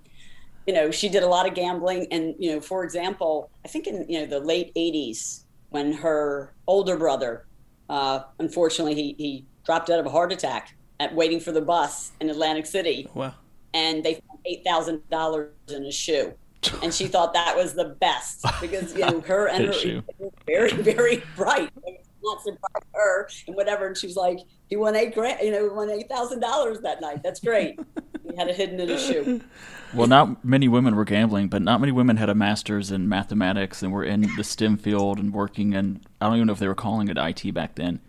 you 0.66 0.72
know, 0.72 0.92
she 0.92 1.08
did 1.08 1.24
a 1.24 1.26
lot 1.26 1.48
of 1.48 1.54
gambling. 1.54 2.06
And, 2.12 2.34
you 2.38 2.52
know, 2.52 2.60
for 2.60 2.84
example, 2.84 3.50
I 3.64 3.68
think 3.68 3.88
in, 3.88 4.06
you 4.08 4.20
know, 4.20 4.26
the 4.26 4.38
late 4.38 4.72
80s 4.74 5.42
when 5.70 5.92
her 5.92 6.54
older 6.68 6.96
brother, 6.96 7.46
uh, 7.88 8.20
unfortunately, 8.38 8.94
he, 8.94 9.14
he 9.18 9.46
dropped 9.64 9.90
out 9.90 9.98
of 9.98 10.06
a 10.06 10.10
heart 10.10 10.32
attack 10.32 10.76
at 11.00 11.12
waiting 11.12 11.40
for 11.40 11.50
the 11.50 11.60
bus 11.60 12.12
in 12.20 12.30
Atlantic 12.30 12.66
City. 12.66 13.08
Wow. 13.12 13.34
And 13.74 14.04
they 14.04 14.14
found 14.14 15.02
$8,000 15.10 15.48
in 15.70 15.84
a 15.84 15.90
shoe. 15.90 16.32
And 16.82 16.92
she 16.92 17.06
thought 17.06 17.32
that 17.34 17.56
was 17.56 17.74
the 17.74 17.96
best 18.00 18.44
because, 18.60 18.94
you 18.94 19.00
know, 19.00 19.20
her 19.20 19.48
and 19.48 19.66
her, 19.66 20.02
very, 20.46 20.72
very 20.72 21.22
bright. 21.36 21.70
Not 22.22 22.42
surprised 22.42 22.86
her 22.94 23.28
and 23.46 23.56
whatever. 23.56 23.86
And 23.86 23.96
she 23.96 24.06
was 24.06 24.16
like, 24.16 24.38
"He 24.68 24.76
won 24.76 24.96
eight 24.96 25.14
grand, 25.14 25.40
you 25.42 25.52
know, 25.52 25.68
won 25.74 25.90
eight 25.90 26.08
thousand 26.08 26.40
dollars 26.40 26.80
that 26.80 27.02
night. 27.02 27.22
That's 27.22 27.38
great." 27.38 27.78
he 28.30 28.36
had 28.36 28.48
it 28.48 28.56
hidden 28.56 28.80
in 28.80 28.88
his 28.88 29.04
shoe. 29.04 29.40
Well, 29.94 30.06
not 30.06 30.44
many 30.44 30.66
women 30.66 30.96
were 30.96 31.04
gambling, 31.04 31.48
but 31.48 31.62
not 31.62 31.80
many 31.80 31.92
women 31.92 32.16
had 32.16 32.28
a 32.28 32.34
master's 32.34 32.90
in 32.90 33.08
mathematics 33.08 33.82
and 33.82 33.92
were 33.92 34.04
in 34.04 34.22
the 34.36 34.42
STEM 34.42 34.78
field 34.78 35.18
and 35.18 35.32
working. 35.32 35.74
And 35.74 36.00
I 36.20 36.26
don't 36.26 36.36
even 36.36 36.46
know 36.46 36.52
if 36.52 36.58
they 36.58 36.66
were 36.66 36.74
calling 36.74 37.08
it 37.08 37.16
IT 37.16 37.52
back 37.54 37.74
then. 37.76 38.00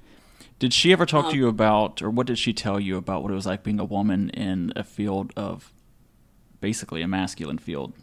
Did 0.58 0.74
she 0.74 0.94
ever 0.94 1.06
talk 1.06 1.26
um, 1.26 1.32
to 1.32 1.38
you 1.38 1.48
about, 1.48 2.02
or 2.02 2.10
what 2.10 2.28
did 2.28 2.40
she 2.40 2.54
tell 2.54 2.80
you 2.80 2.98
about 2.98 3.22
what 3.22 3.32
it 3.32 3.36
was 3.36 3.46
like 3.46 3.64
being 3.64 3.80
a 3.80 3.86
woman 3.86 4.30
in 4.30 4.72
a 4.76 4.84
field 4.84 5.34
of 5.36 5.74
basically 6.62 7.02
a 7.02 7.08
masculine 7.08 7.58
field? 7.58 7.94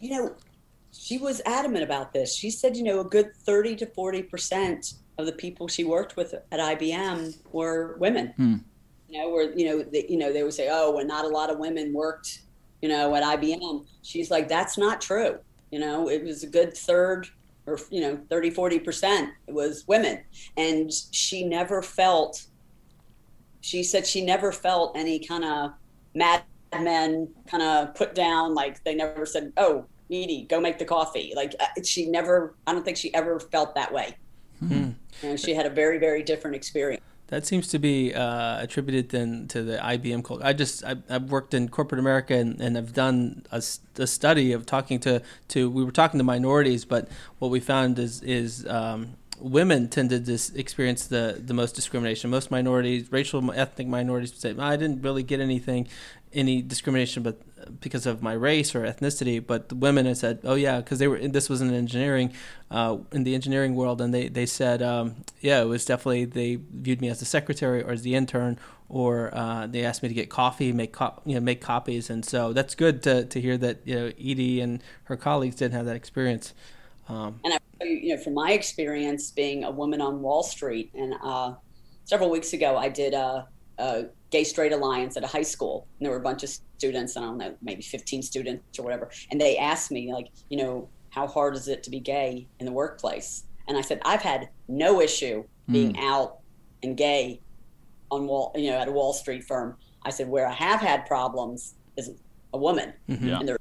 You 0.00 0.10
know, 0.10 0.36
she 0.92 1.18
was 1.18 1.42
adamant 1.46 1.84
about 1.84 2.12
this. 2.12 2.34
She 2.34 2.50
said, 2.50 2.76
you 2.76 2.82
know, 2.82 3.00
a 3.00 3.04
good 3.04 3.34
30 3.36 3.76
to 3.76 3.86
40% 3.86 4.94
of 5.18 5.26
the 5.26 5.32
people 5.32 5.68
she 5.68 5.84
worked 5.84 6.16
with 6.16 6.34
at 6.34 6.60
IBM 6.60 7.36
were 7.52 7.96
women. 7.98 8.32
Hmm. 8.36 8.56
You 9.08 9.20
know, 9.20 9.30
where, 9.30 9.56
you 9.56 9.66
know, 9.66 9.82
the, 9.82 10.04
you 10.08 10.16
know, 10.16 10.32
they 10.32 10.42
would 10.42 10.54
say, 10.54 10.68
oh, 10.70 10.90
well, 10.92 11.06
not 11.06 11.24
a 11.24 11.28
lot 11.28 11.50
of 11.50 11.58
women 11.58 11.92
worked, 11.92 12.42
you 12.82 12.88
know, 12.88 13.14
at 13.14 13.22
IBM. 13.22 13.86
She's 14.02 14.30
like, 14.30 14.48
that's 14.48 14.76
not 14.76 15.00
true. 15.00 15.38
You 15.70 15.78
know, 15.78 16.08
it 16.08 16.24
was 16.24 16.42
a 16.42 16.48
good 16.48 16.76
third 16.76 17.28
or, 17.66 17.78
you 17.90 18.00
know, 18.00 18.18
30, 18.30 18.50
40% 18.52 19.30
was 19.48 19.86
women. 19.86 20.20
And 20.56 20.92
she 21.10 21.44
never 21.44 21.82
felt, 21.82 22.46
she 23.60 23.82
said 23.82 24.06
she 24.06 24.24
never 24.24 24.52
felt 24.52 24.96
any 24.96 25.18
kind 25.18 25.44
of 25.44 25.72
mad 26.14 26.42
men 26.82 27.28
kind 27.46 27.62
of 27.62 27.94
put 27.94 28.14
down, 28.14 28.54
like 28.54 28.82
they 28.84 28.94
never 28.94 29.26
said, 29.26 29.52
oh, 29.56 29.86
Edie, 30.10 30.46
go 30.48 30.60
make 30.60 30.78
the 30.78 30.84
coffee. 30.84 31.32
Like 31.34 31.54
uh, 31.58 31.66
she 31.82 32.06
never, 32.06 32.54
I 32.66 32.72
don't 32.72 32.84
think 32.84 32.96
she 32.96 33.12
ever 33.14 33.40
felt 33.40 33.74
that 33.74 33.92
way. 33.92 34.16
Hmm. 34.60 34.90
You 35.22 35.30
know, 35.30 35.36
she 35.36 35.54
had 35.54 35.66
a 35.66 35.70
very, 35.70 35.98
very 35.98 36.22
different 36.22 36.56
experience. 36.56 37.02
That 37.28 37.44
seems 37.44 37.66
to 37.68 37.80
be 37.80 38.14
uh, 38.14 38.62
attributed 38.62 39.08
then 39.08 39.48
to 39.48 39.64
the 39.64 39.78
IBM 39.78 40.24
culture. 40.24 40.44
I 40.44 40.52
just 40.52 40.84
I, 40.84 40.96
have 41.08 41.30
worked 41.30 41.54
in 41.54 41.68
corporate 41.68 41.98
America 41.98 42.34
and, 42.34 42.60
and 42.60 42.78
I've 42.78 42.92
done 42.92 43.44
a, 43.50 43.60
a, 43.96 44.06
study 44.06 44.52
of 44.52 44.64
talking 44.64 45.00
to, 45.00 45.20
to 45.48 45.68
we 45.68 45.84
were 45.84 45.90
talking 45.90 46.18
to 46.18 46.24
minorities, 46.24 46.84
but 46.84 47.08
what 47.40 47.50
we 47.50 47.58
found 47.58 47.98
is 47.98 48.22
is 48.22 48.64
um, 48.68 49.16
women 49.40 49.88
tended 49.88 50.26
to 50.26 50.38
experience 50.54 51.08
the, 51.08 51.42
the 51.44 51.52
most 51.52 51.74
discrimination. 51.74 52.30
Most 52.30 52.52
minorities, 52.52 53.10
racial 53.10 53.52
ethnic 53.52 53.88
minorities, 53.88 54.30
would 54.30 54.40
say, 54.40 54.54
"I 54.56 54.76
didn't 54.76 55.02
really 55.02 55.24
get 55.24 55.40
anything, 55.40 55.88
any 56.36 56.62
discrimination, 56.62 57.22
but 57.22 57.40
because 57.80 58.06
of 58.06 58.22
my 58.22 58.32
race 58.32 58.74
or 58.74 58.82
ethnicity." 58.82 59.44
But 59.44 59.68
the 59.68 59.74
women 59.74 60.06
had 60.06 60.18
said, 60.18 60.40
"Oh 60.44 60.54
yeah," 60.54 60.78
because 60.78 60.98
they 60.98 61.08
were. 61.08 61.18
This 61.26 61.48
was 61.48 61.60
in 61.60 61.72
engineering, 61.72 62.32
uh, 62.70 62.98
in 63.12 63.24
the 63.24 63.34
engineering 63.34 63.74
world, 63.74 64.00
and 64.00 64.14
they 64.14 64.28
they 64.28 64.46
said, 64.46 64.82
um, 64.82 65.24
"Yeah, 65.40 65.62
it 65.62 65.66
was 65.66 65.84
definitely 65.84 66.26
they 66.26 66.58
viewed 66.70 67.00
me 67.00 67.08
as 67.08 67.18
the 67.18 67.24
secretary 67.24 67.82
or 67.82 67.90
as 67.90 68.02
the 68.02 68.14
intern." 68.14 68.58
Or 68.88 69.34
uh, 69.34 69.66
they 69.66 69.84
asked 69.84 70.04
me 70.04 70.08
to 70.08 70.14
get 70.14 70.30
coffee, 70.30 70.72
make 70.72 70.92
co- 70.92 71.20
you 71.24 71.34
know, 71.34 71.40
make 71.40 71.60
copies, 71.60 72.08
and 72.08 72.24
so 72.24 72.52
that's 72.52 72.76
good 72.76 73.02
to, 73.02 73.24
to 73.24 73.40
hear 73.40 73.58
that 73.58 73.80
you 73.84 73.96
know 73.96 74.06
Edie 74.18 74.60
and 74.60 74.80
her 75.04 75.16
colleagues 75.16 75.56
didn't 75.56 75.74
have 75.74 75.86
that 75.86 75.96
experience. 75.96 76.54
Um, 77.08 77.40
and 77.44 77.54
I, 77.54 77.84
you 77.84 78.16
know, 78.16 78.22
from 78.22 78.34
my 78.34 78.52
experience 78.52 79.30
being 79.30 79.64
a 79.64 79.70
woman 79.70 80.00
on 80.00 80.22
Wall 80.22 80.42
Street, 80.42 80.90
and 80.94 81.14
uh, 81.22 81.54
several 82.04 82.30
weeks 82.30 82.52
ago, 82.52 82.76
I 82.76 82.88
did 82.88 83.14
a, 83.14 83.48
a, 83.78 84.06
gay 84.36 84.44
straight 84.44 84.72
alliance 84.72 85.16
at 85.16 85.24
a 85.24 85.26
high 85.26 85.42
school, 85.42 85.86
and 85.98 86.04
there 86.04 86.12
were 86.12 86.18
a 86.18 86.28
bunch 86.30 86.42
of 86.42 86.50
students. 86.78 87.16
And 87.16 87.24
I 87.24 87.28
don't 87.28 87.38
know, 87.38 87.54
maybe 87.62 87.82
15 87.82 88.22
students 88.22 88.78
or 88.78 88.82
whatever, 88.82 89.10
and 89.30 89.40
they 89.40 89.56
asked 89.56 89.90
me, 89.90 90.12
like, 90.12 90.28
you 90.50 90.58
know, 90.58 90.88
how 91.10 91.26
hard 91.26 91.54
is 91.56 91.68
it 91.68 91.82
to 91.84 91.90
be 91.90 92.00
gay 92.00 92.46
in 92.60 92.66
the 92.66 92.72
workplace? 92.72 93.44
And 93.68 93.76
I 93.76 93.80
said, 93.80 94.00
I've 94.04 94.22
had 94.22 94.48
no 94.68 95.00
issue 95.00 95.44
being 95.70 95.94
mm. 95.94 96.04
out 96.04 96.38
and 96.82 96.96
gay 96.96 97.40
on 98.10 98.26
Wall, 98.26 98.52
you 98.54 98.70
know, 98.70 98.78
at 98.78 98.88
a 98.88 98.92
Wall 98.92 99.12
Street 99.12 99.44
firm. 99.44 99.76
I 100.04 100.10
said, 100.10 100.28
where 100.28 100.46
I 100.46 100.52
have 100.52 100.80
had 100.80 101.06
problems 101.06 101.74
is 101.96 102.10
a 102.52 102.58
woman, 102.58 102.92
mm-hmm. 103.08 103.28
and 103.28 103.48
there 103.48 103.58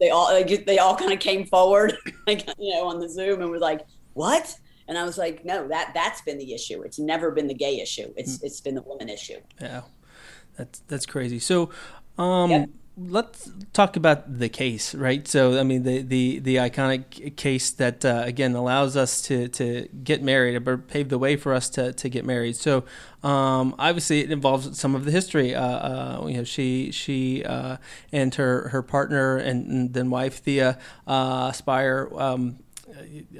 they 0.00 0.10
all 0.10 0.32
like, 0.32 0.64
they 0.64 0.78
all 0.78 0.96
kind 0.96 1.12
of 1.12 1.20
came 1.20 1.44
forward, 1.46 1.96
like 2.26 2.48
you 2.58 2.74
know, 2.74 2.88
on 2.88 2.98
the 2.98 3.08
Zoom 3.08 3.42
and 3.42 3.50
was 3.50 3.60
like, 3.60 3.86
"What?" 4.14 4.56
And 4.88 4.98
I 4.98 5.04
was 5.04 5.18
like, 5.18 5.44
"No, 5.44 5.68
that 5.68 5.92
that's 5.94 6.22
been 6.22 6.38
the 6.38 6.52
issue. 6.54 6.82
It's 6.82 6.98
never 6.98 7.30
been 7.30 7.46
the 7.46 7.54
gay 7.54 7.80
issue. 7.80 8.12
It's 8.16 8.38
mm. 8.38 8.44
it's 8.44 8.60
been 8.60 8.74
the 8.74 8.82
woman 8.82 9.08
issue." 9.08 9.40
Yeah, 9.60 9.82
that's 10.56 10.80
that's 10.88 11.06
crazy. 11.06 11.38
So, 11.38 11.70
um, 12.18 12.72
let's 12.96 13.50
talk 13.72 13.96
about 13.96 14.38
the 14.38 14.48
case, 14.48 14.94
right? 14.94 15.26
So, 15.26 15.58
I 15.58 15.62
mean, 15.62 15.84
the 15.84 16.02
the 16.02 16.38
the 16.40 16.56
iconic 16.56 17.36
case 17.36 17.70
that 17.72 18.04
uh, 18.04 18.22
again 18.26 18.54
allows 18.54 18.96
us 18.96 19.22
to 19.22 19.48
to 19.48 19.88
get 20.04 20.22
married, 20.22 20.66
or 20.66 20.78
pave 20.78 21.08
the 21.08 21.18
way 21.18 21.36
for 21.36 21.54
us 21.54 21.68
to 21.70 21.92
to 21.92 22.08
get 22.08 22.24
married. 22.24 22.56
So, 22.56 22.84
um, 23.22 23.74
obviously, 23.78 24.20
it 24.20 24.30
involves 24.30 24.78
some 24.78 24.94
of 24.94 25.04
the 25.04 25.10
history. 25.10 25.54
Uh, 25.54 25.64
uh, 25.64 26.26
you 26.28 26.38
know, 26.38 26.44
she 26.44 26.90
she 26.92 27.44
uh, 27.44 27.78
and 28.12 28.34
her 28.34 28.68
her 28.68 28.82
partner 28.82 29.36
and, 29.36 29.66
and 29.66 29.94
then 29.94 30.10
wife 30.10 30.38
Thea 30.38 30.78
uh, 31.06 31.52
Spyer. 31.52 32.08
Um, 32.20 32.58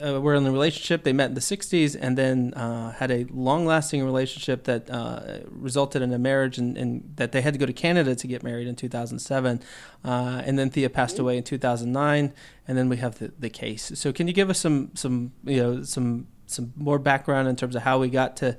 uh, 0.03 0.21
were 0.21 0.35
in 0.35 0.47
a 0.47 0.53
relationship. 0.53 1.05
They 1.05 1.13
met 1.13 1.29
in 1.29 1.35
the 1.35 1.41
60s 1.41 1.97
and 2.01 2.17
then 2.17 2.55
uh, 2.55 2.93
had 2.93 3.11
a 3.11 3.27
long 3.31 3.67
lasting 3.67 4.05
relationship 4.05 4.65
that 4.65 4.91
uh, 4.91 5.39
resulted 5.51 6.03
in 6.03 6.13
a 6.13 6.19
marriage 6.19 6.59
and, 6.59 6.77
and, 6.77 7.13
that 7.17 7.33
they 7.33 7.41
had 7.41 7.55
to 7.55 7.59
go 7.59 7.67
to 7.67 7.73
Canada 7.73 8.15
to 8.15 8.27
get 8.27 8.43
married 8.43 8.67
in 8.67 8.77
2007. 8.77 9.63
Uh, 10.05 10.43
and 10.45 10.59
then 10.59 10.71
Thea 10.71 10.91
passed 10.91 11.19
away 11.19 11.37
in 11.37 11.45
2009. 11.45 12.33
And 12.67 12.79
then 12.79 12.89
we 12.89 12.99
have 12.99 13.19
the, 13.19 13.33
the 13.39 13.51
case. 13.51 13.93
So, 13.95 14.13
can 14.13 14.27
you 14.29 14.33
give 14.33 14.51
us 14.51 14.59
some, 14.59 14.91
some, 14.95 15.33
you 15.45 15.63
know, 15.63 15.83
some, 15.83 16.27
some 16.47 16.73
more 16.77 16.99
background 16.99 17.49
in 17.49 17.57
terms 17.57 17.75
of 17.75 17.83
how 17.83 17.99
we 17.99 18.09
got 18.09 18.37
to 18.39 18.57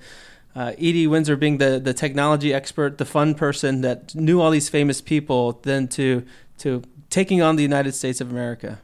uh, 0.55 0.73
Edie 0.77 1.07
Windsor 1.07 1.35
being 1.35 1.57
the, 1.57 1.79
the 1.79 1.93
technology 1.93 2.53
expert, 2.53 2.97
the 2.97 3.05
fun 3.05 3.35
person 3.35 3.81
that 3.81 4.13
knew 4.15 4.41
all 4.41 4.51
these 4.51 4.69
famous 4.69 4.99
people, 5.01 5.59
then 5.63 5.87
to, 5.89 6.25
to 6.59 6.83
taking 7.09 7.41
on 7.41 7.55
the 7.55 7.63
United 7.63 7.93
States 7.93 8.19
of 8.19 8.29
America? 8.31 8.79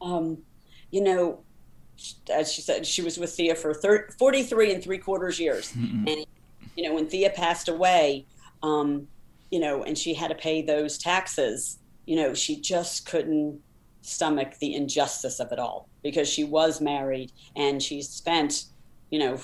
Um, 0.00 0.38
you 0.92 1.00
know, 1.00 1.40
as 2.32 2.52
she 2.52 2.62
said, 2.62 2.86
she 2.86 3.02
was 3.02 3.18
with 3.18 3.34
Thea 3.34 3.56
for 3.56 3.74
30, 3.74 4.12
43 4.18 4.74
and 4.74 4.84
three 4.84 4.98
quarters 4.98 5.40
years. 5.40 5.72
Mm-hmm. 5.72 6.08
And, 6.08 6.26
you 6.76 6.84
know, 6.84 6.94
when 6.94 7.08
Thea 7.08 7.30
passed 7.30 7.68
away, 7.68 8.26
um, 8.62 9.08
you 9.50 9.58
know, 9.58 9.82
and 9.82 9.98
she 9.98 10.14
had 10.14 10.28
to 10.28 10.34
pay 10.34 10.62
those 10.62 10.98
taxes, 10.98 11.78
you 12.06 12.16
know, 12.16 12.34
she 12.34 12.60
just 12.60 13.06
couldn't 13.06 13.60
stomach 14.02 14.58
the 14.60 14.74
injustice 14.74 15.40
of 15.40 15.52
it 15.52 15.58
all 15.58 15.88
because 16.02 16.28
she 16.28 16.44
was 16.44 16.80
married 16.80 17.32
and 17.56 17.82
she 17.82 18.02
spent, 18.02 18.66
you 19.10 19.18
know, 19.18 19.38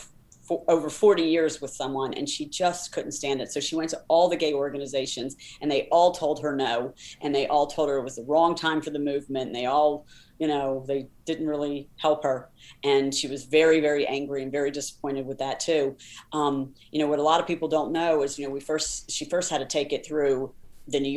for 0.49 0.65
over 0.67 0.89
40 0.89 1.23
years 1.23 1.61
with 1.61 1.71
someone 1.71 2.15
and 2.15 2.29
she 2.29 2.47
just 2.47 2.91
couldn't 2.91 3.13
stand 3.13 3.43
it. 3.43 3.53
So 3.53 3.61
she 3.61 3.77
went 3.77 3.91
to 3.91 4.01
all 4.09 4.29
the 4.29 4.37
gay 4.37 4.55
organizations 4.55 5.37
and 5.61 5.71
they 5.71 5.89
all 5.93 6.13
told 6.13 6.41
her 6.41 6.57
no. 6.57 6.95
And 7.21 7.35
they 7.35 7.47
all 7.47 7.67
told 7.67 7.91
her 7.91 7.99
it 7.99 8.03
was 8.03 8.17
the 8.17 8.25
wrong 8.25 8.55
time 8.55 8.81
for 8.81 8.91
the 8.91 8.99
movement. 8.99 9.49
And 9.49 9.55
they 9.55 9.67
all, 9.67 10.07
you 10.39 10.47
know, 10.47 10.85
they 10.87 11.09
didn't 11.25 11.47
really 11.47 11.89
help 11.97 12.23
her. 12.23 12.49
And 12.85 13.15
she 13.15 13.27
was 13.27 13.45
very, 13.45 13.81
very 13.81 14.07
angry 14.07 14.43
and 14.43 14.53
very 14.53 14.71
disappointed 14.71 15.27
with 15.27 15.39
that 15.39 15.61
too. 15.61 15.97
Um, 16.33 16.75
you 16.93 16.99
know, 16.99 17.07
what 17.07 17.19
a 17.19 17.23
lot 17.23 17.41
of 17.41 17.47
people 17.47 17.69
don't 17.69 17.93
know 17.93 18.23
is, 18.23 18.39
you 18.39 18.47
know, 18.47 18.53
we 18.53 18.61
first, 18.61 19.11
she 19.11 19.25
first 19.25 19.51
had 19.51 19.59
to 19.59 19.67
take 19.67 19.93
it 19.93 20.07
through 20.07 20.53
the 20.87 21.01
New 21.01 21.11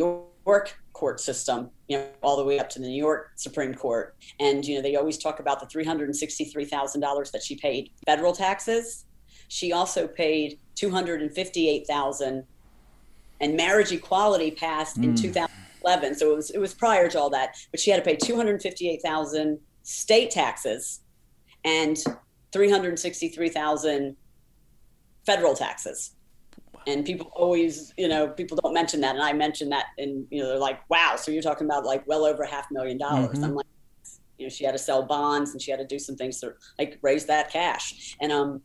York 0.46 0.78
court 0.94 1.20
system, 1.20 1.70
you 1.88 1.98
know, 1.98 2.08
all 2.22 2.36
the 2.36 2.44
way 2.44 2.60
up 2.60 2.70
to 2.70 2.80
the 2.80 2.88
New 2.88 2.98
York 2.98 3.32
Supreme 3.36 3.74
Court. 3.74 4.16
And, 4.40 4.66
you 4.66 4.76
know, 4.76 4.82
they 4.82 4.96
always 4.96 5.18
talk 5.18 5.40
about 5.40 5.60
the 5.60 5.66
$363,000 5.66 7.32
that 7.32 7.44
she 7.44 7.56
paid 7.56 7.92
federal 8.06 8.34
taxes. 8.34 9.06
She 9.48 9.72
also 9.72 10.08
paid 10.08 10.60
258,000 10.76 12.44
and 13.42 13.58
marriage 13.58 13.92
equality 13.92 14.52
passed 14.52 15.00
mm. 15.00 15.06
in 15.06 15.16
2000 15.16 15.51
11. 15.84 16.16
So 16.16 16.32
it 16.32 16.36
was 16.36 16.50
it 16.52 16.60
was 16.60 16.74
prior 16.74 17.08
to 17.10 17.20
all 17.20 17.30
that. 17.32 17.56
But 17.72 17.80
she 17.80 17.92
had 17.92 17.98
to 17.98 18.10
pay 18.10 18.16
258,000 18.16 19.60
state 19.84 20.32
taxes 20.32 21.02
and 21.64 21.98
363,000 22.52 24.16
federal 25.26 25.54
taxes. 25.54 26.16
And 26.88 27.06
people 27.06 27.32
always, 27.36 27.94
you 27.98 28.08
know, 28.08 28.28
people 28.28 28.58
don't 28.64 28.74
mention 28.74 29.02
that, 29.02 29.14
and 29.14 29.24
I 29.24 29.34
mentioned 29.34 29.72
that, 29.72 29.88
and 30.00 30.26
you 30.32 30.42
know, 30.42 30.48
they're 30.48 30.58
like, 30.58 30.80
"Wow!" 30.90 31.16
So 31.16 31.32
you're 31.32 31.44
talking 31.44 31.68
about 31.68 31.86
like 31.86 32.08
well 32.08 32.26
over 32.26 32.44
half 32.44 32.72
a 32.72 32.74
million 32.74 32.98
dollars. 32.98 33.36
Mm-hmm. 33.36 33.44
I'm 33.44 33.54
like, 33.54 33.68
you 34.42 34.48
know, 34.48 34.50
she 34.50 34.66
had 34.66 34.72
to 34.72 34.80
sell 34.80 35.04
bonds 35.04 35.52
and 35.52 35.62
she 35.62 35.70
had 35.70 35.80
to 35.80 35.86
do 35.86 36.00
some 36.00 36.16
things 36.16 36.40
to 36.40 36.54
like 36.80 36.98
raise 37.04 37.26
that 37.28 37.52
cash. 37.52 38.18
And 38.20 38.32
um, 38.32 38.62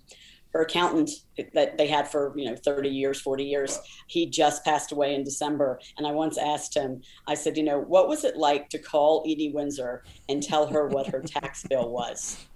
her 0.57 0.63
accountant 0.63 1.11
that 1.53 1.77
they 1.77 1.87
had 1.87 2.09
for 2.09 2.33
you 2.35 2.49
know 2.49 2.57
30 2.57 2.89
years 2.89 3.21
40 3.21 3.45
years. 3.45 3.79
He 4.07 4.27
just 4.27 4.65
passed 4.65 4.91
away 4.91 5.15
in 5.15 5.23
december. 5.23 5.79
And 5.99 6.07
i 6.07 6.13
once 6.13 6.39
asked 6.39 6.75
him 6.75 7.03
i 7.27 7.35
said 7.35 7.57
you 7.57 7.63
know 7.63 7.79
what 7.81 8.09
was 8.09 8.25
it 8.25 8.37
like 8.37 8.69
to 8.71 8.79
call 8.79 9.23
edie 9.27 9.53
windsor 9.53 10.05
and 10.29 10.43
tell 10.43 10.67
her 10.67 10.89
what 10.89 11.07
her 11.09 11.21
tax 11.21 11.65
bill 11.65 11.91
was? 11.91 12.47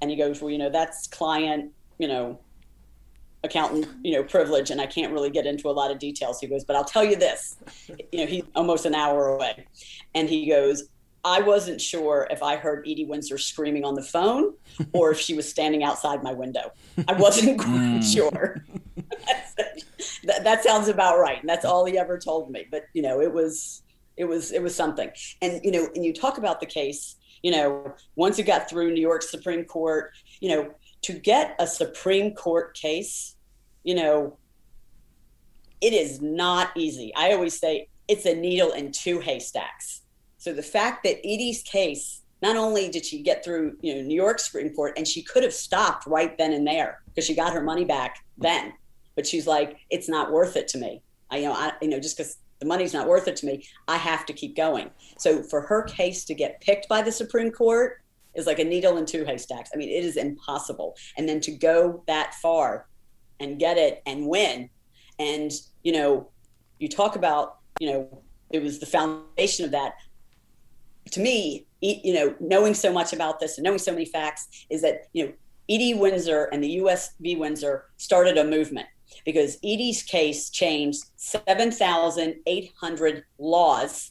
And 0.00 0.10
he 0.10 0.16
goes 0.16 0.40
well 0.40 0.50
you 0.50 0.58
know 0.58 0.70
that's 0.70 1.06
client 1.06 1.72
you 1.98 2.08
know 2.08 2.40
accountant 3.44 3.88
you 4.02 4.12
know 4.14 4.22
privilege 4.22 4.70
and 4.70 4.80
i 4.80 4.86
can't 4.86 5.12
really 5.12 5.30
get 5.30 5.46
into 5.46 5.68
a 5.68 5.74
lot 5.80 5.90
of 5.90 5.98
details. 5.98 6.40
He 6.40 6.46
goes 6.46 6.64
but 6.64 6.74
i'll 6.74 6.84
tell 6.84 7.04
you 7.04 7.16
this. 7.16 7.56
You 8.12 8.20
know 8.20 8.26
he's 8.26 8.44
almost 8.54 8.86
an 8.86 8.94
hour 8.94 9.34
away. 9.34 9.66
And 10.14 10.28
he 10.28 10.48
goes 10.48 10.84
I 11.24 11.40
wasn't 11.40 11.80
sure 11.80 12.26
if 12.30 12.42
I 12.42 12.56
heard 12.56 12.84
Edie 12.86 13.04
Windsor 13.04 13.38
screaming 13.38 13.84
on 13.84 13.94
the 13.94 14.02
phone 14.02 14.54
or 14.92 15.12
if 15.12 15.20
she 15.20 15.34
was 15.34 15.48
standing 15.48 15.84
outside 15.84 16.22
my 16.22 16.32
window. 16.32 16.72
I 17.06 17.12
wasn't 17.12 17.58
quite 17.60 18.00
mm. 18.00 18.12
sure. 18.12 18.64
that, 20.24 20.42
that 20.42 20.64
sounds 20.64 20.88
about 20.88 21.20
right. 21.20 21.40
And 21.40 21.48
that's 21.48 21.64
all 21.64 21.84
he 21.84 21.96
ever 21.96 22.18
told 22.18 22.50
me. 22.50 22.66
But, 22.70 22.84
you 22.92 23.02
know, 23.02 23.20
it 23.20 23.32
was, 23.32 23.82
it 24.16 24.24
was, 24.24 24.50
it 24.50 24.60
was 24.60 24.74
something. 24.74 25.10
And, 25.40 25.60
you 25.62 25.70
know, 25.70 25.88
and 25.94 26.04
you 26.04 26.12
talk 26.12 26.38
about 26.38 26.58
the 26.58 26.66
case, 26.66 27.16
you 27.42 27.52
know, 27.52 27.94
once 28.16 28.38
it 28.40 28.44
got 28.44 28.68
through 28.68 28.92
New 28.92 29.00
York 29.00 29.22
Supreme 29.22 29.64
Court, 29.64 30.12
you 30.40 30.48
know, 30.48 30.74
to 31.02 31.12
get 31.12 31.54
a 31.60 31.66
Supreme 31.68 32.34
Court 32.34 32.74
case, 32.74 33.36
you 33.84 33.94
know, 33.94 34.38
it 35.80 35.92
is 35.92 36.20
not 36.20 36.70
easy. 36.76 37.12
I 37.14 37.32
always 37.32 37.58
say 37.58 37.88
it's 38.08 38.26
a 38.26 38.34
needle 38.34 38.72
in 38.72 38.90
two 38.90 39.20
haystacks 39.20 40.01
so 40.42 40.52
the 40.52 40.60
fact 40.60 41.04
that 41.04 41.24
Edie's 41.24 41.62
case, 41.62 42.22
not 42.42 42.56
only 42.56 42.88
did 42.88 43.06
she 43.06 43.22
get 43.22 43.44
through, 43.44 43.76
you 43.80 43.94
know, 43.94 44.02
New 44.02 44.16
York 44.16 44.40
Supreme 44.40 44.74
Court, 44.74 44.92
and 44.96 45.06
she 45.06 45.22
could 45.22 45.44
have 45.44 45.52
stopped 45.52 46.04
right 46.04 46.36
then 46.36 46.52
and 46.52 46.66
there 46.66 47.00
because 47.06 47.24
she 47.24 47.36
got 47.36 47.52
her 47.52 47.62
money 47.62 47.84
back 47.84 48.16
then, 48.38 48.72
but 49.14 49.24
she's 49.24 49.46
like, 49.46 49.76
it's 49.88 50.08
not 50.08 50.32
worth 50.32 50.56
it 50.56 50.66
to 50.66 50.78
me. 50.78 51.00
I, 51.30 51.36
you 51.36 51.44
know, 51.44 51.52
I, 51.52 51.74
you 51.80 51.86
know, 51.86 52.00
just 52.00 52.16
because 52.16 52.38
the 52.58 52.66
money's 52.66 52.92
not 52.92 53.06
worth 53.06 53.28
it 53.28 53.36
to 53.36 53.46
me, 53.46 53.64
I 53.86 53.96
have 53.98 54.26
to 54.26 54.32
keep 54.32 54.56
going. 54.56 54.90
So 55.16 55.44
for 55.44 55.60
her 55.60 55.84
case 55.84 56.24
to 56.24 56.34
get 56.34 56.60
picked 56.60 56.88
by 56.88 57.02
the 57.02 57.12
Supreme 57.12 57.52
Court 57.52 58.02
is 58.34 58.48
like 58.48 58.58
a 58.58 58.64
needle 58.64 58.96
in 58.96 59.06
two 59.06 59.24
haystacks. 59.24 59.70
I 59.72 59.76
mean, 59.76 59.90
it 59.90 60.04
is 60.04 60.16
impossible. 60.16 60.96
And 61.16 61.28
then 61.28 61.40
to 61.42 61.52
go 61.52 62.02
that 62.08 62.34
far 62.42 62.88
and 63.38 63.60
get 63.60 63.78
it 63.78 64.02
and 64.06 64.26
win, 64.26 64.70
and 65.20 65.52
you 65.84 65.92
know, 65.92 66.30
you 66.80 66.88
talk 66.88 67.14
about, 67.14 67.58
you 67.78 67.92
know, 67.92 68.22
it 68.50 68.60
was 68.60 68.80
the 68.80 68.86
foundation 68.86 69.64
of 69.64 69.70
that 69.70 69.94
to 71.10 71.20
me, 71.20 71.66
you 71.80 72.14
know, 72.14 72.34
knowing 72.40 72.74
so 72.74 72.92
much 72.92 73.12
about 73.12 73.38
this 73.40 73.58
and 73.58 73.64
knowing 73.64 73.78
so 73.78 73.92
many 73.92 74.04
facts 74.04 74.66
is 74.70 74.82
that, 74.82 75.08
you 75.12 75.26
know, 75.26 75.32
Edie 75.68 75.94
Windsor 75.94 76.44
and 76.52 76.62
the 76.62 76.70
US 76.82 77.14
v. 77.20 77.34
Windsor 77.36 77.86
started 77.96 78.38
a 78.38 78.44
movement 78.44 78.86
because 79.24 79.56
Edie's 79.62 80.02
case 80.02 80.50
changed 80.50 81.04
7,800 81.16 83.24
laws 83.38 84.10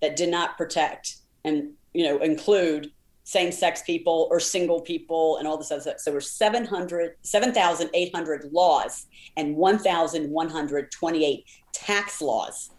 that 0.00 0.16
did 0.16 0.30
not 0.30 0.56
protect 0.56 1.16
and, 1.44 1.72
you 1.94 2.04
know, 2.04 2.18
include 2.18 2.90
same-sex 3.24 3.82
people 3.82 4.26
or 4.30 4.40
single 4.40 4.80
people 4.80 5.36
and 5.36 5.46
all 5.46 5.56
this 5.56 5.70
other 5.70 5.80
stuff. 5.80 6.00
So 6.00 6.10
there 6.10 6.16
were 6.16 6.20
700, 6.20 7.14
7,800 7.22 8.52
laws 8.52 9.06
and 9.36 9.56
1,128 9.56 11.44
tax 11.72 12.20
laws 12.20 12.70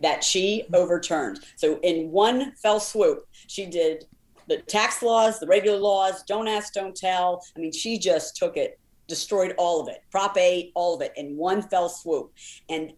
that 0.00 0.24
she 0.24 0.64
overturned. 0.72 1.40
So 1.56 1.78
in 1.82 2.10
one 2.10 2.52
fell 2.56 2.80
swoop, 2.80 3.26
she 3.46 3.66
did 3.66 4.06
the 4.50 4.58
tax 4.58 5.00
laws, 5.00 5.38
the 5.38 5.46
regular 5.46 5.78
laws, 5.78 6.24
don't 6.24 6.48
ask, 6.48 6.72
don't 6.72 6.96
tell. 6.96 7.42
I 7.56 7.60
mean, 7.60 7.72
she 7.72 7.98
just 7.98 8.36
took 8.36 8.56
it, 8.56 8.80
destroyed 9.06 9.54
all 9.56 9.80
of 9.80 9.88
it, 9.88 10.02
Prop 10.10 10.36
8, 10.36 10.72
all 10.74 10.96
of 10.96 11.02
it 11.02 11.12
in 11.16 11.36
one 11.36 11.62
fell 11.62 11.88
swoop. 11.88 12.32
And 12.68 12.92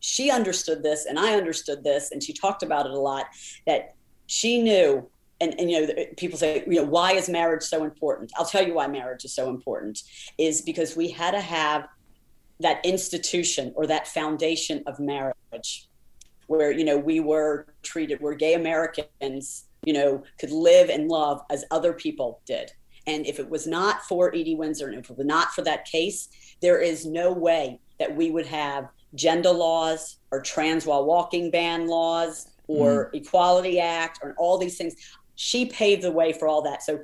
she 0.00 0.30
understood 0.30 0.82
this, 0.82 1.06
and 1.06 1.18
I 1.18 1.34
understood 1.34 1.84
this, 1.84 2.10
and 2.10 2.22
she 2.22 2.32
talked 2.32 2.64
about 2.64 2.86
it 2.86 2.92
a 2.92 2.98
lot 2.98 3.26
that 3.66 3.94
she 4.26 4.60
knew. 4.60 5.08
And, 5.38 5.54
and 5.60 5.70
you 5.70 5.86
know 5.86 5.94
people 6.16 6.38
say 6.38 6.64
you 6.66 6.76
know 6.76 6.88
why 6.88 7.12
is 7.12 7.28
marriage 7.28 7.62
so 7.62 7.84
important 7.84 8.32
i'll 8.38 8.46
tell 8.46 8.66
you 8.66 8.72
why 8.72 8.86
marriage 8.86 9.22
is 9.26 9.34
so 9.34 9.50
important 9.50 10.02
is 10.38 10.62
because 10.62 10.96
we 10.96 11.10
had 11.10 11.32
to 11.32 11.42
have 11.42 11.88
that 12.60 12.82
institution 12.86 13.70
or 13.76 13.86
that 13.86 14.08
foundation 14.08 14.82
of 14.86 14.98
marriage 14.98 15.90
where 16.46 16.70
you 16.70 16.84
know 16.84 16.96
we 16.96 17.20
were 17.20 17.66
treated 17.82 18.20
where 18.20 18.34
gay 18.34 18.54
americans 18.54 19.64
you 19.84 19.92
know 19.92 20.22
could 20.38 20.50
live 20.50 20.88
and 20.88 21.08
love 21.08 21.42
as 21.50 21.64
other 21.70 21.92
people 21.92 22.40
did. 22.46 22.72
And 23.08 23.24
if 23.24 23.38
it 23.38 23.48
was 23.48 23.68
not 23.68 24.02
for 24.02 24.34
edie 24.34 24.56
windsor 24.56 24.88
and 24.88 24.98
if 24.98 25.10
it 25.10 25.16
was 25.16 25.26
not 25.26 25.52
for 25.52 25.62
that 25.62 25.84
case 25.84 26.28
there 26.60 26.80
is 26.80 27.06
no 27.06 27.32
way 27.32 27.80
that 27.98 28.14
we 28.14 28.30
would 28.30 28.46
have 28.46 28.88
gender 29.14 29.50
laws 29.50 30.18
or 30.30 30.40
trans 30.40 30.86
while 30.86 31.04
walking 31.04 31.50
ban 31.50 31.86
laws 31.86 32.48
or 32.66 33.10
mm. 33.10 33.14
equality 33.14 33.80
act 33.80 34.18
or 34.22 34.34
all 34.38 34.58
these 34.58 34.76
things. 34.76 34.94
She 35.36 35.66
paved 35.66 36.02
the 36.02 36.12
way 36.12 36.32
for 36.32 36.48
all 36.48 36.62
that. 36.62 36.82
So 36.82 37.00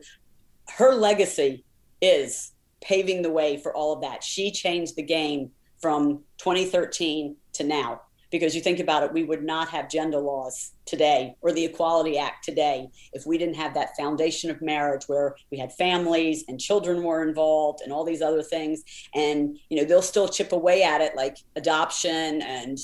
her 0.76 0.94
legacy 0.94 1.64
is 2.00 2.52
paving 2.80 3.22
the 3.22 3.30
way 3.30 3.56
for 3.56 3.74
all 3.74 3.92
of 3.92 4.00
that. 4.02 4.24
She 4.24 4.50
changed 4.50 4.96
the 4.96 5.02
game 5.02 5.50
from 5.80 6.20
2013 6.38 7.36
to 7.54 7.64
now 7.64 8.02
because 8.32 8.54
you 8.54 8.62
think 8.62 8.80
about 8.80 9.02
it, 9.04 9.12
we 9.12 9.22
would 9.22 9.44
not 9.44 9.68
have 9.68 9.90
gender 9.90 10.18
laws 10.18 10.72
today 10.86 11.36
or 11.42 11.52
the 11.52 11.66
Equality 11.66 12.18
Act 12.18 12.42
today 12.42 12.88
if 13.12 13.26
we 13.26 13.36
didn't 13.36 13.54
have 13.54 13.74
that 13.74 13.94
foundation 13.96 14.50
of 14.50 14.62
marriage 14.62 15.04
where 15.06 15.36
we 15.50 15.58
had 15.58 15.70
families 15.70 16.42
and 16.48 16.58
children 16.58 17.04
were 17.04 17.22
involved 17.22 17.82
and 17.82 17.92
all 17.92 18.04
these 18.04 18.22
other 18.22 18.42
things. 18.42 18.82
And, 19.14 19.58
you 19.68 19.76
know, 19.76 19.84
they'll 19.84 20.02
still 20.02 20.28
chip 20.28 20.52
away 20.52 20.82
at 20.82 21.02
it 21.02 21.14
like 21.14 21.36
adoption 21.56 22.40
and, 22.40 22.78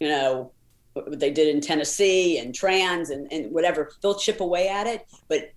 you 0.00 0.08
know, 0.08 0.52
what 0.94 1.20
they 1.20 1.30
did 1.30 1.54
in 1.54 1.60
Tennessee 1.60 2.38
and 2.38 2.54
trans 2.54 3.10
and, 3.10 3.30
and 3.30 3.52
whatever. 3.52 3.90
They'll 4.00 4.18
chip 4.18 4.40
away 4.40 4.68
at 4.68 4.86
it. 4.86 5.06
But 5.28 5.52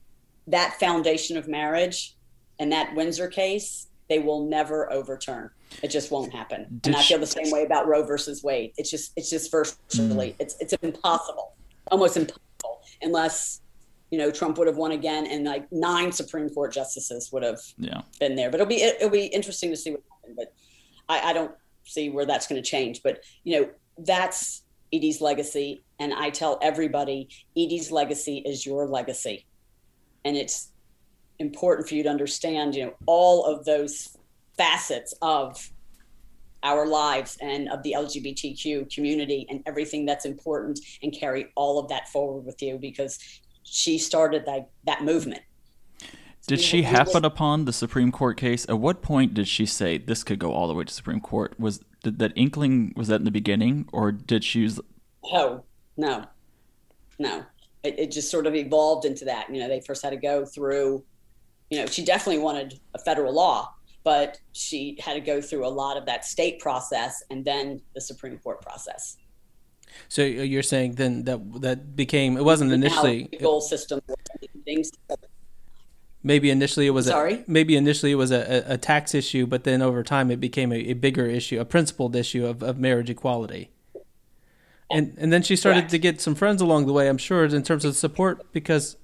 that 0.48 0.78
foundation 0.80 1.38
of 1.38 1.48
marriage 1.48 2.18
and 2.60 2.72
that 2.74 2.94
Windsor 2.96 3.30
case, 3.30 3.88
they 4.10 4.20
will 4.20 4.46
never 4.46 4.92
overturn. 4.92 5.52
It 5.84 5.90
just 5.90 6.12
won't 6.12 6.34
happen. 6.34 6.80
Did 6.82 6.94
and 6.94 6.96
I 6.96 7.04
feel 7.04 7.20
the 7.20 7.28
same 7.28 7.52
way 7.52 7.64
about 7.64 7.88
Roe 7.88 8.04
versus 8.04 8.44
Wade. 8.44 8.74
It's 8.78 8.90
just 8.90 9.14
it's 9.16 9.30
just 9.30 9.52
virtually 9.52 10.30
mm. 10.30 10.36
it's 10.40 10.56
it's 10.60 10.74
impossible, 10.82 11.54
almost 11.92 12.18
impossible, 12.18 12.82
unless 13.02 13.62
you 14.10 14.18
know 14.18 14.32
Trump 14.32 14.58
would 14.58 14.68
have 14.68 14.78
won 14.78 14.92
again 14.92 15.28
and 15.28 15.46
like 15.46 15.72
nine 15.72 16.12
Supreme 16.12 16.50
Court 16.50 16.74
justices 16.74 17.32
would 17.32 17.44
have 17.44 17.60
yeah. 17.78 18.02
been 18.20 18.36
there. 18.36 18.50
But 18.50 18.62
it'll 18.62 18.70
be 18.70 18.82
it'll 18.82 19.10
be 19.10 19.26
interesting 19.26 19.70
to 19.70 19.78
see 19.78 19.92
what 19.92 20.02
happens. 20.10 20.36
But 20.38 20.54
I, 21.10 21.30
I 21.30 21.34
don't 21.34 21.52
see 21.84 22.10
where 22.10 22.26
that's 22.26 22.48
going 22.48 22.62
to 22.62 22.68
change. 22.68 23.04
But 23.04 23.24
you 23.44 23.60
know 23.60 23.70
that's 24.00 24.64
Edie's 24.92 25.22
legacy, 25.22 25.84
and 26.00 26.14
I 26.14 26.32
tell 26.32 26.58
everybody 26.62 27.30
Edie's 27.56 27.92
legacy 27.92 28.40
is 28.40 28.66
your 28.66 28.88
legacy, 28.88 29.46
and 30.26 30.36
it's 30.36 30.72
important 31.40 31.88
for 31.88 31.94
you 31.94 32.04
to 32.04 32.10
understand. 32.10 32.74
You 32.74 32.88
know 32.88 32.94
all 33.06 33.46
of 33.46 33.64
those 33.66 34.17
facets 34.58 35.14
of 35.22 35.72
our 36.64 36.86
lives 36.86 37.38
and 37.42 37.70
of 37.70 37.84
the 37.84 37.94
LGBTQ 37.96 38.94
community 38.94 39.46
and 39.50 39.62
everything 39.66 40.06
that's 40.06 40.26
important 40.26 40.80
and 41.04 41.14
carry 41.14 41.48
all 41.56 41.80
of 41.80 41.88
that 41.90 42.10
forward 42.10 42.46
with 42.46 42.62
you 42.62 42.78
because 42.78 43.20
she 43.64 43.98
started 43.98 44.46
that, 44.46 44.70
that 44.86 45.04
movement. 45.04 45.42
Did 46.48 46.62
she 46.62 46.84
happen 46.84 47.26
upon 47.26 47.66
the 47.66 47.74
Supreme 47.74 48.12
Court 48.12 48.38
case? 48.38 48.66
At 48.70 48.80
what 48.80 49.02
point 49.02 49.34
did 49.34 49.50
she 49.50 49.66
say 49.66 49.98
this 49.98 50.24
could 50.24 50.40
go 50.40 50.54
all 50.54 50.70
the 50.70 50.74
way 50.74 50.86
to 50.86 50.94
Supreme 50.94 51.20
Court? 51.20 51.54
Was 51.60 51.82
did 52.04 52.20
that 52.20 52.32
inkling 52.38 52.94
was 52.96 53.10
that 53.10 53.16
in 53.16 53.26
the 53.26 53.32
beginning, 53.32 53.90
or 53.92 54.14
did 54.14 54.46
she 54.46 54.62
use? 54.62 54.80
Oh 55.26 55.66
no, 55.98 56.24
no. 57.20 57.44
It, 57.84 58.00
it 58.00 58.12
just 58.12 58.32
sort 58.32 58.48
of 58.48 58.56
evolved 58.56 59.04
into 59.04 59.26
that. 59.26 59.54
You 59.54 59.60
know, 59.60 59.68
they 59.68 59.82
first 59.82 60.02
had 60.02 60.12
to 60.12 60.18
go 60.18 60.46
through. 60.46 61.04
You 61.70 61.80
know, 61.80 61.86
she 61.86 62.06
definitely 62.06 62.42
wanted 62.42 62.80
a 62.96 63.00
federal 63.00 63.34
law, 63.34 63.74
but 64.08 64.40
she 64.54 64.98
had 65.02 65.16
to 65.16 65.20
go 65.20 65.42
through 65.42 65.68
a 65.68 65.74
lot 65.84 65.98
of 65.98 66.06
that 66.06 66.24
state 66.24 66.60
process 66.60 67.22
and 67.30 67.44
then 67.44 67.82
the 67.94 68.00
Supreme 68.00 68.38
Court 68.38 68.62
process. 68.62 69.18
So 70.08 70.24
uh, 70.24 70.48
you're 70.52 70.64
saying 70.64 70.94
then 70.94 71.26
that 71.26 71.40
that 71.60 71.98
became 71.98 72.38
it 72.38 72.46
wasn't 72.46 72.72
initially 72.72 73.28
the 73.30 73.38
goal 73.38 73.60
system 73.60 74.00
things. 74.64 74.92
Maybe 76.24 76.50
initially 76.50 76.88
it 76.88 76.92
was 76.92 77.08
Sorry? 77.08 77.34
A, 77.34 77.44
maybe 77.48 77.76
initially 77.76 78.14
it 78.14 78.16
was 78.16 78.32
a, 78.32 78.64
a 78.66 78.78
tax 78.78 79.14
issue, 79.14 79.46
but 79.46 79.66
then 79.66 79.82
over 79.82 80.04
time 80.04 80.32
it 80.32 80.40
became 80.40 80.72
a, 80.72 80.78
a 80.78 80.94
bigger 80.94 81.26
issue, 81.26 81.60
a 81.60 81.66
principled 81.66 82.16
issue 82.16 82.46
of, 82.46 82.64
of 82.64 82.80
marriage 82.80 83.10
equality. 83.10 83.72
And 84.90 85.16
and 85.18 85.34
then 85.34 85.44
she 85.44 85.58
started 85.58 85.82
Correct. 85.82 85.92
to 85.92 86.00
get 86.00 86.22
some 86.22 86.34
friends 86.34 86.62
along 86.62 86.86
the 86.86 86.94
way, 86.94 87.10
I'm 87.10 87.18
sure, 87.18 87.44
in 87.44 87.62
terms 87.62 87.84
of 87.84 87.94
support 87.98 88.54
because. 88.54 88.96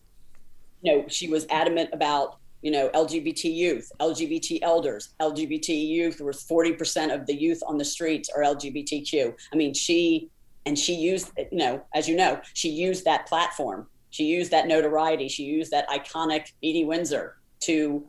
No, 0.81 1.05
she 1.09 1.27
was 1.27 1.45
adamant 1.49 1.89
about 1.91 2.37
you 2.63 2.71
know, 2.71 2.89
LGBT 2.89 3.53
youth, 3.53 3.91
LGBT 3.99 4.59
elders, 4.61 5.13
LGBT 5.21 5.87
youth 5.87 6.21
was 6.21 6.45
40% 6.45 7.13
of 7.13 7.27
the 7.27 7.35
youth 7.35 7.61
on 7.67 7.77
the 7.77 7.83
streets 7.83 8.29
are 8.29 8.41
LGBTQ. 8.41 9.35
I 9.51 9.55
mean, 9.57 9.73
she, 9.73 10.29
and 10.65 10.79
she 10.79 10.95
used, 10.95 11.31
you 11.37 11.57
know, 11.57 11.83
as 11.93 12.07
you 12.07 12.15
know, 12.15 12.39
she 12.53 12.69
used 12.69 13.03
that 13.03 13.27
platform. 13.27 13.87
She 14.11 14.23
used 14.23 14.49
that 14.51 14.67
notoriety. 14.67 15.27
She 15.27 15.43
used 15.43 15.71
that 15.71 15.89
iconic 15.89 16.53
Edie 16.63 16.85
Windsor 16.85 17.35
to, 17.63 18.07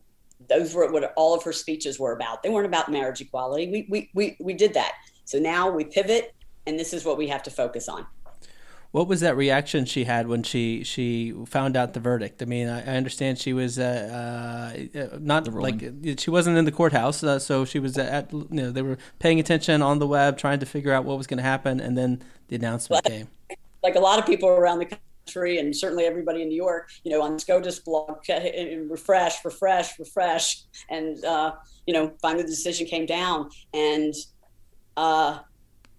those 0.49 0.73
were 0.73 0.91
what 0.93 1.13
all 1.17 1.35
of 1.35 1.43
her 1.43 1.53
speeches 1.53 1.99
were 1.99 2.13
about. 2.13 2.45
They 2.45 2.49
weren't 2.49 2.67
about 2.67 2.93
marriage 2.93 3.21
equality. 3.21 3.69
We, 3.69 3.87
we, 3.89 4.11
we, 4.15 4.37
we 4.39 4.55
did 4.55 4.73
that. 4.75 4.93
So 5.25 5.39
now 5.41 5.69
we 5.69 5.85
pivot, 5.85 6.33
and 6.67 6.79
this 6.79 6.93
is 6.93 7.05
what 7.05 7.19
we 7.19 7.27
have 7.27 7.43
to 7.43 7.51
focus 7.51 7.89
on. 7.89 8.07
What 8.95 9.09
was 9.09 9.23
that 9.23 9.37
reaction 9.37 9.87
she 9.87 10.05
had 10.05 10.29
when 10.29 10.45
she 10.45 10.85
she 10.85 11.35
found 11.47 11.77
out 11.77 11.95
the 11.95 11.99
verdict? 11.99 12.41
I 12.41 12.45
mean, 12.45 12.69
I, 12.69 12.93
I 12.93 12.97
understand 12.97 13.41
she 13.41 13.53
was 13.53 13.77
uh, 13.77 14.87
uh, 14.95 15.19
not 15.19 15.53
like 15.53 15.83
she 16.17 16.31
wasn't 16.31 16.57
in 16.59 16.65
the 16.65 16.71
courthouse, 16.71 17.25
uh, 17.25 17.41
so 17.41 17.65
she 17.65 17.81
was 17.81 17.99
at 17.99 18.33
you 18.33 18.47
know 18.51 18.71
they 18.71 18.83
were 18.83 18.97
paying 19.19 19.41
attention 19.41 19.83
on 19.83 19.99
the 19.99 20.07
web, 20.07 20.39
trying 20.39 20.61
to 20.61 20.67
figure 20.67 20.93
out 20.93 21.05
what 21.05 21.19
was 21.19 21.27
going 21.27 21.39
to 21.39 21.43
happen, 21.43 21.81
and 21.81 21.99
then 21.99 22.23
the 22.47 22.55
announcement 22.55 23.05
came. 23.05 23.27
Like 23.83 23.97
a 23.97 23.99
lot 23.99 24.21
of 24.21 24.27
people 24.27 24.49
around 24.49 24.79
the 24.79 24.97
country 25.27 25.59
and 25.59 25.75
certainly 25.75 26.05
everybody 26.05 26.43
in 26.43 26.49
New 26.49 26.55
York, 26.55 26.91
you 27.03 27.11
know, 27.11 27.21
on 27.21 27.37
SCOTUS 27.37 27.81
blog, 27.81 28.21
refresh, 28.29 29.45
refresh, 29.45 29.99
refresh. 29.99 30.63
And, 30.89 31.25
uh, 31.25 31.55
you 31.85 31.95
know, 31.95 32.13
finally 32.23 32.45
the 32.45 32.51
decision 32.51 32.87
came 32.87 33.07
down. 33.07 33.51
And, 33.73 34.15
uh, 34.97 35.41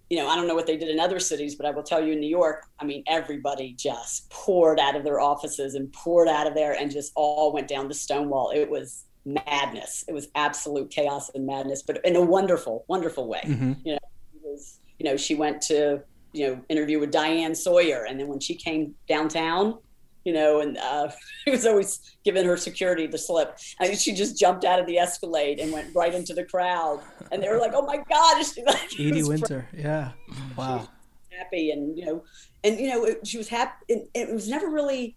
you 0.08 0.18
know, 0.18 0.28
I 0.28 0.36
don't 0.36 0.46
know 0.46 0.54
what 0.54 0.66
they 0.66 0.76
did 0.76 0.88
in 0.88 1.00
other 1.00 1.18
cities, 1.18 1.54
but 1.56 1.66
I 1.66 1.70
will 1.70 1.82
tell 1.82 2.04
you 2.04 2.12
in 2.12 2.20
New 2.20 2.28
York, 2.28 2.66
I 2.78 2.84
mean, 2.84 3.02
everybody 3.08 3.72
just 3.72 4.30
poured 4.30 4.78
out 4.78 4.94
of 4.94 5.02
their 5.02 5.20
offices 5.20 5.74
and 5.74 5.92
poured 5.92 6.28
out 6.28 6.46
of 6.46 6.54
there 6.54 6.74
and 6.74 6.90
just 6.90 7.12
all 7.16 7.52
went 7.52 7.66
down 7.66 7.88
to 7.88 7.94
Stonewall. 7.94 8.52
It 8.54 8.70
was 8.70 9.04
madness. 9.24 10.04
It 10.06 10.12
was 10.12 10.28
absolute 10.36 10.90
chaos 10.90 11.30
and 11.34 11.44
madness, 11.44 11.82
but 11.82 12.04
in 12.04 12.14
a 12.14 12.20
wonderful, 12.20 12.84
wonderful 12.86 13.26
way. 13.26 13.42
Mm-hmm. 13.44 13.72
You 13.84 13.92
know, 13.94 13.98
was, 14.44 14.78
you 14.98 15.04
know, 15.04 15.16
she 15.16 15.34
went 15.34 15.60
to, 15.62 16.02
you 16.32 16.46
know, 16.46 16.60
interview 16.68 17.00
with 17.00 17.10
Diane 17.10 17.54
Sawyer. 17.54 18.06
And 18.08 18.20
then 18.20 18.28
when 18.28 18.40
she 18.40 18.54
came 18.54 18.94
downtown, 19.08 19.78
you 20.26 20.32
know, 20.32 20.60
and 20.60 20.76
uh, 20.76 21.08
he 21.44 21.52
was 21.52 21.64
always 21.64 22.00
giving 22.24 22.44
her 22.44 22.56
security 22.56 23.06
the 23.06 23.16
slip. 23.16 23.56
And 23.80 23.96
she 23.96 24.12
just 24.12 24.38
jumped 24.38 24.64
out 24.64 24.80
of 24.80 24.86
the 24.86 24.98
Escalade 24.98 25.60
and 25.60 25.72
went 25.72 25.94
right 25.94 26.12
into 26.12 26.34
the 26.34 26.44
crowd. 26.44 27.00
And 27.30 27.42
they 27.42 27.48
were 27.48 27.58
like, 27.58 27.72
"Oh 27.74 27.86
my 27.86 27.98
God!" 27.98 28.44
She, 28.54 28.62
like, 28.64 28.92
Edie 28.98 29.22
Windsor, 29.22 29.68
yeah, 29.72 30.12
wow, 30.56 30.88
happy, 31.30 31.70
and 31.70 31.96
you 31.96 32.04
know, 32.04 32.24
and 32.64 32.78
you 32.78 32.88
know, 32.88 33.04
it, 33.04 33.26
she 33.26 33.38
was 33.38 33.48
happy. 33.48 33.84
It, 33.88 34.10
it 34.14 34.34
was 34.34 34.48
never 34.48 34.68
really, 34.68 35.16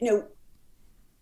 you 0.00 0.10
know, 0.10 0.24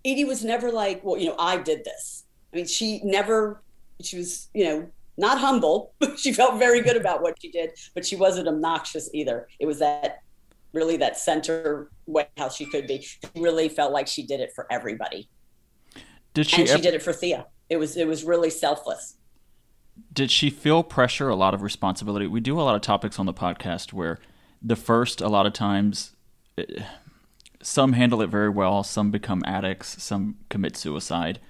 Edie 0.04 0.24
was 0.24 0.44
never 0.44 0.70
like, 0.70 1.02
"Well, 1.02 1.16
you 1.16 1.28
know, 1.28 1.36
I 1.38 1.56
did 1.56 1.84
this." 1.84 2.24
I 2.52 2.56
mean, 2.56 2.66
she 2.66 3.00
never. 3.02 3.62
She 4.00 4.16
was, 4.16 4.48
you 4.54 4.64
know, 4.64 4.88
not 5.16 5.38
humble. 5.38 5.94
she 6.16 6.32
felt 6.32 6.58
very 6.58 6.82
good 6.82 6.96
about 6.96 7.22
what 7.22 7.40
she 7.40 7.50
did, 7.50 7.70
but 7.94 8.04
she 8.04 8.14
wasn't 8.14 8.46
obnoxious 8.46 9.08
either. 9.14 9.48
It 9.58 9.66
was 9.66 9.78
that 9.78 10.20
really 10.72 10.96
that 10.98 11.16
center 11.16 11.90
way 12.06 12.28
how 12.36 12.48
she 12.48 12.66
could 12.66 12.86
be. 12.86 13.00
She 13.00 13.18
really 13.36 13.68
felt 13.68 13.92
like 13.92 14.06
she 14.06 14.26
did 14.26 14.40
it 14.40 14.52
for 14.54 14.66
everybody. 14.70 15.28
Did 16.34 16.46
she? 16.46 16.62
And 16.62 16.68
she 16.68 16.80
did 16.80 16.94
it 16.94 17.02
for 17.02 17.12
Thea. 17.12 17.46
It 17.68 17.76
was 17.78 17.96
it 17.96 18.06
was 18.06 18.24
really 18.24 18.50
selfless. 18.50 19.16
Did 20.12 20.30
she 20.30 20.50
feel 20.50 20.82
pressure, 20.82 21.28
a 21.28 21.36
lot 21.36 21.54
of 21.54 21.62
responsibility? 21.62 22.26
We 22.26 22.40
do 22.40 22.60
a 22.60 22.62
lot 22.62 22.76
of 22.76 22.82
topics 22.82 23.18
on 23.18 23.26
the 23.26 23.34
podcast 23.34 23.92
where 23.92 24.18
the 24.62 24.76
first, 24.76 25.20
a 25.20 25.28
lot 25.28 25.46
of 25.46 25.52
times, 25.52 26.12
it, 26.56 26.82
some 27.60 27.94
handle 27.94 28.22
it 28.22 28.28
very 28.28 28.48
well, 28.48 28.84
some 28.84 29.10
become 29.10 29.42
addicts, 29.44 30.00
some 30.02 30.36
commit 30.48 30.76
suicide. 30.76 31.40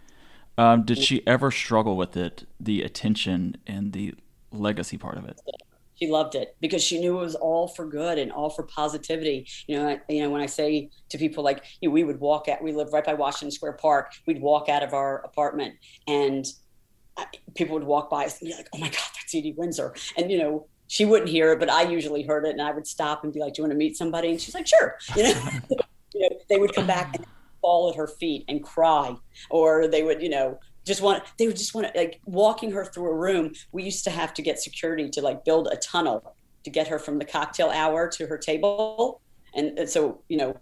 Um, 0.57 0.85
did 0.85 0.99
she 0.99 1.27
ever 1.27 1.51
struggle 1.51 1.97
with 1.97 2.17
it, 2.17 2.49
the 2.59 2.83
attention 2.83 3.57
and 3.67 3.93
the 3.93 4.15
legacy 4.51 4.97
part 4.97 5.19
of 5.19 5.27
it? 5.27 5.41
She 5.99 6.09
loved 6.09 6.35
it 6.35 6.57
because 6.61 6.83
she 6.83 7.01
knew 7.01 7.19
it 7.19 7.23
was 7.23 7.35
all 7.35 7.69
for 7.69 7.87
good 7.87 8.19
and 8.19 8.31
all 8.31 8.51
for 8.51 8.63
positivity. 8.63 9.49
You 9.67 9.77
know, 9.77 9.89
I, 9.89 10.01
you 10.09 10.23
know 10.23 10.31
when 10.31 10.41
I 10.41 10.47
say 10.47 10.91
to 11.09 11.19
people 11.19 11.43
like, 11.43 11.65
you 11.81 11.89
know, 11.89 11.93
we 11.93 12.05
would 12.05 12.21
walk 12.21 12.49
out. 12.49 12.63
We 12.63 12.73
live 12.73 12.93
right 12.93 13.05
by 13.05 13.15
Washington 13.15 13.51
Square 13.51 13.75
Park. 13.75 14.13
We'd 14.27 14.41
walk 14.41 14.69
out 14.69 14.83
of 14.83 14.95
our 14.95 15.19
apartment, 15.25 15.75
and 16.07 16.47
people 17.55 17.75
would 17.75 17.85
walk 17.85 18.11
by 18.11 18.27
us 18.27 18.41
and 18.41 18.49
be 18.49 18.55
like, 18.55 18.69
"Oh 18.73 18.79
my 18.79 18.89
God, 18.89 19.09
that's 19.15 19.35
Edie 19.35 19.55
Windsor," 19.57 19.95
and 20.17 20.31
you 20.31 20.39
know, 20.39 20.67
she 20.87 21.05
wouldn't 21.05 21.31
hear 21.31 21.53
it, 21.53 21.59
but 21.59 21.71
I 21.71 21.83
usually 21.83 22.23
heard 22.23 22.45
it, 22.45 22.51
and 22.51 22.63
I 22.63 22.71
would 22.71 22.87
stop 22.87 23.25
and 23.25 23.33
be 23.33 23.41
like, 23.41 23.55
"Do 23.55 23.63
you 23.63 23.65
want 23.65 23.73
to 23.73 23.79
meet 23.79 23.97
somebody?" 23.97 24.31
And 24.31 24.41
she's 24.41 24.55
like, 24.55 24.67
"Sure." 24.67 24.99
You 25.17 25.25
know, 25.25 25.51
you 26.15 26.21
know 26.21 26.37
they 26.49 26.59
would 26.59 26.75
come 26.75 26.87
back 26.87 27.17
and 27.17 27.27
fall 27.61 27.91
at 27.91 27.97
her 27.97 28.07
feet 28.07 28.45
and 28.49 28.63
cry, 28.63 29.15
or 29.51 29.89
they 29.89 30.03
would, 30.03 30.23
you 30.23 30.29
know, 30.29 30.59
just 30.89 31.03
want 31.03 31.23
they 31.39 31.47
would 31.47 31.57
just 31.57 31.75
want 31.75 31.93
to 31.93 31.99
like 31.99 32.21
walking 32.25 32.73
her 32.73 32.85
through 32.85 33.11
a 33.11 33.15
room. 33.15 33.53
We 33.71 33.85
used 33.85 34.03
to 34.05 34.11
have 34.11 34.35
to 34.35 34.43
get 34.43 34.59
security 34.59 35.09
to 35.11 35.21
like 35.21 35.45
build 35.45 35.69
a 35.71 35.77
tunnel 35.77 36.35
to 36.65 36.71
get 36.71 36.89
her 36.89 36.99
from 36.99 37.19
the 37.19 37.25
cocktail 37.25 37.71
hour 37.71 38.09
to 38.09 38.27
her 38.27 38.39
table, 38.39 39.21
and, 39.55 39.79
and 39.79 39.89
so 39.89 40.23
you 40.29 40.39
know 40.39 40.57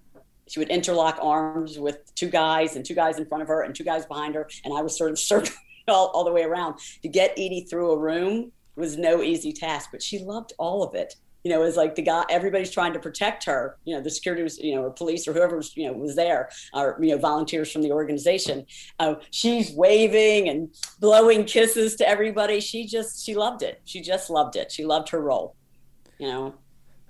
she 0.49 0.59
would 0.59 0.69
interlock 0.69 1.19
arms 1.23 1.79
with 1.79 2.15
two 2.15 2.29
guys 2.29 2.77
and 2.77 2.85
two 2.85 2.95
guys 2.95 3.19
in 3.19 3.27
front 3.27 3.43
of 3.43 3.49
her 3.49 3.63
and 3.63 3.75
two 3.75 3.85
guys 3.85 4.05
behind 4.05 4.35
her, 4.35 4.49
and 4.65 4.77
I 4.77 4.83
was 4.83 4.99
sort 4.99 5.13
of 5.13 5.19
circling 5.31 5.57
all, 5.89 6.09
all 6.09 6.25
the 6.25 6.33
way 6.33 6.43
around. 6.43 6.75
To 7.03 7.09
get 7.09 7.31
Edie 7.33 7.67
through 7.71 7.93
a 7.93 7.99
room 7.99 8.53
was 8.75 8.99
no 8.99 9.23
easy 9.23 9.53
task, 9.53 9.91
but 9.93 10.03
she 10.03 10.19
loved 10.19 10.53
all 10.59 10.83
of 10.83 10.95
it 10.95 11.15
you 11.47 11.53
know, 11.53 11.63
is 11.63 11.77
like 11.77 11.95
the 11.95 12.03
guy, 12.03 12.25
everybody's 12.29 12.73
trying 12.73 12.93
to 12.93 12.99
protect 12.99 13.45
her, 13.45 13.77
you 13.85 13.95
know, 13.95 14.03
the 14.03 14.11
security 14.11 14.43
was, 14.43 14.59
you 14.59 14.75
know, 14.75 14.83
or 14.83 14.91
police 14.91 15.29
or 15.29 15.33
whoever 15.33 15.57
was, 15.57 15.77
you 15.77 15.87
know, 15.87 15.93
was 15.93 16.17
there, 16.17 16.51
or, 16.75 16.99
you 17.01 17.11
know, 17.11 17.19
volunteers 17.19 17.71
from 17.71 17.83
the 17.83 17.93
organization. 17.93 18.67
Uh, 18.99 19.15
she's 19.31 19.71
waving 19.71 20.49
and 20.49 20.75
blowing 20.99 21.45
kisses 21.45 21.95
to 21.95 22.09
everybody. 22.09 22.59
She 22.59 22.85
just, 22.85 23.25
she 23.25 23.37
loved 23.37 23.63
it. 23.63 23.81
She 23.85 24.01
just 24.01 24.29
loved 24.29 24.57
it. 24.57 24.73
She 24.73 24.85
loved 24.85 25.09
her 25.11 25.21
role, 25.21 25.55
you 26.19 26.27
know. 26.27 26.55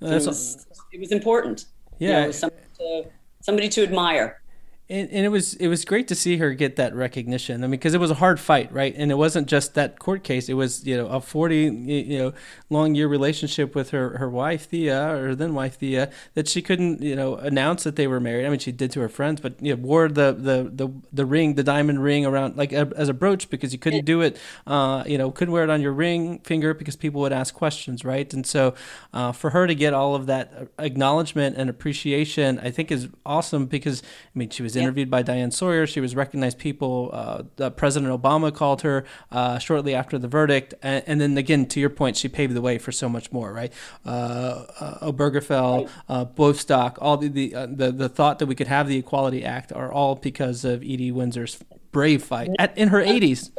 It 0.02 0.26
was, 0.26 0.66
it 0.92 1.00
was 1.00 1.12
important. 1.12 1.64
Yeah. 1.98 2.08
You 2.08 2.12
know, 2.12 2.24
it 2.24 2.26
was 2.26 2.38
somebody 2.38 2.62
to, 2.76 3.04
somebody 3.40 3.68
to 3.70 3.82
admire 3.84 4.42
and, 4.88 5.10
and 5.10 5.26
it 5.26 5.30
was 5.30 5.54
it 5.54 5.66
was 5.66 5.84
great 5.84 6.06
to 6.08 6.14
see 6.14 6.36
her 6.36 6.54
get 6.54 6.76
that 6.76 6.94
recognition. 6.94 7.64
I 7.64 7.66
mean, 7.66 7.72
because 7.72 7.92
it 7.92 7.98
was 7.98 8.12
a 8.12 8.14
hard 8.14 8.38
fight, 8.38 8.72
right? 8.72 8.94
And 8.96 9.10
it 9.10 9.16
wasn't 9.16 9.48
just 9.48 9.74
that 9.74 9.98
court 9.98 10.22
case. 10.22 10.48
It 10.48 10.54
was 10.54 10.86
you 10.86 10.96
know 10.96 11.08
a 11.08 11.20
forty 11.20 11.64
you 11.64 12.18
know 12.18 12.32
long 12.70 12.94
year 12.94 13.08
relationship 13.08 13.74
with 13.74 13.90
her 13.90 14.18
her 14.18 14.30
wife 14.30 14.66
Thea 14.66 15.16
or 15.16 15.34
then 15.34 15.54
wife 15.54 15.78
Thea 15.78 16.10
that 16.34 16.46
she 16.46 16.62
couldn't 16.62 17.02
you 17.02 17.16
know 17.16 17.34
announce 17.34 17.82
that 17.82 17.96
they 17.96 18.06
were 18.06 18.20
married. 18.20 18.46
I 18.46 18.48
mean, 18.48 18.60
she 18.60 18.70
did 18.70 18.92
to 18.92 19.00
her 19.00 19.08
friends, 19.08 19.40
but 19.40 19.60
you 19.60 19.74
know, 19.74 19.82
wore 19.82 20.08
the, 20.08 20.32
the 20.32 20.70
the 20.72 20.92
the 21.12 21.26
ring, 21.26 21.54
the 21.54 21.64
diamond 21.64 22.04
ring 22.04 22.24
around 22.24 22.56
like 22.56 22.72
a, 22.72 22.88
as 22.96 23.08
a 23.08 23.14
brooch 23.14 23.50
because 23.50 23.72
you 23.72 23.80
couldn't 23.80 24.04
do 24.04 24.20
it. 24.20 24.38
Uh, 24.68 25.02
you 25.04 25.18
know, 25.18 25.32
couldn't 25.32 25.52
wear 25.52 25.64
it 25.64 25.70
on 25.70 25.82
your 25.82 25.92
ring 25.92 26.38
finger 26.40 26.74
because 26.74 26.94
people 26.94 27.20
would 27.22 27.32
ask 27.32 27.52
questions, 27.54 28.04
right? 28.04 28.32
And 28.32 28.46
so 28.46 28.74
uh, 29.12 29.32
for 29.32 29.50
her 29.50 29.66
to 29.66 29.74
get 29.74 29.94
all 29.94 30.14
of 30.14 30.26
that 30.26 30.68
acknowledgement 30.78 31.56
and 31.56 31.68
appreciation, 31.68 32.60
I 32.60 32.70
think 32.70 32.92
is 32.92 33.08
awesome 33.24 33.66
because 33.66 34.04
I 34.04 34.38
mean 34.38 34.50
she 34.50 34.62
was 34.62 34.75
interviewed 34.76 35.10
by 35.10 35.22
Diane 35.22 35.50
Sawyer. 35.50 35.86
She 35.86 36.00
was 36.00 36.14
recognized 36.14 36.58
people. 36.58 37.10
Uh, 37.12 37.70
President 37.70 38.12
Obama 38.12 38.54
called 38.54 38.82
her 38.82 39.04
uh, 39.30 39.58
shortly 39.58 39.94
after 39.94 40.18
the 40.18 40.28
verdict, 40.28 40.74
and, 40.82 41.02
and, 41.06 41.20
then 41.20 41.38
again, 41.38 41.66
to 41.66 41.80
your 41.80 41.90
point, 41.90 42.16
she 42.16 42.28
paved 42.28 42.54
the 42.54 42.60
way 42.60 42.78
for 42.78 42.92
so 42.92 43.08
much 43.08 43.32
more. 43.32 43.52
Right, 43.52 43.72
uh, 44.04 44.64
uh 44.78 45.10
Obergefell, 45.10 45.88
uh, 46.08 46.24
Bostock, 46.24 46.98
all 47.00 47.16
the 47.16 47.28
the, 47.28 47.54
uh, 47.54 47.66
the, 47.66 47.92
the 47.92 48.08
thought 48.08 48.38
that 48.38 48.46
we 48.46 48.54
could 48.54 48.68
have 48.68 48.88
the 48.88 48.98
Equality 48.98 49.44
Act 49.44 49.72
are 49.72 49.92
all 49.92 50.14
because 50.14 50.64
of 50.64 50.82
Edie 50.82 51.12
Windsor's 51.12 51.62
brave 51.92 52.22
fight 52.22 52.50
at, 52.58 52.76
in 52.76 52.88
her 52.88 53.02
80s. 53.02 53.50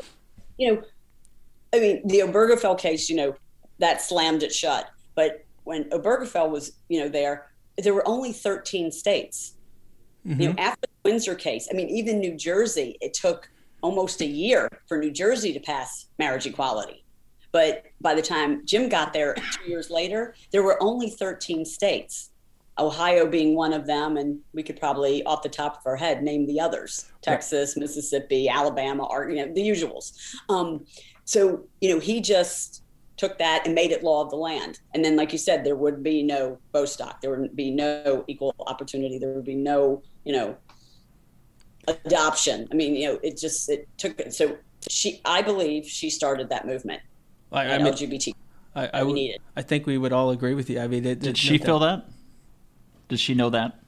You 0.57 0.73
know, 0.73 0.81
I 1.73 1.79
mean, 1.79 2.07
the 2.07 2.19
Obergefell 2.19 2.77
case, 2.79 3.09
you 3.09 3.15
know, 3.15 3.35
that 3.79 4.01
slammed 4.01 4.43
it 4.43 4.53
shut. 4.53 4.89
But 5.15 5.45
when 5.63 5.89
Obergefell 5.91 6.49
was, 6.49 6.73
you 6.89 6.99
know, 6.99 7.09
there, 7.09 7.51
there 7.77 7.93
were 7.93 8.07
only 8.07 8.31
13 8.31 8.91
states 8.91 9.53
Mm-hmm. 10.27 10.41
You 10.41 10.49
know, 10.49 10.55
after 10.57 10.81
the 10.81 10.86
Windsor 11.07 11.35
case, 11.35 11.69
I 11.71 11.73
mean, 11.73 11.87
even 11.87 12.19
New 12.19 12.35
Jersey, 12.35 12.97
it 12.99 13.13
took 13.13 13.49
almost 13.81 14.19
a 14.19 14.25
year 14.25 14.67
for 14.87 14.97
New 14.97 15.09
Jersey 15.09 15.53
to 15.53 15.59
pass 15.61 16.07
marriage 16.19 16.45
equality. 16.45 17.05
But 17.53 17.85
by 18.01 18.13
the 18.13 18.21
time 18.21 18.65
Jim 18.65 18.89
got 18.89 19.13
there 19.13 19.33
two 19.53 19.69
years 19.69 19.89
later, 19.89 20.35
there 20.51 20.63
were 20.63 20.77
only 20.83 21.09
13 21.09 21.63
states, 21.63 22.31
Ohio 22.77 23.25
being 23.25 23.55
one 23.55 23.71
of 23.71 23.87
them. 23.87 24.17
And 24.17 24.39
we 24.53 24.63
could 24.63 24.77
probably, 24.81 25.23
off 25.23 25.43
the 25.43 25.49
top 25.49 25.77
of 25.77 25.83
our 25.85 25.95
head, 25.95 26.23
name 26.23 26.45
the 26.45 26.59
others 26.59 27.05
Texas, 27.21 27.77
Mississippi, 27.77 28.49
Alabama, 28.49 29.07
you 29.29 29.37
know, 29.37 29.53
the 29.53 29.61
usuals. 29.61 30.11
Um, 30.49 30.85
so, 31.23 31.63
you 31.79 31.93
know, 31.93 32.01
he 32.01 32.19
just 32.19 32.83
took 33.15 33.37
that 33.37 33.65
and 33.65 33.73
made 33.73 33.91
it 33.91 34.03
law 34.03 34.25
of 34.25 34.29
the 34.29 34.35
land. 34.35 34.81
And 34.93 35.05
then, 35.05 35.15
like 35.15 35.31
you 35.31 35.39
said, 35.39 35.63
there 35.63 35.77
would 35.77 36.03
be 36.03 36.21
no 36.21 36.57
Bostock, 36.73 37.21
there 37.21 37.31
would 37.31 37.55
be 37.55 37.71
no 37.71 38.25
equal 38.27 38.53
opportunity, 38.59 39.17
there 39.17 39.31
would 39.31 39.45
be 39.45 39.55
no, 39.55 40.03
you 40.25 40.33
know, 40.33 40.57
adoption. 41.87 42.67
I 42.71 42.75
mean, 42.75 42.95
you 42.95 43.07
know, 43.07 43.19
it 43.23 43.37
just 43.37 43.69
it 43.69 43.87
took. 43.97 44.21
So 44.31 44.57
she, 44.89 45.21
I 45.25 45.41
believe, 45.41 45.85
she 45.85 46.09
started 46.09 46.49
that 46.49 46.65
movement. 46.65 47.01
I, 47.51 47.73
I 47.73 47.77
mean, 47.77 47.93
LGBT. 47.93 48.33
I, 48.75 48.89
I, 48.93 49.03
would, 49.03 49.17
I 49.55 49.61
think 49.63 49.87
we 49.87 49.97
would 49.97 50.13
all 50.13 50.29
agree 50.29 50.53
with 50.53 50.69
you. 50.69 50.79
I 50.79 50.87
mean, 50.87 51.03
it, 51.05 51.19
did 51.19 51.29
it, 51.29 51.37
she 51.37 51.57
feel 51.57 51.79
that? 51.79 52.05
Did 53.07 53.19
she 53.19 53.33
know 53.33 53.49
that? 53.49 53.79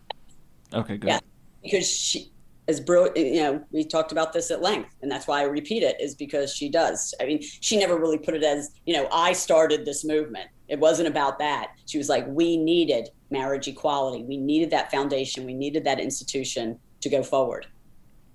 Okay, 0.73 0.97
good. 0.97 1.09
Yeah, 1.09 1.19
because 1.61 1.88
she 1.88 2.31
as 2.69 2.80
bro 2.80 3.09
you 3.15 3.41
know 3.41 3.61
we 3.71 3.84
talked 3.84 4.11
about 4.11 4.31
this 4.31 4.51
at 4.51 4.61
length 4.61 4.95
and 5.01 5.11
that's 5.11 5.27
why 5.27 5.39
i 5.39 5.43
repeat 5.43 5.81
it 5.81 5.99
is 5.99 6.13
because 6.13 6.53
she 6.53 6.69
does 6.69 7.15
i 7.19 7.26
mean 7.26 7.41
she 7.41 7.77
never 7.77 7.97
really 7.97 8.17
put 8.17 8.35
it 8.35 8.43
as 8.43 8.69
you 8.85 8.93
know 8.93 9.07
i 9.11 9.34
started 9.34 9.84
this 9.85 10.05
movement 10.05 10.47
it 10.67 10.80
wasn't 10.80 11.07
about 11.07 11.39
that 11.39 11.71
she 11.88 11.97
was 11.97 12.07
like 12.07 12.26
we 12.27 12.55
needed 12.55 13.09
marriage 13.31 13.67
equality 13.67 14.23
we 14.23 14.38
needed 14.38 14.69
that 14.69 14.91
foundation 14.91 15.45
we 15.45 15.53
needed 15.53 15.84
that 15.84 15.99
institution 15.99 16.77
to 17.01 17.09
go 17.09 17.23
forward 17.23 17.65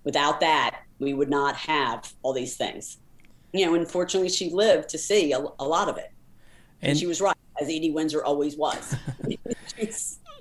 without 0.05 0.41
that 0.41 0.83
we 0.99 1.15
would 1.15 1.31
not 1.31 1.57
have 1.57 2.13
all 2.23 2.33
these 2.33 2.57
things. 2.57 2.99
You 3.53 3.67
know 3.67 3.75
unfortunately 3.75 4.31
she 4.31 4.51
lived 4.51 4.89
to 4.91 4.99
see 4.99 5.33
a, 5.33 5.39
a 5.59 5.65
lot 5.65 5.89
of 5.89 5.97
it. 5.97 6.13
And, 6.83 6.91
and 6.91 6.99
she 6.99 7.07
was 7.07 7.21
right 7.21 7.37
as 7.61 7.69
edie 7.69 7.91
windsor 7.91 8.25
always 8.25 8.57
was 8.57 8.97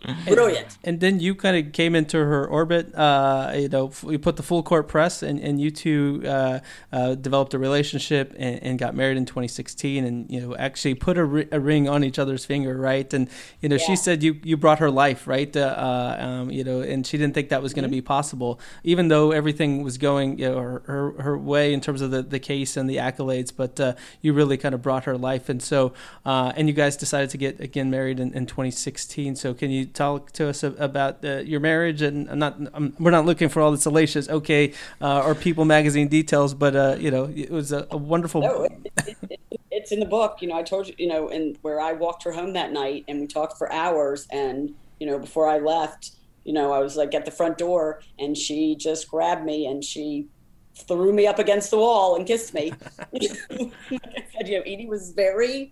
Brilliant. 0.25 0.77
And, 0.84 0.95
and 0.95 0.99
then 0.99 1.19
you 1.19 1.34
kind 1.34 1.55
of 1.55 1.71
came 1.71 1.95
into 1.95 2.17
her 2.17 2.45
orbit. 2.45 2.93
Uh, 2.93 3.53
you 3.55 3.69
know, 3.69 3.91
you 4.07 4.19
put 4.19 4.35
the 4.35 4.43
full 4.43 4.61
court 4.61 4.88
press, 4.88 5.23
and, 5.23 5.39
and 5.39 5.61
you 5.61 5.71
two 5.71 6.21
uh, 6.25 6.59
uh, 6.91 7.15
developed 7.15 7.53
a 7.53 7.59
relationship 7.59 8.34
and, 8.38 8.61
and, 8.61 8.80
got 8.80 8.95
married 8.95 9.17
in 9.17 9.25
2016. 9.25 10.03
And 10.03 10.30
you 10.30 10.41
know, 10.41 10.55
actually 10.55 10.95
put 10.95 11.17
a, 11.17 11.47
a 11.55 11.59
ring 11.59 11.88
on 11.88 12.03
each 12.03 12.19
other's 12.19 12.43
finger, 12.43 12.77
right? 12.77 13.11
And 13.13 13.30
you 13.61 13.69
know, 13.69 13.75
yeah. 13.75 13.85
she 13.85 13.95
said 13.95 14.23
you 14.23 14.39
you 14.43 14.57
brought 14.57 14.80
her 14.80 14.91
life, 14.91 15.27
right? 15.27 15.55
Uh, 15.55 16.15
um, 16.19 16.51
you 16.51 16.63
know, 16.63 16.81
and 16.81 17.05
she 17.07 17.17
didn't 17.17 17.34
think 17.34 17.49
that 17.49 17.61
was 17.61 17.73
going 17.73 17.84
to 17.84 17.88
mm-hmm. 17.88 17.97
be 17.97 18.01
possible, 18.01 18.59
even 18.84 19.07
though 19.07 19.31
everything 19.31 19.84
was 19.84 19.97
going 19.97 20.39
you 20.39 20.49
know, 20.49 20.59
her, 20.59 20.84
her, 20.85 21.11
her 21.21 21.38
way 21.38 21.73
in 21.73 21.80
terms 21.80 22.01
of 22.01 22.11
the 22.11 22.21
the 22.21 22.39
case 22.39 22.75
and 22.75 22.89
the 22.89 22.97
accolades. 22.97 23.53
But 23.55 23.80
uh, 23.80 23.93
you 24.21 24.34
really 24.34 24.57
kind 24.57 24.75
of 24.75 24.81
brought 24.81 25.05
her 25.05 25.17
life, 25.17 25.47
and 25.47 25.61
so 25.61 25.93
uh, 26.25 26.51
and 26.57 26.67
you 26.67 26.73
guys 26.73 26.97
decided 26.97 27.30
to 27.30 27.38
get 27.38 27.61
again 27.61 27.89
married 27.89 28.19
in, 28.19 28.34
in 28.34 28.45
2016. 28.45 29.35
So 29.38 29.53
can 29.53 29.71
you 29.71 29.85
talk 29.93 30.31
to 30.33 30.49
us 30.49 30.63
about 30.63 31.23
uh, 31.23 31.37
your 31.37 31.59
marriage? 31.59 32.01
And 32.01 32.29
I'm 32.29 32.39
not, 32.39 32.57
I'm, 32.73 32.95
we're 32.99 33.11
not 33.11 33.25
looking 33.25 33.49
for 33.49 33.61
all 33.61 33.71
the 33.71 33.77
salacious, 33.77 34.29
okay, 34.29 34.73
uh, 35.01 35.23
or 35.25 35.35
People 35.35 35.65
Magazine 35.65 36.07
details, 36.07 36.53
but 36.53 36.75
uh, 36.75 36.95
you 36.99 37.11
know, 37.11 37.31
it 37.35 37.51
was 37.51 37.71
a, 37.71 37.87
a 37.91 37.97
wonderful. 37.97 38.41
No, 38.41 38.63
it, 38.63 38.71
it, 39.07 39.17
it, 39.51 39.61
it's 39.71 39.91
in 39.91 39.99
the 39.99 40.05
book. 40.05 40.41
You 40.41 40.49
know, 40.49 40.55
I 40.55 40.63
told 40.63 40.87
you, 40.87 40.95
you 40.97 41.07
know, 41.07 41.29
and 41.29 41.57
where 41.61 41.79
I 41.79 41.93
walked 41.93 42.23
her 42.23 42.31
home 42.31 42.53
that 42.53 42.71
night, 42.71 43.05
and 43.07 43.21
we 43.21 43.27
talked 43.27 43.57
for 43.57 43.71
hours, 43.71 44.27
and 44.31 44.73
you 44.99 45.07
know, 45.07 45.19
before 45.19 45.47
I 45.47 45.59
left, 45.59 46.11
you 46.43 46.53
know, 46.53 46.71
I 46.71 46.79
was 46.79 46.95
like 46.95 47.13
at 47.13 47.25
the 47.25 47.31
front 47.31 47.57
door, 47.57 48.01
and 48.19 48.37
she 48.37 48.75
just 48.75 49.07
grabbed 49.09 49.45
me 49.45 49.65
and 49.65 49.83
she 49.83 50.27
threw 50.75 51.13
me 51.13 51.27
up 51.27 51.37
against 51.37 51.69
the 51.69 51.77
wall 51.77 52.15
and 52.15 52.25
kissed 52.25 52.53
me. 52.53 52.73
like 53.11 53.71
I 53.91 54.25
said, 54.35 54.47
you 54.47 54.57
know, 54.57 54.63
Edie 54.65 54.87
was 54.87 55.11
very 55.11 55.71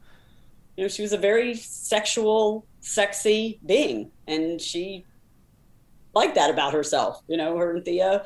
you 0.82 0.86
know, 0.86 0.88
she 0.88 1.02
was 1.02 1.14
a 1.14 1.18
very 1.18 1.54
sexual, 1.56 2.66
sexy 2.82 3.60
being, 3.66 4.12
and 4.28 4.60
she 4.60 5.06
liked 6.14 6.36
that 6.36 6.50
about 6.50 6.74
herself. 6.74 7.22
You 7.28 7.38
know, 7.38 7.58
her 7.58 7.76
and 7.76 7.86
Thea 7.86 8.26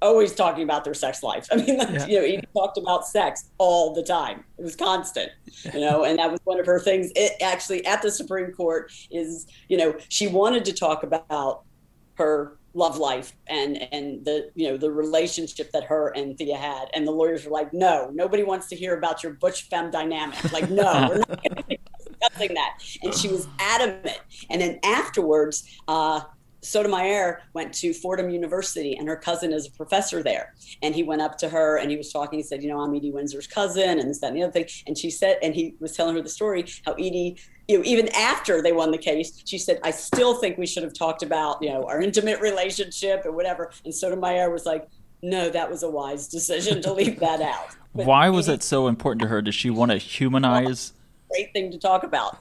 always 0.00 0.34
talking 0.34 0.62
about 0.62 0.84
their 0.84 0.94
sex 0.94 1.22
life. 1.22 1.48
I 1.52 1.56
mean, 1.56 1.78
yeah. 1.78 2.06
you 2.06 2.18
know, 2.18 2.24
Edie 2.24 2.48
talked 2.54 2.78
about 2.78 3.06
sex 3.06 3.50
all 3.58 3.94
the 3.94 4.02
time. 4.02 4.44
It 4.58 4.62
was 4.62 4.76
constant, 4.76 5.32
you 5.74 5.80
know, 5.80 6.04
and 6.04 6.18
that 6.18 6.30
was 6.30 6.40
one 6.44 6.60
of 6.60 6.66
her 6.66 6.78
things. 6.78 7.10
It 7.16 7.32
actually 7.42 7.84
at 7.86 8.02
the 8.02 8.10
Supreme 8.10 8.52
Court 8.52 8.92
is, 9.10 9.46
you 9.68 9.76
know, 9.76 9.96
she 10.08 10.28
wanted 10.28 10.64
to 10.66 10.72
talk 10.72 11.02
about 11.02 11.62
her 12.14 12.58
love 12.74 12.98
life 12.98 13.32
and 13.48 13.76
and 13.92 14.24
the 14.24 14.50
you 14.54 14.68
know 14.68 14.76
the 14.76 14.90
relationship 14.90 15.70
that 15.72 15.82
her 15.84 16.12
and 16.14 16.36
Thea 16.36 16.56
had 16.56 16.88
and 16.92 17.06
the 17.06 17.10
lawyers 17.10 17.44
were 17.44 17.50
like 17.50 17.72
no 17.72 18.10
nobody 18.12 18.42
wants 18.42 18.68
to 18.68 18.76
hear 18.76 18.96
about 18.96 19.22
your 19.22 19.32
butch 19.32 19.62
femme 19.68 19.90
dynamic 19.90 20.52
like 20.52 20.68
no 20.68 21.08
we're 21.08 21.18
not 21.18 21.64
discussing 22.20 22.54
that 22.54 22.78
and 23.02 23.14
she 23.14 23.28
was 23.28 23.46
adamant 23.58 24.20
and 24.50 24.60
then 24.60 24.78
afterwards 24.82 25.64
uh, 25.88 26.20
Sotomayor 26.60 27.42
went 27.54 27.72
to 27.74 27.94
Fordham 27.94 28.30
University, 28.30 28.96
and 28.96 29.06
her 29.06 29.14
cousin 29.14 29.52
is 29.52 29.68
a 29.68 29.70
professor 29.70 30.24
there. 30.24 30.54
And 30.82 30.92
he 30.92 31.04
went 31.04 31.22
up 31.22 31.38
to 31.38 31.48
her 31.48 31.78
and 31.78 31.88
he 31.88 31.96
was 31.96 32.12
talking. 32.12 32.40
He 32.40 32.42
said, 32.42 32.64
"You 32.64 32.68
know, 32.68 32.80
I'm 32.80 32.92
Edie 32.96 33.12
Windsor's 33.12 33.46
cousin, 33.46 34.00
and 34.00 34.10
this, 34.10 34.18
that, 34.18 34.28
and 34.28 34.36
the 34.36 34.42
other 34.42 34.52
thing." 34.52 34.66
And 34.88 34.98
she 34.98 35.08
said, 35.08 35.38
and 35.40 35.54
he 35.54 35.76
was 35.78 35.92
telling 35.92 36.16
her 36.16 36.20
the 36.20 36.28
story 36.28 36.66
how 36.84 36.94
Edie 36.94 37.36
you 37.68 37.78
know, 37.78 37.84
even 37.84 38.08
after 38.08 38.62
they 38.62 38.72
won 38.72 38.90
the 38.90 38.98
case, 38.98 39.42
she 39.44 39.58
said, 39.58 39.78
I 39.84 39.90
still 39.90 40.34
think 40.34 40.56
we 40.56 40.66
should 40.66 40.82
have 40.82 40.94
talked 40.94 41.22
about, 41.22 41.62
you 41.62 41.68
know, 41.68 41.84
our 41.84 42.00
intimate 42.00 42.40
relationship 42.40 43.26
and 43.26 43.34
whatever. 43.34 43.70
And 43.84 43.94
Sotomayor 43.94 44.50
was 44.50 44.64
like, 44.64 44.88
no, 45.22 45.50
that 45.50 45.70
was 45.70 45.82
a 45.82 45.90
wise 45.90 46.28
decision 46.28 46.80
to 46.82 46.92
leave 46.92 47.20
that 47.20 47.42
out. 47.42 47.76
But 47.94 48.06
Why 48.06 48.30
was 48.30 48.48
it 48.48 48.62
so 48.62 48.88
important 48.88 49.20
to 49.22 49.28
her? 49.28 49.42
Does 49.42 49.54
she 49.54 49.68
want 49.68 49.90
to 49.90 49.98
humanize? 49.98 50.94
Great 51.30 51.52
thing 51.52 51.70
to 51.70 51.78
talk 51.78 52.04
about. 52.04 52.38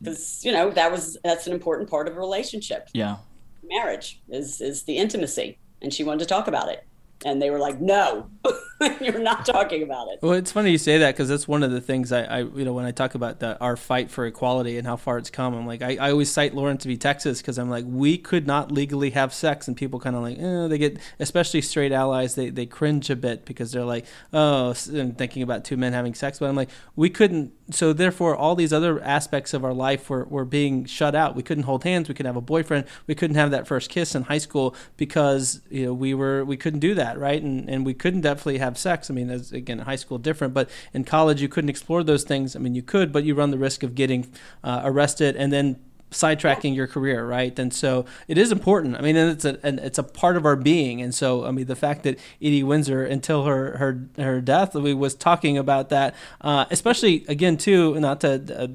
Because, 0.00 0.44
you 0.44 0.52
know, 0.52 0.70
that 0.70 0.90
was, 0.90 1.16
that's 1.24 1.46
an 1.46 1.52
important 1.52 1.88
part 1.88 2.08
of 2.08 2.16
a 2.16 2.20
relationship. 2.20 2.88
Yeah. 2.92 3.16
Marriage 3.62 4.20
is, 4.28 4.60
is 4.60 4.82
the 4.82 4.98
intimacy. 4.98 5.58
And 5.80 5.92
she 5.92 6.04
wanted 6.04 6.20
to 6.20 6.26
talk 6.26 6.48
about 6.48 6.68
it 6.68 6.86
and 7.24 7.40
they 7.40 7.50
were 7.50 7.58
like, 7.58 7.80
"No, 7.80 8.30
you're 9.00 9.18
not 9.18 9.46
talking 9.46 9.82
about 9.82 10.08
it." 10.08 10.18
Well, 10.22 10.32
it's 10.32 10.52
funny 10.52 10.70
you 10.70 10.78
say 10.78 10.98
that 10.98 11.14
because 11.14 11.28
that's 11.28 11.46
one 11.46 11.62
of 11.62 11.70
the 11.70 11.80
things 11.80 12.12
I, 12.12 12.22
I, 12.22 12.38
you 12.40 12.64
know, 12.64 12.72
when 12.72 12.84
I 12.84 12.90
talk 12.90 13.14
about 13.14 13.40
the, 13.40 13.58
our 13.60 13.76
fight 13.76 14.10
for 14.10 14.26
equality 14.26 14.76
and 14.76 14.86
how 14.86 14.96
far 14.96 15.18
it's 15.18 15.30
come, 15.30 15.54
I'm 15.54 15.66
like, 15.66 15.82
I, 15.82 15.96
I 15.96 16.10
always 16.10 16.30
cite 16.30 16.54
Lawrence 16.54 16.84
v. 16.84 16.96
Texas 16.96 17.40
because 17.40 17.58
I'm 17.58 17.70
like, 17.70 17.84
we 17.86 18.18
could 18.18 18.46
not 18.46 18.72
legally 18.72 19.10
have 19.10 19.32
sex, 19.32 19.68
and 19.68 19.76
people 19.76 20.00
kind 20.00 20.16
of 20.16 20.22
like, 20.22 20.38
eh, 20.38 20.68
they 20.68 20.78
get, 20.78 20.98
especially 21.18 21.60
straight 21.62 21.92
allies, 21.92 22.34
they 22.34 22.50
they 22.50 22.66
cringe 22.66 23.10
a 23.10 23.16
bit 23.16 23.44
because 23.44 23.72
they're 23.72 23.84
like, 23.84 24.06
oh, 24.32 24.74
and 24.92 25.16
thinking 25.16 25.42
about 25.42 25.64
two 25.64 25.76
men 25.76 25.92
having 25.92 26.14
sex, 26.14 26.38
but 26.38 26.48
I'm 26.48 26.56
like, 26.56 26.70
we 26.96 27.10
couldn't. 27.10 27.52
So 27.70 27.94
therefore, 27.94 28.36
all 28.36 28.54
these 28.54 28.74
other 28.74 29.00
aspects 29.02 29.54
of 29.54 29.64
our 29.64 29.72
life 29.72 30.10
were 30.10 30.24
were 30.24 30.44
being 30.44 30.84
shut 30.84 31.14
out. 31.14 31.34
We 31.34 31.42
couldn't 31.42 31.64
hold 31.64 31.84
hands. 31.84 32.08
We 32.08 32.14
couldn't 32.14 32.28
have 32.28 32.36
a 32.36 32.42
boyfriend. 32.42 32.86
We 33.06 33.14
couldn't 33.14 33.36
have 33.36 33.50
that 33.52 33.66
first 33.66 33.88
kiss 33.88 34.14
in 34.14 34.24
high 34.24 34.38
school 34.38 34.74
because 34.96 35.62
you 35.70 35.86
know 35.86 35.94
we 35.94 36.12
were 36.12 36.44
we 36.44 36.56
couldn't 36.56 36.80
do 36.80 36.94
that 36.94 37.04
that, 37.04 37.18
right? 37.18 37.42
And 37.42 37.68
and 37.68 37.86
we 37.86 37.94
couldn't 37.94 38.22
definitely 38.22 38.58
have 38.58 38.73
sex. 38.78 39.10
I 39.10 39.14
mean, 39.14 39.30
as 39.30 39.52
again, 39.52 39.80
high 39.80 39.96
school 39.96 40.18
different, 40.18 40.54
but 40.54 40.68
in 40.92 41.04
college 41.04 41.40
you 41.40 41.48
couldn't 41.48 41.70
explore 41.70 42.02
those 42.02 42.24
things. 42.24 42.56
I 42.56 42.58
mean, 42.58 42.74
you 42.74 42.82
could, 42.82 43.12
but 43.12 43.24
you 43.24 43.34
run 43.34 43.50
the 43.50 43.58
risk 43.58 43.82
of 43.82 43.94
getting 43.94 44.30
uh, 44.62 44.82
arrested 44.84 45.36
and 45.36 45.52
then 45.52 45.80
sidetracking 46.14 46.74
your 46.74 46.86
career, 46.86 47.26
right? 47.26 47.56
And 47.58 47.72
so 47.72 48.06
it 48.28 48.38
is 48.38 48.52
important. 48.52 48.96
I 48.96 49.00
mean, 49.00 49.16
it's 49.16 49.44
a 49.44 49.58
it's 49.62 49.98
a 49.98 50.02
part 50.02 50.36
of 50.36 50.46
our 50.46 50.56
being. 50.56 51.02
And 51.02 51.14
so 51.14 51.44
I 51.44 51.50
mean, 51.50 51.66
the 51.66 51.76
fact 51.76 52.04
that 52.04 52.18
Edie 52.40 52.62
Windsor, 52.62 53.04
until 53.04 53.44
her 53.44 53.76
her 53.78 54.08
her 54.16 54.40
death, 54.40 54.74
we 54.74 54.94
was 54.94 55.14
talking 55.14 55.58
about 55.58 55.88
that, 55.90 56.14
uh, 56.40 56.64
especially 56.70 57.24
again 57.28 57.56
too, 57.56 57.98
not 58.00 58.20
to 58.20 58.62
uh, 58.62 58.66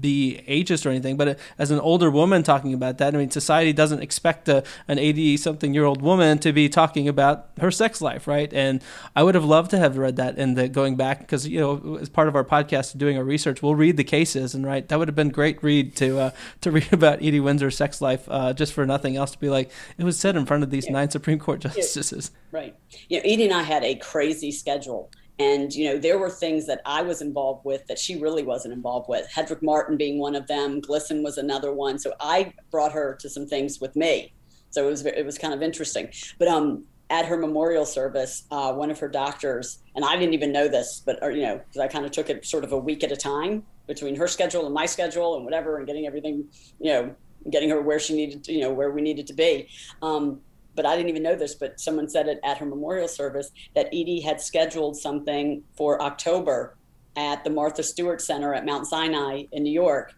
be 0.00 0.42
ageist 0.48 0.86
or 0.86 0.90
anything, 0.90 1.16
but 1.16 1.38
as 1.58 1.70
an 1.70 1.80
older 1.80 2.10
woman 2.10 2.42
talking 2.42 2.72
about 2.72 2.98
that. 2.98 3.14
I 3.14 3.18
mean, 3.18 3.30
society 3.30 3.72
doesn't 3.72 4.00
expect 4.00 4.48
a, 4.48 4.62
an 4.88 4.98
eighty 4.98 5.36
something 5.36 5.74
year 5.74 5.84
old 5.84 6.00
woman 6.00 6.38
to 6.38 6.52
be 6.52 6.68
talking 6.68 7.08
about 7.08 7.50
her 7.60 7.70
sex 7.70 8.00
life, 8.00 8.26
right? 8.26 8.52
And 8.52 8.82
I 9.16 9.22
would 9.22 9.34
have 9.34 9.44
loved 9.44 9.70
to 9.72 9.78
have 9.78 9.98
read 9.98 10.16
that 10.16 10.38
and 10.38 10.56
the 10.56 10.68
going 10.68 10.96
back 10.96 11.20
because 11.20 11.46
you 11.46 11.60
know 11.60 11.96
as 11.96 12.08
part 12.08 12.28
of 12.28 12.36
our 12.36 12.44
podcast 12.44 12.96
doing 12.96 13.18
our 13.18 13.24
research, 13.24 13.62
we'll 13.62 13.74
read 13.74 13.96
the 13.96 14.04
cases 14.04 14.54
and 14.54 14.64
right 14.64 14.86
that 14.88 14.98
would 14.98 15.08
have 15.08 15.16
been 15.16 15.30
great 15.30 15.62
read 15.62 15.96
to 15.96 16.18
uh, 16.18 16.30
to 16.60 16.70
read 16.70 16.83
about 16.92 17.22
Edie 17.22 17.40
Windsor's 17.40 17.76
sex 17.76 18.00
life 18.00 18.26
uh, 18.28 18.52
just 18.52 18.72
for 18.72 18.86
nothing 18.86 19.16
else 19.16 19.32
to 19.32 19.38
be 19.38 19.48
like, 19.48 19.70
it 19.98 20.04
was 20.04 20.18
said 20.18 20.36
in 20.36 20.46
front 20.46 20.62
of 20.62 20.70
these 20.70 20.86
yeah. 20.86 20.92
nine 20.92 21.10
Supreme 21.10 21.38
Court 21.38 21.60
justices. 21.60 22.30
Right. 22.52 22.76
You 23.08 23.18
know, 23.18 23.22
Edie 23.24 23.44
and 23.44 23.54
I 23.54 23.62
had 23.62 23.84
a 23.84 23.96
crazy 23.96 24.52
schedule. 24.52 25.10
And, 25.38 25.74
you 25.74 25.86
know, 25.86 25.98
there 25.98 26.18
were 26.18 26.30
things 26.30 26.66
that 26.66 26.80
I 26.86 27.02
was 27.02 27.20
involved 27.20 27.64
with 27.64 27.86
that 27.88 27.98
she 27.98 28.20
really 28.20 28.44
wasn't 28.44 28.72
involved 28.72 29.08
with. 29.08 29.28
Hetrick 29.34 29.62
Martin 29.62 29.96
being 29.96 30.18
one 30.18 30.36
of 30.36 30.46
them, 30.46 30.80
GLSEN 30.80 31.24
was 31.24 31.38
another 31.38 31.72
one. 31.72 31.98
So 31.98 32.14
I 32.20 32.52
brought 32.70 32.92
her 32.92 33.16
to 33.20 33.28
some 33.28 33.46
things 33.46 33.80
with 33.80 33.96
me. 33.96 34.32
So 34.70 34.86
it 34.86 34.90
was, 34.90 35.04
it 35.04 35.26
was 35.26 35.36
kind 35.36 35.52
of 35.52 35.62
interesting. 35.62 36.08
But 36.38 36.48
um, 36.48 36.84
at 37.10 37.26
her 37.26 37.36
memorial 37.36 37.84
service, 37.84 38.44
uh, 38.52 38.72
one 38.74 38.92
of 38.92 38.98
her 39.00 39.08
doctors, 39.08 39.80
and 39.96 40.04
I 40.04 40.16
didn't 40.16 40.34
even 40.34 40.52
know 40.52 40.68
this, 40.68 41.02
but, 41.04 41.18
or, 41.20 41.32
you 41.32 41.42
know, 41.42 41.56
because 41.56 41.80
I 41.80 41.88
kind 41.88 42.04
of 42.04 42.12
took 42.12 42.30
it 42.30 42.46
sort 42.46 42.62
of 42.62 42.72
a 42.72 42.78
week 42.78 43.02
at 43.02 43.10
a 43.10 43.16
time 43.16 43.64
between 43.86 44.16
her 44.16 44.26
schedule 44.26 44.64
and 44.66 44.74
my 44.74 44.86
schedule 44.86 45.36
and 45.36 45.44
whatever, 45.44 45.78
and 45.78 45.86
getting 45.86 46.06
everything, 46.06 46.44
you 46.80 46.92
know, 46.92 47.14
getting 47.50 47.70
her 47.70 47.80
where 47.80 47.98
she 47.98 48.14
needed, 48.14 48.44
to, 48.44 48.52
you 48.52 48.60
know, 48.60 48.72
where 48.72 48.90
we 48.90 49.02
needed 49.02 49.26
to 49.26 49.34
be. 49.34 49.68
Um, 50.02 50.40
but 50.74 50.86
I 50.86 50.96
didn't 50.96 51.10
even 51.10 51.22
know 51.22 51.36
this, 51.36 51.54
but 51.54 51.78
someone 51.80 52.08
said 52.08 52.26
it 52.28 52.40
at 52.42 52.58
her 52.58 52.66
memorial 52.66 53.08
service 53.08 53.50
that 53.74 53.86
Edie 53.86 54.20
had 54.20 54.40
scheduled 54.40 54.96
something 54.96 55.62
for 55.76 56.02
October 56.02 56.76
at 57.16 57.44
the 57.44 57.50
Martha 57.50 57.82
Stewart 57.82 58.20
Center 58.20 58.54
at 58.54 58.64
Mount 58.64 58.86
Sinai 58.86 59.44
in 59.52 59.62
New 59.62 59.72
York. 59.72 60.14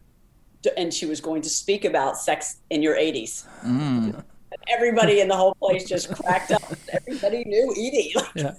And 0.77 0.93
she 0.93 1.07
was 1.07 1.21
going 1.21 1.43
to 1.43 1.51
speak 1.51 1.85
about 1.85 2.19
sex 2.19 2.59
in 2.71 2.83
your 2.83 2.97
80s. 2.97 3.47
Mm. 3.65 4.25
Everybody 4.69 5.21
in 5.21 5.29
the 5.29 5.37
whole 5.37 5.55
place 5.55 5.85
just 5.85 6.13
cracked 6.13 6.51
up. 6.51 6.63
Everybody 6.93 7.45
knew 7.45 7.73
Edie. 7.73 8.15
Like, 8.17 8.29
yeah. 8.35 8.53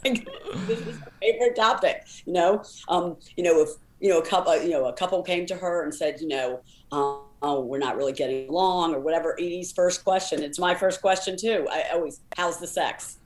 this 0.68 0.86
was 0.86 0.98
her 0.98 1.12
favorite 1.22 1.56
topic, 1.56 2.06
you 2.26 2.34
know. 2.34 2.64
Um, 2.88 3.18
you 3.36 3.44
know, 3.44 3.62
if 3.62 3.70
you 4.00 4.10
know, 4.10 4.20
a 4.20 4.26
couple, 4.26 4.62
you 4.62 4.70
know, 4.70 4.86
a 4.86 4.94
couple 4.94 5.22
came 5.24 5.46
to 5.48 5.56
her 5.56 5.84
and 5.84 5.94
said, 5.94 6.22
you 6.22 6.28
know, 6.28 6.62
um, 6.92 7.22
oh, 7.42 7.62
we're 7.62 7.80
not 7.80 7.98
really 7.98 8.14
getting 8.14 8.50
along 8.50 8.94
or 8.94 9.00
whatever. 9.00 9.34
Edie's 9.34 9.72
first 9.72 10.04
question, 10.04 10.44
it's 10.44 10.60
my 10.60 10.76
first 10.76 11.02
question 11.02 11.38
too. 11.38 11.68
I 11.70 11.86
always, 11.94 12.22
how's 12.36 12.60
the 12.60 12.68
sex? 12.68 13.18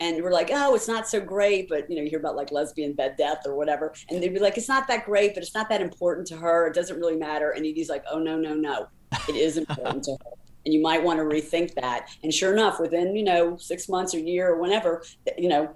And 0.00 0.22
we're 0.22 0.32
like, 0.32 0.50
oh, 0.52 0.74
it's 0.74 0.88
not 0.88 1.08
so 1.08 1.20
great, 1.20 1.68
but 1.68 1.88
you 1.88 1.96
know, 1.96 2.02
you 2.02 2.10
hear 2.10 2.18
about 2.18 2.36
like 2.36 2.50
lesbian 2.50 2.94
bed 2.94 3.16
death 3.16 3.42
or 3.46 3.54
whatever, 3.54 3.94
and 4.10 4.22
they'd 4.22 4.34
be 4.34 4.40
like, 4.40 4.58
it's 4.58 4.68
not 4.68 4.88
that 4.88 5.04
great, 5.04 5.34
but 5.34 5.42
it's 5.42 5.54
not 5.54 5.68
that 5.68 5.80
important 5.80 6.26
to 6.28 6.36
her. 6.36 6.66
It 6.66 6.74
doesn't 6.74 6.98
really 6.98 7.16
matter. 7.16 7.50
And 7.50 7.64
Edie's 7.64 7.88
like, 7.88 8.04
oh 8.10 8.18
no, 8.18 8.36
no, 8.36 8.54
no, 8.54 8.88
it 9.28 9.36
is 9.36 9.56
important 9.56 10.02
to 10.04 10.12
her, 10.12 10.30
and 10.64 10.74
you 10.74 10.82
might 10.82 11.02
want 11.02 11.20
to 11.20 11.24
rethink 11.24 11.74
that. 11.74 12.08
And 12.22 12.34
sure 12.34 12.52
enough, 12.52 12.80
within 12.80 13.14
you 13.14 13.22
know 13.22 13.56
six 13.56 13.88
months 13.88 14.14
or 14.14 14.18
year 14.18 14.50
or 14.50 14.60
whenever, 14.60 15.04
you 15.38 15.48
know, 15.48 15.74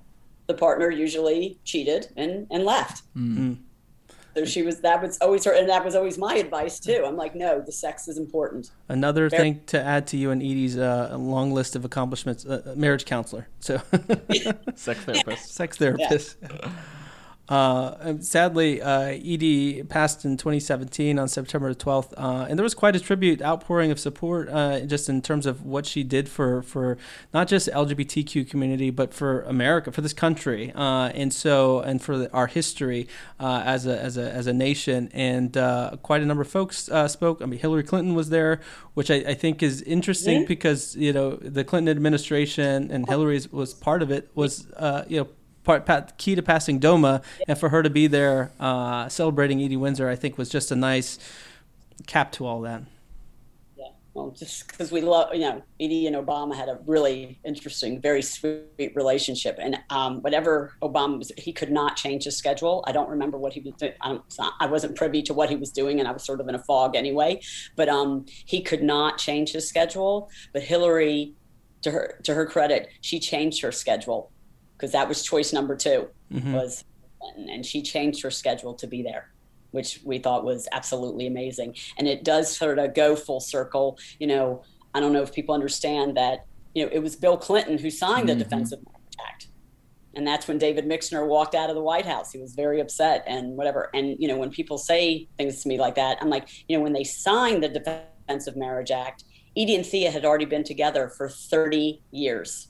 the 0.48 0.54
partner 0.54 0.90
usually 0.90 1.58
cheated 1.64 2.08
and 2.16 2.48
and 2.50 2.64
left. 2.64 3.04
Mm-hmm. 3.16 3.54
So 4.36 4.44
she 4.44 4.62
was 4.62 4.80
that 4.80 5.02
was 5.02 5.18
always 5.20 5.44
her, 5.44 5.52
and 5.52 5.68
that 5.68 5.84
was 5.84 5.94
always 5.94 6.16
my 6.18 6.34
advice 6.34 6.78
too. 6.78 7.04
I'm 7.06 7.16
like, 7.16 7.34
no, 7.34 7.60
the 7.60 7.72
sex 7.72 8.08
is 8.08 8.18
important. 8.18 8.70
Another 8.88 9.28
Very- 9.28 9.42
thing 9.42 9.60
to 9.66 9.80
add 9.80 10.06
to 10.08 10.16
you 10.16 10.30
and 10.30 10.40
Edie's 10.42 10.78
uh, 10.78 11.16
long 11.18 11.52
list 11.52 11.74
of 11.74 11.84
accomplishments: 11.84 12.46
uh, 12.46 12.74
marriage 12.76 13.04
counselor. 13.04 13.48
So, 13.60 13.80
sex 14.74 15.00
therapist. 15.00 15.54
Sex 15.54 15.76
therapist. 15.76 16.36
Yeah. 16.42 16.70
Uh, 17.48 18.14
sadly, 18.20 18.82
uh, 18.82 19.00
Edie 19.00 19.82
passed 19.84 20.24
in 20.24 20.36
2017 20.36 21.18
on 21.18 21.28
September 21.28 21.72
12th, 21.72 22.12
uh, 22.18 22.46
and 22.48 22.58
there 22.58 22.62
was 22.64 22.74
quite 22.74 22.94
a 22.94 23.00
tribute 23.00 23.40
outpouring 23.40 23.90
of 23.90 23.98
support, 23.98 24.50
uh, 24.50 24.80
just 24.80 25.08
in 25.08 25.22
terms 25.22 25.46
of 25.46 25.64
what 25.64 25.86
she 25.86 26.02
did 26.02 26.28
for 26.28 26.62
for 26.62 26.98
not 27.32 27.48
just 27.48 27.66
the 27.66 27.72
LGBTQ 27.72 28.48
community, 28.48 28.90
but 28.90 29.14
for 29.14 29.42
America, 29.42 29.90
for 29.90 30.02
this 30.02 30.12
country, 30.12 30.72
uh, 30.74 31.08
and 31.14 31.32
so 31.32 31.80
and 31.80 32.02
for 32.02 32.18
the, 32.18 32.32
our 32.32 32.48
history 32.48 33.08
uh, 33.40 33.62
as 33.64 33.86
a 33.86 33.98
as 33.98 34.18
a 34.18 34.30
as 34.30 34.46
a 34.46 34.52
nation. 34.52 35.08
And 35.14 35.52
quite 36.02 36.20
a 36.20 36.26
number 36.26 36.42
of 36.42 36.48
folks 36.48 36.90
spoke. 37.06 37.40
I 37.40 37.46
mean, 37.46 37.60
Hillary 37.60 37.82
Clinton 37.82 38.14
was 38.14 38.28
there, 38.28 38.60
which 38.92 39.10
I, 39.10 39.16
I 39.16 39.34
think 39.34 39.62
is 39.62 39.80
interesting 39.82 40.40
mm-hmm. 40.40 40.48
because 40.48 40.94
you 40.96 41.14
know 41.14 41.36
the 41.36 41.64
Clinton 41.64 41.96
administration 41.96 42.90
and 42.90 43.08
Hillary's 43.08 43.50
was 43.50 43.72
part 43.72 44.02
of 44.02 44.10
it 44.10 44.30
was 44.34 44.66
you 45.08 45.20
know 45.20 45.28
part, 45.68 46.16
key 46.16 46.34
to 46.34 46.42
passing 46.42 46.78
DOMA, 46.78 47.20
and 47.46 47.58
for 47.58 47.68
her 47.68 47.82
to 47.82 47.90
be 47.90 48.06
there 48.06 48.50
uh, 48.58 49.08
celebrating 49.08 49.62
Edie 49.62 49.76
Windsor, 49.76 50.08
I 50.08 50.16
think 50.16 50.38
was 50.38 50.48
just 50.48 50.70
a 50.70 50.76
nice 50.76 51.18
cap 52.06 52.32
to 52.32 52.46
all 52.46 52.62
that. 52.62 52.82
Yeah, 53.76 53.88
well, 54.14 54.30
just 54.30 54.66
because 54.66 54.90
we 54.90 55.02
love, 55.02 55.34
you 55.34 55.40
know, 55.40 55.62
Edie 55.78 56.06
and 56.06 56.16
Obama 56.16 56.56
had 56.56 56.70
a 56.70 56.78
really 56.86 57.38
interesting, 57.44 58.00
very 58.00 58.22
sweet 58.22 58.92
relationship, 58.94 59.58
and 59.60 59.78
um, 59.90 60.22
whatever 60.22 60.72
Obama 60.80 61.18
was, 61.18 61.32
he 61.36 61.52
could 61.52 61.70
not 61.70 61.96
change 61.96 62.24
his 62.24 62.38
schedule. 62.38 62.82
I 62.86 62.92
don't 62.92 63.10
remember 63.10 63.36
what 63.36 63.52
he 63.52 63.60
was 63.60 63.74
doing. 63.74 63.92
I, 64.00 64.18
I 64.60 64.66
wasn't 64.66 64.96
privy 64.96 65.22
to 65.24 65.34
what 65.34 65.50
he 65.50 65.56
was 65.56 65.70
doing, 65.70 65.98
and 65.98 66.08
I 66.08 66.12
was 66.12 66.24
sort 66.24 66.40
of 66.40 66.48
in 66.48 66.54
a 66.54 66.62
fog 66.64 66.96
anyway. 66.96 67.42
But 67.76 67.90
um, 67.90 68.24
he 68.46 68.62
could 68.62 68.82
not 68.82 69.18
change 69.18 69.52
his 69.52 69.68
schedule. 69.68 70.30
But 70.54 70.62
Hillary 70.62 71.34
to 71.82 71.90
her 71.90 72.18
to 72.24 72.34
her 72.34 72.46
credit, 72.46 72.88
she 73.02 73.20
changed 73.20 73.60
her 73.60 73.70
schedule 73.70 74.32
because 74.78 74.92
that 74.92 75.08
was 75.08 75.22
choice 75.22 75.52
number 75.52 75.76
2 75.76 76.08
mm-hmm. 76.32 76.52
was 76.52 76.84
and 77.36 77.66
she 77.66 77.82
changed 77.82 78.22
her 78.22 78.30
schedule 78.30 78.74
to 78.74 78.86
be 78.86 79.02
there 79.02 79.32
which 79.70 80.00
we 80.04 80.18
thought 80.18 80.44
was 80.44 80.66
absolutely 80.72 81.26
amazing. 81.26 81.74
And 81.98 82.08
it 82.08 82.24
does 82.24 82.56
sort 82.56 82.78
of 82.78 82.94
go 82.94 83.16
full 83.16 83.40
circle 83.40 83.98
you 84.18 84.26
know 84.26 84.62
i 84.94 85.00
don't 85.00 85.12
know 85.12 85.22
if 85.22 85.32
people 85.32 85.54
understand 85.54 86.16
that 86.16 86.46
you 86.74 86.84
know 86.84 86.90
it 86.92 87.00
was 87.00 87.16
bill 87.16 87.36
clinton 87.36 87.76
who 87.78 87.90
signed 87.90 88.28
mm-hmm. 88.28 88.38
the 88.38 88.44
defensive 88.44 88.80
Marriage 88.86 89.16
act. 89.28 89.48
And 90.14 90.26
that's 90.26 90.48
when 90.48 90.58
david 90.58 90.86
mixner 90.86 91.26
walked 91.26 91.54
out 91.54 91.68
of 91.68 91.76
the 91.76 91.82
white 91.82 92.06
house. 92.06 92.32
He 92.32 92.38
was 92.38 92.54
very 92.54 92.80
upset 92.80 93.24
and 93.26 93.56
whatever. 93.56 93.90
And 93.94 94.16
you 94.18 94.28
know 94.28 94.38
when 94.38 94.50
people 94.50 94.78
say 94.78 95.28
things 95.36 95.62
to 95.62 95.68
me 95.68 95.78
like 95.78 95.96
that 95.96 96.18
i'm 96.20 96.30
like 96.30 96.48
you 96.68 96.76
know 96.76 96.82
when 96.82 96.92
they 96.92 97.04
signed 97.04 97.62
the 97.62 97.68
Defense 97.68 98.46
of 98.46 98.56
Marriage 98.56 98.90
Act 98.90 99.24
edie 99.56 99.74
and 99.74 99.84
thea 99.84 100.10
had 100.10 100.24
already 100.24 100.44
been 100.44 100.64
together 100.64 101.08
for 101.08 101.28
30 101.28 102.02
years 102.10 102.68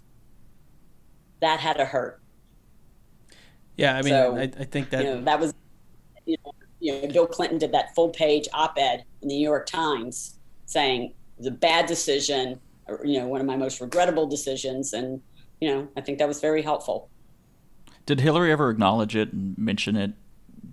that 1.41 1.61
had 1.61 1.77
to 1.77 1.85
hurt. 1.85 2.21
Yeah, 3.77 3.97
I 3.97 4.03
mean, 4.03 4.11
so, 4.11 4.37
I, 4.37 4.43
I, 4.43 4.65
think 4.65 4.91
that 4.91 5.05
you 5.05 5.15
know, 5.15 5.23
that 5.23 5.39
was 5.39 5.55
you 6.27 6.37
know, 6.45 6.53
you 6.81 7.01
know, 7.01 7.09
Bill 7.09 7.27
Clinton 7.27 7.59
did 7.59 7.73
that 7.73 7.95
full 7.95 8.09
page 8.11 8.49
op-ed 8.53 9.05
in 9.23 9.29
the 9.29 9.37
New 9.37 9.43
York 9.43 9.67
Times 9.67 10.39
saying 10.67 11.05
it 11.05 11.15
was 11.39 11.47
a 11.47 11.53
bad 11.53 11.87
decision, 11.87 12.61
or, 12.87 13.01
you 13.05 13.19
know, 13.19 13.29
one 13.29 13.41
of 13.41 13.47
my 13.47 13.57
most 13.57 13.81
regrettable 13.81 14.27
decisions, 14.27 14.93
and 14.93 15.21
you 15.61 15.69
know, 15.69 15.89
I 15.97 16.01
think 16.01 16.19
that 16.19 16.29
was 16.29 16.41
very 16.41 16.63
helpful. 16.63 17.09
Did 18.07 18.21
Hillary 18.21 18.51
ever 18.51 18.71
acknowledge 18.71 19.15
it 19.15 19.33
and 19.33 19.57
mention 19.57 19.97
it 19.97 20.13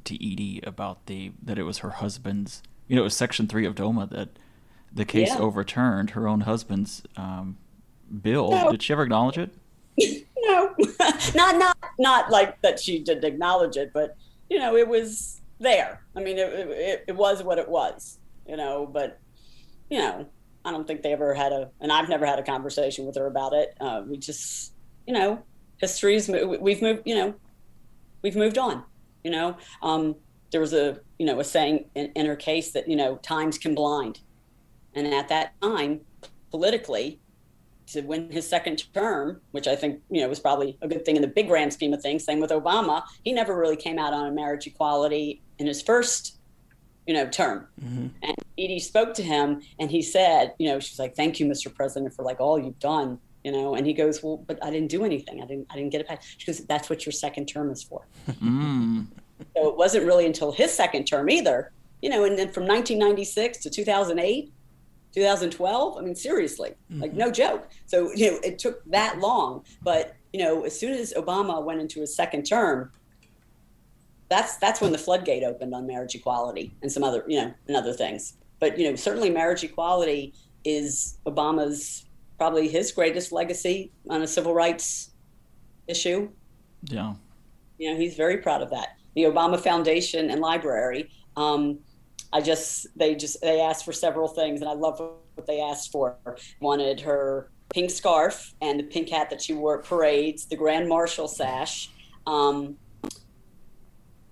to 0.05 0.15
Edie 0.15 0.61
about 0.63 1.05
the 1.05 1.31
that 1.43 1.59
it 1.59 1.63
was 1.63 1.79
her 1.79 1.91
husband's? 1.91 2.63
You 2.87 2.95
know, 2.95 3.03
it 3.03 3.05
was 3.05 3.15
Section 3.15 3.47
Three 3.47 3.65
of 3.65 3.75
DOMA 3.75 4.07
that 4.07 4.29
the 4.91 5.05
case 5.05 5.29
yeah. 5.29 5.39
overturned 5.39 6.11
her 6.11 6.27
own 6.27 6.41
husband's 6.41 7.03
um, 7.17 7.57
bill. 8.21 8.51
No. 8.51 8.71
Did 8.71 8.81
she 8.81 8.93
ever 8.93 9.03
acknowledge 9.03 9.37
it? 9.37 9.53
no, 10.45 10.75
not 11.35 11.57
not 11.57 11.77
not 11.99 12.31
like 12.31 12.61
that 12.61 12.79
she 12.79 12.99
didn't 12.99 13.23
acknowledge 13.23 13.77
it, 13.77 13.91
but 13.93 14.15
you 14.49 14.59
know, 14.59 14.75
it 14.75 14.87
was 14.87 15.41
there. 15.59 16.01
I 16.15 16.21
mean, 16.21 16.37
it, 16.37 16.49
it, 16.53 17.05
it 17.09 17.15
was 17.15 17.43
what 17.43 17.57
it 17.57 17.67
was, 17.67 18.19
you 18.47 18.57
know. 18.57 18.85
But 18.85 19.19
you 19.89 19.99
know, 19.99 20.27
I 20.63 20.71
don't 20.71 20.87
think 20.87 21.01
they 21.01 21.13
ever 21.13 21.33
had 21.33 21.51
a, 21.51 21.69
and 21.81 21.91
I've 21.91 22.09
never 22.09 22.25
had 22.25 22.39
a 22.39 22.43
conversation 22.43 23.05
with 23.05 23.15
her 23.15 23.27
about 23.27 23.53
it. 23.53 23.75
Uh, 23.79 24.03
we 24.07 24.17
just, 24.17 24.73
you 25.07 25.13
know, 25.13 25.43
history's 25.77 26.29
we've 26.29 26.81
moved, 26.81 27.03
you 27.05 27.15
know, 27.15 27.35
we've 28.21 28.35
moved 28.35 28.57
on. 28.57 28.83
You 29.23 29.31
know, 29.31 29.57
um, 29.81 30.15
there 30.51 30.61
was 30.61 30.73
a 30.73 30.99
you 31.17 31.25
know 31.25 31.39
a 31.39 31.43
saying 31.43 31.85
in, 31.95 32.11
in 32.15 32.25
her 32.25 32.35
case 32.35 32.71
that 32.73 32.87
you 32.87 32.95
know 32.95 33.17
times 33.17 33.57
can 33.57 33.73
blind, 33.73 34.19
and 34.93 35.07
at 35.07 35.27
that 35.29 35.59
time, 35.61 36.01
politically, 36.51 37.19
to 37.87 38.01
win 38.01 38.29
his 38.31 38.47
second 38.47 38.91
term, 38.93 39.41
which 39.51 39.67
I 39.67 39.75
think 39.75 40.01
you 40.09 40.21
know 40.21 40.29
was 40.29 40.39
probably 40.39 40.77
a 40.81 40.87
good 40.87 41.05
thing 41.05 41.15
in 41.15 41.21
the 41.21 41.27
big 41.27 41.47
grand 41.47 41.73
scheme 41.73 41.93
of 41.93 42.01
things. 42.01 42.23
Same 42.23 42.39
with 42.39 42.51
Obama; 42.51 43.03
he 43.23 43.31
never 43.31 43.55
really 43.55 43.75
came 43.75 43.99
out 43.99 44.13
on 44.13 44.33
marriage 44.35 44.67
equality 44.67 45.41
in 45.59 45.67
his 45.67 45.81
first, 45.81 46.37
you 47.05 47.13
know, 47.13 47.27
term. 47.27 47.67
Mm-hmm. 47.83 48.07
And 48.23 48.35
Edie 48.57 48.79
spoke 48.79 49.13
to 49.15 49.23
him, 49.23 49.61
and 49.79 49.91
he 49.91 50.01
said, 50.01 50.53
you 50.57 50.69
know, 50.69 50.79
she's 50.79 50.99
like, 50.99 51.15
"Thank 51.15 51.39
you, 51.39 51.45
Mr. 51.45 51.73
President, 51.73 52.13
for 52.13 52.23
like 52.23 52.39
all 52.39 52.59
you've 52.59 52.79
done." 52.79 53.19
You 53.43 53.51
know, 53.51 53.75
and 53.75 53.85
he 53.85 53.93
goes, 53.93 54.23
"Well, 54.23 54.37
but 54.37 54.63
I 54.63 54.71
didn't 54.71 54.89
do 54.89 55.05
anything. 55.05 55.41
I 55.41 55.45
didn't. 55.45 55.67
I 55.69 55.75
didn't 55.75 55.91
get 55.91 56.01
it 56.01 56.07
passed." 56.07 56.39
She 56.39 56.47
goes, 56.47 56.59
"That's 56.65 56.89
what 56.89 57.05
your 57.05 57.13
second 57.13 57.45
term 57.47 57.71
is 57.71 57.83
for." 57.83 58.07
Mm. 58.41 59.07
So 59.53 59.67
it 59.67 59.75
wasn't 59.75 60.05
really 60.05 60.25
until 60.25 60.53
his 60.53 60.71
second 60.71 61.03
term 61.05 61.29
either. 61.29 61.73
You 62.01 62.09
know, 62.09 62.23
and 62.23 62.37
then 62.37 62.53
from 62.53 62.63
1996 62.63 63.57
to 63.59 63.69
2008 63.69 64.53
2012. 65.15 65.97
I 65.97 66.01
mean, 66.01 66.15
seriously, 66.15 66.75
mm-hmm. 66.91 67.01
like 67.01 67.13
no 67.13 67.31
joke. 67.31 67.69
So, 67.85 68.11
you 68.13 68.31
know, 68.31 68.39
it 68.43 68.59
took 68.59 68.83
that 68.91 69.19
long. 69.19 69.63
But, 69.81 70.15
you 70.33 70.41
know, 70.41 70.63
as 70.65 70.77
soon 70.77 70.93
as 70.93 71.13
Obama 71.13 71.63
went 71.63 71.79
into 71.79 72.01
his 72.01 72.15
second 72.15 72.43
term, 72.43 72.91
that's 74.29 74.57
that's 74.57 74.81
when 74.81 74.91
the 74.91 74.97
floodgate 74.97 75.43
opened 75.43 75.73
on 75.73 75.87
marriage 75.87 76.15
equality 76.15 76.75
and 76.81 76.91
some 76.91 77.03
other, 77.03 77.23
you 77.27 77.39
know, 77.39 77.53
and 77.67 77.77
other 77.77 77.93
things. 77.93 78.37
But, 78.59 78.77
you 78.77 78.89
know, 78.89 78.95
certainly 78.95 79.29
marriage 79.29 79.63
equality 79.63 80.33
is 80.63 81.17
Obama's 81.25 82.05
probably 82.37 82.67
his 82.67 82.91
greatest 82.91 83.31
legacy 83.31 83.91
on 84.09 84.21
a 84.21 84.27
civil 84.27 84.53
rights 84.53 85.11
issue. 85.87 86.29
Yeah. 86.83 87.13
You 87.77 87.93
know, 87.93 87.99
he's 87.99 88.15
very 88.15 88.37
proud 88.37 88.61
of 88.61 88.69
that. 88.71 88.97
The 89.15 89.23
Obama 89.23 89.59
Foundation 89.59 90.29
and 90.29 90.41
Library 90.41 91.09
um, 91.37 91.79
I 92.35 92.41
just 92.41 92.87
they 92.97 93.15
just 93.15 93.39
they 93.39 93.61
asked 93.61 93.85
for 93.85 93.93
several 93.93 94.27
things, 94.27 94.59
and 94.59 94.69
I 94.69 94.73
love 94.73 94.99
what 94.99 95.47
they 95.47 95.61
asked 95.61 95.89
for. 95.89 96.17
Wanted 96.59 96.99
her 96.99 97.49
pink 97.73 97.89
scarf 97.89 98.53
and 98.61 98.77
the 98.77 98.83
pink 98.83 99.07
hat 99.09 99.29
that 99.29 99.41
she 99.41 99.53
wore 99.53 99.79
at 99.79 99.85
parades, 99.85 100.45
the 100.45 100.57
Grand 100.57 100.89
Marshal 100.89 101.29
sash, 101.29 101.89
um, 102.27 102.75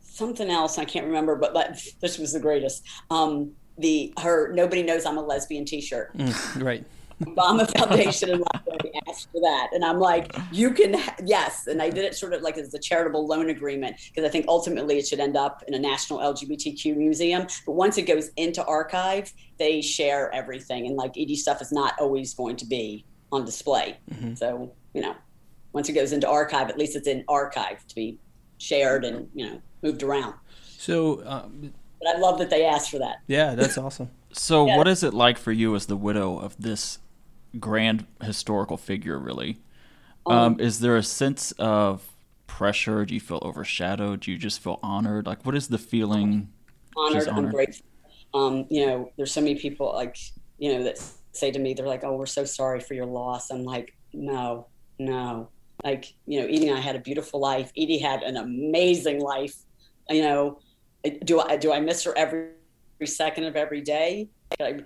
something 0.02 0.50
else 0.50 0.78
I 0.78 0.84
can't 0.84 1.06
remember, 1.06 1.38
but, 1.38 1.54
but 1.54 1.82
this 2.02 2.18
was 2.18 2.34
the 2.34 2.42
greatest. 2.42 2.84
Um, 3.10 3.54
the 3.78 4.14
her 4.22 4.52
nobody 4.54 4.84
knows 4.84 5.06
I'm 5.06 5.18
a 5.18 5.24
lesbian 5.24 5.64
T-shirt. 5.64 6.16
Mm, 6.18 6.62
right. 6.62 6.84
Obama 7.26 7.70
Foundation 7.78 8.32
and 8.32 8.44
Library 8.54 8.92
asked 9.08 9.30
for 9.32 9.42
that. 9.42 9.70
And 9.74 9.84
I'm 9.84 10.00
like, 10.00 10.36
you 10.52 10.72
can, 10.72 10.96
yes. 11.26 11.68
And 11.68 11.82
I 11.82 11.90
did 11.90 12.06
it 12.06 12.16
sort 12.16 12.34
of 12.34 12.42
like 12.42 12.58
as 12.58 12.74
a 12.74 12.80
charitable 12.80 13.28
loan 13.28 13.50
agreement 13.50 13.98
because 14.10 14.28
I 14.28 14.32
think 14.32 14.46
ultimately 14.48 14.98
it 14.98 15.08
should 15.08 15.20
end 15.20 15.38
up 15.38 15.64
in 15.68 15.74
a 15.74 15.80
national 15.80 16.20
LGBTQ 16.20 16.96
museum. 16.96 17.48
But 17.66 17.74
once 17.74 17.98
it 17.98 18.04
goes 18.04 18.30
into 18.38 18.64
archive, 18.66 19.34
they 19.58 19.82
share 19.82 20.34
everything. 20.34 20.88
And 20.88 20.96
like 20.96 21.12
Edie 21.18 21.36
stuff 21.36 21.62
is 21.62 21.72
not 21.72 21.94
always 22.00 22.34
going 22.34 22.56
to 22.58 22.66
be 22.66 23.06
on 23.32 23.46
display. 23.46 23.98
Mm-hmm. 24.12 24.36
So, 24.36 24.72
you 24.94 25.02
know, 25.02 25.16
once 25.74 25.90
it 25.90 25.94
goes 25.94 26.12
into 26.12 26.30
archive, 26.30 26.70
at 26.70 26.78
least 26.78 26.96
it's 26.96 27.08
in 27.08 27.26
archive 27.28 27.86
to 27.88 27.96
be 27.96 28.18
shared 28.60 29.04
and, 29.06 29.30
you 29.34 29.46
know, 29.46 29.62
moved 29.82 30.04
around. 30.04 30.36
So, 30.78 31.24
um, 31.26 31.74
but 32.00 32.16
I 32.16 32.20
love 32.20 32.38
that 32.40 32.50
they 32.50 32.66
asked 32.66 32.92
for 32.92 33.00
that. 33.00 33.18
Yeah, 33.28 33.56
that's 33.56 33.78
awesome. 33.78 34.10
So, 34.32 34.68
yeah. 34.68 34.78
what 34.78 34.88
is 34.88 35.04
it 35.04 35.14
like 35.14 35.38
for 35.38 35.52
you 35.52 35.76
as 35.76 35.86
the 35.86 35.96
widow 35.96 36.38
of 36.38 36.56
this 36.58 37.00
grand 37.60 38.06
historical 38.22 38.78
figure, 38.78 39.18
really. 39.18 39.60
Um, 40.26 40.38
um, 40.38 40.60
is 40.60 40.80
there 40.80 40.96
a 40.96 41.04
sense 41.04 41.52
of 41.54 42.08
pressure? 42.48 43.06
Do 43.06 43.14
you 43.14 43.20
feel 43.20 43.40
overshadowed? 43.44 44.22
Do 44.22 44.32
you 44.32 44.38
just 44.38 44.62
feel 44.62 44.80
honored? 44.82 45.26
Like, 45.26 45.46
what 45.46 45.56
is 45.56 45.68
the 45.68 45.78
feeling? 45.78 46.50
Honored, 46.96 47.28
honored? 47.28 47.46
I'm 47.46 47.52
grateful. 47.52 47.86
Um, 48.34 48.66
you 48.70 48.86
know, 48.86 49.12
there's 49.18 49.32
so 49.32 49.42
many 49.42 49.56
people 49.56 49.92
like, 49.94 50.18
you 50.58 50.74
know, 50.74 50.84
that 50.84 50.98
say 51.34 51.52
to 51.52 51.60
me, 51.60 51.74
they're 51.74 51.88
like, 51.88 52.04
"Oh, 52.04 52.16
we're 52.16 52.26
so 52.26 52.46
sorry 52.46 52.80
for 52.80 52.94
your 52.94 53.06
loss." 53.06 53.52
I'm 53.52 53.64
like, 53.64 53.96
"No, 54.14 54.68
no." 55.00 55.50
Like, 55.84 56.14
you 56.26 56.40
know, 56.40 56.46
Edie 56.46 56.70
and 56.70 56.78
I 56.78 56.82
had 56.82 56.96
a 56.96 57.00
beautiful 57.00 57.40
life. 57.40 57.72
Edie 57.78 57.98
had 57.98 58.24
an 58.24 58.38
amazing 58.38 59.20
life. 59.20 59.56
You 60.10 60.22
know, 60.22 60.60
do 61.26 61.42
I 61.42 61.58
do 61.58 61.74
I 61.74 61.80
miss 61.80 62.04
her 62.04 62.18
every, 62.18 62.50
every 62.98 63.08
second 63.08 63.46
of 63.46 63.56
every 63.56 63.82
day? 63.82 64.30
I 64.60 64.80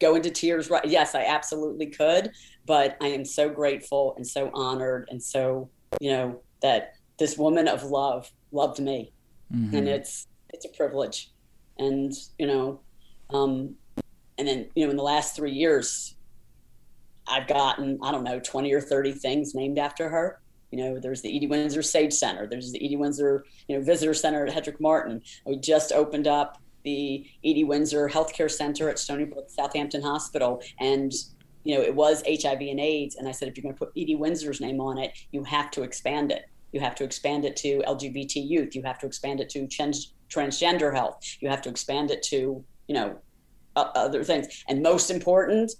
go 0.00 0.16
into 0.16 0.30
tears 0.30 0.70
right 0.70 0.84
yes 0.84 1.14
i 1.14 1.24
absolutely 1.24 1.86
could 1.86 2.32
but 2.66 2.96
i 3.00 3.06
am 3.06 3.24
so 3.24 3.48
grateful 3.48 4.14
and 4.16 4.26
so 4.26 4.50
honored 4.52 5.08
and 5.10 5.22
so 5.22 5.70
you 6.00 6.10
know 6.10 6.40
that 6.62 6.94
this 7.18 7.38
woman 7.38 7.68
of 7.68 7.84
love 7.84 8.30
loved 8.50 8.80
me 8.80 9.12
mm-hmm. 9.54 9.76
and 9.76 9.88
it's 9.88 10.26
it's 10.50 10.64
a 10.64 10.68
privilege 10.70 11.30
and 11.78 12.12
you 12.38 12.46
know 12.46 12.80
um 13.30 13.74
and 14.36 14.48
then 14.48 14.68
you 14.74 14.84
know 14.84 14.90
in 14.90 14.96
the 14.96 15.02
last 15.02 15.36
three 15.36 15.52
years 15.52 16.16
i've 17.28 17.46
gotten 17.46 17.98
i 18.02 18.10
don't 18.10 18.24
know 18.24 18.40
20 18.40 18.72
or 18.72 18.80
30 18.80 19.12
things 19.12 19.54
named 19.54 19.78
after 19.78 20.08
her 20.08 20.40
You 20.70 20.78
know, 20.78 21.00
there's 21.00 21.22
the 21.22 21.34
Edie 21.34 21.46
Windsor 21.46 21.82
Sage 21.82 22.12
Center. 22.12 22.46
There's 22.46 22.72
the 22.72 22.84
Edie 22.84 22.96
Windsor, 22.96 23.44
you 23.68 23.76
know, 23.76 23.82
Visitor 23.82 24.12
Center 24.12 24.44
at 24.44 24.52
Hetrick 24.52 24.80
Martin. 24.80 25.22
We 25.46 25.56
just 25.56 25.92
opened 25.92 26.26
up 26.26 26.60
the 26.88 27.26
Edie 27.44 27.64
Windsor 27.64 28.08
Healthcare 28.08 28.50
Center 28.50 28.88
at 28.88 28.98
Stony 28.98 29.24
Brook 29.24 29.50
Southampton 29.50 30.00
Hospital, 30.00 30.62
and 30.80 31.12
you 31.64 31.74
know, 31.74 31.82
it 31.82 31.94
was 31.94 32.22
HIV 32.26 32.60
and 32.62 32.80
AIDS. 32.80 33.16
And 33.16 33.28
I 33.28 33.32
said, 33.32 33.48
if 33.48 33.56
you're 33.56 33.62
going 33.62 33.74
to 33.74 33.78
put 33.78 33.90
Edie 33.90 34.16
Windsor's 34.16 34.58
name 34.58 34.80
on 34.80 34.96
it, 34.96 35.12
you 35.32 35.44
have 35.44 35.70
to 35.72 35.82
expand 35.82 36.32
it. 36.32 36.46
You 36.72 36.80
have 36.80 36.94
to 36.94 37.04
expand 37.04 37.44
it 37.44 37.56
to 37.56 37.82
LGBT 37.86 38.36
youth. 38.36 38.74
You 38.74 38.82
have 38.84 38.98
to 39.00 39.06
expand 39.06 39.40
it 39.40 39.50
to 39.50 39.66
trans- 39.66 40.14
transgender 40.30 40.94
health. 40.94 41.20
You 41.40 41.50
have 41.50 41.60
to 41.62 41.68
expand 41.68 42.10
it 42.10 42.22
to, 42.24 42.64
you 42.86 42.94
know, 42.94 43.18
uh, 43.76 43.90
other 43.94 44.24
things. 44.24 44.64
And 44.68 44.82
most 44.82 45.10
important, 45.10 45.72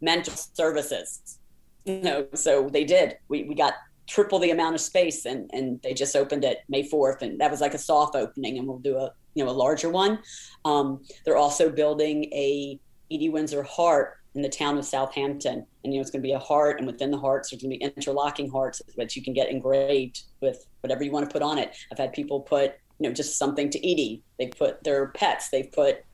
mental 0.00 0.34
services. 0.34 1.38
You 1.84 2.02
know, 2.02 2.26
so 2.34 2.68
they 2.68 2.84
did. 2.84 3.16
We, 3.28 3.42
we 3.42 3.56
got 3.56 3.74
triple 4.06 4.38
the 4.38 4.50
amount 4.50 4.76
of 4.76 4.80
space 4.80 5.24
and, 5.24 5.50
and 5.52 5.80
they 5.82 5.94
just 5.94 6.14
opened 6.14 6.44
it 6.44 6.58
May 6.68 6.88
4th. 6.88 7.22
And 7.22 7.40
that 7.40 7.50
was 7.50 7.60
like 7.60 7.74
a 7.74 7.78
soft 7.78 8.14
opening 8.14 8.58
and 8.58 8.68
we'll 8.68 8.78
do 8.78 8.96
a, 8.96 9.12
you 9.34 9.44
know, 9.44 9.50
a 9.50 9.52
larger 9.52 9.90
one. 9.90 10.18
Um, 10.64 11.02
they're 11.24 11.36
also 11.36 11.70
building 11.70 12.24
a 12.32 12.78
Edie 13.10 13.28
Windsor 13.28 13.62
Heart 13.62 14.18
in 14.34 14.42
the 14.42 14.48
town 14.48 14.78
of 14.78 14.84
Southampton. 14.84 15.66
And 15.84 15.92
you 15.92 15.98
know, 15.98 16.00
it's 16.00 16.10
going 16.10 16.22
to 16.22 16.26
be 16.26 16.32
a 16.32 16.38
heart, 16.38 16.78
and 16.78 16.86
within 16.86 17.10
the 17.10 17.18
hearts, 17.18 17.50
there's 17.50 17.62
going 17.62 17.72
to 17.72 17.78
be 17.78 17.84
interlocking 17.84 18.50
hearts 18.50 18.80
that 18.96 19.14
you 19.14 19.22
can 19.22 19.32
get 19.32 19.50
engraved 19.50 20.22
with 20.40 20.66
whatever 20.80 21.04
you 21.04 21.10
want 21.10 21.28
to 21.28 21.32
put 21.32 21.42
on 21.42 21.58
it. 21.58 21.74
I've 21.90 21.98
had 21.98 22.12
people 22.12 22.40
put, 22.40 22.74
you 22.98 23.08
know, 23.08 23.12
just 23.12 23.38
something 23.38 23.68
to 23.70 23.78
Edie. 23.78 24.22
They 24.38 24.48
put 24.48 24.82
their 24.84 25.08
pets. 25.08 25.50
They've 25.50 25.70
put, 25.70 26.04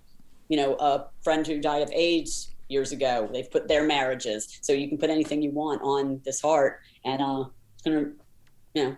you 0.49 0.57
know, 0.57 0.75
a 0.77 1.07
friend 1.23 1.47
who 1.47 1.61
died 1.61 1.83
of 1.83 1.91
AIDS 1.93 2.55
years 2.69 2.93
ago. 2.93 3.29
They've 3.33 3.51
put 3.51 3.69
their 3.69 3.85
marriages. 3.85 4.59
So 4.63 4.73
you 4.73 4.89
can 4.89 4.99
put 4.99 5.11
anything 5.11 5.43
you 5.43 5.51
want 5.51 5.83
on 5.83 6.21
this 6.25 6.41
heart, 6.41 6.81
and 7.05 7.23
uh, 7.23 7.45
it's 7.75 7.83
going 7.83 8.05
to, 8.05 8.13
you 8.75 8.85
know, 8.85 8.97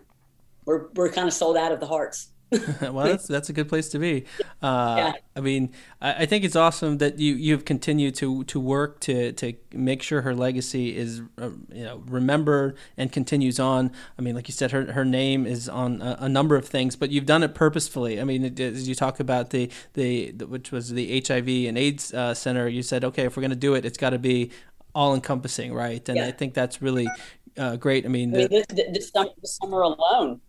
we're 0.65 0.89
we're 0.95 1.11
kind 1.11 1.29
of 1.29 1.35
sold 1.35 1.57
out 1.57 1.73
of 1.73 1.81
the 1.81 1.87
hearts. 1.87 2.30
well, 2.81 3.07
that's 3.07 3.27
that's 3.27 3.49
a 3.49 3.53
good 3.53 3.69
place 3.69 3.89
to 3.91 3.99
be. 3.99 4.25
Uh, 4.61 4.95
yeah. 4.99 5.13
I 5.37 5.41
mean, 5.41 5.73
I, 6.01 6.23
I, 6.23 6.27
think 6.27 6.45
it's 6.45 6.57
awesome 6.57 6.99
that 6.99 7.19
you 7.19 7.35
you've 7.35 7.65
continued 7.65 8.17
to 8.17 8.45
to 8.45 8.59
work 8.59 8.99
to 9.01 9.33
to 9.33 9.55
make 9.73 10.03
sure 10.03 10.23
her 10.23 10.35
legacy 10.35 10.97
is 10.97 11.23
uh, 11.39 11.51
you 11.73 11.85
know 11.85 12.03
remembered 12.07 12.77
and 12.97 13.13
continues 13.13 13.61
on. 13.61 13.93
I 14.19 14.23
mean, 14.23 14.35
like 14.35 14.49
you 14.49 14.53
said, 14.53 14.73
her 14.73 14.93
her 14.93 15.05
name 15.05 15.47
is 15.47 15.69
on 15.69 16.03
a, 16.03 16.17
a 16.21 16.29
number 16.29 16.57
of 16.57 16.67
things, 16.67 16.97
but 16.97 17.11
you've 17.11 17.27
done 17.27 17.43
it 17.43 17.55
purposefully. 17.55 18.21
I 18.21 18.25
mean, 18.25 18.45
it, 18.45 18.59
as 18.59 18.89
you 18.89 18.95
talk 18.95 19.21
about 19.21 19.51
the, 19.51 19.71
the, 19.95 20.33
the 20.33 20.47
which 20.47 20.73
was 20.73 20.91
the 20.91 21.23
HIV 21.27 21.49
and 21.69 21.79
AIDS 21.79 22.13
uh, 22.13 22.35
center, 22.35 22.69
you 22.69 22.83
said, 22.83 23.05
okay, 23.05 23.25
if 23.25 23.37
we're 23.37 23.43
going 23.43 23.51
to 23.51 23.57
do 23.57 23.75
it, 23.75 23.85
it's 23.85 23.99
got 23.99 24.11
to 24.11 24.19
be 24.19 24.51
all 24.95 25.15
encompassing, 25.15 25.73
right? 25.73 26.07
And 26.09 26.19
yeah. 26.19 26.27
I 26.27 26.33
think 26.33 26.55
that's 26.55 26.83
really 26.83 27.09
uh, 27.57 27.77
great. 27.77 28.05
I 28.05 28.09
mean, 28.09 28.35
I 28.35 28.39
mean 28.39 28.49
the, 28.49 28.91
this, 28.93 29.13
this, 29.13 29.55
summer 29.55 29.83
alone, 29.83 30.41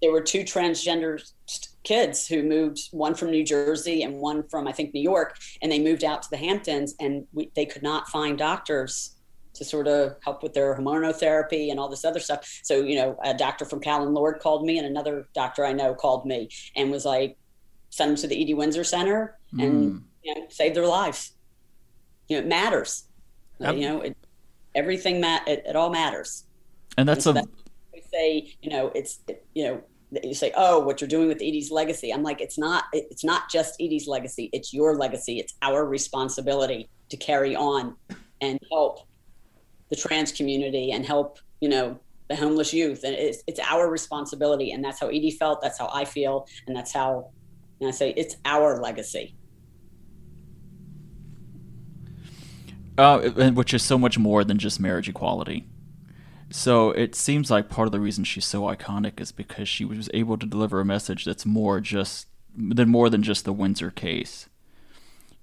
there 0.00 0.12
were 0.12 0.20
two 0.20 0.40
transgender 0.40 1.20
kids 1.84 2.26
who 2.26 2.42
moved 2.42 2.88
one 2.90 3.14
from 3.14 3.30
new 3.30 3.44
jersey 3.44 4.02
and 4.02 4.14
one 4.14 4.42
from 4.48 4.66
i 4.68 4.72
think 4.72 4.92
new 4.92 5.00
york 5.00 5.38
and 5.62 5.70
they 5.70 5.78
moved 5.78 6.04
out 6.04 6.22
to 6.22 6.30
the 6.30 6.36
hamptons 6.36 6.94
and 7.00 7.26
we, 7.32 7.50
they 7.54 7.64
could 7.64 7.82
not 7.82 8.08
find 8.08 8.38
doctors 8.38 9.16
to 9.54 9.64
sort 9.64 9.88
of 9.88 10.14
help 10.22 10.42
with 10.42 10.54
their 10.54 10.76
hormonotherapy 10.76 11.70
and 11.70 11.80
all 11.80 11.88
this 11.88 12.04
other 12.04 12.20
stuff 12.20 12.60
so 12.62 12.82
you 12.82 12.96
know 12.96 13.18
a 13.24 13.34
doctor 13.34 13.64
from 13.64 13.80
Callen 13.80 14.12
Lorde 14.12 14.40
called 14.40 14.64
me 14.64 14.78
and 14.78 14.86
another 14.86 15.26
doctor 15.34 15.64
i 15.64 15.72
know 15.72 15.94
called 15.94 16.26
me 16.26 16.48
and 16.76 16.90
was 16.90 17.04
like 17.04 17.36
send 17.90 18.10
them 18.10 18.16
to 18.16 18.26
the 18.26 18.40
edie 18.40 18.54
windsor 18.54 18.84
center 18.84 19.38
and 19.58 19.92
mm. 19.92 20.02
you 20.22 20.34
know, 20.34 20.46
save 20.50 20.74
their 20.74 20.86
lives 20.86 21.32
you 22.28 22.36
know 22.36 22.42
it 22.42 22.48
matters 22.48 23.04
yep. 23.58 23.74
you 23.74 23.80
know 23.80 24.00
it, 24.02 24.16
everything 24.74 25.20
ma- 25.20 25.40
it, 25.46 25.62
it 25.66 25.74
all 25.74 25.90
matters 25.90 26.44
and 26.96 27.08
that's 27.08 27.26
and 27.26 27.38
so 27.38 27.42
a 27.42 27.67
say, 28.18 28.54
you 28.62 28.70
know, 28.70 28.90
it's, 28.94 29.20
you 29.54 29.64
know, 29.64 29.82
you 30.22 30.34
say, 30.34 30.52
oh, 30.56 30.80
what 30.80 31.00
you're 31.00 31.08
doing 31.08 31.28
with 31.28 31.38
Edie's 31.38 31.70
legacy. 31.70 32.12
I'm 32.12 32.22
like, 32.22 32.40
it's 32.40 32.58
not, 32.58 32.84
it's 32.92 33.24
not 33.24 33.50
just 33.50 33.74
Edie's 33.80 34.08
legacy. 34.08 34.48
It's 34.52 34.72
your 34.72 34.96
legacy. 34.96 35.38
It's 35.38 35.54
our 35.62 35.84
responsibility 35.84 36.88
to 37.10 37.16
carry 37.16 37.54
on 37.54 37.94
and 38.40 38.58
help 38.70 39.06
the 39.90 39.96
trans 39.96 40.32
community 40.32 40.92
and 40.92 41.04
help, 41.04 41.38
you 41.60 41.68
know, 41.68 41.98
the 42.28 42.36
homeless 42.36 42.72
youth. 42.72 43.04
And 43.04 43.14
it's, 43.14 43.42
it's 43.46 43.60
our 43.60 43.90
responsibility. 43.90 44.72
And 44.72 44.82
that's 44.84 45.00
how 45.00 45.08
Edie 45.08 45.30
felt. 45.30 45.60
That's 45.60 45.78
how 45.78 45.90
I 45.92 46.04
feel. 46.04 46.46
And 46.66 46.76
that's 46.76 46.92
how, 46.92 47.30
and 47.80 47.88
I 47.88 47.92
say, 47.92 48.14
it's 48.16 48.36
our 48.44 48.80
legacy. 48.80 49.34
Uh, 52.96 53.20
which 53.50 53.72
is 53.72 53.82
so 53.82 53.96
much 53.96 54.18
more 54.18 54.42
than 54.42 54.58
just 54.58 54.80
marriage 54.80 55.08
equality. 55.08 55.66
So 56.50 56.90
it 56.92 57.14
seems 57.14 57.50
like 57.50 57.68
part 57.68 57.86
of 57.86 57.92
the 57.92 58.00
reason 58.00 58.24
she's 58.24 58.46
so 58.46 58.62
iconic 58.62 59.20
is 59.20 59.32
because 59.32 59.68
she 59.68 59.84
was 59.84 60.08
able 60.14 60.38
to 60.38 60.46
deliver 60.46 60.80
a 60.80 60.84
message 60.84 61.24
that's 61.24 61.44
more 61.44 61.80
just 61.80 62.26
than 62.56 62.88
more 62.88 63.10
than 63.10 63.22
just 63.22 63.44
the 63.44 63.52
Windsor 63.52 63.90
case. 63.90 64.48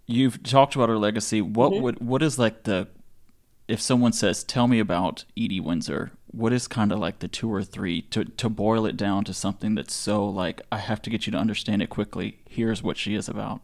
You've 0.08 0.44
talked 0.44 0.76
about 0.76 0.90
her 0.90 0.98
legacy. 0.98 1.42
What 1.42 1.72
mm-hmm. 1.72 1.84
would 1.84 2.00
what 2.00 2.22
is 2.22 2.40
like 2.40 2.64
the 2.64 2.88
if 3.68 3.82
someone 3.82 4.14
says, 4.14 4.44
"Tell 4.44 4.68
me 4.68 4.80
about 4.80 5.26
Edie 5.38 5.60
Windsor," 5.60 6.12
what 6.28 6.54
is 6.54 6.68
kind 6.68 6.92
of 6.92 7.00
like 7.00 7.20
the 7.20 7.28
two 7.28 7.52
or 7.52 7.64
three 7.64 8.02
to 8.04 8.26
to 8.26 8.50
boil 8.50 8.86
it 8.86 8.98
down 8.98 9.24
to 9.26 9.34
something 9.34 9.76
that's 9.76 9.94
so 9.94 10.28
like 10.28 10.62
I 10.72 10.78
have 10.78 11.02
to 11.04 11.10
get 11.10 11.26
you 11.26 11.32
to 11.32 11.38
understand 11.38 11.82
it 11.82 11.90
quickly. 11.90 12.40
Here's 12.50 12.84
what 12.84 12.98
she 12.98 13.16
is 13.16 13.30
about. 13.30 13.62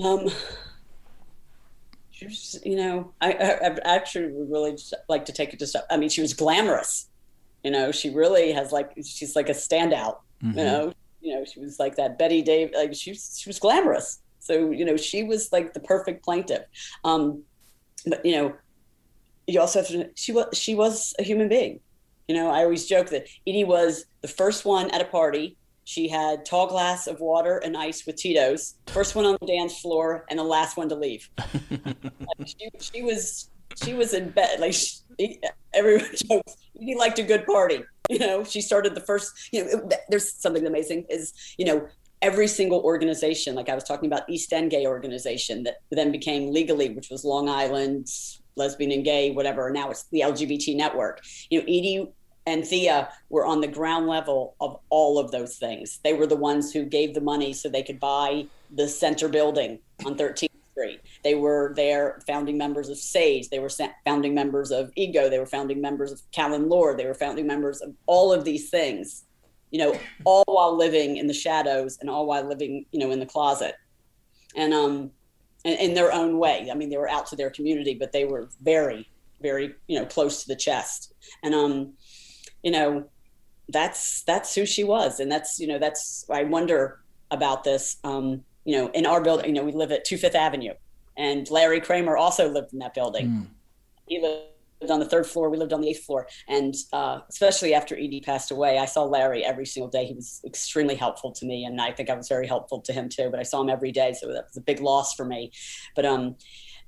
Um, 0.00 0.28
you 2.64 2.76
know, 2.76 3.12
I, 3.20 3.32
I, 3.32 3.68
I 3.68 3.94
actually 3.94 4.32
would 4.32 4.50
really 4.50 4.76
like 5.08 5.24
to 5.26 5.32
take 5.32 5.52
it 5.52 5.58
to 5.60 5.66
step. 5.66 5.86
I 5.90 5.96
mean, 5.96 6.08
she 6.08 6.20
was 6.20 6.34
glamorous. 6.34 7.08
You 7.64 7.70
know, 7.70 7.92
she 7.92 8.10
really 8.10 8.52
has 8.52 8.72
like 8.72 8.92
she's 9.04 9.36
like 9.36 9.48
a 9.48 9.52
standout. 9.52 10.18
Mm-hmm. 10.42 10.58
You 10.58 10.64
know, 10.64 10.92
you 11.20 11.34
know, 11.34 11.44
she 11.44 11.60
was 11.60 11.78
like 11.78 11.96
that 11.96 12.18
Betty 12.18 12.42
Dave. 12.42 12.70
Like 12.74 12.94
she 12.94 13.10
was, 13.10 13.38
she 13.40 13.48
was 13.48 13.58
glamorous. 13.58 14.20
So 14.40 14.70
you 14.70 14.84
know, 14.84 14.96
she 14.96 15.22
was 15.22 15.52
like 15.52 15.74
the 15.74 15.80
perfect 15.80 16.24
plaintiff. 16.24 16.62
Um, 17.04 17.42
but 18.06 18.24
you 18.24 18.32
know, 18.32 18.54
you 19.46 19.60
also 19.60 19.80
have 19.80 19.88
to. 19.88 20.10
She 20.14 20.32
was 20.32 20.46
she 20.56 20.74
was 20.74 21.14
a 21.18 21.22
human 21.22 21.48
being. 21.48 21.80
You 22.28 22.34
know, 22.34 22.50
I 22.50 22.62
always 22.62 22.86
joke 22.86 23.10
that 23.10 23.26
Edie 23.46 23.64
was 23.64 24.06
the 24.20 24.28
first 24.28 24.64
one 24.64 24.90
at 24.90 25.00
a 25.00 25.04
party 25.04 25.56
she 25.84 26.08
had 26.08 26.44
tall 26.44 26.66
glass 26.66 27.06
of 27.06 27.20
water 27.20 27.58
and 27.58 27.76
ice 27.76 28.06
with 28.06 28.16
Tito's. 28.16 28.74
First 28.88 29.14
one 29.14 29.24
on 29.24 29.36
the 29.40 29.46
dance 29.46 29.80
floor 29.80 30.24
and 30.30 30.38
the 30.38 30.44
last 30.44 30.76
one 30.76 30.88
to 30.88 30.94
leave. 30.94 31.28
like 31.70 32.46
she, 32.46 32.68
she, 32.80 33.02
was 33.02 33.50
she 33.82 33.94
was 33.94 34.14
in 34.14 34.30
bed. 34.30 34.60
Like 34.60 34.74
she, 34.74 35.40
everyone 35.74 36.08
jokes, 36.14 36.56
he 36.78 36.94
liked 36.94 37.18
a 37.18 37.22
good 37.22 37.46
party. 37.46 37.82
You 38.08 38.18
know, 38.18 38.44
she 38.44 38.60
started 38.60 38.94
the 38.94 39.00
first. 39.00 39.32
You 39.52 39.64
know, 39.64 39.88
there's 40.08 40.32
something 40.32 40.66
amazing 40.66 41.06
is 41.08 41.32
you 41.58 41.64
know 41.64 41.88
every 42.20 42.46
single 42.46 42.80
organization. 42.80 43.54
Like 43.54 43.68
I 43.68 43.74
was 43.74 43.84
talking 43.84 44.06
about 44.06 44.28
East 44.28 44.52
End 44.52 44.70
Gay 44.70 44.86
Organization 44.86 45.64
that 45.64 45.76
then 45.90 46.12
became 46.12 46.52
LIGALY, 46.52 46.94
which 46.94 47.10
was 47.10 47.24
Long 47.24 47.48
Island 47.48 48.08
lesbian 48.56 48.92
and 48.92 49.04
gay, 49.04 49.30
whatever. 49.30 49.70
Now 49.70 49.90
it's 49.90 50.04
the 50.10 50.20
LGBT 50.20 50.76
network. 50.76 51.20
You 51.50 51.60
know, 51.60 51.64
Edie 51.64 52.12
and 52.46 52.66
Thea 52.66 53.08
were 53.28 53.46
on 53.46 53.60
the 53.60 53.68
ground 53.68 54.06
level 54.06 54.56
of 54.60 54.80
all 54.88 55.18
of 55.18 55.30
those 55.30 55.56
things. 55.56 56.00
They 56.02 56.14
were 56.14 56.26
the 56.26 56.36
ones 56.36 56.72
who 56.72 56.84
gave 56.84 57.14
the 57.14 57.20
money 57.20 57.52
so 57.52 57.68
they 57.68 57.82
could 57.82 58.00
buy 58.00 58.46
the 58.70 58.88
center 58.88 59.28
building 59.28 59.78
on 60.04 60.16
13th 60.16 60.48
Street. 60.72 61.00
They 61.22 61.34
were 61.34 61.74
there 61.76 62.20
founding 62.26 62.56
members 62.56 62.88
of 62.88 62.96
SAGE. 62.96 63.50
They 63.50 63.58
were 63.58 63.70
founding 64.04 64.34
members 64.34 64.70
of 64.70 64.90
EGO. 64.96 65.28
They 65.28 65.38
were 65.38 65.46
founding 65.46 65.80
members 65.80 66.10
of 66.10 66.22
Callen 66.32 66.68
Lorde. 66.68 66.98
They 66.98 67.06
were 67.06 67.14
founding 67.14 67.46
members 67.46 67.82
of 67.82 67.94
all 68.06 68.32
of 68.32 68.44
these 68.44 68.70
things, 68.70 69.24
you 69.70 69.78
know, 69.78 69.98
all 70.24 70.44
while 70.46 70.74
living 70.74 71.18
in 71.18 71.26
the 71.26 71.34
shadows 71.34 71.98
and 72.00 72.08
all 72.08 72.26
while 72.26 72.44
living, 72.44 72.86
you 72.90 72.98
know, 72.98 73.10
in 73.10 73.20
the 73.20 73.26
closet. 73.26 73.74
And, 74.56 74.72
um, 74.72 75.10
in, 75.64 75.78
in 75.78 75.94
their 75.94 76.12
own 76.12 76.38
way. 76.38 76.68
I 76.70 76.74
mean, 76.74 76.88
they 76.90 76.96
were 76.96 77.10
out 77.10 77.26
to 77.28 77.36
their 77.36 77.50
community, 77.50 77.94
but 77.94 78.12
they 78.12 78.24
were 78.24 78.48
very, 78.62 79.08
very, 79.40 79.74
you 79.86 79.98
know, 79.98 80.06
close 80.06 80.42
to 80.42 80.48
the 80.48 80.56
chest. 80.56 81.12
And, 81.42 81.54
um, 81.54 81.92
you 82.62 82.70
know, 82.70 83.04
that's 83.68 84.22
that's 84.22 84.54
who 84.54 84.66
she 84.66 84.84
was, 84.84 85.20
and 85.20 85.30
that's 85.30 85.58
you 85.58 85.66
know 85.66 85.78
that's 85.78 86.24
I 86.30 86.44
wonder 86.44 87.00
about 87.30 87.64
this. 87.64 87.96
Um, 88.04 88.44
you 88.64 88.76
know, 88.76 88.88
in 88.88 89.06
our 89.06 89.20
building, 89.22 89.46
you 89.46 89.52
know, 89.52 89.64
we 89.64 89.72
live 89.72 89.92
at 89.92 90.04
Two 90.04 90.16
Fifth 90.16 90.34
Avenue, 90.34 90.74
and 91.16 91.50
Larry 91.50 91.80
Kramer 91.80 92.16
also 92.16 92.48
lived 92.48 92.72
in 92.72 92.78
that 92.80 92.94
building. 92.94 93.28
Mm. 93.28 93.46
He 94.06 94.20
lived 94.20 94.90
on 94.90 95.00
the 95.00 95.06
third 95.06 95.26
floor. 95.26 95.48
We 95.48 95.56
lived 95.56 95.72
on 95.72 95.80
the 95.80 95.88
eighth 95.88 96.04
floor, 96.04 96.26
and 96.48 96.74
uh, 96.92 97.20
especially 97.28 97.74
after 97.74 97.94
Edie 97.94 98.20
passed 98.20 98.50
away, 98.50 98.78
I 98.78 98.84
saw 98.84 99.04
Larry 99.04 99.44
every 99.44 99.66
single 99.66 99.90
day. 99.90 100.06
He 100.06 100.14
was 100.14 100.40
extremely 100.44 100.94
helpful 100.94 101.32
to 101.32 101.46
me, 101.46 101.64
and 101.64 101.80
I 101.80 101.92
think 101.92 102.10
I 102.10 102.14
was 102.14 102.28
very 102.28 102.46
helpful 102.46 102.80
to 102.82 102.92
him 102.92 103.08
too. 103.08 103.28
But 103.30 103.40
I 103.40 103.44
saw 103.44 103.62
him 103.62 103.70
every 103.70 103.92
day, 103.92 104.12
so 104.12 104.28
that 104.28 104.44
was 104.48 104.56
a 104.56 104.62
big 104.62 104.80
loss 104.80 105.14
for 105.14 105.24
me. 105.24 105.52
But 105.96 106.04
um, 106.04 106.36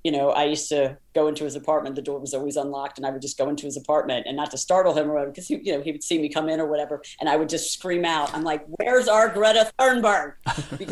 you 0.05 0.13
know, 0.13 0.31
I 0.31 0.45
used 0.45 0.69
to 0.69 0.99
go 1.15 1.29
into 1.29 1.45
his 1.45 1.57
apartment. 1.57 1.97
The 1.97 2.03
door 2.03 2.21
was 2.21 2.35
always 2.35 2.57
unlocked, 2.57 2.99
and 2.99 3.07
I 3.07 3.11
would 3.11 3.23
just 3.23 3.39
go 3.39 3.49
into 3.49 3.65
his 3.65 3.77
apartment, 3.77 4.27
and 4.29 4.37
not 4.37 4.51
to 4.51 4.59
startle 4.59 4.95
him 4.95 5.11
or 5.11 5.15
whatever, 5.15 5.31
because 5.31 5.49
he, 5.49 5.59
you 5.63 5.73
know, 5.73 5.81
he 5.81 5.93
would 5.93 6.05
see 6.05 6.21
me 6.21 6.29
come 6.29 6.49
in 6.49 6.61
or 6.61 6.67
whatever, 6.67 7.03
and 7.21 7.29
I 7.29 7.37
would 7.37 7.49
just 7.49 7.73
scream 7.73 8.05
out, 8.05 8.33
"I'm 8.35 8.45
like, 8.45 8.65
where's 8.67 9.09
our 9.09 9.29
Greta 9.29 9.73
Thunberg?" 9.79 10.35
Because 10.79 10.79
we 10.79 10.87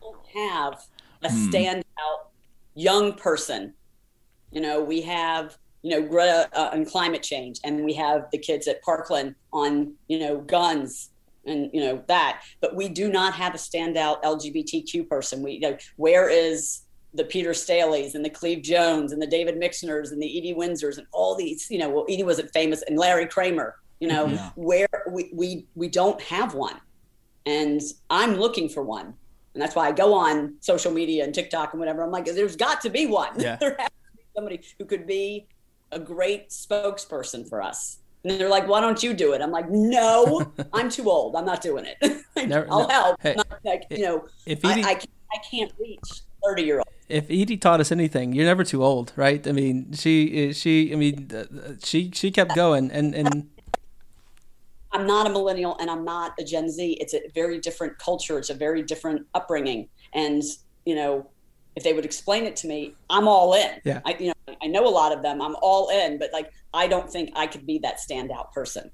don't 0.00 0.26
have 0.34 0.86
a 1.22 1.30
hmm. 1.30 1.50
standout 1.50 1.82
young 2.74 3.14
person. 3.14 3.74
You 4.52 4.60
know, 4.60 4.82
we 4.82 5.02
have 5.02 5.58
you 5.82 5.90
know, 5.90 6.00
Greta 6.00 6.48
uh, 6.54 6.70
and 6.72 6.86
climate 6.86 7.22
change, 7.22 7.60
and 7.62 7.84
we 7.84 7.92
have 7.92 8.30
the 8.32 8.38
kids 8.38 8.66
at 8.68 8.80
Parkland 8.82 9.34
on, 9.52 9.92
you 10.08 10.18
know, 10.18 10.38
guns 10.38 11.10
and 11.46 11.68
you 11.74 11.80
know 11.80 12.02
that. 12.08 12.42
But 12.62 12.74
we 12.74 12.88
do 12.88 13.10
not 13.10 13.34
have 13.34 13.54
a 13.54 13.58
standout 13.58 14.22
LGBTQ 14.22 15.06
person. 15.08 15.42
We, 15.42 15.52
you 15.52 15.60
know, 15.60 15.76
where 15.96 16.28
is 16.30 16.80
the 17.14 17.24
Peter 17.24 17.50
Staleys 17.50 18.14
and 18.14 18.24
the 18.24 18.30
Cleve 18.30 18.62
Jones 18.62 19.12
and 19.12 19.22
the 19.22 19.26
David 19.26 19.58
Mixners 19.58 20.10
and 20.10 20.20
the 20.20 20.38
Edie 20.38 20.54
Windsors 20.54 20.98
and 20.98 21.06
all 21.12 21.34
these, 21.36 21.70
you 21.70 21.78
know, 21.78 21.88
well, 21.88 22.04
Edie 22.08 22.24
wasn't 22.24 22.52
famous 22.52 22.82
and 22.82 22.98
Larry 22.98 23.26
Kramer, 23.26 23.76
you 24.00 24.08
know, 24.08 24.26
yeah. 24.26 24.50
where 24.56 24.88
we, 25.10 25.30
we, 25.32 25.66
we 25.76 25.88
don't 25.88 26.20
have 26.22 26.54
one. 26.54 26.80
And 27.46 27.80
I'm 28.10 28.34
looking 28.34 28.68
for 28.68 28.82
one. 28.82 29.14
And 29.54 29.62
that's 29.62 29.76
why 29.76 29.86
I 29.86 29.92
go 29.92 30.12
on 30.12 30.56
social 30.60 30.90
media 30.90 31.22
and 31.24 31.32
TikTok 31.32 31.72
and 31.72 31.78
whatever. 31.78 32.02
I'm 32.02 32.10
like, 32.10 32.24
there's 32.24 32.56
got 32.56 32.80
to 32.80 32.90
be 32.90 33.06
one. 33.06 33.38
Yeah. 33.38 33.56
there 33.60 33.76
has 33.78 33.88
to 33.88 34.16
be 34.16 34.22
somebody 34.34 34.60
who 34.78 34.84
could 34.84 35.06
be 35.06 35.46
a 35.92 36.00
great 36.00 36.50
spokesperson 36.50 37.48
for 37.48 37.62
us. 37.62 37.98
And 38.24 38.40
they're 38.40 38.48
like, 38.48 38.66
why 38.66 38.80
don't 38.80 39.00
you 39.02 39.14
do 39.14 39.34
it? 39.34 39.42
I'm 39.42 39.52
like, 39.52 39.70
no, 39.70 40.52
I'm 40.72 40.88
too 40.88 41.08
old. 41.08 41.36
I'm 41.36 41.44
not 41.44 41.60
doing 41.60 41.84
it. 41.86 42.24
I'll 42.68 42.88
no. 42.88 42.88
help. 42.88 43.22
Hey, 43.22 43.36
like, 43.64 43.84
you 43.90 44.02
know, 44.02 44.26
if 44.46 44.64
Edie, 44.64 44.82
I, 44.82 44.88
I, 44.88 45.00
I 45.32 45.38
can't 45.48 45.70
reach 45.78 46.22
30 46.46 46.62
year 46.62 46.76
old. 46.78 46.88
If 47.08 47.24
Edie 47.24 47.56
taught 47.56 47.80
us 47.80 47.92
anything, 47.92 48.32
you're 48.32 48.46
never 48.46 48.64
too 48.64 48.82
old, 48.82 49.12
right? 49.16 49.46
I 49.46 49.52
mean, 49.52 49.92
she, 49.92 50.52
she, 50.52 50.92
I 50.92 50.96
mean, 50.96 51.30
she, 51.82 52.10
she 52.12 52.30
kept 52.30 52.54
going 52.54 52.90
and, 52.90 53.14
and. 53.14 53.48
I'm 54.92 55.06
not 55.06 55.26
a 55.26 55.30
millennial 55.30 55.76
and 55.78 55.90
I'm 55.90 56.04
not 56.04 56.32
a 56.38 56.44
Gen 56.44 56.70
Z. 56.70 56.96
It's 57.00 57.14
a 57.14 57.20
very 57.34 57.58
different 57.58 57.98
culture. 57.98 58.38
It's 58.38 58.50
a 58.50 58.54
very 58.54 58.82
different 58.82 59.26
upbringing. 59.34 59.88
And, 60.14 60.42
you 60.86 60.94
know, 60.94 61.28
if 61.76 61.82
they 61.82 61.92
would 61.92 62.04
explain 62.04 62.44
it 62.44 62.56
to 62.56 62.68
me, 62.68 62.94
I'm 63.10 63.26
all 63.26 63.54
in. 63.54 63.80
Yeah. 63.84 64.00
I, 64.06 64.16
you 64.18 64.28
know, 64.28 64.54
I 64.62 64.66
know 64.66 64.86
a 64.86 64.88
lot 64.88 65.12
of 65.12 65.22
them. 65.22 65.42
I'm 65.42 65.56
all 65.60 65.90
in, 65.90 66.18
but 66.18 66.30
like, 66.32 66.52
I 66.72 66.86
don't 66.86 67.10
think 67.10 67.30
I 67.34 67.46
could 67.46 67.66
be 67.66 67.78
that 67.78 67.98
standout 67.98 68.52
person. 68.52 68.90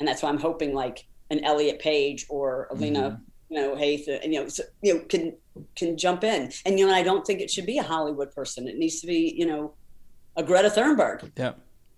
And 0.00 0.08
that's 0.08 0.22
why 0.22 0.28
I'm 0.28 0.40
hoping 0.40 0.74
like 0.74 1.06
an 1.30 1.44
Elliot 1.44 1.78
Page 1.78 2.26
or 2.28 2.68
Alina, 2.70 3.00
mm-hmm. 3.00 3.22
You 3.54 3.60
know, 3.60 3.76
Hayes, 3.76 4.08
uh, 4.08 4.18
you 4.24 4.40
know, 4.40 4.48
so, 4.48 4.64
you 4.82 4.94
know, 4.94 5.00
can, 5.08 5.36
can 5.76 5.96
jump 5.96 6.24
in. 6.24 6.50
And, 6.66 6.78
you 6.78 6.86
know, 6.86 6.92
I 6.92 7.02
don't 7.02 7.24
think 7.24 7.40
it 7.40 7.50
should 7.50 7.66
be 7.66 7.78
a 7.78 7.82
Hollywood 7.84 8.34
person. 8.34 8.66
It 8.66 8.76
needs 8.76 9.00
to 9.00 9.06
be, 9.06 9.32
you 9.36 9.46
know, 9.46 9.74
a 10.36 10.42
Greta 10.42 10.70
Thunberg. 10.70 11.30
Yeah. 11.36 11.52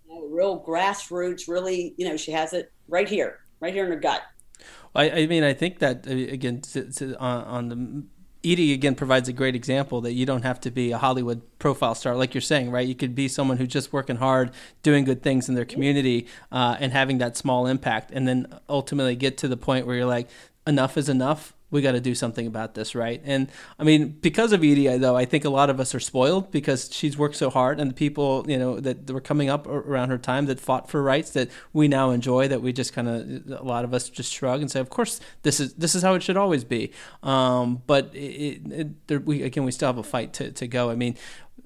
You 0.07 0.13
know, 0.13 0.27
real 0.27 0.63
grassroots, 0.63 1.47
really, 1.47 1.95
you 1.97 2.07
know, 2.07 2.15
she 2.15 2.31
has 2.31 2.53
it 2.53 2.71
right 2.87 3.09
here, 3.09 3.39
right 3.59 3.73
here 3.73 3.85
in 3.85 3.91
her 3.91 3.99
gut. 3.99 4.21
I, 4.93 5.09
I 5.09 5.25
mean, 5.25 5.43
I 5.43 5.53
think 5.53 5.79
that 5.79 6.07
uh, 6.07 6.11
again 6.11 6.61
to, 6.61 6.91
to, 6.91 7.17
on, 7.19 7.43
on 7.43 7.69
the 7.69 8.03
Edie 8.51 8.73
again 8.73 8.93
provides 8.95 9.27
a 9.27 9.33
great 9.33 9.55
example 9.55 10.01
that 10.01 10.13
you 10.13 10.25
don't 10.25 10.43
have 10.43 10.61
to 10.61 10.71
be 10.71 10.91
a 10.91 10.97
Hollywood 10.97 11.41
profile 11.57 11.95
star, 11.95 12.15
like 12.15 12.33
you're 12.33 12.41
saying, 12.41 12.69
right? 12.69 12.87
You 12.87 12.95
could 12.95 13.15
be 13.15 13.27
someone 13.27 13.57
who's 13.57 13.67
just 13.67 13.91
working 13.91 14.17
hard, 14.17 14.51
doing 14.83 15.05
good 15.05 15.23
things 15.23 15.49
in 15.49 15.55
their 15.55 15.65
community, 15.65 16.27
uh, 16.51 16.77
and 16.79 16.91
having 16.93 17.17
that 17.17 17.35
small 17.35 17.65
impact, 17.65 18.11
and 18.13 18.27
then 18.27 18.47
ultimately 18.69 19.15
get 19.15 19.37
to 19.39 19.47
the 19.47 19.57
point 19.57 19.87
where 19.87 19.95
you're 19.95 20.05
like, 20.05 20.29
enough 20.67 20.97
is 20.97 21.09
enough 21.09 21.53
we 21.69 21.81
got 21.81 21.91
to 21.93 21.99
do 21.99 22.15
something 22.15 22.47
about 22.47 22.75
this, 22.75 22.95
right? 22.95 23.21
And 23.25 23.49
I 23.77 23.83
mean, 23.83 24.09
because 24.09 24.53
of 24.53 24.61
Edie, 24.61 24.97
though, 24.97 25.17
I 25.17 25.25
think 25.25 25.43
a 25.43 25.49
lot 25.49 25.69
of 25.69 25.79
us 25.81 25.93
are 25.93 25.99
spoiled 25.99 26.49
because 26.49 26.89
she's 26.93 27.17
worked 27.17 27.35
so 27.35 27.49
hard, 27.49 27.79
and 27.79 27.89
the 27.89 27.95
people, 27.95 28.45
you 28.47 28.57
know, 28.57 28.79
that 28.79 29.09
were 29.11 29.19
coming 29.19 29.49
up 29.49 29.67
around 29.67 30.09
her 30.09 30.17
time 30.17 30.45
that 30.45 30.61
fought 30.61 30.89
for 30.89 31.03
rights 31.03 31.31
that 31.31 31.49
we 31.73 31.89
now 31.89 32.11
enjoy, 32.11 32.47
that 32.47 32.61
we 32.61 32.71
just 32.71 32.93
kind 32.93 33.09
of, 33.09 33.59
a 33.59 33.63
lot 33.63 33.83
of 33.83 33.93
us 33.93 34.09
just 34.09 34.31
shrug 34.31 34.61
and 34.61 34.71
say, 34.71 34.79
of 34.79 34.89
course, 34.89 35.19
this 35.43 35.59
is 35.59 35.73
this 35.73 35.93
is 35.93 36.03
how 36.03 36.13
it 36.13 36.23
should 36.23 36.37
always 36.37 36.63
be. 36.63 36.91
Um, 37.21 37.81
but 37.85 38.15
it, 38.15 38.61
it, 38.71 39.07
there, 39.07 39.19
we 39.19 39.43
again, 39.43 39.65
we 39.65 39.71
still 39.71 39.87
have 39.87 39.97
a 39.97 40.03
fight 40.03 40.33
to, 40.33 40.51
to 40.51 40.67
go. 40.67 40.89
I 40.89 40.95
mean, 40.95 41.17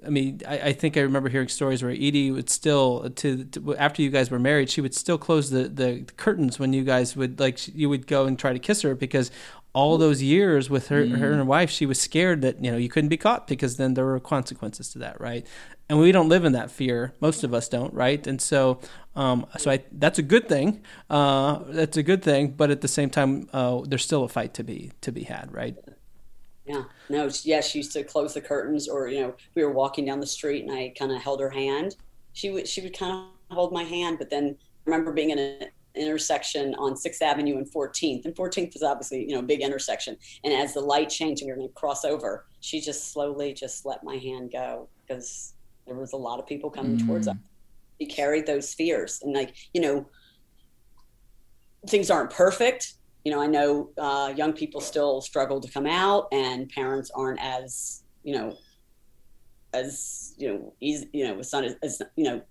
I 0.06 0.10
mean, 0.10 0.42
I, 0.48 0.60
I, 0.60 0.74
think 0.74 0.98
I 0.98 1.02
remember 1.02 1.30
hearing 1.30 1.48
stories 1.48 1.84
where 1.84 1.92
Edie 1.92 2.32
would 2.32 2.50
still, 2.50 3.10
to, 3.10 3.46
to, 3.46 3.76
after 3.78 4.02
you 4.02 4.10
guys 4.10 4.32
were 4.32 4.40
married, 4.40 4.70
she 4.70 4.82
would 4.82 4.96
still 4.96 5.18
close 5.18 5.52
the, 5.52 5.68
the 5.68 6.06
curtains 6.18 6.58
when 6.58 6.74
you 6.74 6.84
guys 6.84 7.16
would 7.16 7.40
like 7.40 7.60
you 7.76 7.88
would 7.88 8.08
go 8.08 8.26
and 8.26 8.40
try 8.40 8.52
to 8.52 8.60
kiss 8.60 8.82
her 8.82 8.96
because 8.96 9.30
all 9.74 9.98
those 9.98 10.22
years 10.22 10.70
with 10.70 10.90
her, 10.90 11.04
mm. 11.04 11.18
her 11.18 11.30
and 11.30 11.38
her 11.38 11.46
wife, 11.46 11.70
she 11.70 11.86
was 11.86 12.00
scared 12.00 12.42
that 12.42 12.64
you 12.64 12.72
know 12.72 12.78
you 12.78 12.90
couldn't 12.90 13.10
be 13.10 13.18
caught 13.18 13.48
because 13.48 13.78
then 13.78 13.94
there 13.94 14.06
were 14.06 14.20
consequences 14.20 14.90
to 14.90 15.00
that, 15.00 15.20
right? 15.22 15.46
And 15.88 16.00
we 16.00 16.12
don't 16.12 16.30
live 16.30 16.46
in 16.46 16.54
that 16.54 16.72
fear. 16.72 17.14
Most 17.20 17.44
of 17.44 17.54
us 17.54 17.70
don't, 17.70 17.94
right? 17.94 18.26
And 18.26 18.42
so, 18.42 18.80
um, 19.16 19.46
so 19.58 19.72
I 19.72 19.84
that's 19.92 20.20
a 20.20 20.24
good 20.24 20.50
thing. 20.50 20.84
Uh, 21.10 21.60
that's 21.68 21.98
a 21.98 22.04
good 22.04 22.24
thing, 22.24 22.52
but 22.52 22.72
at 22.72 22.82
the 22.82 22.88
same 22.88 23.10
time, 23.10 23.50
uh, 23.54 23.82
there's 23.86 24.04
still 24.04 24.24
a 24.24 24.30
fight 24.30 24.54
to 24.56 24.64
be 24.64 24.92
to 25.02 25.12
be 25.12 25.24
had, 25.24 25.54
right? 25.54 25.78
Yeah. 26.72 26.84
No. 27.10 27.30
Yeah. 27.44 27.62
She 27.62 27.80
used 27.80 27.92
to 27.94 28.04
close 28.04 28.34
the 28.34 28.42
curtains, 28.42 28.88
or 28.88 29.08
you 29.08 29.22
know, 29.22 29.34
we 29.56 29.64
were 29.64 29.72
walking 29.72 30.06
down 30.06 30.20
the 30.20 30.28
street, 30.28 30.64
and 30.64 30.72
I 30.72 30.94
kind 30.98 31.12
of 31.12 31.22
held 31.22 31.40
her 31.40 31.50
hand. 31.50 31.96
She 32.34 32.50
would 32.52 32.68
she 32.68 32.82
would 32.82 32.98
kind 32.98 33.14
of 33.14 33.56
hold 33.56 33.74
my 33.74 33.84
hand, 33.84 34.18
but 34.18 34.30
then 34.30 34.56
I 34.60 34.90
remember 34.90 35.12
being 35.12 35.32
in 35.32 35.40
an 35.40 35.68
intersection 35.96 36.74
on 36.76 36.94
6th 36.94 37.22
Avenue 37.22 37.58
and 37.58 37.70
14th. 37.70 38.26
And 38.26 38.36
14th 38.36 38.76
is 38.76 38.84
obviously, 38.84 39.26
you 39.28 39.34
know, 39.34 39.40
a 39.40 39.44
big 39.44 39.62
intersection. 39.62 40.18
And 40.44 40.54
as 40.54 40.74
the 40.74 40.80
light 40.80 41.10
changed 41.10 41.42
and 41.42 41.48
we 41.48 41.52
were 41.52 41.58
going 41.58 41.70
to 41.70 41.74
cross 41.74 42.06
over, 42.06 42.46
she 42.62 42.80
just 42.80 43.12
slowly 43.12 43.54
just 43.54 43.86
let 43.86 44.04
my 44.04 44.16
hand 44.16 44.52
go 44.52 44.88
because 45.02 45.54
there 45.86 45.96
was 45.96 46.14
a 46.14 46.18
lot 46.18 46.40
of 46.40 46.48
people 46.48 46.70
coming 46.70 46.98
mm. 46.98 47.06
towards 47.06 47.28
us. 47.28 47.36
She 48.00 48.08
carried 48.08 48.46
those 48.46 48.74
fears. 48.74 49.20
And 49.22 49.34
like, 49.34 49.56
you 49.74 49.82
know, 49.82 50.08
things 51.88 52.10
aren't 52.10 52.32
perfect. 52.32 52.94
You 53.24 53.32
know, 53.32 53.42
I 53.42 53.48
know 53.48 53.90
uh, 53.98 54.34
young 54.36 54.54
people 54.54 54.82
still 54.82 55.22
struggle 55.22 55.60
to 55.62 55.72
come 55.72 55.86
out 55.86 56.28
and 56.32 56.70
parents 56.70 57.12
aren't 57.14 57.40
as, 57.40 58.04
you 58.24 58.34
know, 58.34 58.58
as, 59.74 60.34
you 60.38 60.50
know, 60.50 60.74
easy, 60.80 61.10
you 61.14 61.28
know, 61.28 61.40
as, 61.40 61.54
as 61.54 62.02
you 62.16 62.24
know, 62.24 62.42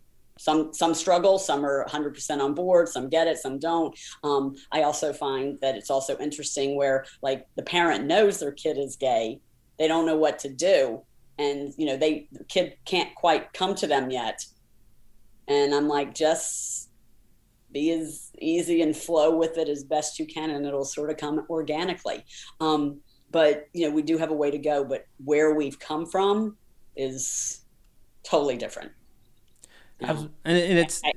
some 0.40 0.72
some 0.72 0.94
struggle 0.94 1.38
some 1.38 1.66
are 1.66 1.84
100% 1.86 2.40
on 2.40 2.54
board 2.54 2.88
some 2.88 3.10
get 3.10 3.26
it 3.26 3.36
some 3.36 3.58
don't. 3.58 3.98
Um, 4.24 4.56
i 4.72 4.82
also 4.82 5.12
find 5.12 5.58
that 5.60 5.76
it's 5.76 5.90
also 5.90 6.16
interesting 6.16 6.76
where 6.76 7.04
like 7.20 7.46
the 7.56 7.62
parent 7.62 8.06
knows 8.06 8.40
their 8.40 8.52
kid 8.52 8.78
is 8.78 8.96
gay 8.96 9.38
they 9.78 9.86
don't 9.86 10.06
know 10.06 10.16
what 10.16 10.38
to 10.38 10.48
do 10.48 11.02
and 11.38 11.74
you 11.76 11.86
know 11.86 11.96
they 11.96 12.28
the 12.32 12.44
kid 12.44 12.74
can't 12.84 13.14
quite 13.14 13.52
come 13.52 13.74
to 13.76 13.86
them 13.86 14.10
yet. 14.10 14.44
And 15.48 15.74
i'm 15.74 15.88
like 15.88 16.14
just 16.14 16.89
be 17.72 17.90
as 17.92 18.30
easy 18.38 18.82
and 18.82 18.96
flow 18.96 19.36
with 19.36 19.58
it 19.58 19.68
as 19.68 19.84
best 19.84 20.18
you 20.18 20.26
can 20.26 20.50
and 20.50 20.66
it'll 20.66 20.84
sort 20.84 21.10
of 21.10 21.16
come 21.16 21.46
organically 21.48 22.24
um, 22.60 22.98
but 23.30 23.68
you 23.72 23.88
know 23.88 23.94
we 23.94 24.02
do 24.02 24.18
have 24.18 24.30
a 24.30 24.34
way 24.34 24.50
to 24.50 24.58
go 24.58 24.84
but 24.84 25.06
where 25.24 25.54
we've 25.54 25.78
come 25.78 26.06
from 26.06 26.56
is 26.96 27.62
totally 28.24 28.56
different 28.56 28.92
and, 30.00 30.30
and 30.44 30.78
it's. 30.78 31.00
I, 31.04 31.12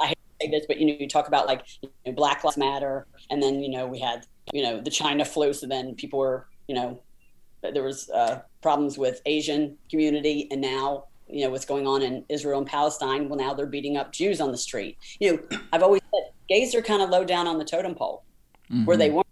I, 0.00 0.06
hate 0.08 0.18
to 0.18 0.46
say 0.46 0.50
this, 0.50 0.66
but 0.66 0.78
you 0.78 0.86
know, 0.86 0.96
you 0.98 1.08
talk 1.08 1.28
about 1.28 1.46
like 1.46 1.62
you 1.82 1.90
know, 2.04 2.12
Black 2.12 2.44
Lives 2.44 2.56
Matter, 2.56 3.06
and 3.30 3.42
then 3.42 3.62
you 3.62 3.70
know 3.70 3.86
we 3.86 3.98
had 3.98 4.26
you 4.52 4.62
know 4.62 4.80
the 4.80 4.90
China 4.90 5.24
flu, 5.24 5.52
so 5.52 5.66
then 5.66 5.94
people 5.94 6.18
were 6.18 6.46
you 6.68 6.74
know 6.74 7.00
there 7.62 7.82
was 7.82 8.10
uh, 8.10 8.40
problems 8.62 8.98
with 8.98 9.22
Asian 9.26 9.76
community, 9.90 10.48
and 10.50 10.60
now 10.60 11.04
you 11.28 11.44
know 11.44 11.50
what's 11.50 11.64
going 11.64 11.86
on 11.86 12.02
in 12.02 12.24
Israel 12.28 12.58
and 12.58 12.66
Palestine. 12.66 13.28
Well, 13.28 13.38
now 13.38 13.54
they're 13.54 13.66
beating 13.66 13.96
up 13.96 14.12
Jews 14.12 14.40
on 14.40 14.50
the 14.50 14.58
street. 14.58 14.98
You 15.20 15.32
know, 15.32 15.58
I've 15.72 15.82
always 15.82 16.02
said 16.14 16.32
gays 16.48 16.74
are 16.74 16.82
kind 16.82 17.02
of 17.02 17.10
low 17.10 17.24
down 17.24 17.46
on 17.46 17.58
the 17.58 17.64
totem 17.64 17.94
pole, 17.94 18.24
mm-hmm. 18.70 18.84
where 18.84 18.96
they 18.96 19.10
weren't, 19.10 19.26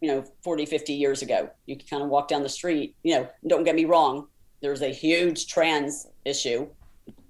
you 0.00 0.08
know, 0.08 0.24
40, 0.42 0.66
50 0.66 0.92
years 0.92 1.22
ago. 1.22 1.50
You 1.66 1.76
could 1.76 1.88
kind 1.88 2.02
of 2.02 2.08
walk 2.08 2.28
down 2.28 2.42
the 2.42 2.48
street. 2.48 2.96
You 3.02 3.14
know, 3.14 3.28
don't 3.46 3.64
get 3.64 3.74
me 3.74 3.84
wrong. 3.84 4.26
There's 4.60 4.82
a 4.82 4.88
huge 4.88 5.46
trans 5.46 6.06
issue 6.24 6.68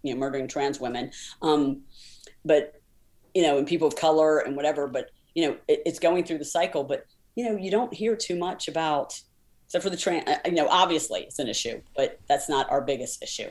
you 0.02 0.14
know 0.14 0.20
murdering 0.20 0.48
trans 0.48 0.81
women 0.81 1.10
um, 1.43 1.82
but 2.44 2.81
you 3.35 3.43
know 3.43 3.59
and 3.59 3.66
people 3.66 3.89
of 3.89 3.97
color 3.97 4.39
and 4.39 4.56
whatever 4.56 4.86
but 4.86 5.10
you 5.35 5.47
know 5.47 5.56
it, 5.68 5.82
it's 5.86 5.98
going 5.98 6.24
through 6.24 6.39
the 6.39 6.44
cycle 6.44 6.85
but 6.85 7.05
you 7.35 7.44
know 7.44 7.56
you 7.56 7.70
don't 7.70 7.93
hear 7.93 8.16
too 8.16 8.36
much 8.36 8.68
about 8.68 9.20
except 9.66 9.85
for 9.85 9.90
the 9.90 9.97
trans 9.97 10.27
uh, 10.28 10.39
you 10.44 10.52
know 10.52 10.68
obviously 10.68 11.22
it's 11.22 11.39
an 11.39 11.48
issue 11.48 11.81
but 11.97 12.18
that's 12.28 12.48
not 12.48 12.70
our 12.70 12.81
biggest 12.81 13.22
issue 13.22 13.48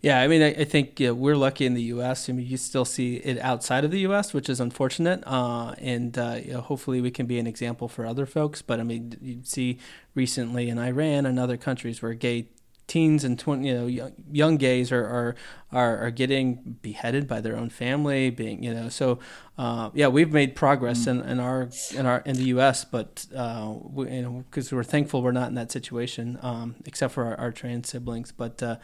yeah, 0.00 0.20
I 0.20 0.28
mean, 0.28 0.42
I, 0.42 0.48
I 0.50 0.64
think 0.64 0.96
we're 1.00 1.36
lucky 1.36 1.66
in 1.66 1.74
the 1.74 1.82
U.S. 1.82 2.28
I 2.28 2.32
mean, 2.32 2.46
you 2.46 2.56
still 2.56 2.84
see 2.84 3.16
it 3.16 3.38
outside 3.40 3.84
of 3.84 3.90
the 3.90 4.00
U.S., 4.00 4.32
which 4.32 4.48
is 4.48 4.60
unfortunate, 4.60 5.24
uh, 5.26 5.74
and 5.78 6.16
uh, 6.16 6.38
you 6.44 6.52
know, 6.52 6.60
hopefully 6.60 7.00
we 7.00 7.10
can 7.10 7.26
be 7.26 7.38
an 7.38 7.46
example 7.48 7.88
for 7.88 8.06
other 8.06 8.24
folks. 8.24 8.62
But 8.62 8.78
I 8.78 8.84
mean, 8.84 9.16
you 9.20 9.40
see 9.42 9.78
recently 10.14 10.68
in 10.68 10.78
Iran 10.78 11.26
and 11.26 11.38
other 11.38 11.56
countries 11.56 12.00
where 12.00 12.14
gay 12.14 12.48
teens 12.86 13.22
and 13.22 13.38
20 13.38 13.68
you 13.68 13.74
know 13.74 13.86
young, 13.86 14.12
young 14.32 14.56
gays 14.56 14.90
are, 14.90 15.04
are 15.04 15.34
are 15.72 15.98
are 15.98 16.10
getting 16.10 16.78
beheaded 16.80 17.28
by 17.28 17.38
their 17.40 17.54
own 17.54 17.68
family 17.68 18.30
being 18.30 18.62
you 18.62 18.72
know 18.72 18.88
so 18.88 19.18
uh, 19.58 19.90
yeah, 19.92 20.06
we've 20.06 20.32
made 20.32 20.54
progress 20.54 21.00
mm. 21.06 21.08
in, 21.08 21.20
in 21.28 21.40
our 21.40 21.68
in 21.92 22.06
our 22.06 22.22
in 22.24 22.36
the 22.36 22.44
U.S., 22.44 22.84
but 22.84 23.26
uh, 23.34 23.74
we, 23.82 24.08
you 24.08 24.22
know 24.22 24.44
because 24.48 24.72
we're 24.72 24.84
thankful 24.84 25.20
we're 25.20 25.32
not 25.32 25.48
in 25.48 25.56
that 25.56 25.72
situation, 25.72 26.38
um, 26.42 26.76
except 26.86 27.12
for 27.12 27.24
our, 27.24 27.34
our 27.34 27.50
trans 27.50 27.88
siblings. 27.88 28.30
But 28.30 28.62
uh, 28.62 28.76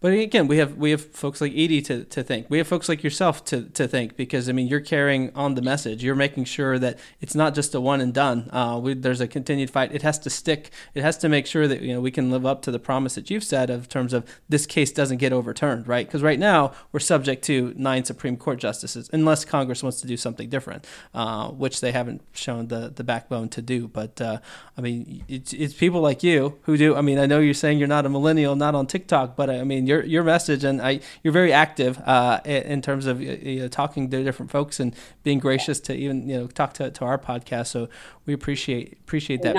but 0.00 0.14
again, 0.14 0.48
we 0.48 0.56
have 0.56 0.78
we 0.78 0.92
have 0.92 1.04
folks 1.12 1.42
like 1.42 1.52
Edie 1.52 1.82
to, 1.82 2.04
to 2.04 2.22
thank. 2.22 2.48
We 2.48 2.56
have 2.56 2.66
folks 2.66 2.88
like 2.88 3.04
yourself 3.04 3.44
to, 3.46 3.64
to 3.70 3.86
thank 3.86 4.16
because 4.16 4.48
I 4.48 4.52
mean 4.52 4.66
you're 4.66 4.80
carrying 4.80 5.30
on 5.34 5.56
the 5.56 5.62
message. 5.62 6.02
You're 6.02 6.14
making 6.14 6.44
sure 6.44 6.78
that 6.78 6.98
it's 7.20 7.34
not 7.34 7.54
just 7.54 7.74
a 7.74 7.80
one 7.82 8.00
and 8.00 8.14
done. 8.14 8.48
Uh, 8.50 8.80
we, 8.82 8.94
there's 8.94 9.20
a 9.20 9.28
continued 9.28 9.68
fight. 9.68 9.92
It 9.92 10.00
has 10.00 10.18
to 10.20 10.30
stick. 10.30 10.70
It 10.94 11.02
has 11.02 11.18
to 11.18 11.28
make 11.28 11.46
sure 11.46 11.68
that 11.68 11.82
you 11.82 11.92
know 11.92 12.00
we 12.00 12.10
can 12.10 12.30
live 12.30 12.46
up 12.46 12.62
to 12.62 12.70
the 12.70 12.78
promise 12.78 13.14
that 13.16 13.28
you've 13.28 13.44
said 13.44 13.68
of 13.68 13.90
terms 13.90 14.14
of 14.14 14.24
this 14.48 14.64
case 14.64 14.90
doesn't 14.90 15.18
get 15.18 15.34
overturned, 15.34 15.86
right? 15.86 16.06
Because 16.06 16.22
right 16.22 16.38
now 16.38 16.72
we're 16.92 17.00
subject 17.00 17.44
to 17.44 17.74
nine 17.76 18.04
Supreme 18.04 18.38
Court 18.38 18.58
justices 18.58 19.10
unless 19.12 19.44
Congress 19.44 19.82
wants 19.82 20.00
to 20.00 20.06
do 20.06 20.16
something 20.20 20.48
different, 20.48 20.86
uh, 21.14 21.48
which 21.48 21.80
they 21.80 21.92
haven't 21.92 22.22
shown 22.32 22.68
the 22.68 22.92
the 22.94 23.04
backbone 23.04 23.48
to 23.50 23.62
do. 23.62 23.88
But 23.88 24.20
uh, 24.20 24.38
I 24.76 24.80
mean, 24.80 25.24
it's, 25.28 25.52
it's 25.52 25.74
people 25.74 26.00
like 26.00 26.22
you 26.22 26.58
who 26.62 26.76
do. 26.76 26.96
I 26.96 27.00
mean, 27.00 27.18
I 27.18 27.26
know 27.26 27.40
you're 27.40 27.54
saying 27.54 27.78
you're 27.78 27.88
not 27.88 28.06
a 28.06 28.08
millennial, 28.08 28.56
not 28.56 28.74
on 28.74 28.86
TikTok, 28.86 29.36
but 29.36 29.50
I 29.50 29.64
mean 29.64 29.86
your 29.86 30.04
your 30.04 30.22
message, 30.22 30.64
and 30.64 30.80
I 30.80 31.00
you're 31.22 31.32
very 31.32 31.52
active 31.52 31.98
uh, 32.06 32.40
in 32.44 32.82
terms 32.82 33.06
of 33.06 33.20
you 33.20 33.60
know, 33.60 33.68
talking 33.68 34.10
to 34.10 34.24
different 34.24 34.50
folks 34.50 34.80
and 34.80 34.94
being 35.22 35.38
gracious 35.38 35.80
to 35.80 35.94
even 35.94 36.28
you 36.28 36.36
know 36.38 36.46
talk 36.46 36.74
to, 36.74 36.90
to 36.90 37.04
our 37.04 37.18
podcast. 37.18 37.68
So 37.68 37.88
we 38.26 38.34
appreciate 38.34 38.98
appreciate 39.00 39.42
that. 39.42 39.56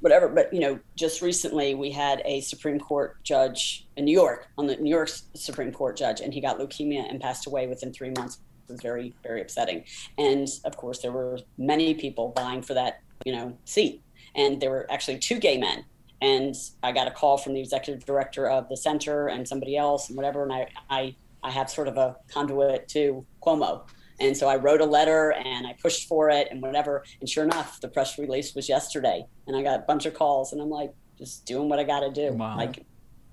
Whatever, 0.00 0.28
but 0.28 0.52
you 0.52 0.60
know, 0.60 0.80
just 0.96 1.20
recently 1.20 1.74
we 1.74 1.90
had 1.90 2.22
a 2.24 2.40
Supreme 2.40 2.80
Court 2.80 3.22
judge 3.22 3.86
in 3.96 4.06
New 4.06 4.12
York 4.12 4.48
on 4.56 4.66
the 4.66 4.76
New 4.76 4.88
York 4.88 5.10
Supreme 5.34 5.72
Court 5.72 5.96
judge, 5.96 6.22
and 6.22 6.32
he 6.32 6.40
got 6.40 6.58
leukemia 6.58 7.08
and 7.08 7.20
passed 7.20 7.46
away 7.46 7.66
within 7.66 7.92
three 7.92 8.10
months. 8.16 8.38
Was 8.70 8.80
very 8.80 9.14
very 9.22 9.42
upsetting, 9.42 9.84
and 10.16 10.48
of 10.64 10.76
course 10.76 11.00
there 11.00 11.12
were 11.12 11.38
many 11.58 11.94
people 11.94 12.32
vying 12.36 12.62
for 12.62 12.74
that 12.74 13.00
you 13.24 13.32
know 13.32 13.56
seat, 13.64 14.02
and 14.34 14.60
there 14.60 14.70
were 14.70 14.86
actually 14.90 15.18
two 15.18 15.38
gay 15.38 15.58
men 15.58 15.84
and 16.22 16.54
I 16.82 16.92
got 16.92 17.08
a 17.08 17.10
call 17.10 17.38
from 17.38 17.54
the 17.54 17.60
executive 17.60 18.04
director 18.04 18.48
of 18.48 18.68
the 18.68 18.76
center 18.76 19.28
and 19.28 19.46
somebody 19.46 19.76
else 19.76 20.08
and 20.08 20.16
whatever. 20.16 20.42
And 20.42 20.52
I, 20.52 20.68
I, 20.90 21.14
I 21.42 21.50
have 21.50 21.70
sort 21.70 21.88
of 21.88 21.96
a 21.96 22.16
conduit 22.30 22.88
to 22.88 23.24
Cuomo. 23.42 23.82
And 24.20 24.36
so 24.36 24.46
I 24.46 24.56
wrote 24.56 24.82
a 24.82 24.86
letter 24.86 25.32
and 25.32 25.66
I 25.66 25.72
pushed 25.80 26.06
for 26.06 26.28
it 26.28 26.48
and 26.50 26.60
whatever. 26.60 27.04
And 27.20 27.28
sure 27.28 27.44
enough, 27.44 27.80
the 27.80 27.88
press 27.88 28.18
release 28.18 28.54
was 28.54 28.68
yesterday. 28.68 29.24
And 29.46 29.56
I 29.56 29.62
got 29.62 29.80
a 29.80 29.82
bunch 29.82 30.04
of 30.04 30.12
calls 30.12 30.52
and 30.52 30.60
I'm 30.60 30.68
like, 30.68 30.92
just 31.16 31.46
doing 31.46 31.70
what 31.70 31.78
I 31.78 31.84
got 31.84 32.00
to 32.00 32.10
do. 32.10 32.34
Wow. 32.34 32.56
Like, 32.56 32.84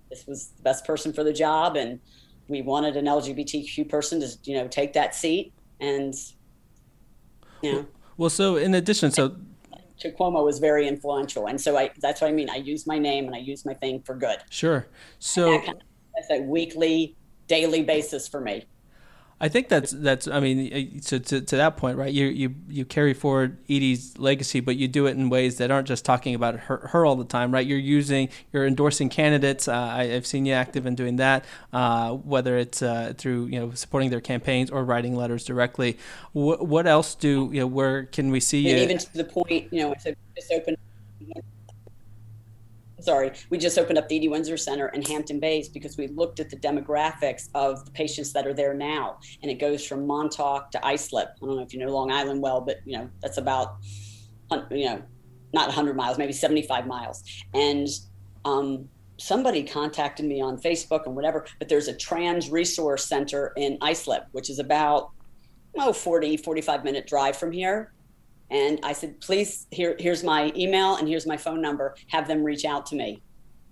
this 0.10 0.26
was 0.26 0.50
the 0.56 0.64
best 0.64 0.86
person 0.86 1.12
for 1.12 1.26
the 1.26 1.34
job. 1.34 1.76
And 1.76 2.00
we 2.48 2.62
wanted 2.62 2.96
an 2.98 3.06
LGBTQ 3.06 3.90
person 3.90 4.20
to, 4.22 4.30
you 4.44 4.58
know, 4.58 4.68
take 4.68 4.94
that 4.94 5.16
seat. 5.16 5.54
And, 5.80 6.14
you 7.62 7.74
know. 7.74 7.88
Well, 8.18 8.30
so 8.30 8.56
in 8.56 8.74
addition, 8.74 9.12
so 9.12 9.36
to 10.00 10.12
Cuomo 10.12 10.44
was 10.44 10.60
very 10.60 10.88
influential, 10.88 11.48
and 11.48 11.60
so 11.60 11.78
I 11.78 11.92
that's 12.00 12.22
what 12.22 12.30
I 12.30 12.34
mean. 12.34 12.50
I 12.50 12.58
use 12.58 12.88
my 12.88 12.98
name 12.98 13.26
and 13.26 13.36
I 13.36 13.40
use 13.40 13.66
my 13.66 13.74
thing 13.74 14.02
for 14.02 14.16
good. 14.16 14.40
Sure. 14.50 14.88
So 15.20 15.52
that 15.52 15.66
kind 15.66 15.78
of, 15.78 15.84
that's 16.16 16.40
a 16.40 16.44
weekly, 16.44 17.16
daily 17.48 17.84
basis 17.84 18.28
for 18.28 18.42
me. 18.42 18.66
I 19.40 19.50
think 19.50 19.70
that's 19.70 19.92
that's. 19.92 20.28
I 20.28 20.40
mean, 20.40 21.00
so 21.02 21.20
to, 21.20 21.42
to 21.42 21.58
that 21.58 21.78
point, 21.78 21.96
right? 21.98 22.12
You 22.12 22.26
you 22.26 22.56
you 22.68 22.86
carry 22.86 23.14
forward 23.14 23.58
Edie's 23.66 24.18
legacy, 24.18 24.62
but 24.62 24.78
you 24.78 24.88
do 24.88 25.06
it 25.06 25.12
in 25.12 25.30
ways 25.30 25.58
that 25.58 25.70
aren't 25.70 25.88
just 25.88 26.04
talking 26.04 26.34
about 26.34 26.60
her, 26.62 26.88
her 26.88 27.06
all 27.06 27.16
the 27.16 27.24
time, 27.24 27.52
right? 27.52 27.66
You're 27.66 27.78
using, 27.78 28.30
you're 28.52 28.66
endorsing 28.66 29.10
candidates. 29.10 29.68
Uh, 29.68 29.76
I, 29.76 30.06
have 30.08 30.26
seen 30.26 30.48
you 30.48 30.54
active 30.54 30.88
in 30.88 30.96
doing 30.96 31.18
that, 31.18 31.46
uh, 31.72 32.14
whether 32.14 32.58
it's 32.58 32.82
uh, 32.82 33.14
through 33.16 33.46
you 33.46 33.60
know 33.60 33.72
supporting 33.74 34.10
their 34.10 34.22
campaigns 34.22 34.72
or 34.72 34.84
writing 34.84 35.16
letters 35.16 35.46
directly. 35.46 36.00
What 36.34 36.66
what 36.66 36.88
else 36.88 37.14
do 37.14 37.52
you 37.54 37.60
know? 37.60 37.68
Where 37.68 38.06
can 38.06 38.32
we 38.32 38.40
see 38.40 38.68
and 38.68 38.78
you? 38.78 38.84
Even 38.86 38.98
to 38.98 39.14
the 39.14 39.24
point, 39.24 39.72
you 39.72 39.84
know, 39.84 39.94
it's 40.36 40.52
open 40.52 40.78
sorry, 43.00 43.32
we 43.50 43.58
just 43.58 43.78
opened 43.78 43.98
up 43.98 44.08
the 44.10 44.18
Edie 44.18 44.28
Windsor 44.28 44.58
Center 44.58 44.90
in 44.90 45.02
Hampton 45.04 45.40
Bays 45.40 45.70
because 45.70 45.98
we 45.98 46.08
looked 46.08 46.40
at 46.40 46.50
the 46.50 46.58
demographics 46.58 47.50
of 47.54 47.86
the 47.86 47.92
patients 47.92 48.34
that 48.34 48.48
are 48.48 48.54
there 48.54 48.74
now. 48.74 49.20
And 49.42 49.52
it 49.52 49.60
goes 49.60 49.86
from 49.86 50.08
Montauk 50.08 50.72
to 50.72 50.86
Islip. 50.86 51.30
I 51.42 51.46
don't 51.46 51.56
know 51.56 51.62
if 51.62 51.74
you 51.74 51.80
know 51.80 51.92
Long 51.92 52.12
Island 52.12 52.42
well, 52.42 52.62
but 52.62 52.78
you 52.86 52.98
know, 52.98 53.10
that's 53.22 53.38
about, 53.38 53.78
you 54.72 54.86
know, 54.86 55.02
not 55.54 55.68
100 55.68 55.96
miles, 55.96 56.18
maybe 56.18 56.34
75 56.34 56.88
miles. 56.88 57.24
And 57.54 57.88
um, 58.46 58.90
somebody 59.18 59.64
contacted 59.64 60.26
me 60.26 60.42
on 60.42 60.58
Facebook 60.58 61.06
and 61.06 61.16
whatever, 61.16 61.46
but 61.60 61.70
there's 61.70 61.88
a 61.88 61.94
trans 61.94 62.50
resource 62.50 63.08
center 63.08 63.54
in 63.58 63.78
Islip, 63.82 64.26
which 64.32 64.50
is 64.50 64.60
about, 64.60 65.12
oh, 65.78 65.94
40, 65.94 66.38
45 66.38 66.84
minute 66.84 67.08
drive 67.08 67.38
from 67.38 67.52
here. 67.52 67.94
And 68.50 68.80
I 68.84 68.94
said, 68.94 69.20
please, 69.20 69.68
here, 69.72 69.96
here's 70.00 70.24
my 70.24 70.52
email 70.56 70.96
and 70.96 71.08
here's 71.08 71.28
my 71.28 71.38
phone 71.38 71.62
number. 71.62 71.96
Have 72.08 72.28
them 72.28 72.44
reach 72.44 72.66
out 72.66 72.86
to 72.88 72.96
me. 72.96 73.22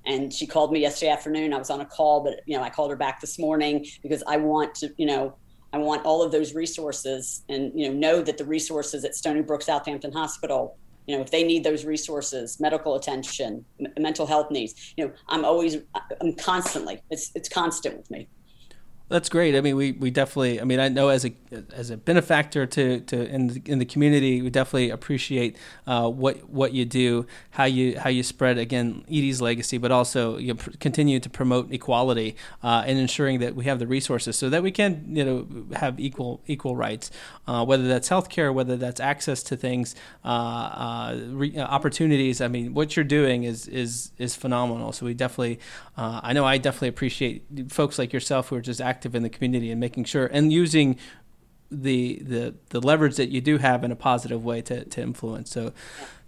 And 0.05 0.31
she 0.31 0.45
called 0.45 0.71
me 0.71 0.81
yesterday 0.81 1.11
afternoon. 1.11 1.53
I 1.53 1.57
was 1.57 1.69
on 1.69 1.81
a 1.81 1.85
call, 1.85 2.23
but 2.23 2.41
you 2.45 2.57
know, 2.57 2.63
I 2.63 2.69
called 2.69 2.91
her 2.91 2.95
back 2.95 3.21
this 3.21 3.39
morning 3.39 3.85
because 4.03 4.21
I 4.27 4.37
want 4.37 4.75
to, 4.75 4.93
you 4.97 5.05
know, 5.05 5.35
I 5.73 5.77
want 5.77 6.05
all 6.05 6.23
of 6.23 6.31
those 6.31 6.53
resources 6.53 7.43
and 7.49 7.71
you 7.75 7.89
know 7.89 7.93
know 7.93 8.21
that 8.21 8.37
the 8.37 8.45
resources 8.45 9.03
at 9.03 9.13
Stony 9.13 9.41
Brook 9.41 9.61
Southampton 9.61 10.13
Hospital, 10.13 10.77
you 11.05 11.15
know, 11.15 11.21
if 11.21 11.31
they 11.31 11.43
need 11.43 11.65
those 11.65 11.83
resources, 11.83 12.61
medical 12.61 12.95
attention, 12.95 13.65
m- 13.79 13.91
mental 13.97 14.25
health 14.25 14.51
needs, 14.51 14.93
you 14.95 15.05
know, 15.05 15.13
I'm 15.27 15.43
always, 15.43 15.77
I'm 16.21 16.33
constantly, 16.33 17.01
it's 17.09 17.31
it's 17.35 17.49
constant 17.49 17.97
with 17.97 18.09
me. 18.09 18.29
That's 19.07 19.29
great. 19.29 19.55
I 19.55 19.61
mean, 19.61 19.75
we, 19.75 19.91
we 19.91 20.09
definitely. 20.09 20.59
I 20.59 20.63
mean, 20.63 20.79
I 20.79 20.87
know 20.87 21.09
as 21.09 21.25
a 21.25 21.33
as 21.71 21.91
a 21.91 21.97
benefactor 21.97 22.65
to, 22.65 23.01
to 23.01 23.27
in 23.27 23.47
the, 23.47 23.61
in 23.65 23.77
the 23.77 23.85
community, 23.85 24.41
we 24.41 24.49
definitely 24.49 24.89
appreciate 24.89 25.57
uh, 25.85 26.09
what 26.09 26.49
what 26.49 26.73
you 26.73 26.85
do, 26.85 27.27
how 27.51 27.65
you 27.65 27.99
how 27.99 28.09
you 28.09 28.23
spread 28.23 28.57
again 28.57 29.03
Edie's 29.07 29.41
legacy, 29.41 29.77
but 29.77 29.91
also 29.91 30.37
you 30.37 30.55
pr- 30.55 30.71
continue 30.79 31.19
to 31.19 31.29
promote 31.29 31.71
equality 31.71 32.35
uh, 32.63 32.83
and 32.87 32.97
ensuring 32.97 33.37
that 33.41 33.53
we 33.53 33.65
have 33.65 33.77
the 33.77 33.85
resources 33.85 34.39
so 34.39 34.49
that 34.49 34.63
we 34.63 34.71
can 34.71 35.05
you 35.15 35.23
know 35.23 35.47
have 35.77 35.99
equal 35.99 36.41
equal 36.47 36.75
rights, 36.75 37.11
uh, 37.47 37.63
whether 37.63 37.87
that's 37.87 38.09
healthcare, 38.09 38.51
whether 38.51 38.75
that's 38.75 38.99
access 38.99 39.43
to 39.43 39.55
things, 39.55 39.93
uh, 40.23 40.27
uh, 40.27 41.19
re- 41.27 41.55
uh, 41.55 41.63
opportunities. 41.63 42.41
I 42.41 42.47
mean, 42.47 42.73
what 42.73 42.95
you're 42.95 43.05
doing 43.05 43.43
is 43.43 43.67
is 43.67 44.13
is 44.17 44.35
phenomenal. 44.35 44.91
So 44.93 45.05
we 45.05 45.13
definitely, 45.13 45.59
I 45.95 46.33
know 46.33 46.43
I 46.43 46.57
definitely 46.57 46.87
appreciate 46.87 47.43
folks 47.71 47.99
like 47.99 48.11
yourself 48.11 48.49
who 48.49 48.55
are 48.55 48.61
just 48.61 48.81
active 48.95 49.13
in 49.13 49.23
the 49.23 49.29
community 49.29 49.71
and 49.71 49.79
making 49.79 50.05
sure 50.05 50.27
and 50.27 50.53
using 50.53 50.97
the 51.69 52.19
the 52.33 52.55
the 52.69 52.79
leverage 52.79 53.17
that 53.17 53.29
you 53.29 53.41
do 53.41 53.57
have 53.57 53.83
in 53.83 53.91
a 53.91 53.95
positive 53.95 54.45
way 54.45 54.61
to, 54.61 54.85
to 54.85 55.01
influence. 55.01 55.51
So 55.51 55.73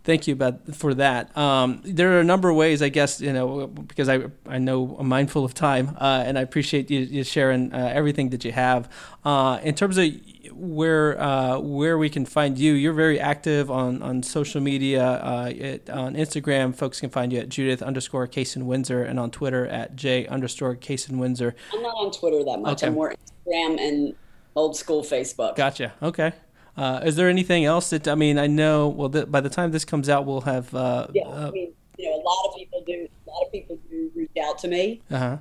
thank 0.07 0.25
you 0.25 0.34
about 0.34 0.73
for 0.73 0.93
that. 0.95 1.38
Um, 1.38 1.81
there 1.84 2.13
are 2.13 2.21
a 2.21 2.23
number 2.23 2.49
of 2.49 2.55
ways, 2.55 2.81
I 2.81 2.89
guess, 2.89 3.21
you 3.21 3.34
know, 3.34 3.67
because 3.67 4.09
I 4.09 4.21
I 4.47 4.57
know 4.57 4.95
I'm 4.97 5.07
mindful 5.07 5.43
of 5.45 5.53
time, 5.53 5.95
uh, 5.99 6.23
and 6.25 6.39
I 6.39 6.41
appreciate 6.41 6.89
you, 6.89 7.01
you 7.01 7.23
sharing 7.23 7.73
uh, 7.73 7.91
everything 7.93 8.29
that 8.29 8.43
you 8.43 8.53
have. 8.53 8.89
Uh, 9.23 9.59
in 9.61 9.75
terms 9.75 9.97
of 9.97 10.07
where 10.53 11.21
uh, 11.21 11.59
where 11.59 11.97
we 11.97 12.09
can 12.09 12.25
find 12.25 12.57
you, 12.57 12.73
you're 12.73 12.93
very 12.93 13.19
active 13.19 13.69
on 13.69 14.01
on 14.01 14.23
social 14.23 14.61
media. 14.61 15.03
Uh, 15.03 15.51
it, 15.53 15.89
on 15.89 16.15
Instagram, 16.15 16.73
folks 16.73 16.99
can 17.01 17.09
find 17.09 17.31
you 17.34 17.39
at 17.39 17.49
Judith 17.49 17.84
underscore 17.84 18.27
Kasen 18.27 18.63
Windsor, 18.63 19.03
and 19.03 19.19
on 19.19 19.29
Twitter 19.29 19.67
at 19.67 19.95
J 19.95 20.25
underscore 20.27 20.75
Kasen 20.75 21.17
Windsor. 21.17 21.53
I'm 21.73 21.84
not 21.84 21.95
on 21.95 22.11
Twitter 22.11 22.43
that 22.45 22.59
much. 22.61 22.79
Okay. 22.79 22.88
I'm 22.88 22.93
more 22.93 23.13
Instagram 23.13 23.79
and 23.79 24.15
old 24.55 24.77
school 24.77 25.03
Facebook. 25.03 25.55
Gotcha. 25.57 25.93
Okay. 26.01 26.31
Uh, 26.77 27.01
is 27.03 27.15
there 27.15 27.27
anything 27.27 27.65
else 27.65 27.89
that 27.89 28.07
I 28.07 28.15
mean? 28.15 28.37
I 28.37 28.47
know. 28.47 28.87
Well, 28.87 29.09
th- 29.09 29.31
by 29.31 29.41
the 29.41 29.49
time 29.49 29.71
this 29.71 29.83
comes 29.83 30.09
out, 30.09 30.25
we'll 30.25 30.41
have. 30.41 30.73
Uh, 30.73 31.07
yeah, 31.11 31.27
I 31.27 31.49
mean, 31.49 31.73
you 31.97 32.09
know, 32.09 32.15
a 32.15 32.23
lot 32.23 32.49
of 32.49 32.55
people 32.55 32.83
do. 32.85 33.07
A 33.27 33.29
lot 33.29 33.45
of 33.45 33.51
people 33.51 33.79
do 33.89 34.11
reach 34.15 34.29
out 34.43 34.59
to 34.59 34.67
me. 34.67 35.01
Uh 35.09 35.17
huh. 35.17 35.37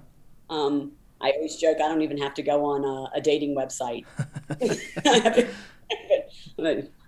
Um, 0.49 0.93
I 1.21 1.31
always 1.33 1.57
joke 1.57 1.77
I 1.77 1.89
don't 1.89 2.03
even 2.03 2.19
have 2.19 2.35
to 2.35 2.43
go 2.43 2.65
on 2.65 2.85
a, 2.85 3.19
a 3.19 3.21
dating 3.21 3.55
website. 3.55 4.05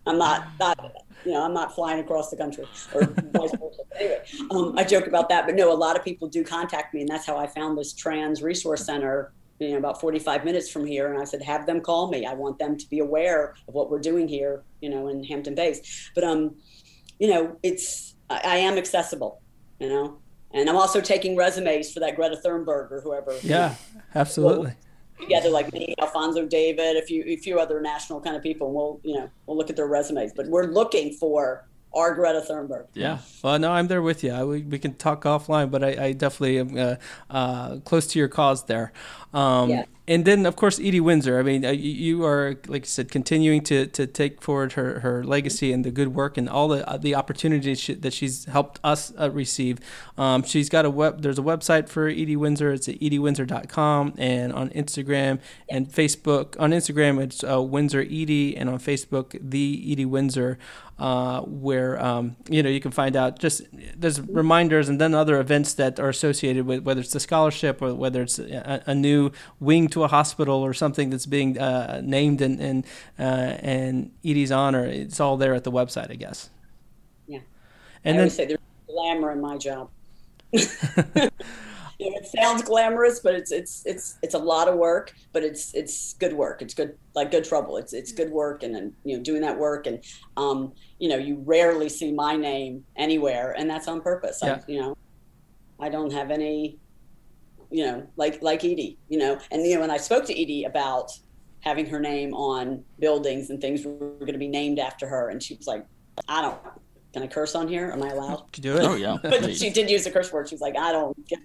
I'm 0.07 0.19
not, 0.19 0.49
not, 0.59 1.05
you 1.25 1.33
know, 1.33 1.45
I'm 1.45 1.53
not 1.53 1.75
flying 1.75 2.01
across 2.01 2.31
the 2.31 2.37
country 2.37 2.65
or 2.95 3.03
vice 3.03 3.51
versa. 3.51 3.83
Anyway, 3.99 4.21
um, 4.51 4.75
I 4.79 4.85
joke 4.85 5.07
about 5.07 5.29
that, 5.29 5.45
but 5.45 5.55
no, 5.55 5.71
a 5.73 5.75
lot 5.75 5.97
of 5.97 6.05
people 6.05 6.29
do 6.29 6.43
contact 6.43 6.95
me, 6.95 7.01
and 7.01 7.09
that's 7.09 7.27
how 7.27 7.37
I 7.37 7.47
found 7.47 7.77
this 7.77 7.93
trans 7.93 8.43
resource 8.43 8.85
center. 8.85 9.33
You 9.59 9.73
know, 9.73 9.79
about 9.79 10.01
45 10.01 10.45
minutes 10.45 10.71
from 10.71 10.87
here, 10.87 11.13
and 11.13 11.21
I 11.21 11.25
said, 11.25 11.43
have 11.43 11.67
them 11.67 11.81
call 11.81 12.11
me. 12.11 12.25
I 12.25 12.35
want 12.35 12.59
them 12.59 12.77
to 12.77 12.89
be 12.89 13.01
aware 13.01 13.55
of 13.67 13.75
what 13.75 13.91
we're 13.91 13.99
doing 13.99 14.29
here, 14.29 14.63
you 14.81 14.89
know, 14.89 15.09
in 15.09 15.25
Hampton 15.25 15.55
Bays. 15.55 16.11
But 16.15 16.25
um, 16.25 16.55
you 17.19 17.29
know, 17.29 17.57
it's 17.63 18.15
I, 18.31 18.41
I 18.45 18.57
am 18.59 18.79
accessible. 18.79 19.43
You 19.81 19.89
know, 19.89 20.19
and 20.53 20.69
I'm 20.69 20.77
also 20.77 21.01
taking 21.01 21.37
resumes 21.37 21.93
for 21.93 22.01
that 22.01 22.17
Greta 22.17 22.37
Thunberg 22.45 22.91
or 22.91 23.01
whoever. 23.03 23.37
Yeah, 23.43 23.75
absolutely. 24.15 24.73
Together, 25.21 25.51
like 25.51 25.73
me, 25.73 25.95
Alfonso 26.01 26.47
David, 26.47 26.97
a 26.97 27.03
few, 27.03 27.25
a 27.27 27.37
few 27.37 27.59
other 27.59 27.81
national 27.81 28.21
kind 28.21 28.37
of 28.37 28.43
people. 28.43 28.69
And 28.69 28.77
we'll, 28.77 29.01
you 29.03 29.15
know, 29.15 29.31
we'll 29.47 29.57
look 29.57 29.69
at 29.71 29.77
their 29.77 29.89
resumes. 29.89 30.33
But 30.35 30.47
we're 30.47 30.67
looking 30.67 31.13
for 31.13 31.69
our 31.95 32.15
Greta 32.15 32.45
Thunberg. 32.49 32.87
Yeah. 32.95 33.19
Well, 33.43 33.59
no, 33.59 33.73
I'm 33.73 33.89
there 33.89 34.03
with 34.03 34.23
you. 34.23 34.33
I, 34.33 34.45
we, 34.45 34.63
we 34.63 34.79
can 34.79 34.95
talk 34.95 35.25
offline, 35.25 35.71
but 35.71 35.83
I, 35.83 36.07
I 36.07 36.13
definitely 36.13 36.59
am 36.59 36.77
uh, 36.79 36.97
uh, 37.31 37.79
close 37.81 38.07
to 38.09 38.19
your 38.19 38.29
cause 38.29 38.65
there. 38.65 38.93
Um, 39.33 39.71
yeah. 39.71 39.85
And 40.09 40.25
then 40.25 40.47
of 40.47 40.57
course 40.57 40.81
Edie 40.81 41.01
Windsor. 41.01 41.39
I 41.39 41.43
mean, 41.43 41.65
uh, 41.65 41.71
you 41.71 42.25
are 42.25 42.57
like 42.67 42.83
I 42.83 42.87
said, 42.87 43.11
continuing 43.11 43.63
to, 43.65 43.87
to 43.87 44.07
take 44.07 44.41
forward 44.41 44.73
her, 44.73 45.01
her 45.01 45.23
legacy 45.23 45.71
and 45.71 45.85
the 45.85 45.91
good 45.91 46.15
work 46.15 46.39
and 46.39 46.49
all 46.49 46.69
the 46.69 46.89
uh, 46.89 46.97
the 46.97 47.15
opportunities 47.15 47.79
she, 47.79 47.95
that 47.95 48.15
she's 48.15 48.47
helped 48.47 48.81
us 48.83 49.13
uh, 49.21 49.31
receive. 49.31 49.79
Um, 50.17 50.43
she's 50.43 50.71
got 50.71 50.87
a 50.87 50.91
web. 50.91 51.21
There's 51.21 51.39
a 51.39 51.43
website 51.43 51.89
for 51.91 52.09
Edie 52.09 52.37
Windsor. 52.37 52.73
It's 52.73 52.89
at 52.89 52.99
ediewindsor.com 53.01 54.15
and 54.17 54.53
on 54.53 54.71
Instagram 54.71 55.41
and 55.69 55.89
Facebook. 55.89 56.59
On 56.59 56.71
Instagram, 56.71 57.23
it's 57.23 57.45
uh, 57.45 57.63
Windsor 57.63 58.01
Edie, 58.01 58.57
and 58.57 58.71
on 58.71 58.79
Facebook, 58.79 59.39
the 59.39 59.93
Edie 59.93 60.07
Windsor 60.07 60.59
uh, 60.99 61.43
where 61.43 62.03
um, 62.03 62.37
you 62.51 62.63
know 62.63 62.69
you 62.69 62.81
can 62.81 62.91
find 62.91 63.15
out 63.15 63.39
just 63.39 63.63
there's 63.97 64.21
reminders 64.21 64.89
and 64.89 65.01
then 65.01 65.15
other 65.15 65.39
events 65.39 65.75
that 65.75 66.01
are 66.01 66.09
associated 66.09 66.67
with 66.67 66.83
whether 66.83 67.01
it's 67.01 67.13
the 67.13 67.21
scholarship 67.21 67.81
or 67.81 67.95
whether 67.95 68.23
it's 68.23 68.39
a, 68.39 68.83
a 68.87 68.95
new 68.95 69.31
wing 69.61 69.89
to 69.89 69.98
a 70.03 70.09
hospital 70.09 70.57
or 70.65 70.75
something 70.75 71.11
that's 71.11 71.27
being 71.27 71.59
uh, 71.59 72.01
named 72.05 72.41
in 72.41 72.61
in, 72.61 72.85
uh, 73.19 73.57
in 73.63 74.13
Edie's 74.25 74.53
honor. 74.53 74.85
It's 74.85 75.21
all 75.21 75.37
there 75.37 75.55
at 75.55 75.65
the 75.65 75.73
website, 75.73 76.11
I 76.11 76.15
guess. 76.15 76.51
Yeah, 77.27 77.41
and 78.05 78.17
I 78.17 78.21
then, 78.21 78.31
say 78.31 78.47
there's 78.47 78.59
glamour 78.87 79.33
in 79.33 79.41
my 79.41 79.57
job. 79.57 79.91
you 80.53 82.11
know, 82.11 82.17
it 82.17 82.27
sounds 82.27 82.63
glamorous, 82.63 83.21
but 83.21 83.35
it's 83.35 83.51
it's 83.51 83.83
it's 83.85 84.19
it's 84.23 84.35
a 84.35 84.39
lot 84.39 84.69
of 84.69 84.77
work, 84.77 85.15
but 85.33 85.43
it's 85.43 85.75
it's 85.75 86.15
good 86.15 86.33
work. 86.33 86.63
It's 86.63 86.75
good 86.75 86.97
like 87.15 87.31
good 87.31 87.45
trouble. 87.45 87.77
It's 87.77 87.93
it's 87.93 88.13
good 88.13 88.31
work, 88.31 88.63
and 88.63 88.75
then 88.75 88.95
you 89.05 89.17
know 89.17 89.23
doing 89.23 89.43
that 89.43 89.59
work, 89.59 89.87
and 89.87 90.03
um, 90.37 90.73
you 90.99 91.09
know 91.09 91.17
you 91.17 91.43
rarely 91.45 91.89
see 91.89 92.13
my 92.13 92.37
name 92.37 92.85
anywhere, 92.97 93.55
and 93.59 93.69
that's 93.69 93.89
on 93.89 94.01
purpose. 94.01 94.41
Yeah. 94.43 94.55
I, 94.55 94.71
you 94.71 94.81
know, 94.81 94.97
I 95.81 95.89
don't 95.89 96.13
have 96.13 96.31
any, 96.31 96.79
you 97.71 97.85
know, 97.85 98.07
like 98.17 98.43
like 98.43 98.65
Edie, 98.65 98.99
you 99.09 99.19
know, 99.19 99.39
and 99.51 99.65
you 99.67 99.75
know 99.75 99.81
when 99.81 99.91
I 99.91 99.97
spoke 99.97 100.25
to 100.27 100.33
Edie 100.41 100.65
about 100.65 101.11
having 101.61 101.87
her 101.87 102.01
name 102.01 102.35
on 102.35 102.85
buildings 102.99 103.51
and 103.51 103.61
things 103.61 103.85
were 103.85 104.11
going 104.21 104.33
to 104.33 104.39
be 104.39 104.49
named 104.49 104.79
after 104.79 105.07
her, 105.07 105.31
and 105.31 105.43
she 105.43 105.55
was 105.55 105.67
like, 105.67 105.85
I 106.29 106.43
don't. 106.43 106.59
Can 107.13 107.23
I 107.23 107.27
curse 107.27 107.55
on 107.55 107.69
here? 107.69 107.91
Am 107.91 108.03
I 108.03 108.11
allowed? 108.11 108.45
You 108.57 108.63
do 108.63 108.77
it. 108.77 108.85
Oh 108.85 108.95
yeah. 108.95 109.17
but 109.23 109.55
she 109.57 109.71
did 109.71 109.91
use 109.91 110.07
a 110.07 110.11
curse 110.11 110.33
word. 110.33 110.49
She 110.49 110.55
was 110.55 110.61
like, 110.61 110.77
I 110.77 110.93
don't 110.93 111.27
get 111.27 111.41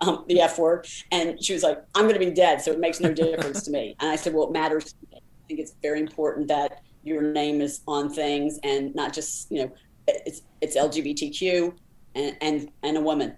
um, 0.00 0.24
the 0.28 0.40
F 0.40 0.58
word. 0.58 0.86
And 1.10 1.42
she 1.42 1.52
was 1.52 1.62
like, 1.62 1.82
I'm 1.94 2.02
going 2.02 2.18
to 2.18 2.24
be 2.24 2.30
dead, 2.30 2.60
so 2.60 2.70
it 2.72 2.78
makes 2.78 3.00
no 3.00 3.12
difference 3.12 3.62
to 3.64 3.70
me. 3.70 3.96
And 4.00 4.10
I 4.10 4.16
said, 4.16 4.34
Well, 4.34 4.48
it 4.48 4.52
matters. 4.52 4.94
I 5.12 5.18
think 5.48 5.60
it's 5.60 5.74
very 5.82 6.00
important 6.00 6.48
that 6.48 6.82
your 7.04 7.22
name 7.22 7.60
is 7.60 7.80
on 7.88 8.10
things 8.10 8.58
and 8.62 8.94
not 8.94 9.12
just, 9.12 9.50
you 9.50 9.64
know, 9.64 9.72
it's 10.06 10.42
it's 10.60 10.76
LGBTQ 10.76 11.74
and 12.14 12.36
and, 12.40 12.70
and 12.82 12.96
a 12.96 13.00
woman, 13.00 13.36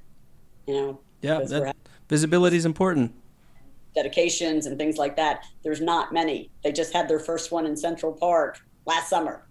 you 0.67 0.75
know. 0.75 1.01
Yeah, 1.23 1.41
that, 1.41 1.77
visibility 2.09 2.57
is 2.57 2.67
important. 2.67 3.15
Dedications 3.95 4.67
and 4.67 4.79
things 4.79 4.97
like 4.97 5.17
that. 5.17 5.45
There's 5.63 5.81
not 5.81 6.13
many. 6.13 6.51
They 6.63 6.73
just 6.73 6.93
had 6.93 7.09
their 7.09 7.19
first 7.19 7.53
one 7.53 7.67
in 7.67 7.77
Central 7.77 8.13
Park 8.13 8.61
last 8.87 9.09
summer, 9.09 9.47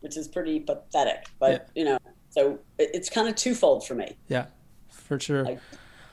which 0.00 0.16
is 0.16 0.28
pretty 0.28 0.60
pathetic. 0.60 1.26
But 1.38 1.70
yeah. 1.74 1.80
you 1.80 1.84
know, 1.84 1.98
so 2.28 2.58
it, 2.78 2.90
it's 2.94 3.08
kind 3.08 3.28
of 3.28 3.34
twofold 3.34 3.86
for 3.86 3.94
me. 3.94 4.16
Yeah, 4.28 4.46
for 4.90 5.18
sure. 5.18 5.44
Like, 5.44 5.60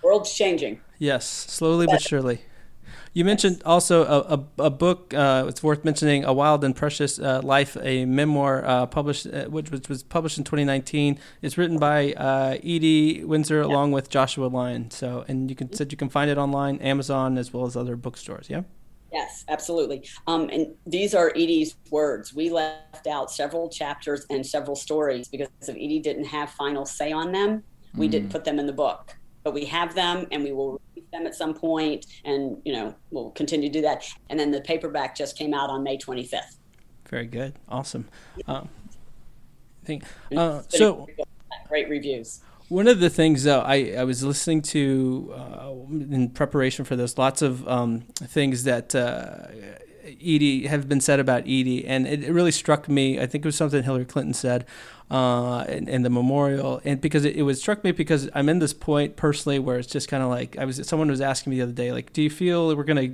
world's 0.04 0.34
changing. 0.34 0.80
Yes, 0.98 1.28
slowly 1.28 1.86
but 1.86 2.02
surely. 2.02 2.42
You 3.18 3.26
mentioned 3.26 3.64
also 3.66 4.06
a, 4.06 4.36
a, 4.36 4.66
a 4.66 4.70
book. 4.70 5.12
Uh, 5.12 5.46
it's 5.48 5.64
worth 5.64 5.84
mentioning, 5.84 6.24
"A 6.24 6.32
Wild 6.32 6.64
and 6.64 6.76
Precious 6.76 7.18
uh, 7.18 7.42
Life," 7.44 7.76
a 7.82 8.06
memoir 8.06 8.64
uh, 8.64 8.86
published, 8.86 9.26
uh, 9.26 9.46
which, 9.46 9.72
which, 9.72 9.90
was 9.90 10.04
published 10.04 10.38
in 10.38 10.44
2019. 10.44 11.18
It's 11.42 11.58
written 11.58 11.80
by 11.80 12.14
uh, 12.14 12.60
Edie 12.64 13.24
Windsor 13.24 13.62
yeah. 13.62 13.66
along 13.66 13.92
with 13.92 14.12
Joshua 14.12 14.46
Lyon. 14.46 14.92
So, 14.92 15.26
and 15.28 15.50
you 15.50 15.56
can 15.56 15.74
said 15.74 15.92
you 15.92 15.98
can 15.98 16.10
find 16.10 16.30
it 16.30 16.38
online, 16.38 16.78
Amazon, 16.78 17.40
as 17.40 17.52
well 17.52 17.66
as 17.66 17.76
other 17.76 17.96
bookstores. 17.96 18.52
Yeah. 18.52 18.62
Yes, 19.12 19.46
absolutely. 19.48 20.08
Um, 20.28 20.50
and 20.50 20.76
these 20.86 21.16
are 21.16 21.32
Edie's 21.32 21.76
words. 21.90 22.36
We 22.36 22.52
left 22.52 23.08
out 23.08 23.32
several 23.32 23.68
chapters 23.68 24.28
and 24.30 24.46
several 24.46 24.76
stories 24.76 25.28
because 25.28 25.50
if 25.64 25.70
Edie 25.76 26.02
didn't 26.02 26.26
have 26.26 26.52
final 26.52 26.86
say 26.86 27.12
on 27.14 27.32
them, 27.32 27.64
we 27.96 28.08
mm. 28.08 28.12
didn't 28.12 28.30
put 28.30 28.44
them 28.44 28.60
in 28.60 28.68
the 28.68 28.74
book 28.74 29.17
but 29.48 29.54
we 29.54 29.64
have 29.64 29.96
them 29.96 30.28
and 30.34 30.44
we 30.44 30.52
will 30.52 30.82
release 30.96 31.10
them 31.14 31.26
at 31.26 31.34
some 31.34 31.54
point 31.54 32.06
and 32.26 32.62
you 32.66 32.74
know 32.74 32.94
we'll 33.12 33.32
continue 33.32 33.70
to 33.70 33.74
do 33.74 33.82
that. 33.82 34.04
And 34.30 34.38
then 34.38 34.52
the 34.52 34.60
paperback 34.60 35.16
just 35.16 35.38
came 35.38 35.54
out 35.54 35.70
on 35.70 35.84
may 35.84 35.98
25th 35.98 36.58
very 37.08 37.26
good. 37.26 37.54
Awesome. 37.70 38.08
Um, 38.48 38.70
think, 39.84 40.04
uh, 40.36 40.62
so 40.68 41.08
great 41.70 41.90
reviews. 41.90 42.42
one 42.70 42.88
of 42.88 43.00
the 43.00 43.10
things 43.10 43.44
though 43.44 43.62
I, 43.62 43.94
I 43.98 44.04
was 44.04 44.24
listening 44.24 44.62
to 44.64 45.34
uh, 45.36 45.72
in 45.90 46.30
preparation 46.30 46.86
for 46.86 46.96
this 46.96 47.18
lots 47.18 47.42
of 47.42 47.68
um, 47.68 48.02
things 48.22 48.64
that 48.66 48.94
uh, 48.96 49.48
Edie 50.08 50.68
have 50.68 50.88
been 50.88 51.02
said 51.02 51.20
about 51.20 51.42
Edie, 51.42 51.86
and 51.86 52.08
it, 52.08 52.24
it, 52.24 52.32
really 52.32 52.52
struck 52.52 52.88
me. 52.88 53.20
I 53.20 53.26
think 53.26 53.46
it 53.46 53.48
was 53.48 53.56
something 53.56 53.84
Hillary 53.84 54.06
Clinton 54.06 54.34
said 54.34 54.66
uh, 55.12 55.66
in, 55.68 55.88
in, 55.88 56.04
the 56.04 56.10
memorial, 56.10 56.82
and 56.84 57.00
because 57.00 57.26
it, 57.26 57.36
it 57.36 57.44
was 57.44 57.60
struck 57.60 57.84
me 57.84 57.92
because 57.92 58.30
I'm 58.34 58.50
in 58.50 58.60
this 58.60 58.74
point 58.74 59.16
personally 59.16 59.60
where 59.60 59.78
it's 59.78 59.88
just 59.88 60.08
kind 60.08 60.24
of 60.24 60.30
like 60.30 60.58
I 60.58 60.66
was. 60.66 60.86
Someone 60.88 61.10
was 61.10 61.22
asking 61.22 61.52
me 61.52 61.58
the 61.58 61.64
other 61.64 61.72
day, 61.72 61.92
like, 61.92 62.14
do 62.14 62.22
you 62.22 62.30
feel 62.30 62.76
we're 62.76 62.84
gonna 62.84 63.14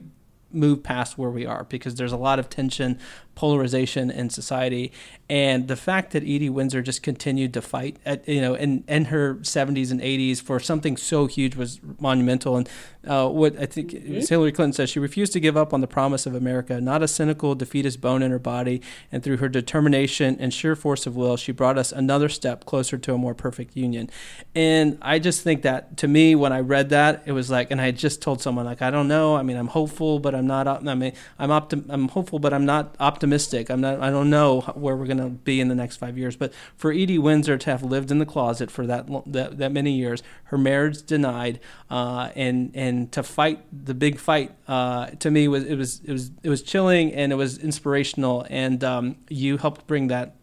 move 0.54 0.84
past 0.84 1.18
where 1.18 1.30
we 1.30 1.46
are 1.46 1.64
because 1.66 1.96
there's 1.96 2.12
a 2.12 2.18
lot 2.18 2.40
of 2.40 2.50
tension, 2.50 3.00
polarization 3.36 4.12
in 4.12 4.30
society, 4.30 4.92
and 5.30 5.68
the 5.68 5.76
fact 5.76 6.12
that 6.12 6.24
Edie 6.24 6.50
Windsor 6.50 6.82
just 6.82 7.02
continued 7.02 7.54
to 7.54 7.62
fight 7.62 7.98
at 8.06 8.28
you 8.28 8.42
know 8.42 8.54
in 8.54 8.84
in 8.88 9.06
her 9.06 9.36
70s 9.36 9.92
and 9.92 10.02
80s 10.02 10.42
for 10.42 10.60
something 10.60 10.98
so 10.98 11.28
huge 11.28 11.56
was 11.56 11.80
monumental. 12.00 12.58
And 12.58 12.70
uh, 13.08 13.28
what 13.28 13.60
I 13.60 13.66
think 13.66 13.92
mm-hmm. 13.92 14.20
Hillary 14.20 14.52
Clinton 14.52 14.74
says, 14.74 14.90
she 14.90 15.00
refused 15.00 15.34
to 15.34 15.40
give 15.40 15.58
up 15.58 15.74
on 15.74 15.82
the 15.82 15.88
promise 15.88 16.26
of 16.26 16.36
America, 16.36 16.80
not 16.80 17.04
a 17.04 17.08
cynical, 17.08 17.54
defeatist 17.56 18.00
bone 18.00 18.22
in 18.22 18.32
her 18.32 18.40
body, 18.40 18.82
and 19.12 19.24
through 19.24 19.38
her 19.38 19.50
determination 19.50 20.38
and 20.40 20.54
sheer 20.54 20.76
force 20.76 21.06
of 21.06 21.16
will, 21.16 21.36
she 21.36 21.52
brought 21.52 21.78
us 21.78 21.92
another 21.92 22.30
step 22.30 22.66
closer 22.66 22.98
to 22.98 23.14
a 23.14 23.18
more 23.18 23.34
perfect 23.34 23.76
union. 23.76 24.10
And 24.56 24.98
I 25.02 25.20
just 25.20 25.42
think 25.42 25.64
that 25.64 25.98
to 25.98 26.08
me, 26.08 26.36
when 26.36 26.54
I 26.54 26.60
read 26.60 26.90
that, 26.90 27.24
it 27.26 27.34
was 27.34 27.50
like, 27.50 27.72
and 27.72 27.82
I 27.82 27.92
just 27.92 28.22
told 28.22 28.42
someone 28.42 28.66
like, 28.66 28.82
I 28.82 28.90
don't 28.90 29.08
know. 29.08 29.36
I 29.36 29.44
mean, 29.44 29.58
I'm 29.58 29.68
hopeful, 29.68 30.20
but 30.20 30.34
I'm 30.34 30.48
not. 30.48 30.68
I 30.68 30.96
mean, 30.96 31.14
I'm 31.40 31.50
optim- 31.50 31.86
I'm 31.90 32.08
hopeful, 32.08 32.40
but 32.40 32.54
I'm 32.54 32.66
not 32.66 32.96
optimistic. 33.00 33.23
I'm 33.70 33.82
not. 33.82 34.00
I 34.00 34.10
don't 34.10 34.30
know 34.30 34.62
where 34.62 34.96
we're 34.96 35.08
gonna 35.08 35.30
be 35.30 35.60
in 35.60 35.68
the 35.68 35.76
next 35.76 35.98
five 35.98 36.18
years. 36.18 36.36
But 36.36 36.54
for 36.76 36.92
Edie 36.92 37.20
Windsor 37.20 37.58
to 37.58 37.70
have 37.70 37.84
lived 37.84 38.12
in 38.12 38.20
the 38.20 38.26
closet 38.26 38.72
for 38.72 38.86
that 38.88 39.08
that, 39.28 39.58
that 39.58 39.72
many 39.72 39.92
years, 39.92 40.24
her 40.46 40.58
marriage 40.58 41.04
denied, 41.04 41.60
uh, 41.90 42.30
and 42.36 42.72
and 42.74 43.12
to 43.12 43.24
fight 43.24 43.64
the 43.72 43.94
big 43.94 44.20
fight, 44.20 44.52
uh, 44.68 45.08
to 45.08 45.32
me 45.32 45.48
was 45.48 45.64
it 45.66 45.76
was 45.76 46.02
it 46.04 46.12
was 46.12 46.32
it 46.44 46.50
was 46.50 46.62
chilling 46.62 47.14
and 47.14 47.32
it 47.32 47.36
was 47.36 47.58
inspirational. 47.58 48.46
And 48.50 48.84
um, 48.84 49.18
you 49.30 49.58
helped 49.58 49.88
bring 49.88 50.08
that 50.08 50.36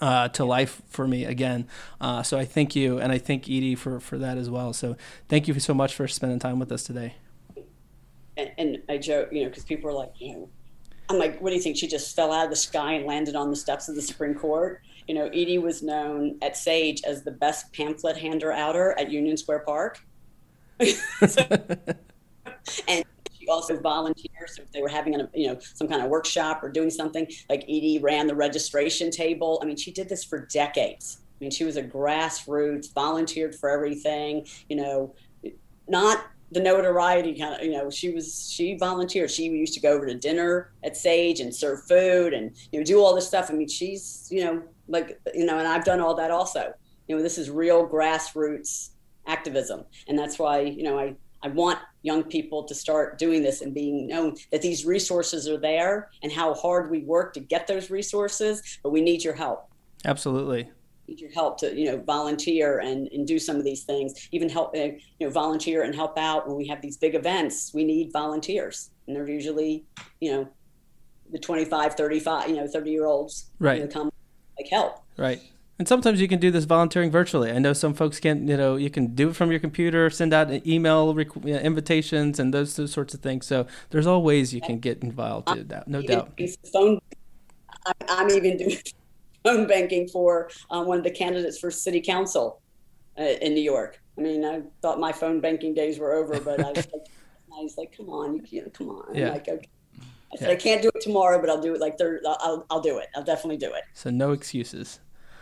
uh, 0.00 0.28
to 0.28 0.44
life 0.44 0.82
for 0.88 1.06
me 1.06 1.24
again. 1.24 1.66
Uh, 2.00 2.22
so 2.22 2.38
I 2.38 2.44
thank 2.44 2.74
you, 2.74 2.98
and 2.98 3.12
I 3.12 3.18
thank 3.18 3.44
Edie 3.44 3.74
for, 3.74 4.00
for 4.00 4.18
that 4.18 4.38
as 4.38 4.48
well. 4.48 4.72
So 4.72 4.96
thank 5.28 5.48
you 5.48 5.58
so 5.60 5.74
much 5.74 5.94
for 5.94 6.08
spending 6.08 6.38
time 6.38 6.58
with 6.58 6.72
us 6.72 6.82
today. 6.82 7.14
And, 8.36 8.50
and 8.56 8.78
I 8.88 8.98
joke, 8.98 9.28
you 9.32 9.42
know, 9.42 9.48
because 9.50 9.64
people 9.64 9.90
are 9.90 9.94
like, 9.94 10.12
you 10.18 10.32
know, 10.32 10.48
I'm 11.10 11.18
like, 11.18 11.40
what 11.40 11.50
do 11.50 11.56
you 11.56 11.62
think? 11.62 11.76
She 11.76 11.88
just 11.88 12.14
fell 12.14 12.32
out 12.32 12.44
of 12.44 12.50
the 12.50 12.56
sky 12.56 12.92
and 12.92 13.04
landed 13.04 13.34
on 13.34 13.50
the 13.50 13.56
steps 13.56 13.88
of 13.88 13.96
the 13.96 14.02
Supreme 14.02 14.32
Court. 14.32 14.80
You 15.08 15.14
know, 15.14 15.26
Edie 15.26 15.58
was 15.58 15.82
known 15.82 16.38
at 16.40 16.56
Sage 16.56 17.02
as 17.04 17.24
the 17.24 17.32
best 17.32 17.72
pamphlet 17.72 18.16
hander 18.16 18.52
outer 18.52 18.96
at 18.96 19.10
Union 19.10 19.36
Square 19.36 19.64
Park. 19.66 20.00
and 20.78 20.94
she 23.36 23.48
also 23.48 23.76
volunteered. 23.80 24.48
So 24.48 24.62
if 24.62 24.70
they 24.70 24.80
were 24.80 24.88
having 24.88 25.20
a, 25.20 25.28
you 25.34 25.48
know, 25.48 25.58
some 25.58 25.88
kind 25.88 26.00
of 26.00 26.10
workshop 26.10 26.62
or 26.62 26.70
doing 26.70 26.90
something, 26.90 27.26
like 27.48 27.64
Edie 27.64 27.98
ran 28.00 28.28
the 28.28 28.36
registration 28.36 29.10
table. 29.10 29.58
I 29.60 29.66
mean, 29.66 29.76
she 29.76 29.90
did 29.90 30.08
this 30.08 30.22
for 30.22 30.46
decades. 30.46 31.18
I 31.22 31.44
mean, 31.44 31.50
she 31.50 31.64
was 31.64 31.76
a 31.76 31.82
grassroots, 31.82 32.94
volunteered 32.94 33.56
for 33.56 33.68
everything. 33.68 34.46
You 34.68 34.76
know, 34.76 35.14
not 35.88 36.24
the 36.52 36.60
notoriety 36.60 37.38
kind 37.38 37.54
of 37.54 37.64
you 37.64 37.72
know 37.72 37.90
she 37.90 38.10
was 38.10 38.50
she 38.50 38.76
volunteered. 38.76 39.30
She 39.30 39.44
used 39.44 39.74
to 39.74 39.80
go 39.80 39.92
over 39.92 40.06
to 40.06 40.14
dinner 40.14 40.72
at 40.82 40.96
sage 40.96 41.40
and 41.40 41.54
serve 41.54 41.84
food 41.86 42.32
and 42.32 42.56
you 42.72 42.80
know 42.80 42.84
do 42.84 43.00
all 43.00 43.14
this 43.14 43.26
stuff. 43.26 43.50
I 43.50 43.54
mean 43.54 43.68
she's 43.68 44.28
you 44.30 44.44
know 44.44 44.62
like 44.88 45.20
you 45.34 45.44
know 45.44 45.58
and 45.58 45.68
i've 45.68 45.84
done 45.84 46.00
all 46.00 46.14
that 46.16 46.30
also. 46.30 46.72
You 47.08 47.16
know 47.16 47.22
this 47.22 47.38
is 47.38 47.50
real 47.50 47.88
grassroots 47.88 48.90
activism. 49.26 49.84
And 50.08 50.18
that's 50.18 50.38
why 50.38 50.60
you 50.60 50.82
know 50.82 50.98
i 50.98 51.14
i 51.42 51.48
want 51.48 51.78
young 52.02 52.24
people 52.24 52.64
to 52.64 52.74
start 52.74 53.18
doing 53.18 53.42
this 53.42 53.60
and 53.60 53.72
being 53.74 54.08
known 54.08 54.34
that 54.50 54.62
these 54.62 54.84
resources 54.84 55.48
are 55.48 55.58
there 55.58 56.10
and 56.22 56.32
how 56.32 56.54
hard 56.54 56.90
we 56.90 57.00
work 57.00 57.32
to 57.34 57.40
get 57.40 57.66
those 57.66 57.90
resources 57.90 58.78
but 58.82 58.90
we 58.90 59.00
need 59.00 59.22
your 59.22 59.34
help. 59.34 59.68
Absolutely 60.04 60.70
need 61.10 61.20
your 61.20 61.30
help 61.30 61.58
to 61.58 61.76
you 61.76 61.86
know 61.86 61.98
volunteer 61.98 62.78
and, 62.78 63.08
and 63.08 63.26
do 63.26 63.38
some 63.38 63.56
of 63.56 63.64
these 63.64 63.82
things 63.82 64.28
even 64.32 64.48
help 64.48 64.74
uh, 64.76 64.78
you 64.78 65.00
know 65.20 65.30
volunteer 65.30 65.82
and 65.82 65.94
help 65.94 66.16
out 66.16 66.46
when 66.46 66.56
we 66.56 66.66
have 66.66 66.80
these 66.80 66.96
big 66.96 67.14
events 67.14 67.74
we 67.74 67.84
need 67.84 68.12
volunteers 68.12 68.90
and 69.06 69.16
they're 69.16 69.28
usually 69.28 69.84
you 70.20 70.32
know 70.32 70.48
the 71.32 71.38
25 71.38 71.94
35 71.94 72.48
you 72.48 72.56
know 72.56 72.66
30 72.66 72.90
year 72.90 73.06
olds 73.06 73.50
right 73.58 73.78
you 73.78 73.84
know, 73.84 73.90
come 73.90 74.10
like 74.58 74.68
help 74.68 75.02
right 75.16 75.40
And 75.78 75.88
sometimes 75.88 76.20
you 76.20 76.28
can 76.28 76.38
do 76.38 76.50
this 76.50 76.66
volunteering 76.66 77.10
virtually. 77.10 77.50
I 77.50 77.58
know 77.58 77.72
some 77.72 77.94
folks 77.94 78.20
can't, 78.20 78.46
you 78.46 78.54
know, 78.54 78.76
you 78.76 78.90
can 78.90 79.14
do 79.14 79.30
it 79.30 79.34
from 79.34 79.50
your 79.50 79.60
computer, 79.60 80.10
send 80.10 80.34
out 80.34 80.50
an 80.50 80.60
email 80.68 81.14
know, 81.54 81.58
invitations 81.58 82.38
and 82.38 82.52
those, 82.52 82.76
those 82.76 82.92
sorts 82.92 83.14
of 83.14 83.20
things. 83.20 83.46
So 83.46 83.66
there's 83.88 84.06
all 84.06 84.22
ways 84.22 84.52
you 84.52 84.60
can 84.60 84.78
get 84.78 85.02
involved. 85.02 85.48
To 85.48 85.64
that, 85.64 85.88
no 85.88 86.02
doubt. 86.02 86.38
Phone, 86.70 87.00
I'm 88.10 88.30
even 88.30 88.58
doing 88.58 88.76
phone 89.44 89.66
banking 89.66 90.08
for 90.08 90.50
um, 90.70 90.86
one 90.86 90.98
of 90.98 91.04
the 91.04 91.10
candidates 91.10 91.58
for 91.58 91.70
city 91.70 92.00
council 92.00 92.60
uh, 93.18 93.22
in 93.22 93.54
New 93.54 93.62
York. 93.62 94.00
I 94.18 94.20
mean, 94.20 94.44
I 94.44 94.62
thought 94.82 95.00
my 95.00 95.12
phone 95.12 95.40
banking 95.40 95.74
days 95.74 95.98
were 95.98 96.12
over, 96.14 96.40
but 96.40 96.60
I 96.60 96.70
was 96.70 96.88
like, 96.92 97.06
I 97.58 97.62
was 97.62 97.76
like 97.76 97.96
come 97.96 98.08
on, 98.08 98.34
you 98.36 98.42
can't, 98.42 98.72
come 98.72 98.90
on. 98.90 99.14
Yeah. 99.14 99.30
Like, 99.30 99.48
okay. 99.48 99.68
I 100.32 100.36
said, 100.36 100.50
I 100.50 100.56
can't 100.56 100.80
do 100.80 100.90
it 100.94 101.00
tomorrow, 101.00 101.40
but 101.40 101.50
I'll 101.50 101.60
do 101.60 101.74
it 101.74 101.80
like 101.80 101.98
third. 101.98 102.22
I'll, 102.24 102.64
I'll 102.70 102.80
do 102.80 102.98
it. 102.98 103.08
I'll 103.16 103.24
definitely 103.24 103.56
do 103.56 103.72
it. 103.74 103.82
So 103.94 104.10
no 104.10 104.30
excuses. 104.30 105.00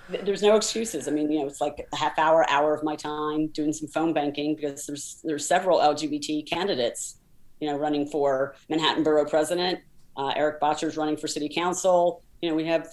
There's 0.09 0.43
no 0.43 0.57
excuses. 0.57 1.07
I 1.07 1.11
mean, 1.11 1.31
you 1.31 1.41
know, 1.41 1.47
it's 1.47 1.61
like 1.61 1.87
a 1.93 1.97
half 1.97 2.19
hour, 2.19 2.49
hour 2.49 2.73
of 2.73 2.83
my 2.83 2.97
time 2.97 3.49
doing 3.49 3.75
some 3.75 3.89
phone 3.89 4.15
banking 4.15 4.57
because 4.57 4.87
there's 4.87 5.21
there's 5.23 5.47
several 5.47 5.79
LGBT 5.81 6.49
candidates, 6.49 7.19
you 7.61 7.69
know, 7.69 7.77
running 7.77 8.07
for 8.07 8.55
Manhattan 8.71 9.03
Borough 9.03 9.27
President. 9.27 9.81
Uh, 10.17 10.33
Erik 10.35 10.61
Bottcher's 10.61 10.97
running 10.97 11.19
for 11.19 11.29
City 11.29 11.51
Council. 11.51 12.23
You 12.41 12.49
know, 12.49 12.57
we 12.57 12.65
have 12.65 12.89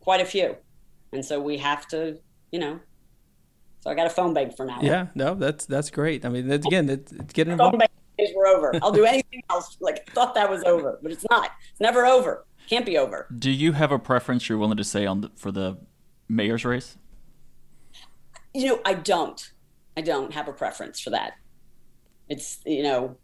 quite 0.00 0.20
a 0.20 0.24
few, 0.24 0.56
and 1.12 1.24
so 1.24 1.40
we 1.40 1.58
have 1.58 1.86
to, 1.88 2.18
you 2.50 2.58
know. 2.58 2.80
So 3.80 3.90
I 3.90 3.94
got 3.94 4.06
a 4.06 4.10
phone 4.10 4.34
bank 4.34 4.56
for 4.56 4.66
now. 4.66 4.78
Yeah, 4.82 5.06
no, 5.14 5.34
that's 5.34 5.66
that's 5.66 5.90
great. 5.90 6.24
I 6.24 6.28
mean, 6.28 6.48
that's, 6.48 6.66
again, 6.66 6.88
it's, 6.88 7.12
it's 7.12 7.32
getting 7.32 7.56
phone 7.56 7.74
involved. 7.74 7.78
bank 7.78 7.90
days 8.18 8.34
were 8.36 8.46
over. 8.46 8.74
I'll 8.82 8.92
do 8.92 9.04
anything 9.04 9.42
else. 9.48 9.76
Like 9.80 10.04
I 10.08 10.12
thought 10.12 10.34
that 10.34 10.50
was 10.50 10.62
over, 10.64 10.98
but 11.02 11.12
it's 11.12 11.24
not. 11.30 11.50
It's 11.70 11.80
never 11.80 12.04
over. 12.04 12.44
Can't 12.68 12.86
be 12.86 12.98
over. 12.98 13.26
Do 13.36 13.50
you 13.50 13.72
have 13.72 13.90
a 13.90 13.98
preference 13.98 14.48
you're 14.48 14.58
willing 14.58 14.76
to 14.76 14.84
say 14.84 15.06
on 15.06 15.22
the, 15.22 15.30
for 15.36 15.50
the 15.50 15.78
mayor's 16.28 16.64
race? 16.64 16.96
You 18.54 18.66
know, 18.66 18.80
I 18.84 18.94
don't. 18.94 19.52
I 19.96 20.02
don't 20.02 20.32
have 20.34 20.46
a 20.46 20.52
preference 20.52 21.00
for 21.00 21.10
that. 21.10 21.34
It's 22.28 22.60
you 22.64 22.82
know, 22.82 23.16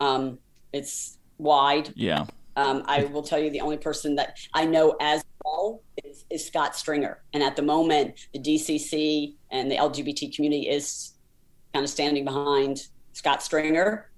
um, 0.00 0.38
it's 0.72 1.18
wide. 1.38 1.92
Yeah. 1.96 2.26
Um, 2.58 2.82
I 2.86 3.04
will 3.04 3.22
tell 3.22 3.38
you 3.38 3.50
the 3.50 3.60
only 3.60 3.76
person 3.76 4.16
that 4.16 4.36
I 4.52 4.64
know 4.64 4.96
as 5.00 5.24
well 5.44 5.80
is, 6.04 6.24
is 6.28 6.44
Scott 6.44 6.74
Stringer, 6.74 7.22
and 7.32 7.40
at 7.40 7.54
the 7.54 7.62
moment, 7.62 8.18
the 8.32 8.40
DCC 8.40 9.34
and 9.52 9.70
the 9.70 9.76
LGBT 9.76 10.34
community 10.34 10.68
is 10.68 11.12
kind 11.72 11.84
of 11.84 11.90
standing 11.90 12.24
behind 12.24 12.80
Scott 13.12 13.44
Stringer, 13.44 14.10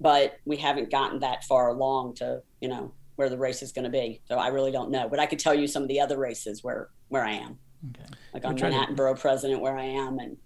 but 0.00 0.36
we 0.44 0.56
haven't 0.56 0.92
gotten 0.92 1.18
that 1.20 1.42
far 1.42 1.70
along 1.70 2.14
to 2.16 2.40
you 2.60 2.68
know 2.68 2.92
where 3.16 3.28
the 3.28 3.36
race 3.36 3.62
is 3.62 3.72
going 3.72 3.84
to 3.84 3.90
be. 3.90 4.20
So 4.26 4.36
I 4.36 4.46
really 4.48 4.70
don't 4.70 4.92
know, 4.92 5.08
but 5.08 5.18
I 5.18 5.26
could 5.26 5.40
tell 5.40 5.54
you 5.54 5.66
some 5.66 5.82
of 5.82 5.88
the 5.88 6.00
other 6.00 6.18
races 6.18 6.62
where 6.62 6.90
where 7.08 7.24
I 7.24 7.32
am. 7.32 7.58
Okay. 7.90 8.04
Like 8.32 8.44
on 8.44 8.54
trying 8.54 8.70
to- 8.70 8.76
Manhattan 8.76 8.94
Borough 8.94 9.16
President, 9.16 9.60
where 9.60 9.76
I 9.76 9.86
am, 9.86 10.20
and 10.20 10.36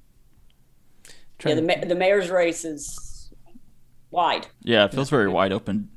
yeah, 1.45 1.55
the 1.55 1.61
to- 1.61 1.87
the 1.87 1.95
mayor's 1.95 2.31
race 2.31 2.65
is 2.65 3.31
wide. 4.11 4.47
Yeah, 4.63 4.87
it 4.87 4.95
feels 4.95 5.11
very 5.11 5.29
wide 5.29 5.53
open, 5.53 5.91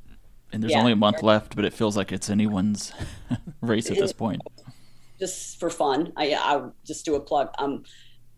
and 0.56 0.64
there's 0.64 0.72
Yeah. 0.72 0.80
only 0.80 0.94
a 0.94 0.96
month 0.96 1.22
left, 1.22 1.56
but 1.56 1.66
it 1.66 1.74
feels 1.74 1.96
like 1.96 2.12
it's 2.12 2.30
anyone's 2.30 2.92
race 3.62 3.92
at 3.92 3.98
this 3.98 4.14
point. 4.14 4.42
just 5.20 5.60
for 5.60 5.70
fun. 5.70 6.12
I 6.18 6.34
I 6.34 6.62
just 6.86 7.06
do 7.06 7.16
a 7.16 7.20
plug. 7.20 7.50
Um, 7.60 7.84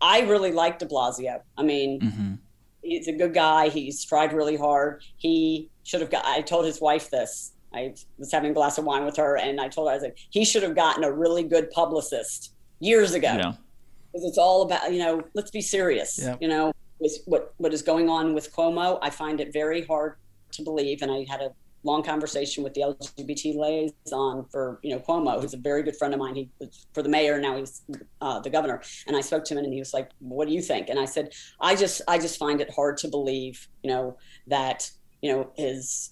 I 0.00 0.20
really 0.22 0.52
like 0.52 0.78
De 0.78 0.86
Blasio. 0.86 1.40
I 1.56 1.62
mean, 1.62 2.00
hmm 2.00 2.34
he's 2.82 3.08
a 3.08 3.12
good 3.12 3.34
guy. 3.34 3.68
He's 3.68 4.04
tried 4.04 4.32
really 4.32 4.56
hard. 4.56 5.02
He 5.16 5.68
should 5.84 6.00
have 6.00 6.10
got. 6.10 6.24
I 6.24 6.40
told 6.42 6.64
his 6.64 6.80
wife 6.80 7.10
this. 7.10 7.52
I 7.74 7.94
was 8.18 8.30
having 8.32 8.52
a 8.52 8.54
glass 8.54 8.78
of 8.78 8.84
wine 8.84 9.04
with 9.04 9.16
her, 9.16 9.36
and 9.36 9.60
I 9.60 9.68
told 9.68 9.88
her 9.88 9.92
I 9.92 9.94
was 9.96 10.02
like, 10.04 10.16
he 10.30 10.44
should 10.44 10.62
have 10.62 10.74
gotten 10.74 11.04
a 11.04 11.12
really 11.12 11.42
good 11.42 11.70
publicist 11.70 12.52
years 12.80 13.12
ago. 13.14 13.28
Yeah. 13.36 13.52
because 14.12 14.24
it's 14.24 14.38
all 14.38 14.62
about 14.62 14.92
you 14.92 15.00
know. 15.00 15.22
Let's 15.34 15.50
be 15.50 15.60
serious. 15.60 16.18
Yeah. 16.22 16.36
You 16.40 16.48
know, 16.48 16.72
with 17.00 17.14
what 17.26 17.52
what 17.58 17.74
is 17.74 17.82
going 17.82 18.08
on 18.08 18.32
with 18.34 18.54
Cuomo, 18.54 18.98
I 19.02 19.10
find 19.10 19.40
it 19.40 19.52
very 19.52 19.82
hard 19.84 20.14
to 20.52 20.62
believe. 20.62 21.02
And 21.02 21.10
I 21.10 21.26
had 21.28 21.40
a 21.42 21.50
long 21.84 22.02
conversation 22.02 22.64
with 22.64 22.74
the 22.74 22.82
LGBT 22.82 23.56
liaison 23.56 24.44
for 24.50 24.80
you 24.82 24.94
know 24.94 25.00
Cuomo, 25.00 25.40
who's 25.40 25.54
a 25.54 25.58
very 25.58 25.82
good 25.82 25.96
friend 25.96 26.12
of 26.12 26.20
mine. 26.20 26.34
He 26.34 26.50
was 26.58 26.86
for 26.92 27.02
the 27.02 27.08
mayor, 27.08 27.40
now 27.40 27.56
he's 27.56 27.82
uh, 28.20 28.40
the 28.40 28.50
governor. 28.50 28.82
And 29.06 29.16
I 29.16 29.20
spoke 29.20 29.44
to 29.44 29.54
him, 29.54 29.64
and 29.64 29.72
he 29.72 29.78
was 29.78 29.94
like, 29.94 30.10
"What 30.18 30.48
do 30.48 30.54
you 30.54 30.62
think?" 30.62 30.88
And 30.88 30.98
I 30.98 31.04
said, 31.04 31.32
"I 31.60 31.74
just 31.74 32.02
I 32.08 32.18
just 32.18 32.38
find 32.38 32.60
it 32.60 32.70
hard 32.74 32.96
to 32.98 33.08
believe, 33.08 33.68
you 33.82 33.90
know, 33.90 34.16
that 34.46 34.90
you 35.22 35.32
know 35.32 35.50
his." 35.56 36.10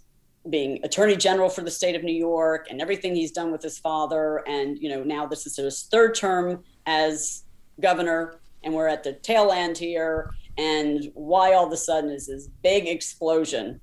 being 0.49 0.79
attorney 0.85 1.17
general 1.17 1.49
for 1.49 1.63
the 1.63 1.71
state 1.73 1.97
of 1.97 2.05
New 2.05 2.15
York 2.15 2.69
and 2.71 2.81
everything 2.81 3.17
he's 3.17 3.33
done 3.33 3.51
with 3.51 3.61
his 3.61 3.81
father 3.81 4.45
and 4.47 4.79
you 4.79 4.89
know 4.89 5.03
now 5.03 5.27
this 5.27 5.45
is 5.45 5.57
his 5.57 5.89
third 5.91 6.15
term 6.15 6.63
as 6.87 7.43
governor 7.81 8.39
and 8.63 8.73
we're 8.73 8.87
at 8.87 9.03
the 9.03 9.13
tail 9.13 9.51
end 9.51 9.77
here 9.77 10.31
and 10.57 11.11
why 11.15 11.53
all 11.53 11.67
of 11.67 11.73
a 11.73 11.77
sudden 11.77 12.11
is 12.11 12.29
this 12.29 12.47
big 12.63 12.87
explosion 12.87 13.81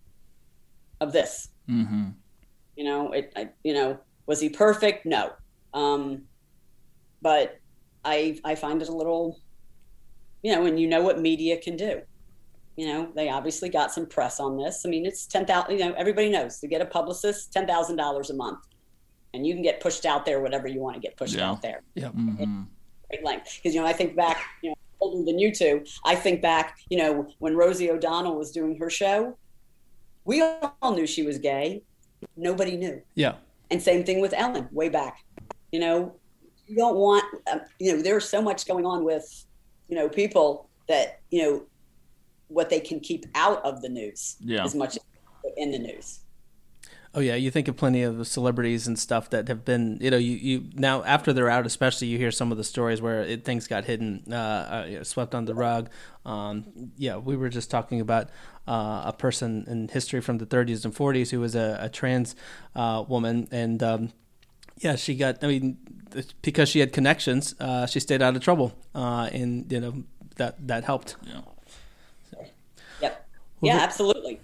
of 1.01 1.11
this 1.11 1.49
hmm 1.67 2.09
you 2.75 2.83
know 2.83 3.11
it 3.11 3.31
I, 3.35 3.49
you 3.63 3.73
know 3.73 3.99
was 4.25 4.39
he 4.39 4.49
perfect? 4.49 5.05
No. 5.05 5.31
Um 5.73 6.23
but 7.21 7.57
i 8.05 8.37
i 8.43 8.55
find 8.55 8.81
it 8.81 8.89
a 8.89 8.95
little 8.95 9.39
you 10.41 10.53
know 10.53 10.65
and 10.65 10.79
you 10.79 10.87
know 10.87 11.01
what 11.01 11.19
media 11.19 11.57
can 11.57 11.75
do. 11.75 12.01
You 12.75 12.87
know 12.87 13.11
they 13.15 13.29
obviously 13.29 13.69
got 13.69 13.91
some 13.93 14.07
press 14.07 14.39
on 14.39 14.57
this. 14.57 14.83
I 14.85 14.89
mean 14.89 15.05
it's 15.05 15.27
10,000 15.27 15.71
you 15.77 15.85
know 15.85 15.93
everybody 15.97 16.29
knows 16.29 16.59
to 16.59 16.67
get 16.67 16.81
a 16.81 16.85
publicist 16.85 17.53
$10,000 17.53 18.29
a 18.29 18.33
month. 18.33 18.59
And 19.35 19.47
you 19.47 19.53
can 19.55 19.63
get 19.63 19.79
pushed 19.79 20.05
out 20.05 20.25
there 20.25 20.41
whatever 20.41 20.67
you 20.67 20.79
want 20.79 20.95
to 20.95 20.99
get 20.99 21.17
pushed 21.17 21.35
Yeah. 21.35 21.49
out 21.49 21.61
there. 21.61 21.81
Hmm 21.99 22.63
great 23.09 23.25
length. 23.25 23.57
Because 23.57 23.75
you 23.75 23.81
know, 23.81 23.87
I 23.87 23.93
think 23.93 24.15
back, 24.15 24.37
you 24.61 24.69
know, 24.69 24.75
older 24.99 25.23
than 25.25 25.39
you 25.39 25.53
two. 25.53 25.83
I 26.05 26.15
think 26.15 26.41
back, 26.41 26.75
you 26.89 26.97
know, 26.97 27.27
when 27.39 27.55
Rosie 27.55 27.89
O'Donnell 27.91 28.37
was 28.37 28.51
doing 28.51 28.77
her 28.79 28.89
show, 28.89 29.37
we 30.25 30.41
all 30.41 30.95
knew 30.95 31.07
she 31.07 31.23
was 31.23 31.37
gay. 31.37 31.83
Nobody 32.37 32.77
knew. 32.77 33.01
Yeah. 33.15 33.35
And 33.69 33.81
same 33.81 34.03
thing 34.03 34.21
with 34.21 34.33
Ellen, 34.33 34.67
way 34.71 34.89
back. 34.89 35.23
You 35.71 35.79
know, 35.79 36.15
you 36.67 36.75
don't 36.75 36.95
want, 36.95 37.23
um, 37.51 37.61
you 37.79 37.95
know, 37.95 38.01
there's 38.01 38.27
so 38.27 38.41
much 38.41 38.65
going 38.65 38.85
on 38.85 39.03
with, 39.03 39.45
you 39.89 39.95
know, 39.95 40.07
people 40.07 40.69
that 40.87 41.21
you 41.31 41.41
know 41.41 41.63
what 42.47 42.69
they 42.69 42.79
can 42.79 42.99
keep 42.99 43.25
out 43.35 43.63
of 43.65 43.81
the 43.81 43.89
news 43.89 44.35
Yeah. 44.39 44.63
as 44.63 44.75
much 44.75 44.97
as 44.97 45.03
in 45.57 45.71
the 45.71 45.79
news. 45.79 46.19
Oh 47.15 47.19
yeah, 47.19 47.35
you 47.35 47.51
think 47.51 47.67
of 47.67 47.77
plenty 47.77 48.01
of 48.01 48.27
celebrities 48.27 48.87
and 48.87 48.97
stuff 48.97 49.29
that 49.29 49.47
have 49.47 49.63
been, 49.63 49.99
you 50.01 50.09
know, 50.09 50.17
you, 50.17 50.31
you 50.35 50.63
now 50.73 51.03
after 51.03 51.31
they're 51.31 51.49
out, 51.49 51.67
especially 51.67 52.07
you 52.07 52.17
hear 52.17 52.31
some 52.31 52.51
of 52.51 52.57
the 52.57 52.63
stories 52.63 53.01
where 53.03 53.21
it, 53.21 53.45
things 53.45 53.67
got 53.67 53.85
hidden, 53.85 54.23
uh, 54.31 54.35
uh, 54.35 54.85
you 54.89 54.97
know, 54.97 55.03
swept 55.03 55.35
under 55.35 55.53
the 55.53 55.55
rug. 55.59 55.89
Um, 56.25 56.65
yeah, 56.97 57.17
we 57.17 57.35
were 57.37 57.49
just 57.49 57.69
talking 57.69 58.01
about 58.01 58.29
uh, 58.67 59.03
a 59.05 59.13
person 59.15 59.63
in 59.67 59.89
history 59.89 60.21
from 60.21 60.39
the 60.39 60.47
30s 60.47 60.85
and 60.85 60.95
40s 60.95 61.29
who 61.29 61.39
was 61.39 61.53
a, 61.53 61.77
a 61.81 61.89
trans 61.89 62.35
uh, 62.75 63.03
woman, 63.07 63.47
and 63.51 63.83
um, 63.83 64.11
yeah, 64.79 64.95
she 64.95 65.13
got. 65.15 65.43
I 65.43 65.47
mean, 65.47 65.77
because 66.41 66.67
she 66.67 66.79
had 66.79 66.93
connections, 66.93 67.53
uh, 67.59 67.85
she 67.85 67.99
stayed 67.99 68.23
out 68.23 68.35
of 68.35 68.41
trouble, 68.41 68.73
uh, 68.95 69.29
and 69.31 69.71
you 69.71 69.79
know 69.79 70.03
that 70.37 70.67
that 70.67 70.83
helped. 70.85 71.15
Yeah. 71.27 71.41
Yep. 73.01 73.27
Well, 73.61 73.71
yeah, 73.71 73.77
the- 73.77 73.83
absolutely. 73.83 74.39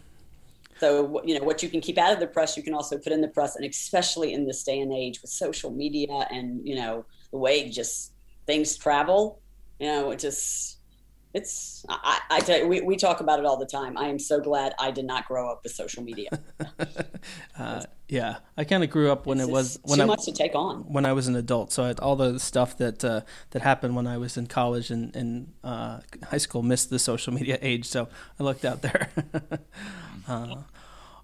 So 0.80 1.22
you 1.26 1.38
know 1.38 1.45
what 1.45 1.61
you 1.61 1.69
can 1.69 1.81
keep 1.81 1.97
out 1.97 2.14
of 2.14 2.19
the 2.19 2.27
press, 2.27 2.56
you 2.56 2.64
can 2.64 2.73
also 2.73 2.97
put 2.97 3.11
in 3.11 3.22
the 3.22 3.27
press, 3.27 3.56
and 3.56 3.65
especially 3.65 4.34
in 4.34 4.45
this 4.45 4.64
day 4.64 4.80
and 4.80 4.93
age 4.93 5.22
with 5.22 5.31
social 5.31 5.72
media 5.72 6.27
and 6.31 6.65
you 6.65 6.76
know 6.76 7.06
the 7.31 7.38
way 7.38 7.69
just 7.69 8.14
things 8.45 8.77
travel. 8.77 9.41
You 9.80 9.88
know, 9.88 10.11
it 10.11 10.19
just 10.19 10.80
it's 11.34 11.85
I, 11.88 12.19
I 12.31 12.39
tell 12.39 12.60
you, 12.60 12.68
we, 12.68 12.81
we 12.81 12.95
talk 12.95 13.19
about 13.19 13.39
it 13.39 13.45
all 13.45 13.57
the 13.57 13.65
time. 13.65 13.97
I 13.97 14.07
am 14.07 14.18
so 14.18 14.39
glad 14.39 14.73
I 14.80 14.89
did 14.89 15.06
not 15.06 15.27
grow 15.27 15.51
up 15.51 15.61
with 15.64 15.73
social 15.73 16.01
media. 16.01 16.30
uh, 17.60 17.84
yeah, 18.07 18.38
I 18.57 18.64
kind 18.64 18.84
of 18.84 18.89
grew 18.89 19.11
up 19.11 19.27
when 19.27 19.39
It's 19.39 19.47
it 19.47 19.51
was 19.51 19.80
when 19.84 19.97
too 19.97 20.03
I 20.03 20.07
much 20.07 20.26
to 20.26 20.31
take 20.31 20.56
on. 20.56 20.77
when 20.91 21.06
I 21.06 21.14
was 21.14 21.27
an 21.27 21.35
adult. 21.35 21.72
So 21.72 21.84
I 21.84 21.93
all 21.93 22.15
the 22.15 22.39
stuff 22.39 22.77
that 22.77 23.06
uh, 23.06 23.22
that 23.51 23.61
happened 23.61 23.95
when 23.95 24.07
I 24.07 24.18
was 24.18 24.38
in 24.38 24.47
college 24.47 24.89
and, 24.89 25.15
and 25.15 25.53
uh, 25.64 25.99
high 26.23 26.38
school 26.39 26.64
missed 26.64 26.89
the 26.89 26.97
social 26.99 27.31
media 27.34 27.60
age. 27.61 27.85
So 27.85 28.10
I 28.39 28.43
looked 28.43 28.65
out 28.65 28.81
there. 28.81 29.10
uh, 30.30 30.56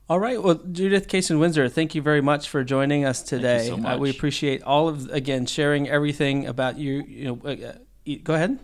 all 0.09 0.19
right. 0.19 0.41
Well, 0.41 0.55
Judith 0.71 1.07
Kasen 1.07 1.39
Windsor, 1.39 1.67
thank 1.69 1.95
you 1.95 2.01
very 2.01 2.21
much 2.21 2.49
for 2.49 2.63
joining 2.63 3.05
us 3.05 3.21
today. 3.23 3.67
so 3.67 3.77
Uh, 3.77 3.97
we 3.97 4.09
appreciate 4.09 4.61
all 4.63 4.87
of 4.87 5.09
again 5.11 5.45
sharing 5.45 5.87
everything 5.89 6.45
about 6.47 6.77
you. 6.77 7.03
You 7.07 7.25
know, 7.25 7.41
uh, 7.45 7.49
uh, 8.11 8.15
go 8.23 8.33
ahead. 8.35 8.59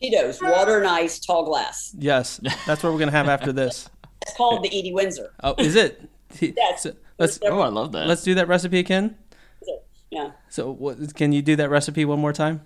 Tito's 0.00 0.40
water 0.42 0.78
and 0.78 0.86
ice, 0.86 1.18
tall 1.20 1.44
glass. 1.44 1.94
Yes, 1.98 2.40
that's 2.66 2.82
what 2.82 2.92
we're 2.92 2.98
gonna 2.98 3.12
have 3.12 3.28
after 3.28 3.52
this. 3.52 3.88
It's 4.24 4.36
called 4.36 4.62
the 4.62 4.68
Edie 4.68 4.92
Windsor. 4.92 5.32
Oh, 5.42 5.56
is 5.58 5.74
it? 5.74 6.00
Yes. 6.38 6.84
So 6.84 6.94
let's 7.18 7.40
Oh, 7.44 7.58
I 7.58 7.66
love 7.68 7.90
that. 7.90 8.06
let's 8.06 8.22
do 8.22 8.34
that 8.36 8.46
recipe 8.46 8.78
again. 8.78 9.16
Yeah, 10.12 10.30
So, 10.48 10.70
what, 10.70 11.14
can 11.16 11.32
you 11.32 11.42
do 11.42 11.56
that 11.56 11.70
recipe 11.70 12.04
one 12.04 12.20
more 12.20 12.32
time? 12.32 12.60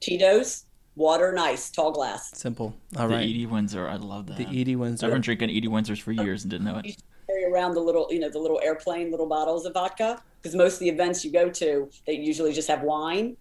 Tito's 0.00 0.64
water 1.00 1.30
and 1.30 1.40
ice, 1.40 1.70
tall 1.70 1.90
glass. 1.90 2.30
Simple. 2.36 2.76
All 2.96 3.08
the 3.08 3.14
right. 3.14 3.22
Edie 3.22 3.46
Windsor. 3.46 3.88
I 3.88 3.96
love 3.96 4.26
that. 4.26 4.36
The 4.36 4.46
Edie 4.46 4.76
Windsor. 4.76 5.06
I've 5.06 5.12
Windsor. 5.12 5.32
been 5.32 5.38
drinking 5.38 5.56
Edie 5.56 5.68
Windsors 5.68 6.00
for 6.00 6.12
years 6.12 6.42
and 6.44 6.50
didn't 6.50 6.66
know 6.66 6.80
it. 6.84 7.02
carry 7.26 7.44
around 7.46 7.74
the 7.74 7.80
little, 7.80 8.06
you 8.10 8.20
know, 8.20 8.28
the 8.28 8.38
little 8.38 8.60
airplane, 8.62 9.10
little 9.10 9.26
bottles 9.26 9.64
of 9.64 9.72
vodka. 9.72 10.22
Because 10.40 10.54
most 10.54 10.74
of 10.74 10.80
the 10.80 10.88
events 10.88 11.24
you 11.24 11.32
go 11.32 11.50
to, 11.50 11.90
they 12.06 12.12
usually 12.12 12.52
just 12.52 12.68
have 12.68 12.82
wine. 12.82 13.36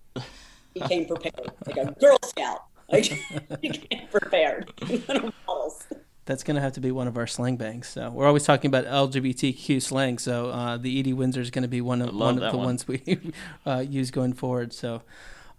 he 0.73 0.79
came 0.81 1.05
prepared, 1.05 1.51
like 1.67 1.77
a 1.77 1.91
Girl 1.99 2.17
Scout. 2.23 2.63
Like 2.91 3.05
he 3.61 3.69
came 3.69 4.07
prepared. 4.07 4.71
little 5.07 5.33
bottles 5.45 5.85
That's 6.25 6.43
going 6.43 6.55
to 6.55 6.61
have 6.61 6.73
to 6.73 6.81
be 6.81 6.91
one 6.91 7.07
of 7.07 7.17
our 7.17 7.27
slang 7.27 7.57
bangs. 7.57 7.87
So 7.87 8.09
we're 8.09 8.25
always 8.27 8.43
talking 8.43 8.69
about 8.69 8.85
LGBTQ 8.85 9.81
slang. 9.81 10.17
So 10.17 10.49
uh, 10.49 10.77
the 10.77 10.97
Edie 10.99 11.13
Windsor 11.13 11.41
is 11.41 11.51
going 11.51 11.63
to 11.63 11.69
be 11.69 11.81
one 11.81 12.01
of 12.01 12.15
one 12.15 12.41
of 12.41 12.51
the 12.51 12.57
one. 12.57 12.67
ones 12.67 12.87
we 12.87 13.33
uh, 13.65 13.79
use 13.79 14.11
going 14.11 14.31
forward. 14.33 14.71
So. 14.73 15.01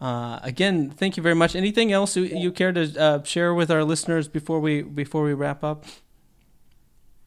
Uh, 0.01 0.41
again, 0.43 0.91
thank 0.91 1.17
you 1.17 1.23
very 1.23 1.35
much. 1.35 1.55
Anything 1.55 1.93
else 1.93 2.17
you, 2.17 2.25
you 2.25 2.53
care 2.53 2.73
to 2.73 3.01
uh, 3.01 3.23
share 3.23 3.55
with 3.55 3.71
our 3.71 3.85
listeners 3.85 4.29
before 4.29 4.61
we 4.61 4.83
before 4.83 5.23
we 5.23 5.35
wrap 5.35 5.63
up? 5.63 5.85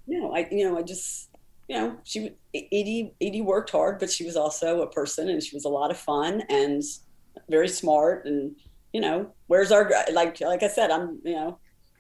No, 0.08 0.36
I 0.36 0.48
you 0.52 0.68
know 0.68 0.78
I 0.78 0.82
just 0.82 1.30
you 1.68 1.76
know 1.78 1.98
she 2.04 2.32
Edie 2.56 3.14
Edie 3.22 3.42
worked 3.42 3.70
hard, 3.70 4.00
but 4.00 4.10
she 4.10 4.26
was 4.26 4.36
also 4.36 4.82
a 4.82 4.88
person, 4.88 5.30
and 5.30 5.42
she 5.44 5.56
was 5.56 5.66
a 5.66 5.70
lot 5.70 5.92
of 5.92 5.98
fun 5.98 6.42
and 6.50 6.82
very 7.50 7.68
smart 7.68 8.26
and 8.26 8.56
you 8.94 9.02
know, 9.02 9.32
where's 9.48 9.72
our 9.72 9.92
like 10.14 10.40
like 10.40 10.64
I 10.64 10.68
said, 10.68 10.92
I'm 10.92 11.20
you 11.24 11.34
know, 11.34 11.58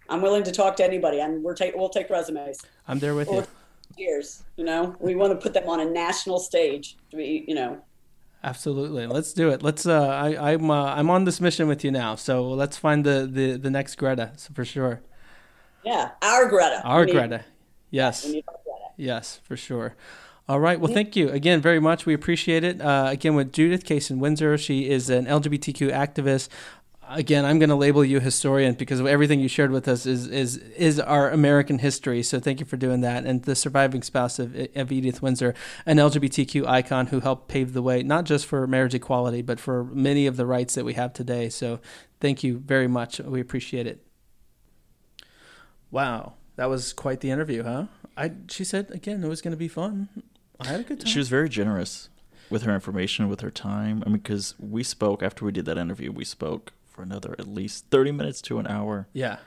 I'm 0.07 0.21
willing 0.21 0.43
to 0.43 0.51
talk 0.51 0.75
to 0.77 0.85
anybody. 0.85 1.21
I'm 1.21 1.41
we're 1.41 1.55
take 1.55 1.75
we'll 1.75 1.89
take 1.89 2.09
resumes. 2.09 2.61
I'm 2.87 2.99
there 2.99 3.15
with 3.15 3.29
you. 3.29 3.45
Years, 3.97 4.43
you 4.57 4.63
know, 4.63 4.95
we 4.99 5.15
want 5.15 5.33
to 5.33 5.37
put 5.37 5.53
them 5.53 5.67
on 5.67 5.79
a 5.79 5.85
national 5.85 6.39
stage 6.39 6.97
to 7.11 7.17
be, 7.17 7.43
you 7.47 7.55
know. 7.55 7.81
Absolutely, 8.43 9.07
let's 9.07 9.31
do 9.31 9.49
it. 9.49 9.63
Let's. 9.63 9.85
Uh, 9.85 10.05
I, 10.05 10.51
I'm 10.51 10.69
uh, 10.69 10.93
I'm 10.93 11.09
on 11.09 11.23
this 11.23 11.39
mission 11.39 11.67
with 11.67 11.83
you 11.85 11.91
now, 11.91 12.15
so 12.15 12.49
let's 12.49 12.77
find 12.77 13.05
the 13.05 13.29
the, 13.31 13.57
the 13.57 13.69
next 13.69 13.95
Greta 13.95 14.33
so 14.35 14.53
for 14.53 14.65
sure. 14.65 15.01
Yeah, 15.83 16.11
our 16.21 16.49
Greta. 16.49 16.81
Our 16.83 17.05
Greta. 17.05 17.45
Yes. 17.89 18.25
Greta. 18.29 18.43
Yes, 18.97 19.39
for 19.43 19.55
sure. 19.55 19.95
All 20.49 20.59
right. 20.59 20.77
Well, 20.77 20.91
thank 20.91 21.15
you 21.15 21.29
again 21.29 21.61
very 21.61 21.79
much. 21.79 22.05
We 22.05 22.13
appreciate 22.13 22.65
it. 22.65 22.81
Uh, 22.81 23.07
again, 23.09 23.35
with 23.35 23.53
Judith 23.53 23.85
Kasen 23.85 24.17
Windsor, 24.17 24.57
she 24.57 24.89
is 24.89 25.09
an 25.09 25.25
LGBTQ 25.25 25.93
activist, 25.93 26.49
again, 27.13 27.45
I'm 27.45 27.59
going 27.59 27.69
to 27.69 27.75
label 27.75 28.03
you 28.03 28.19
historian 28.19 28.73
because 28.73 28.99
everything 29.01 29.39
you 29.39 29.47
shared 29.47 29.71
with 29.71 29.87
us 29.87 30.05
is 30.05 30.27
is 30.27 30.57
is 30.57 30.99
our 30.99 31.29
American 31.29 31.79
history. 31.79 32.23
So 32.23 32.39
thank 32.39 32.59
you 32.59 32.65
for 32.65 32.77
doing 32.77 33.01
that. 33.01 33.25
And 33.25 33.43
the 33.43 33.55
surviving 33.55 34.01
spouse 34.01 34.39
of, 34.39 34.55
of 34.75 34.91
Edith 34.91 35.21
Windsor, 35.21 35.53
an 35.85 35.97
LGBTQ 35.97 36.67
icon 36.67 37.07
who 37.07 37.19
helped 37.19 37.47
pave 37.47 37.73
the 37.73 37.81
way 37.81 38.03
not 38.03 38.25
just 38.25 38.45
for 38.45 38.65
marriage 38.67 38.93
equality, 38.93 39.41
but 39.41 39.59
for 39.59 39.83
many 39.85 40.27
of 40.27 40.37
the 40.37 40.45
rights 40.45 40.75
that 40.75 40.85
we 40.85 40.93
have 40.93 41.13
today. 41.13 41.49
So 41.49 41.79
thank 42.19 42.43
you 42.43 42.57
very 42.57 42.87
much. 42.87 43.19
We 43.19 43.39
appreciate 43.39 43.87
it. 43.87 44.05
Wow, 45.91 46.33
that 46.55 46.69
was 46.69 46.93
quite 46.93 47.21
the 47.21 47.31
interview, 47.31 47.63
huh? 47.63 47.85
I 48.17 48.31
she 48.49 48.63
said 48.63 48.91
again 48.91 49.23
it 49.23 49.27
was 49.27 49.41
going 49.41 49.51
to 49.51 49.57
be 49.57 49.67
fun. 49.67 50.09
I 50.59 50.67
had 50.67 50.79
a 50.81 50.83
good 50.83 50.99
time. 50.99 51.07
She 51.07 51.19
was 51.19 51.29
very 51.29 51.49
generous 51.49 52.09
with 52.49 52.63
her 52.63 52.73
information, 52.73 53.27
with 53.27 53.41
her 53.41 53.51
time. 53.51 54.03
I 54.05 54.09
mean, 54.09 54.19
because 54.19 54.55
we 54.59 54.83
spoke 54.83 55.23
after 55.23 55.43
we 55.43 55.51
did 55.51 55.65
that 55.65 55.77
interview, 55.77 56.11
we 56.11 56.23
spoke 56.23 56.73
for 56.93 57.01
another 57.01 57.35
at 57.37 57.47
least 57.47 57.85
30 57.91 58.11
minutes 58.11 58.41
to 58.43 58.59
an 58.59 58.67
hour. 58.67 59.07
Yeah. 59.11 59.37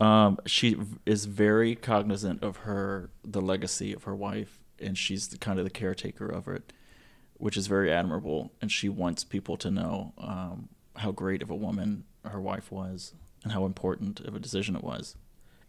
Um, 0.00 0.38
she 0.46 0.76
is 1.06 1.26
very 1.26 1.76
cognizant 1.76 2.42
of 2.42 2.58
her 2.58 3.10
the 3.22 3.40
legacy 3.40 3.92
of 3.92 4.04
her 4.04 4.14
wife, 4.14 4.58
and 4.80 4.98
she's 4.98 5.28
the, 5.28 5.38
kind 5.38 5.58
of 5.58 5.64
the 5.64 5.70
caretaker 5.70 6.26
of 6.26 6.48
it, 6.48 6.72
which 7.34 7.56
is 7.56 7.68
very 7.68 7.92
admirable. 7.92 8.52
And 8.60 8.72
she 8.72 8.88
wants 8.88 9.22
people 9.22 9.56
to 9.58 9.70
know 9.70 10.12
um, 10.18 10.68
how 10.96 11.12
great 11.12 11.42
of 11.42 11.50
a 11.50 11.54
woman 11.54 12.04
her 12.24 12.40
wife 12.40 12.72
was 12.72 13.14
and 13.44 13.52
how 13.52 13.66
important 13.66 14.20
of 14.20 14.34
a 14.34 14.40
decision 14.40 14.74
it 14.74 14.82
was. 14.82 15.14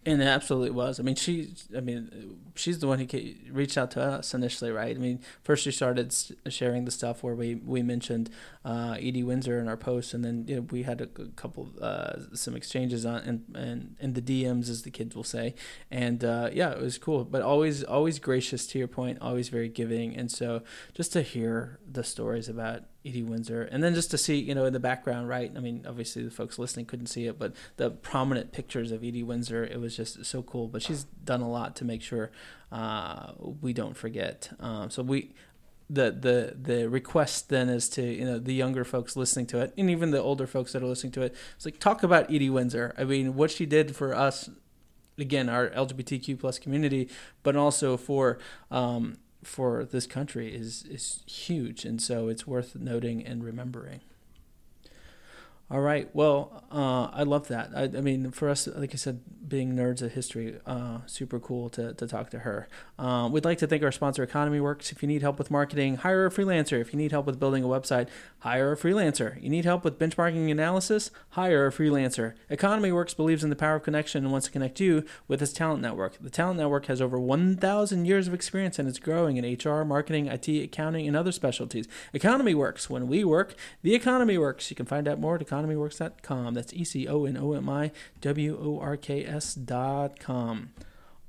And 0.08 0.22
it 0.22 0.26
absolutely 0.26 0.70
was. 0.70 1.00
I 1.00 1.04
mean, 1.04 1.16
she. 1.16 1.56
I 1.76 1.80
mean, 1.80 2.38
she's 2.54 2.78
the 2.78 2.88
one 2.88 3.00
who 3.00 3.34
reached 3.52 3.76
out 3.76 3.90
to 3.92 4.02
us 4.02 4.36
initially, 4.36 4.72
right? 4.72 4.96
I 4.96 5.00
mean, 5.00 5.20
first 5.42 5.64
she 5.64 5.72
started 5.72 6.16
sharing 6.48 6.86
the 6.86 6.92
stuff 6.92 7.24
where 7.24 7.34
we 7.34 7.56
we 7.56 7.82
mentioned 7.82 8.30
uh, 8.64 8.98
Edie 9.00 9.24
Windsor 9.24 9.60
in 9.60 9.68
our 9.68 9.78
post, 9.78 10.14
and 10.14 10.24
then 10.24 10.46
you 10.48 10.58
know, 10.58 10.62
we 10.70 10.84
had 10.84 11.02
a, 11.02 11.08
couple 11.36 11.72
uh, 11.82 12.20
some 12.34 12.56
exchanges 12.56 13.04
on 13.04 13.18
and 13.22 13.56
and 13.56 13.96
in 14.00 14.14
the 14.14 14.22
DMs, 14.22 14.70
as 14.70 14.84
the 14.84 14.92
kids 14.92 15.16
will 15.16 15.24
say, 15.24 15.56
and 15.90 16.24
uh, 16.24 16.50
yeah, 16.54 16.70
it 16.70 16.82
was 16.82 17.00
cool. 17.00 17.24
But 17.24 17.42
always 17.42 17.84
always 17.84 18.20
gracious 18.20 18.68
to 18.68 18.78
your 18.78 18.88
point, 18.88 19.18
always 19.22 19.50
very 19.50 19.70
giving, 19.70 20.16
and 20.16 20.32
so 20.32 20.62
just 20.94 21.14
to 21.14 21.24
hear 21.24 21.80
the 21.92 22.04
stories 22.04 22.48
about 22.48 22.84
Edie 23.06 23.24
Windsor, 23.24 23.64
and 23.64 23.84
then 23.84 23.94
just 23.94 24.12
to 24.12 24.18
see, 24.18 24.38
you 24.38 24.56
know, 24.56 24.66
in 24.66 24.74
the 24.74 24.80
background, 24.80 25.30
right? 25.30 25.52
I 25.56 25.60
mean, 25.60 25.86
obviously 25.88 26.24
the 26.24 26.32
folks 26.32 26.58
listening 26.58 26.86
couldn't 26.86 27.08
see 27.08 27.28
it, 27.28 27.38
but 27.38 27.54
the 27.78 27.92
prominent 27.92 28.52
pictures 28.52 28.92
of 28.92 29.04
Edie 29.04 29.24
Windsor, 29.24 29.64
it 29.64 29.80
was 29.80 29.96
just 29.96 30.26
so 30.26 30.42
cool. 30.42 30.68
But 30.68 30.82
she's 30.82 31.04
done 31.04 31.42
a 31.42 31.50
lot 31.50 31.76
to 31.78 31.86
make 31.86 32.02
sure 32.02 32.32
uh, 32.72 33.34
we 33.62 33.74
don't 33.74 33.96
forget. 33.96 34.52
Um, 34.60 34.90
so 34.90 35.04
we, 35.04 35.34
the 35.90 36.12
the 36.12 36.56
the 36.60 36.90
request 36.90 37.50
then 37.50 37.70
is 37.70 37.88
to 37.90 38.02
you 38.02 38.26
know 38.26 38.40
the 38.40 38.54
younger 38.54 38.84
folks 38.84 39.16
listening 39.16 39.46
to 39.48 39.60
it, 39.60 39.74
and 39.78 39.90
even 39.90 40.12
the 40.12 40.22
older 40.22 40.48
folks 40.48 40.74
that 40.74 40.82
are 40.82 40.88
listening 40.88 41.12
to 41.14 41.22
it, 41.22 41.36
it's 41.56 41.66
like 41.66 41.80
talk 41.80 42.04
about 42.04 42.26
Edie 42.26 42.50
Windsor. 42.50 42.96
I 42.98 43.04
mean, 43.04 43.36
what 43.36 43.52
she 43.52 43.66
did 43.66 43.96
for 43.96 44.16
us 44.16 44.50
again 45.18 45.50
our 45.50 45.70
LGBTQ 45.70 46.40
plus 46.40 46.60
community, 46.60 47.10
but 47.44 47.56
also 47.56 47.98
for 47.98 48.40
um, 48.72 49.18
for 49.46 49.86
this 49.86 50.08
country 50.08 50.54
is 50.54 50.84
is 50.90 51.24
huge, 51.26 51.86
and 51.86 52.02
so 52.02 52.28
it's 52.28 52.48
worth 52.48 52.76
noting 52.76 53.26
and 53.26 53.44
remembering. 53.44 54.02
All 55.72 55.82
right. 55.82 56.08
Well, 56.14 56.64
uh, 56.72 57.06
I 57.12 57.24
love 57.24 57.48
that. 57.48 57.72
I, 57.76 57.84
I, 57.84 58.02
mean, 58.02 58.30
for 58.30 58.50
us, 58.50 58.68
like 58.68 58.94
I 58.94 58.98
said, 58.98 59.22
being 59.48 59.76
nerds 59.76 60.04
of 60.04 60.12
history, 60.12 60.60
uh, 60.66 61.00
super 61.08 61.40
cool 61.40 61.70
to, 61.70 61.94
to 61.96 62.08
talk 62.08 62.30
to 62.32 62.40
her. 62.40 62.68
Uh, 63.00 63.30
we'd 63.32 63.46
like 63.46 63.58
to 63.60 63.68
thank 63.68 63.82
our 63.82 63.92
sponsor, 63.92 64.22
Economy 64.22 64.60
Works. 64.60 64.92
If 64.92 65.02
you 65.02 65.08
need 65.08 65.24
help 65.24 65.40
with 65.40 65.50
marketing, 65.50 65.98
hire 65.98 66.28
a 66.28 66.30
freelancer. 66.30 66.80
If 66.80 66.94
you 66.94 66.98
need 66.98 67.12
help 67.12 67.26
with 67.26 67.40
building 67.40 67.64
a 67.64 67.68
website, 67.68 68.10
hire 68.40 68.74
a 68.74 68.78
freelancer. 68.78 69.42
You 69.42 69.50
need 69.50 69.66
help 69.66 69.84
with 69.84 69.98
benchmarking 69.98 70.52
analysis, 70.52 71.10
hire 71.30 71.66
a 71.66 71.72
freelancer. 71.72 72.34
Economy 72.50 72.92
Works 72.92 73.16
believes 73.16 73.44
in 73.44 73.50
the 73.50 73.56
power 73.56 73.76
of 73.76 73.84
connection 73.84 74.24
and 74.24 74.32
wants 74.32 74.46
to 74.48 74.54
connect 74.54 74.80
you 74.80 75.04
with 75.28 75.42
its 75.42 75.54
talent 75.54 75.82
network. 75.82 76.18
The 76.20 76.30
talent 76.30 76.60
network 76.60 76.86
has 76.88 77.02
over 77.02 77.20
1,000 77.20 78.06
years 78.06 78.28
of 78.28 78.34
experience 78.34 78.78
and 78.78 78.88
it's 78.88 79.00
growing 79.00 79.38
in 79.38 79.46
HR, 79.46 79.84
marketing, 79.84 80.28
IT, 80.28 80.48
accounting, 80.48 81.08
and 81.08 81.18
other 81.18 81.32
specialties. 81.32 81.88
Economy 82.14 82.54
Works. 82.54 82.90
When 82.90 83.08
we 83.08 83.24
work, 83.24 83.56
the 83.82 83.96
economy 83.96 84.38
works. 84.38 84.70
You 84.70 84.76
can 84.76 84.86
find 84.86 85.08
out 85.08 85.20
more 85.20 85.36
at 85.36 85.42
economyworks.com. 85.56 86.54
That's 86.54 86.74
E 86.74 86.84
C 86.84 87.08
O 87.08 87.26
N 87.26 87.38
O 87.38 87.54
M 87.54 87.70
I 87.70 87.92
W 88.22 88.58
O 88.60 88.80
R 88.80 88.98
K 88.98 89.26
S.com. 89.26 90.72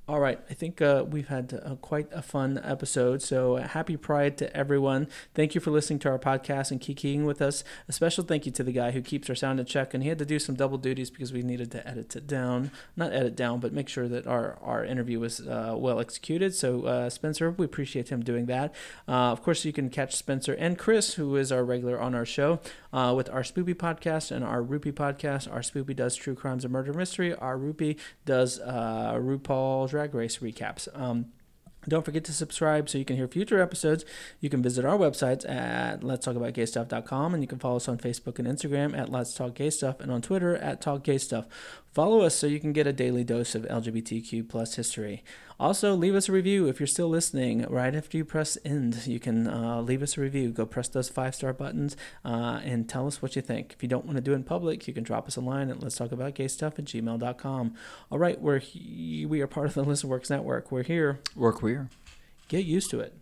All 0.09 0.21
right, 0.21 0.39
I 0.49 0.55
think 0.55 0.81
uh, 0.81 1.05
we've 1.11 1.27
had 1.27 1.61
uh, 1.65 1.75
quite 1.75 2.07
a 2.13 2.23
fun 2.23 2.61
episode. 2.63 3.23
So 3.23 3.57
uh, 3.57 3.67
happy 3.67 3.97
Pride 3.97 4.39
to 4.39 4.57
everyone. 4.57 5.09
Thank 5.35 5.57
you 5.57 5.61
for 5.61 5.73
listening 5.73 5.99
to 6.01 6.09
our 6.09 6.19
podcast 6.21 6.71
and 6.71 6.81
keying 6.81 7.25
with 7.25 7.43
us. 7.43 7.65
A 7.89 7.93
special 7.93 8.23
thank 8.23 8.47
you 8.47 8.53
to 8.53 8.63
the 8.63 8.71
guy 8.71 8.93
who 8.93 9.03
keeps 9.03 9.29
our 9.29 9.35
sound 9.35 9.59
in 9.59 9.67
check, 9.67 9.95
and 9.95 10.05
he 10.05 10.09
had 10.09 10.21
to 10.21 10.25
do 10.25 10.39
some 10.39 10.55
double 10.55 10.79
duties 10.79 11.11
because 11.11 11.33
we 11.33 11.43
needed 11.43 11.73
to 11.73 11.85
edit 11.85 12.15
it 12.15 12.29
down. 12.29 12.71
Not 12.95 13.13
edit 13.13 13.35
down, 13.35 13.59
but 13.59 13.73
make 13.73 13.89
sure 13.89 14.07
that 14.07 14.29
our, 14.29 14.57
our 14.63 14.85
interview 14.85 15.19
was 15.19 15.41
uh, 15.41 15.75
well 15.77 15.99
executed. 15.99 16.55
So 16.55 16.85
uh, 16.85 17.11
Spencer, 17.11 17.51
we 17.51 17.65
appreciate 17.65 18.11
him 18.11 18.23
doing 18.23 18.47
that. 18.47 18.73
Of 19.09 19.43
course, 19.43 19.65
you 19.65 19.73
can 19.73 19.91
catch 19.91 20.15
Spencer 20.15 20.53
and 20.53 20.79
Chris, 20.79 21.15
who 21.15 21.35
is 21.35 21.51
our 21.51 21.65
regular 21.65 22.01
on 22.01 22.15
our 22.15 22.25
show, 22.25 22.61
with 22.93 23.29
our 23.29 23.43
Spoopy 23.43 23.75
podcast 23.75 24.31
and 24.31 24.45
our 24.45 24.63
Rupee 24.63 24.93
podcast. 24.93 25.53
Our 25.53 25.63
Spoopy 25.63 25.97
does 25.97 26.15
true 26.15 26.37
crimes 26.37 26.63
and 26.63 26.73
murder 26.73 26.93
mystery. 26.93 27.35
Our 27.35 27.59
Rupee 27.59 27.97
does 28.25 28.61
RuPaul's 28.61 29.96
Drag 29.97 30.15
Race 30.15 30.37
recaps. 30.39 30.89
Um, 30.95 31.33
don't 31.89 32.05
forget 32.05 32.23
to 32.25 32.35
subscribe 32.35 32.91
so 32.91 32.99
you 32.99 33.07
can 33.07 33.17
hear 33.17 33.27
future 33.27 33.63
episodes. 33.63 34.05
You 34.41 34.51
can 34.51 34.63
visit 34.63 34.85
our 34.85 34.99
websites 34.99 35.49
at 35.49 36.03
letstalkaboutgaystuff.com 36.03 37.33
and 37.33 37.43
you 37.43 37.47
can 37.47 37.59
follow 37.59 37.77
us 37.77 37.89
on 37.89 37.97
Facebook 37.97 38.39
and 38.39 38.47
Instagram 38.47 38.95
at 38.99 39.09
Let's 39.09 39.33
Talk 39.33 39.55
Gay 39.55 39.71
Stuff 39.71 40.01
and 40.01 40.13
on 40.13 40.21
Twitter 40.21 40.55
at 40.57 40.83
Talk 40.83 41.03
Gay 41.03 41.17
Stuff. 41.17 41.47
Follow 41.97 42.21
us 42.21 42.35
so 42.37 42.47
you 42.47 42.61
can 42.61 42.75
get 42.75 42.87
a 42.87 42.93
daily 42.93 43.25
dose 43.25 43.55
of 43.55 43.63
LGBTQ 43.63 44.47
plus 44.51 44.75
history. 44.75 45.25
Also, 45.59 45.95
leave 45.95 46.15
us 46.15 46.29
a 46.29 46.33
review 46.33 46.69
if 46.69 46.79
you're 46.79 46.87
still 46.87 47.09
listening. 47.09 47.65
Right 47.71 47.95
after 47.95 48.19
you 48.19 48.25
press 48.27 48.59
end, 48.67 49.07
you 49.07 49.19
can 49.19 49.49
uh, 49.49 49.81
leave 49.81 50.03
us 50.03 50.19
a 50.19 50.21
review. 50.21 50.51
Go 50.51 50.67
press 50.67 50.89
those 50.89 51.09
five 51.09 51.35
star 51.35 51.55
buttons 51.55 51.97
uh, 52.23 52.61
and 52.63 52.87
tell 52.87 53.07
us 53.07 53.23
what 53.23 53.35
you 53.35 53.41
think. 53.41 53.73
If 53.73 53.83
you 53.83 53.89
don't 53.89 54.05
want 54.05 54.17
to 54.19 54.21
do 54.21 54.33
it 54.33 54.35
in 54.35 54.45
public, 54.45 54.87
you 54.87 54.93
can 54.93 55.05
drop 55.05 55.27
us 55.27 55.37
a 55.37 55.41
line 55.41 55.71
at 55.71 55.81
let's 55.81 55.97
talk 55.97 56.13
about 56.13 56.35
gay 56.35 56.49
stuff 56.49 56.79
at 56.79 56.85
gmail.com. 56.85 57.75
All 58.11 58.19
right, 58.19 58.39
we're 58.43 58.59
he- 58.59 59.25
we 59.25 59.41
are 59.41 59.47
part 59.47 59.69
of 59.69 59.73
the 59.73 59.83
Listen 59.83 60.11
Works 60.11 60.29
Network. 60.29 60.71
We're 60.71 60.83
here. 60.83 61.21
Work 61.35 61.63
we're. 61.63 61.87
Queer. 61.87 61.91
Get 62.49 62.67
used 62.67 62.91
to 62.91 63.01
it. 63.01 63.15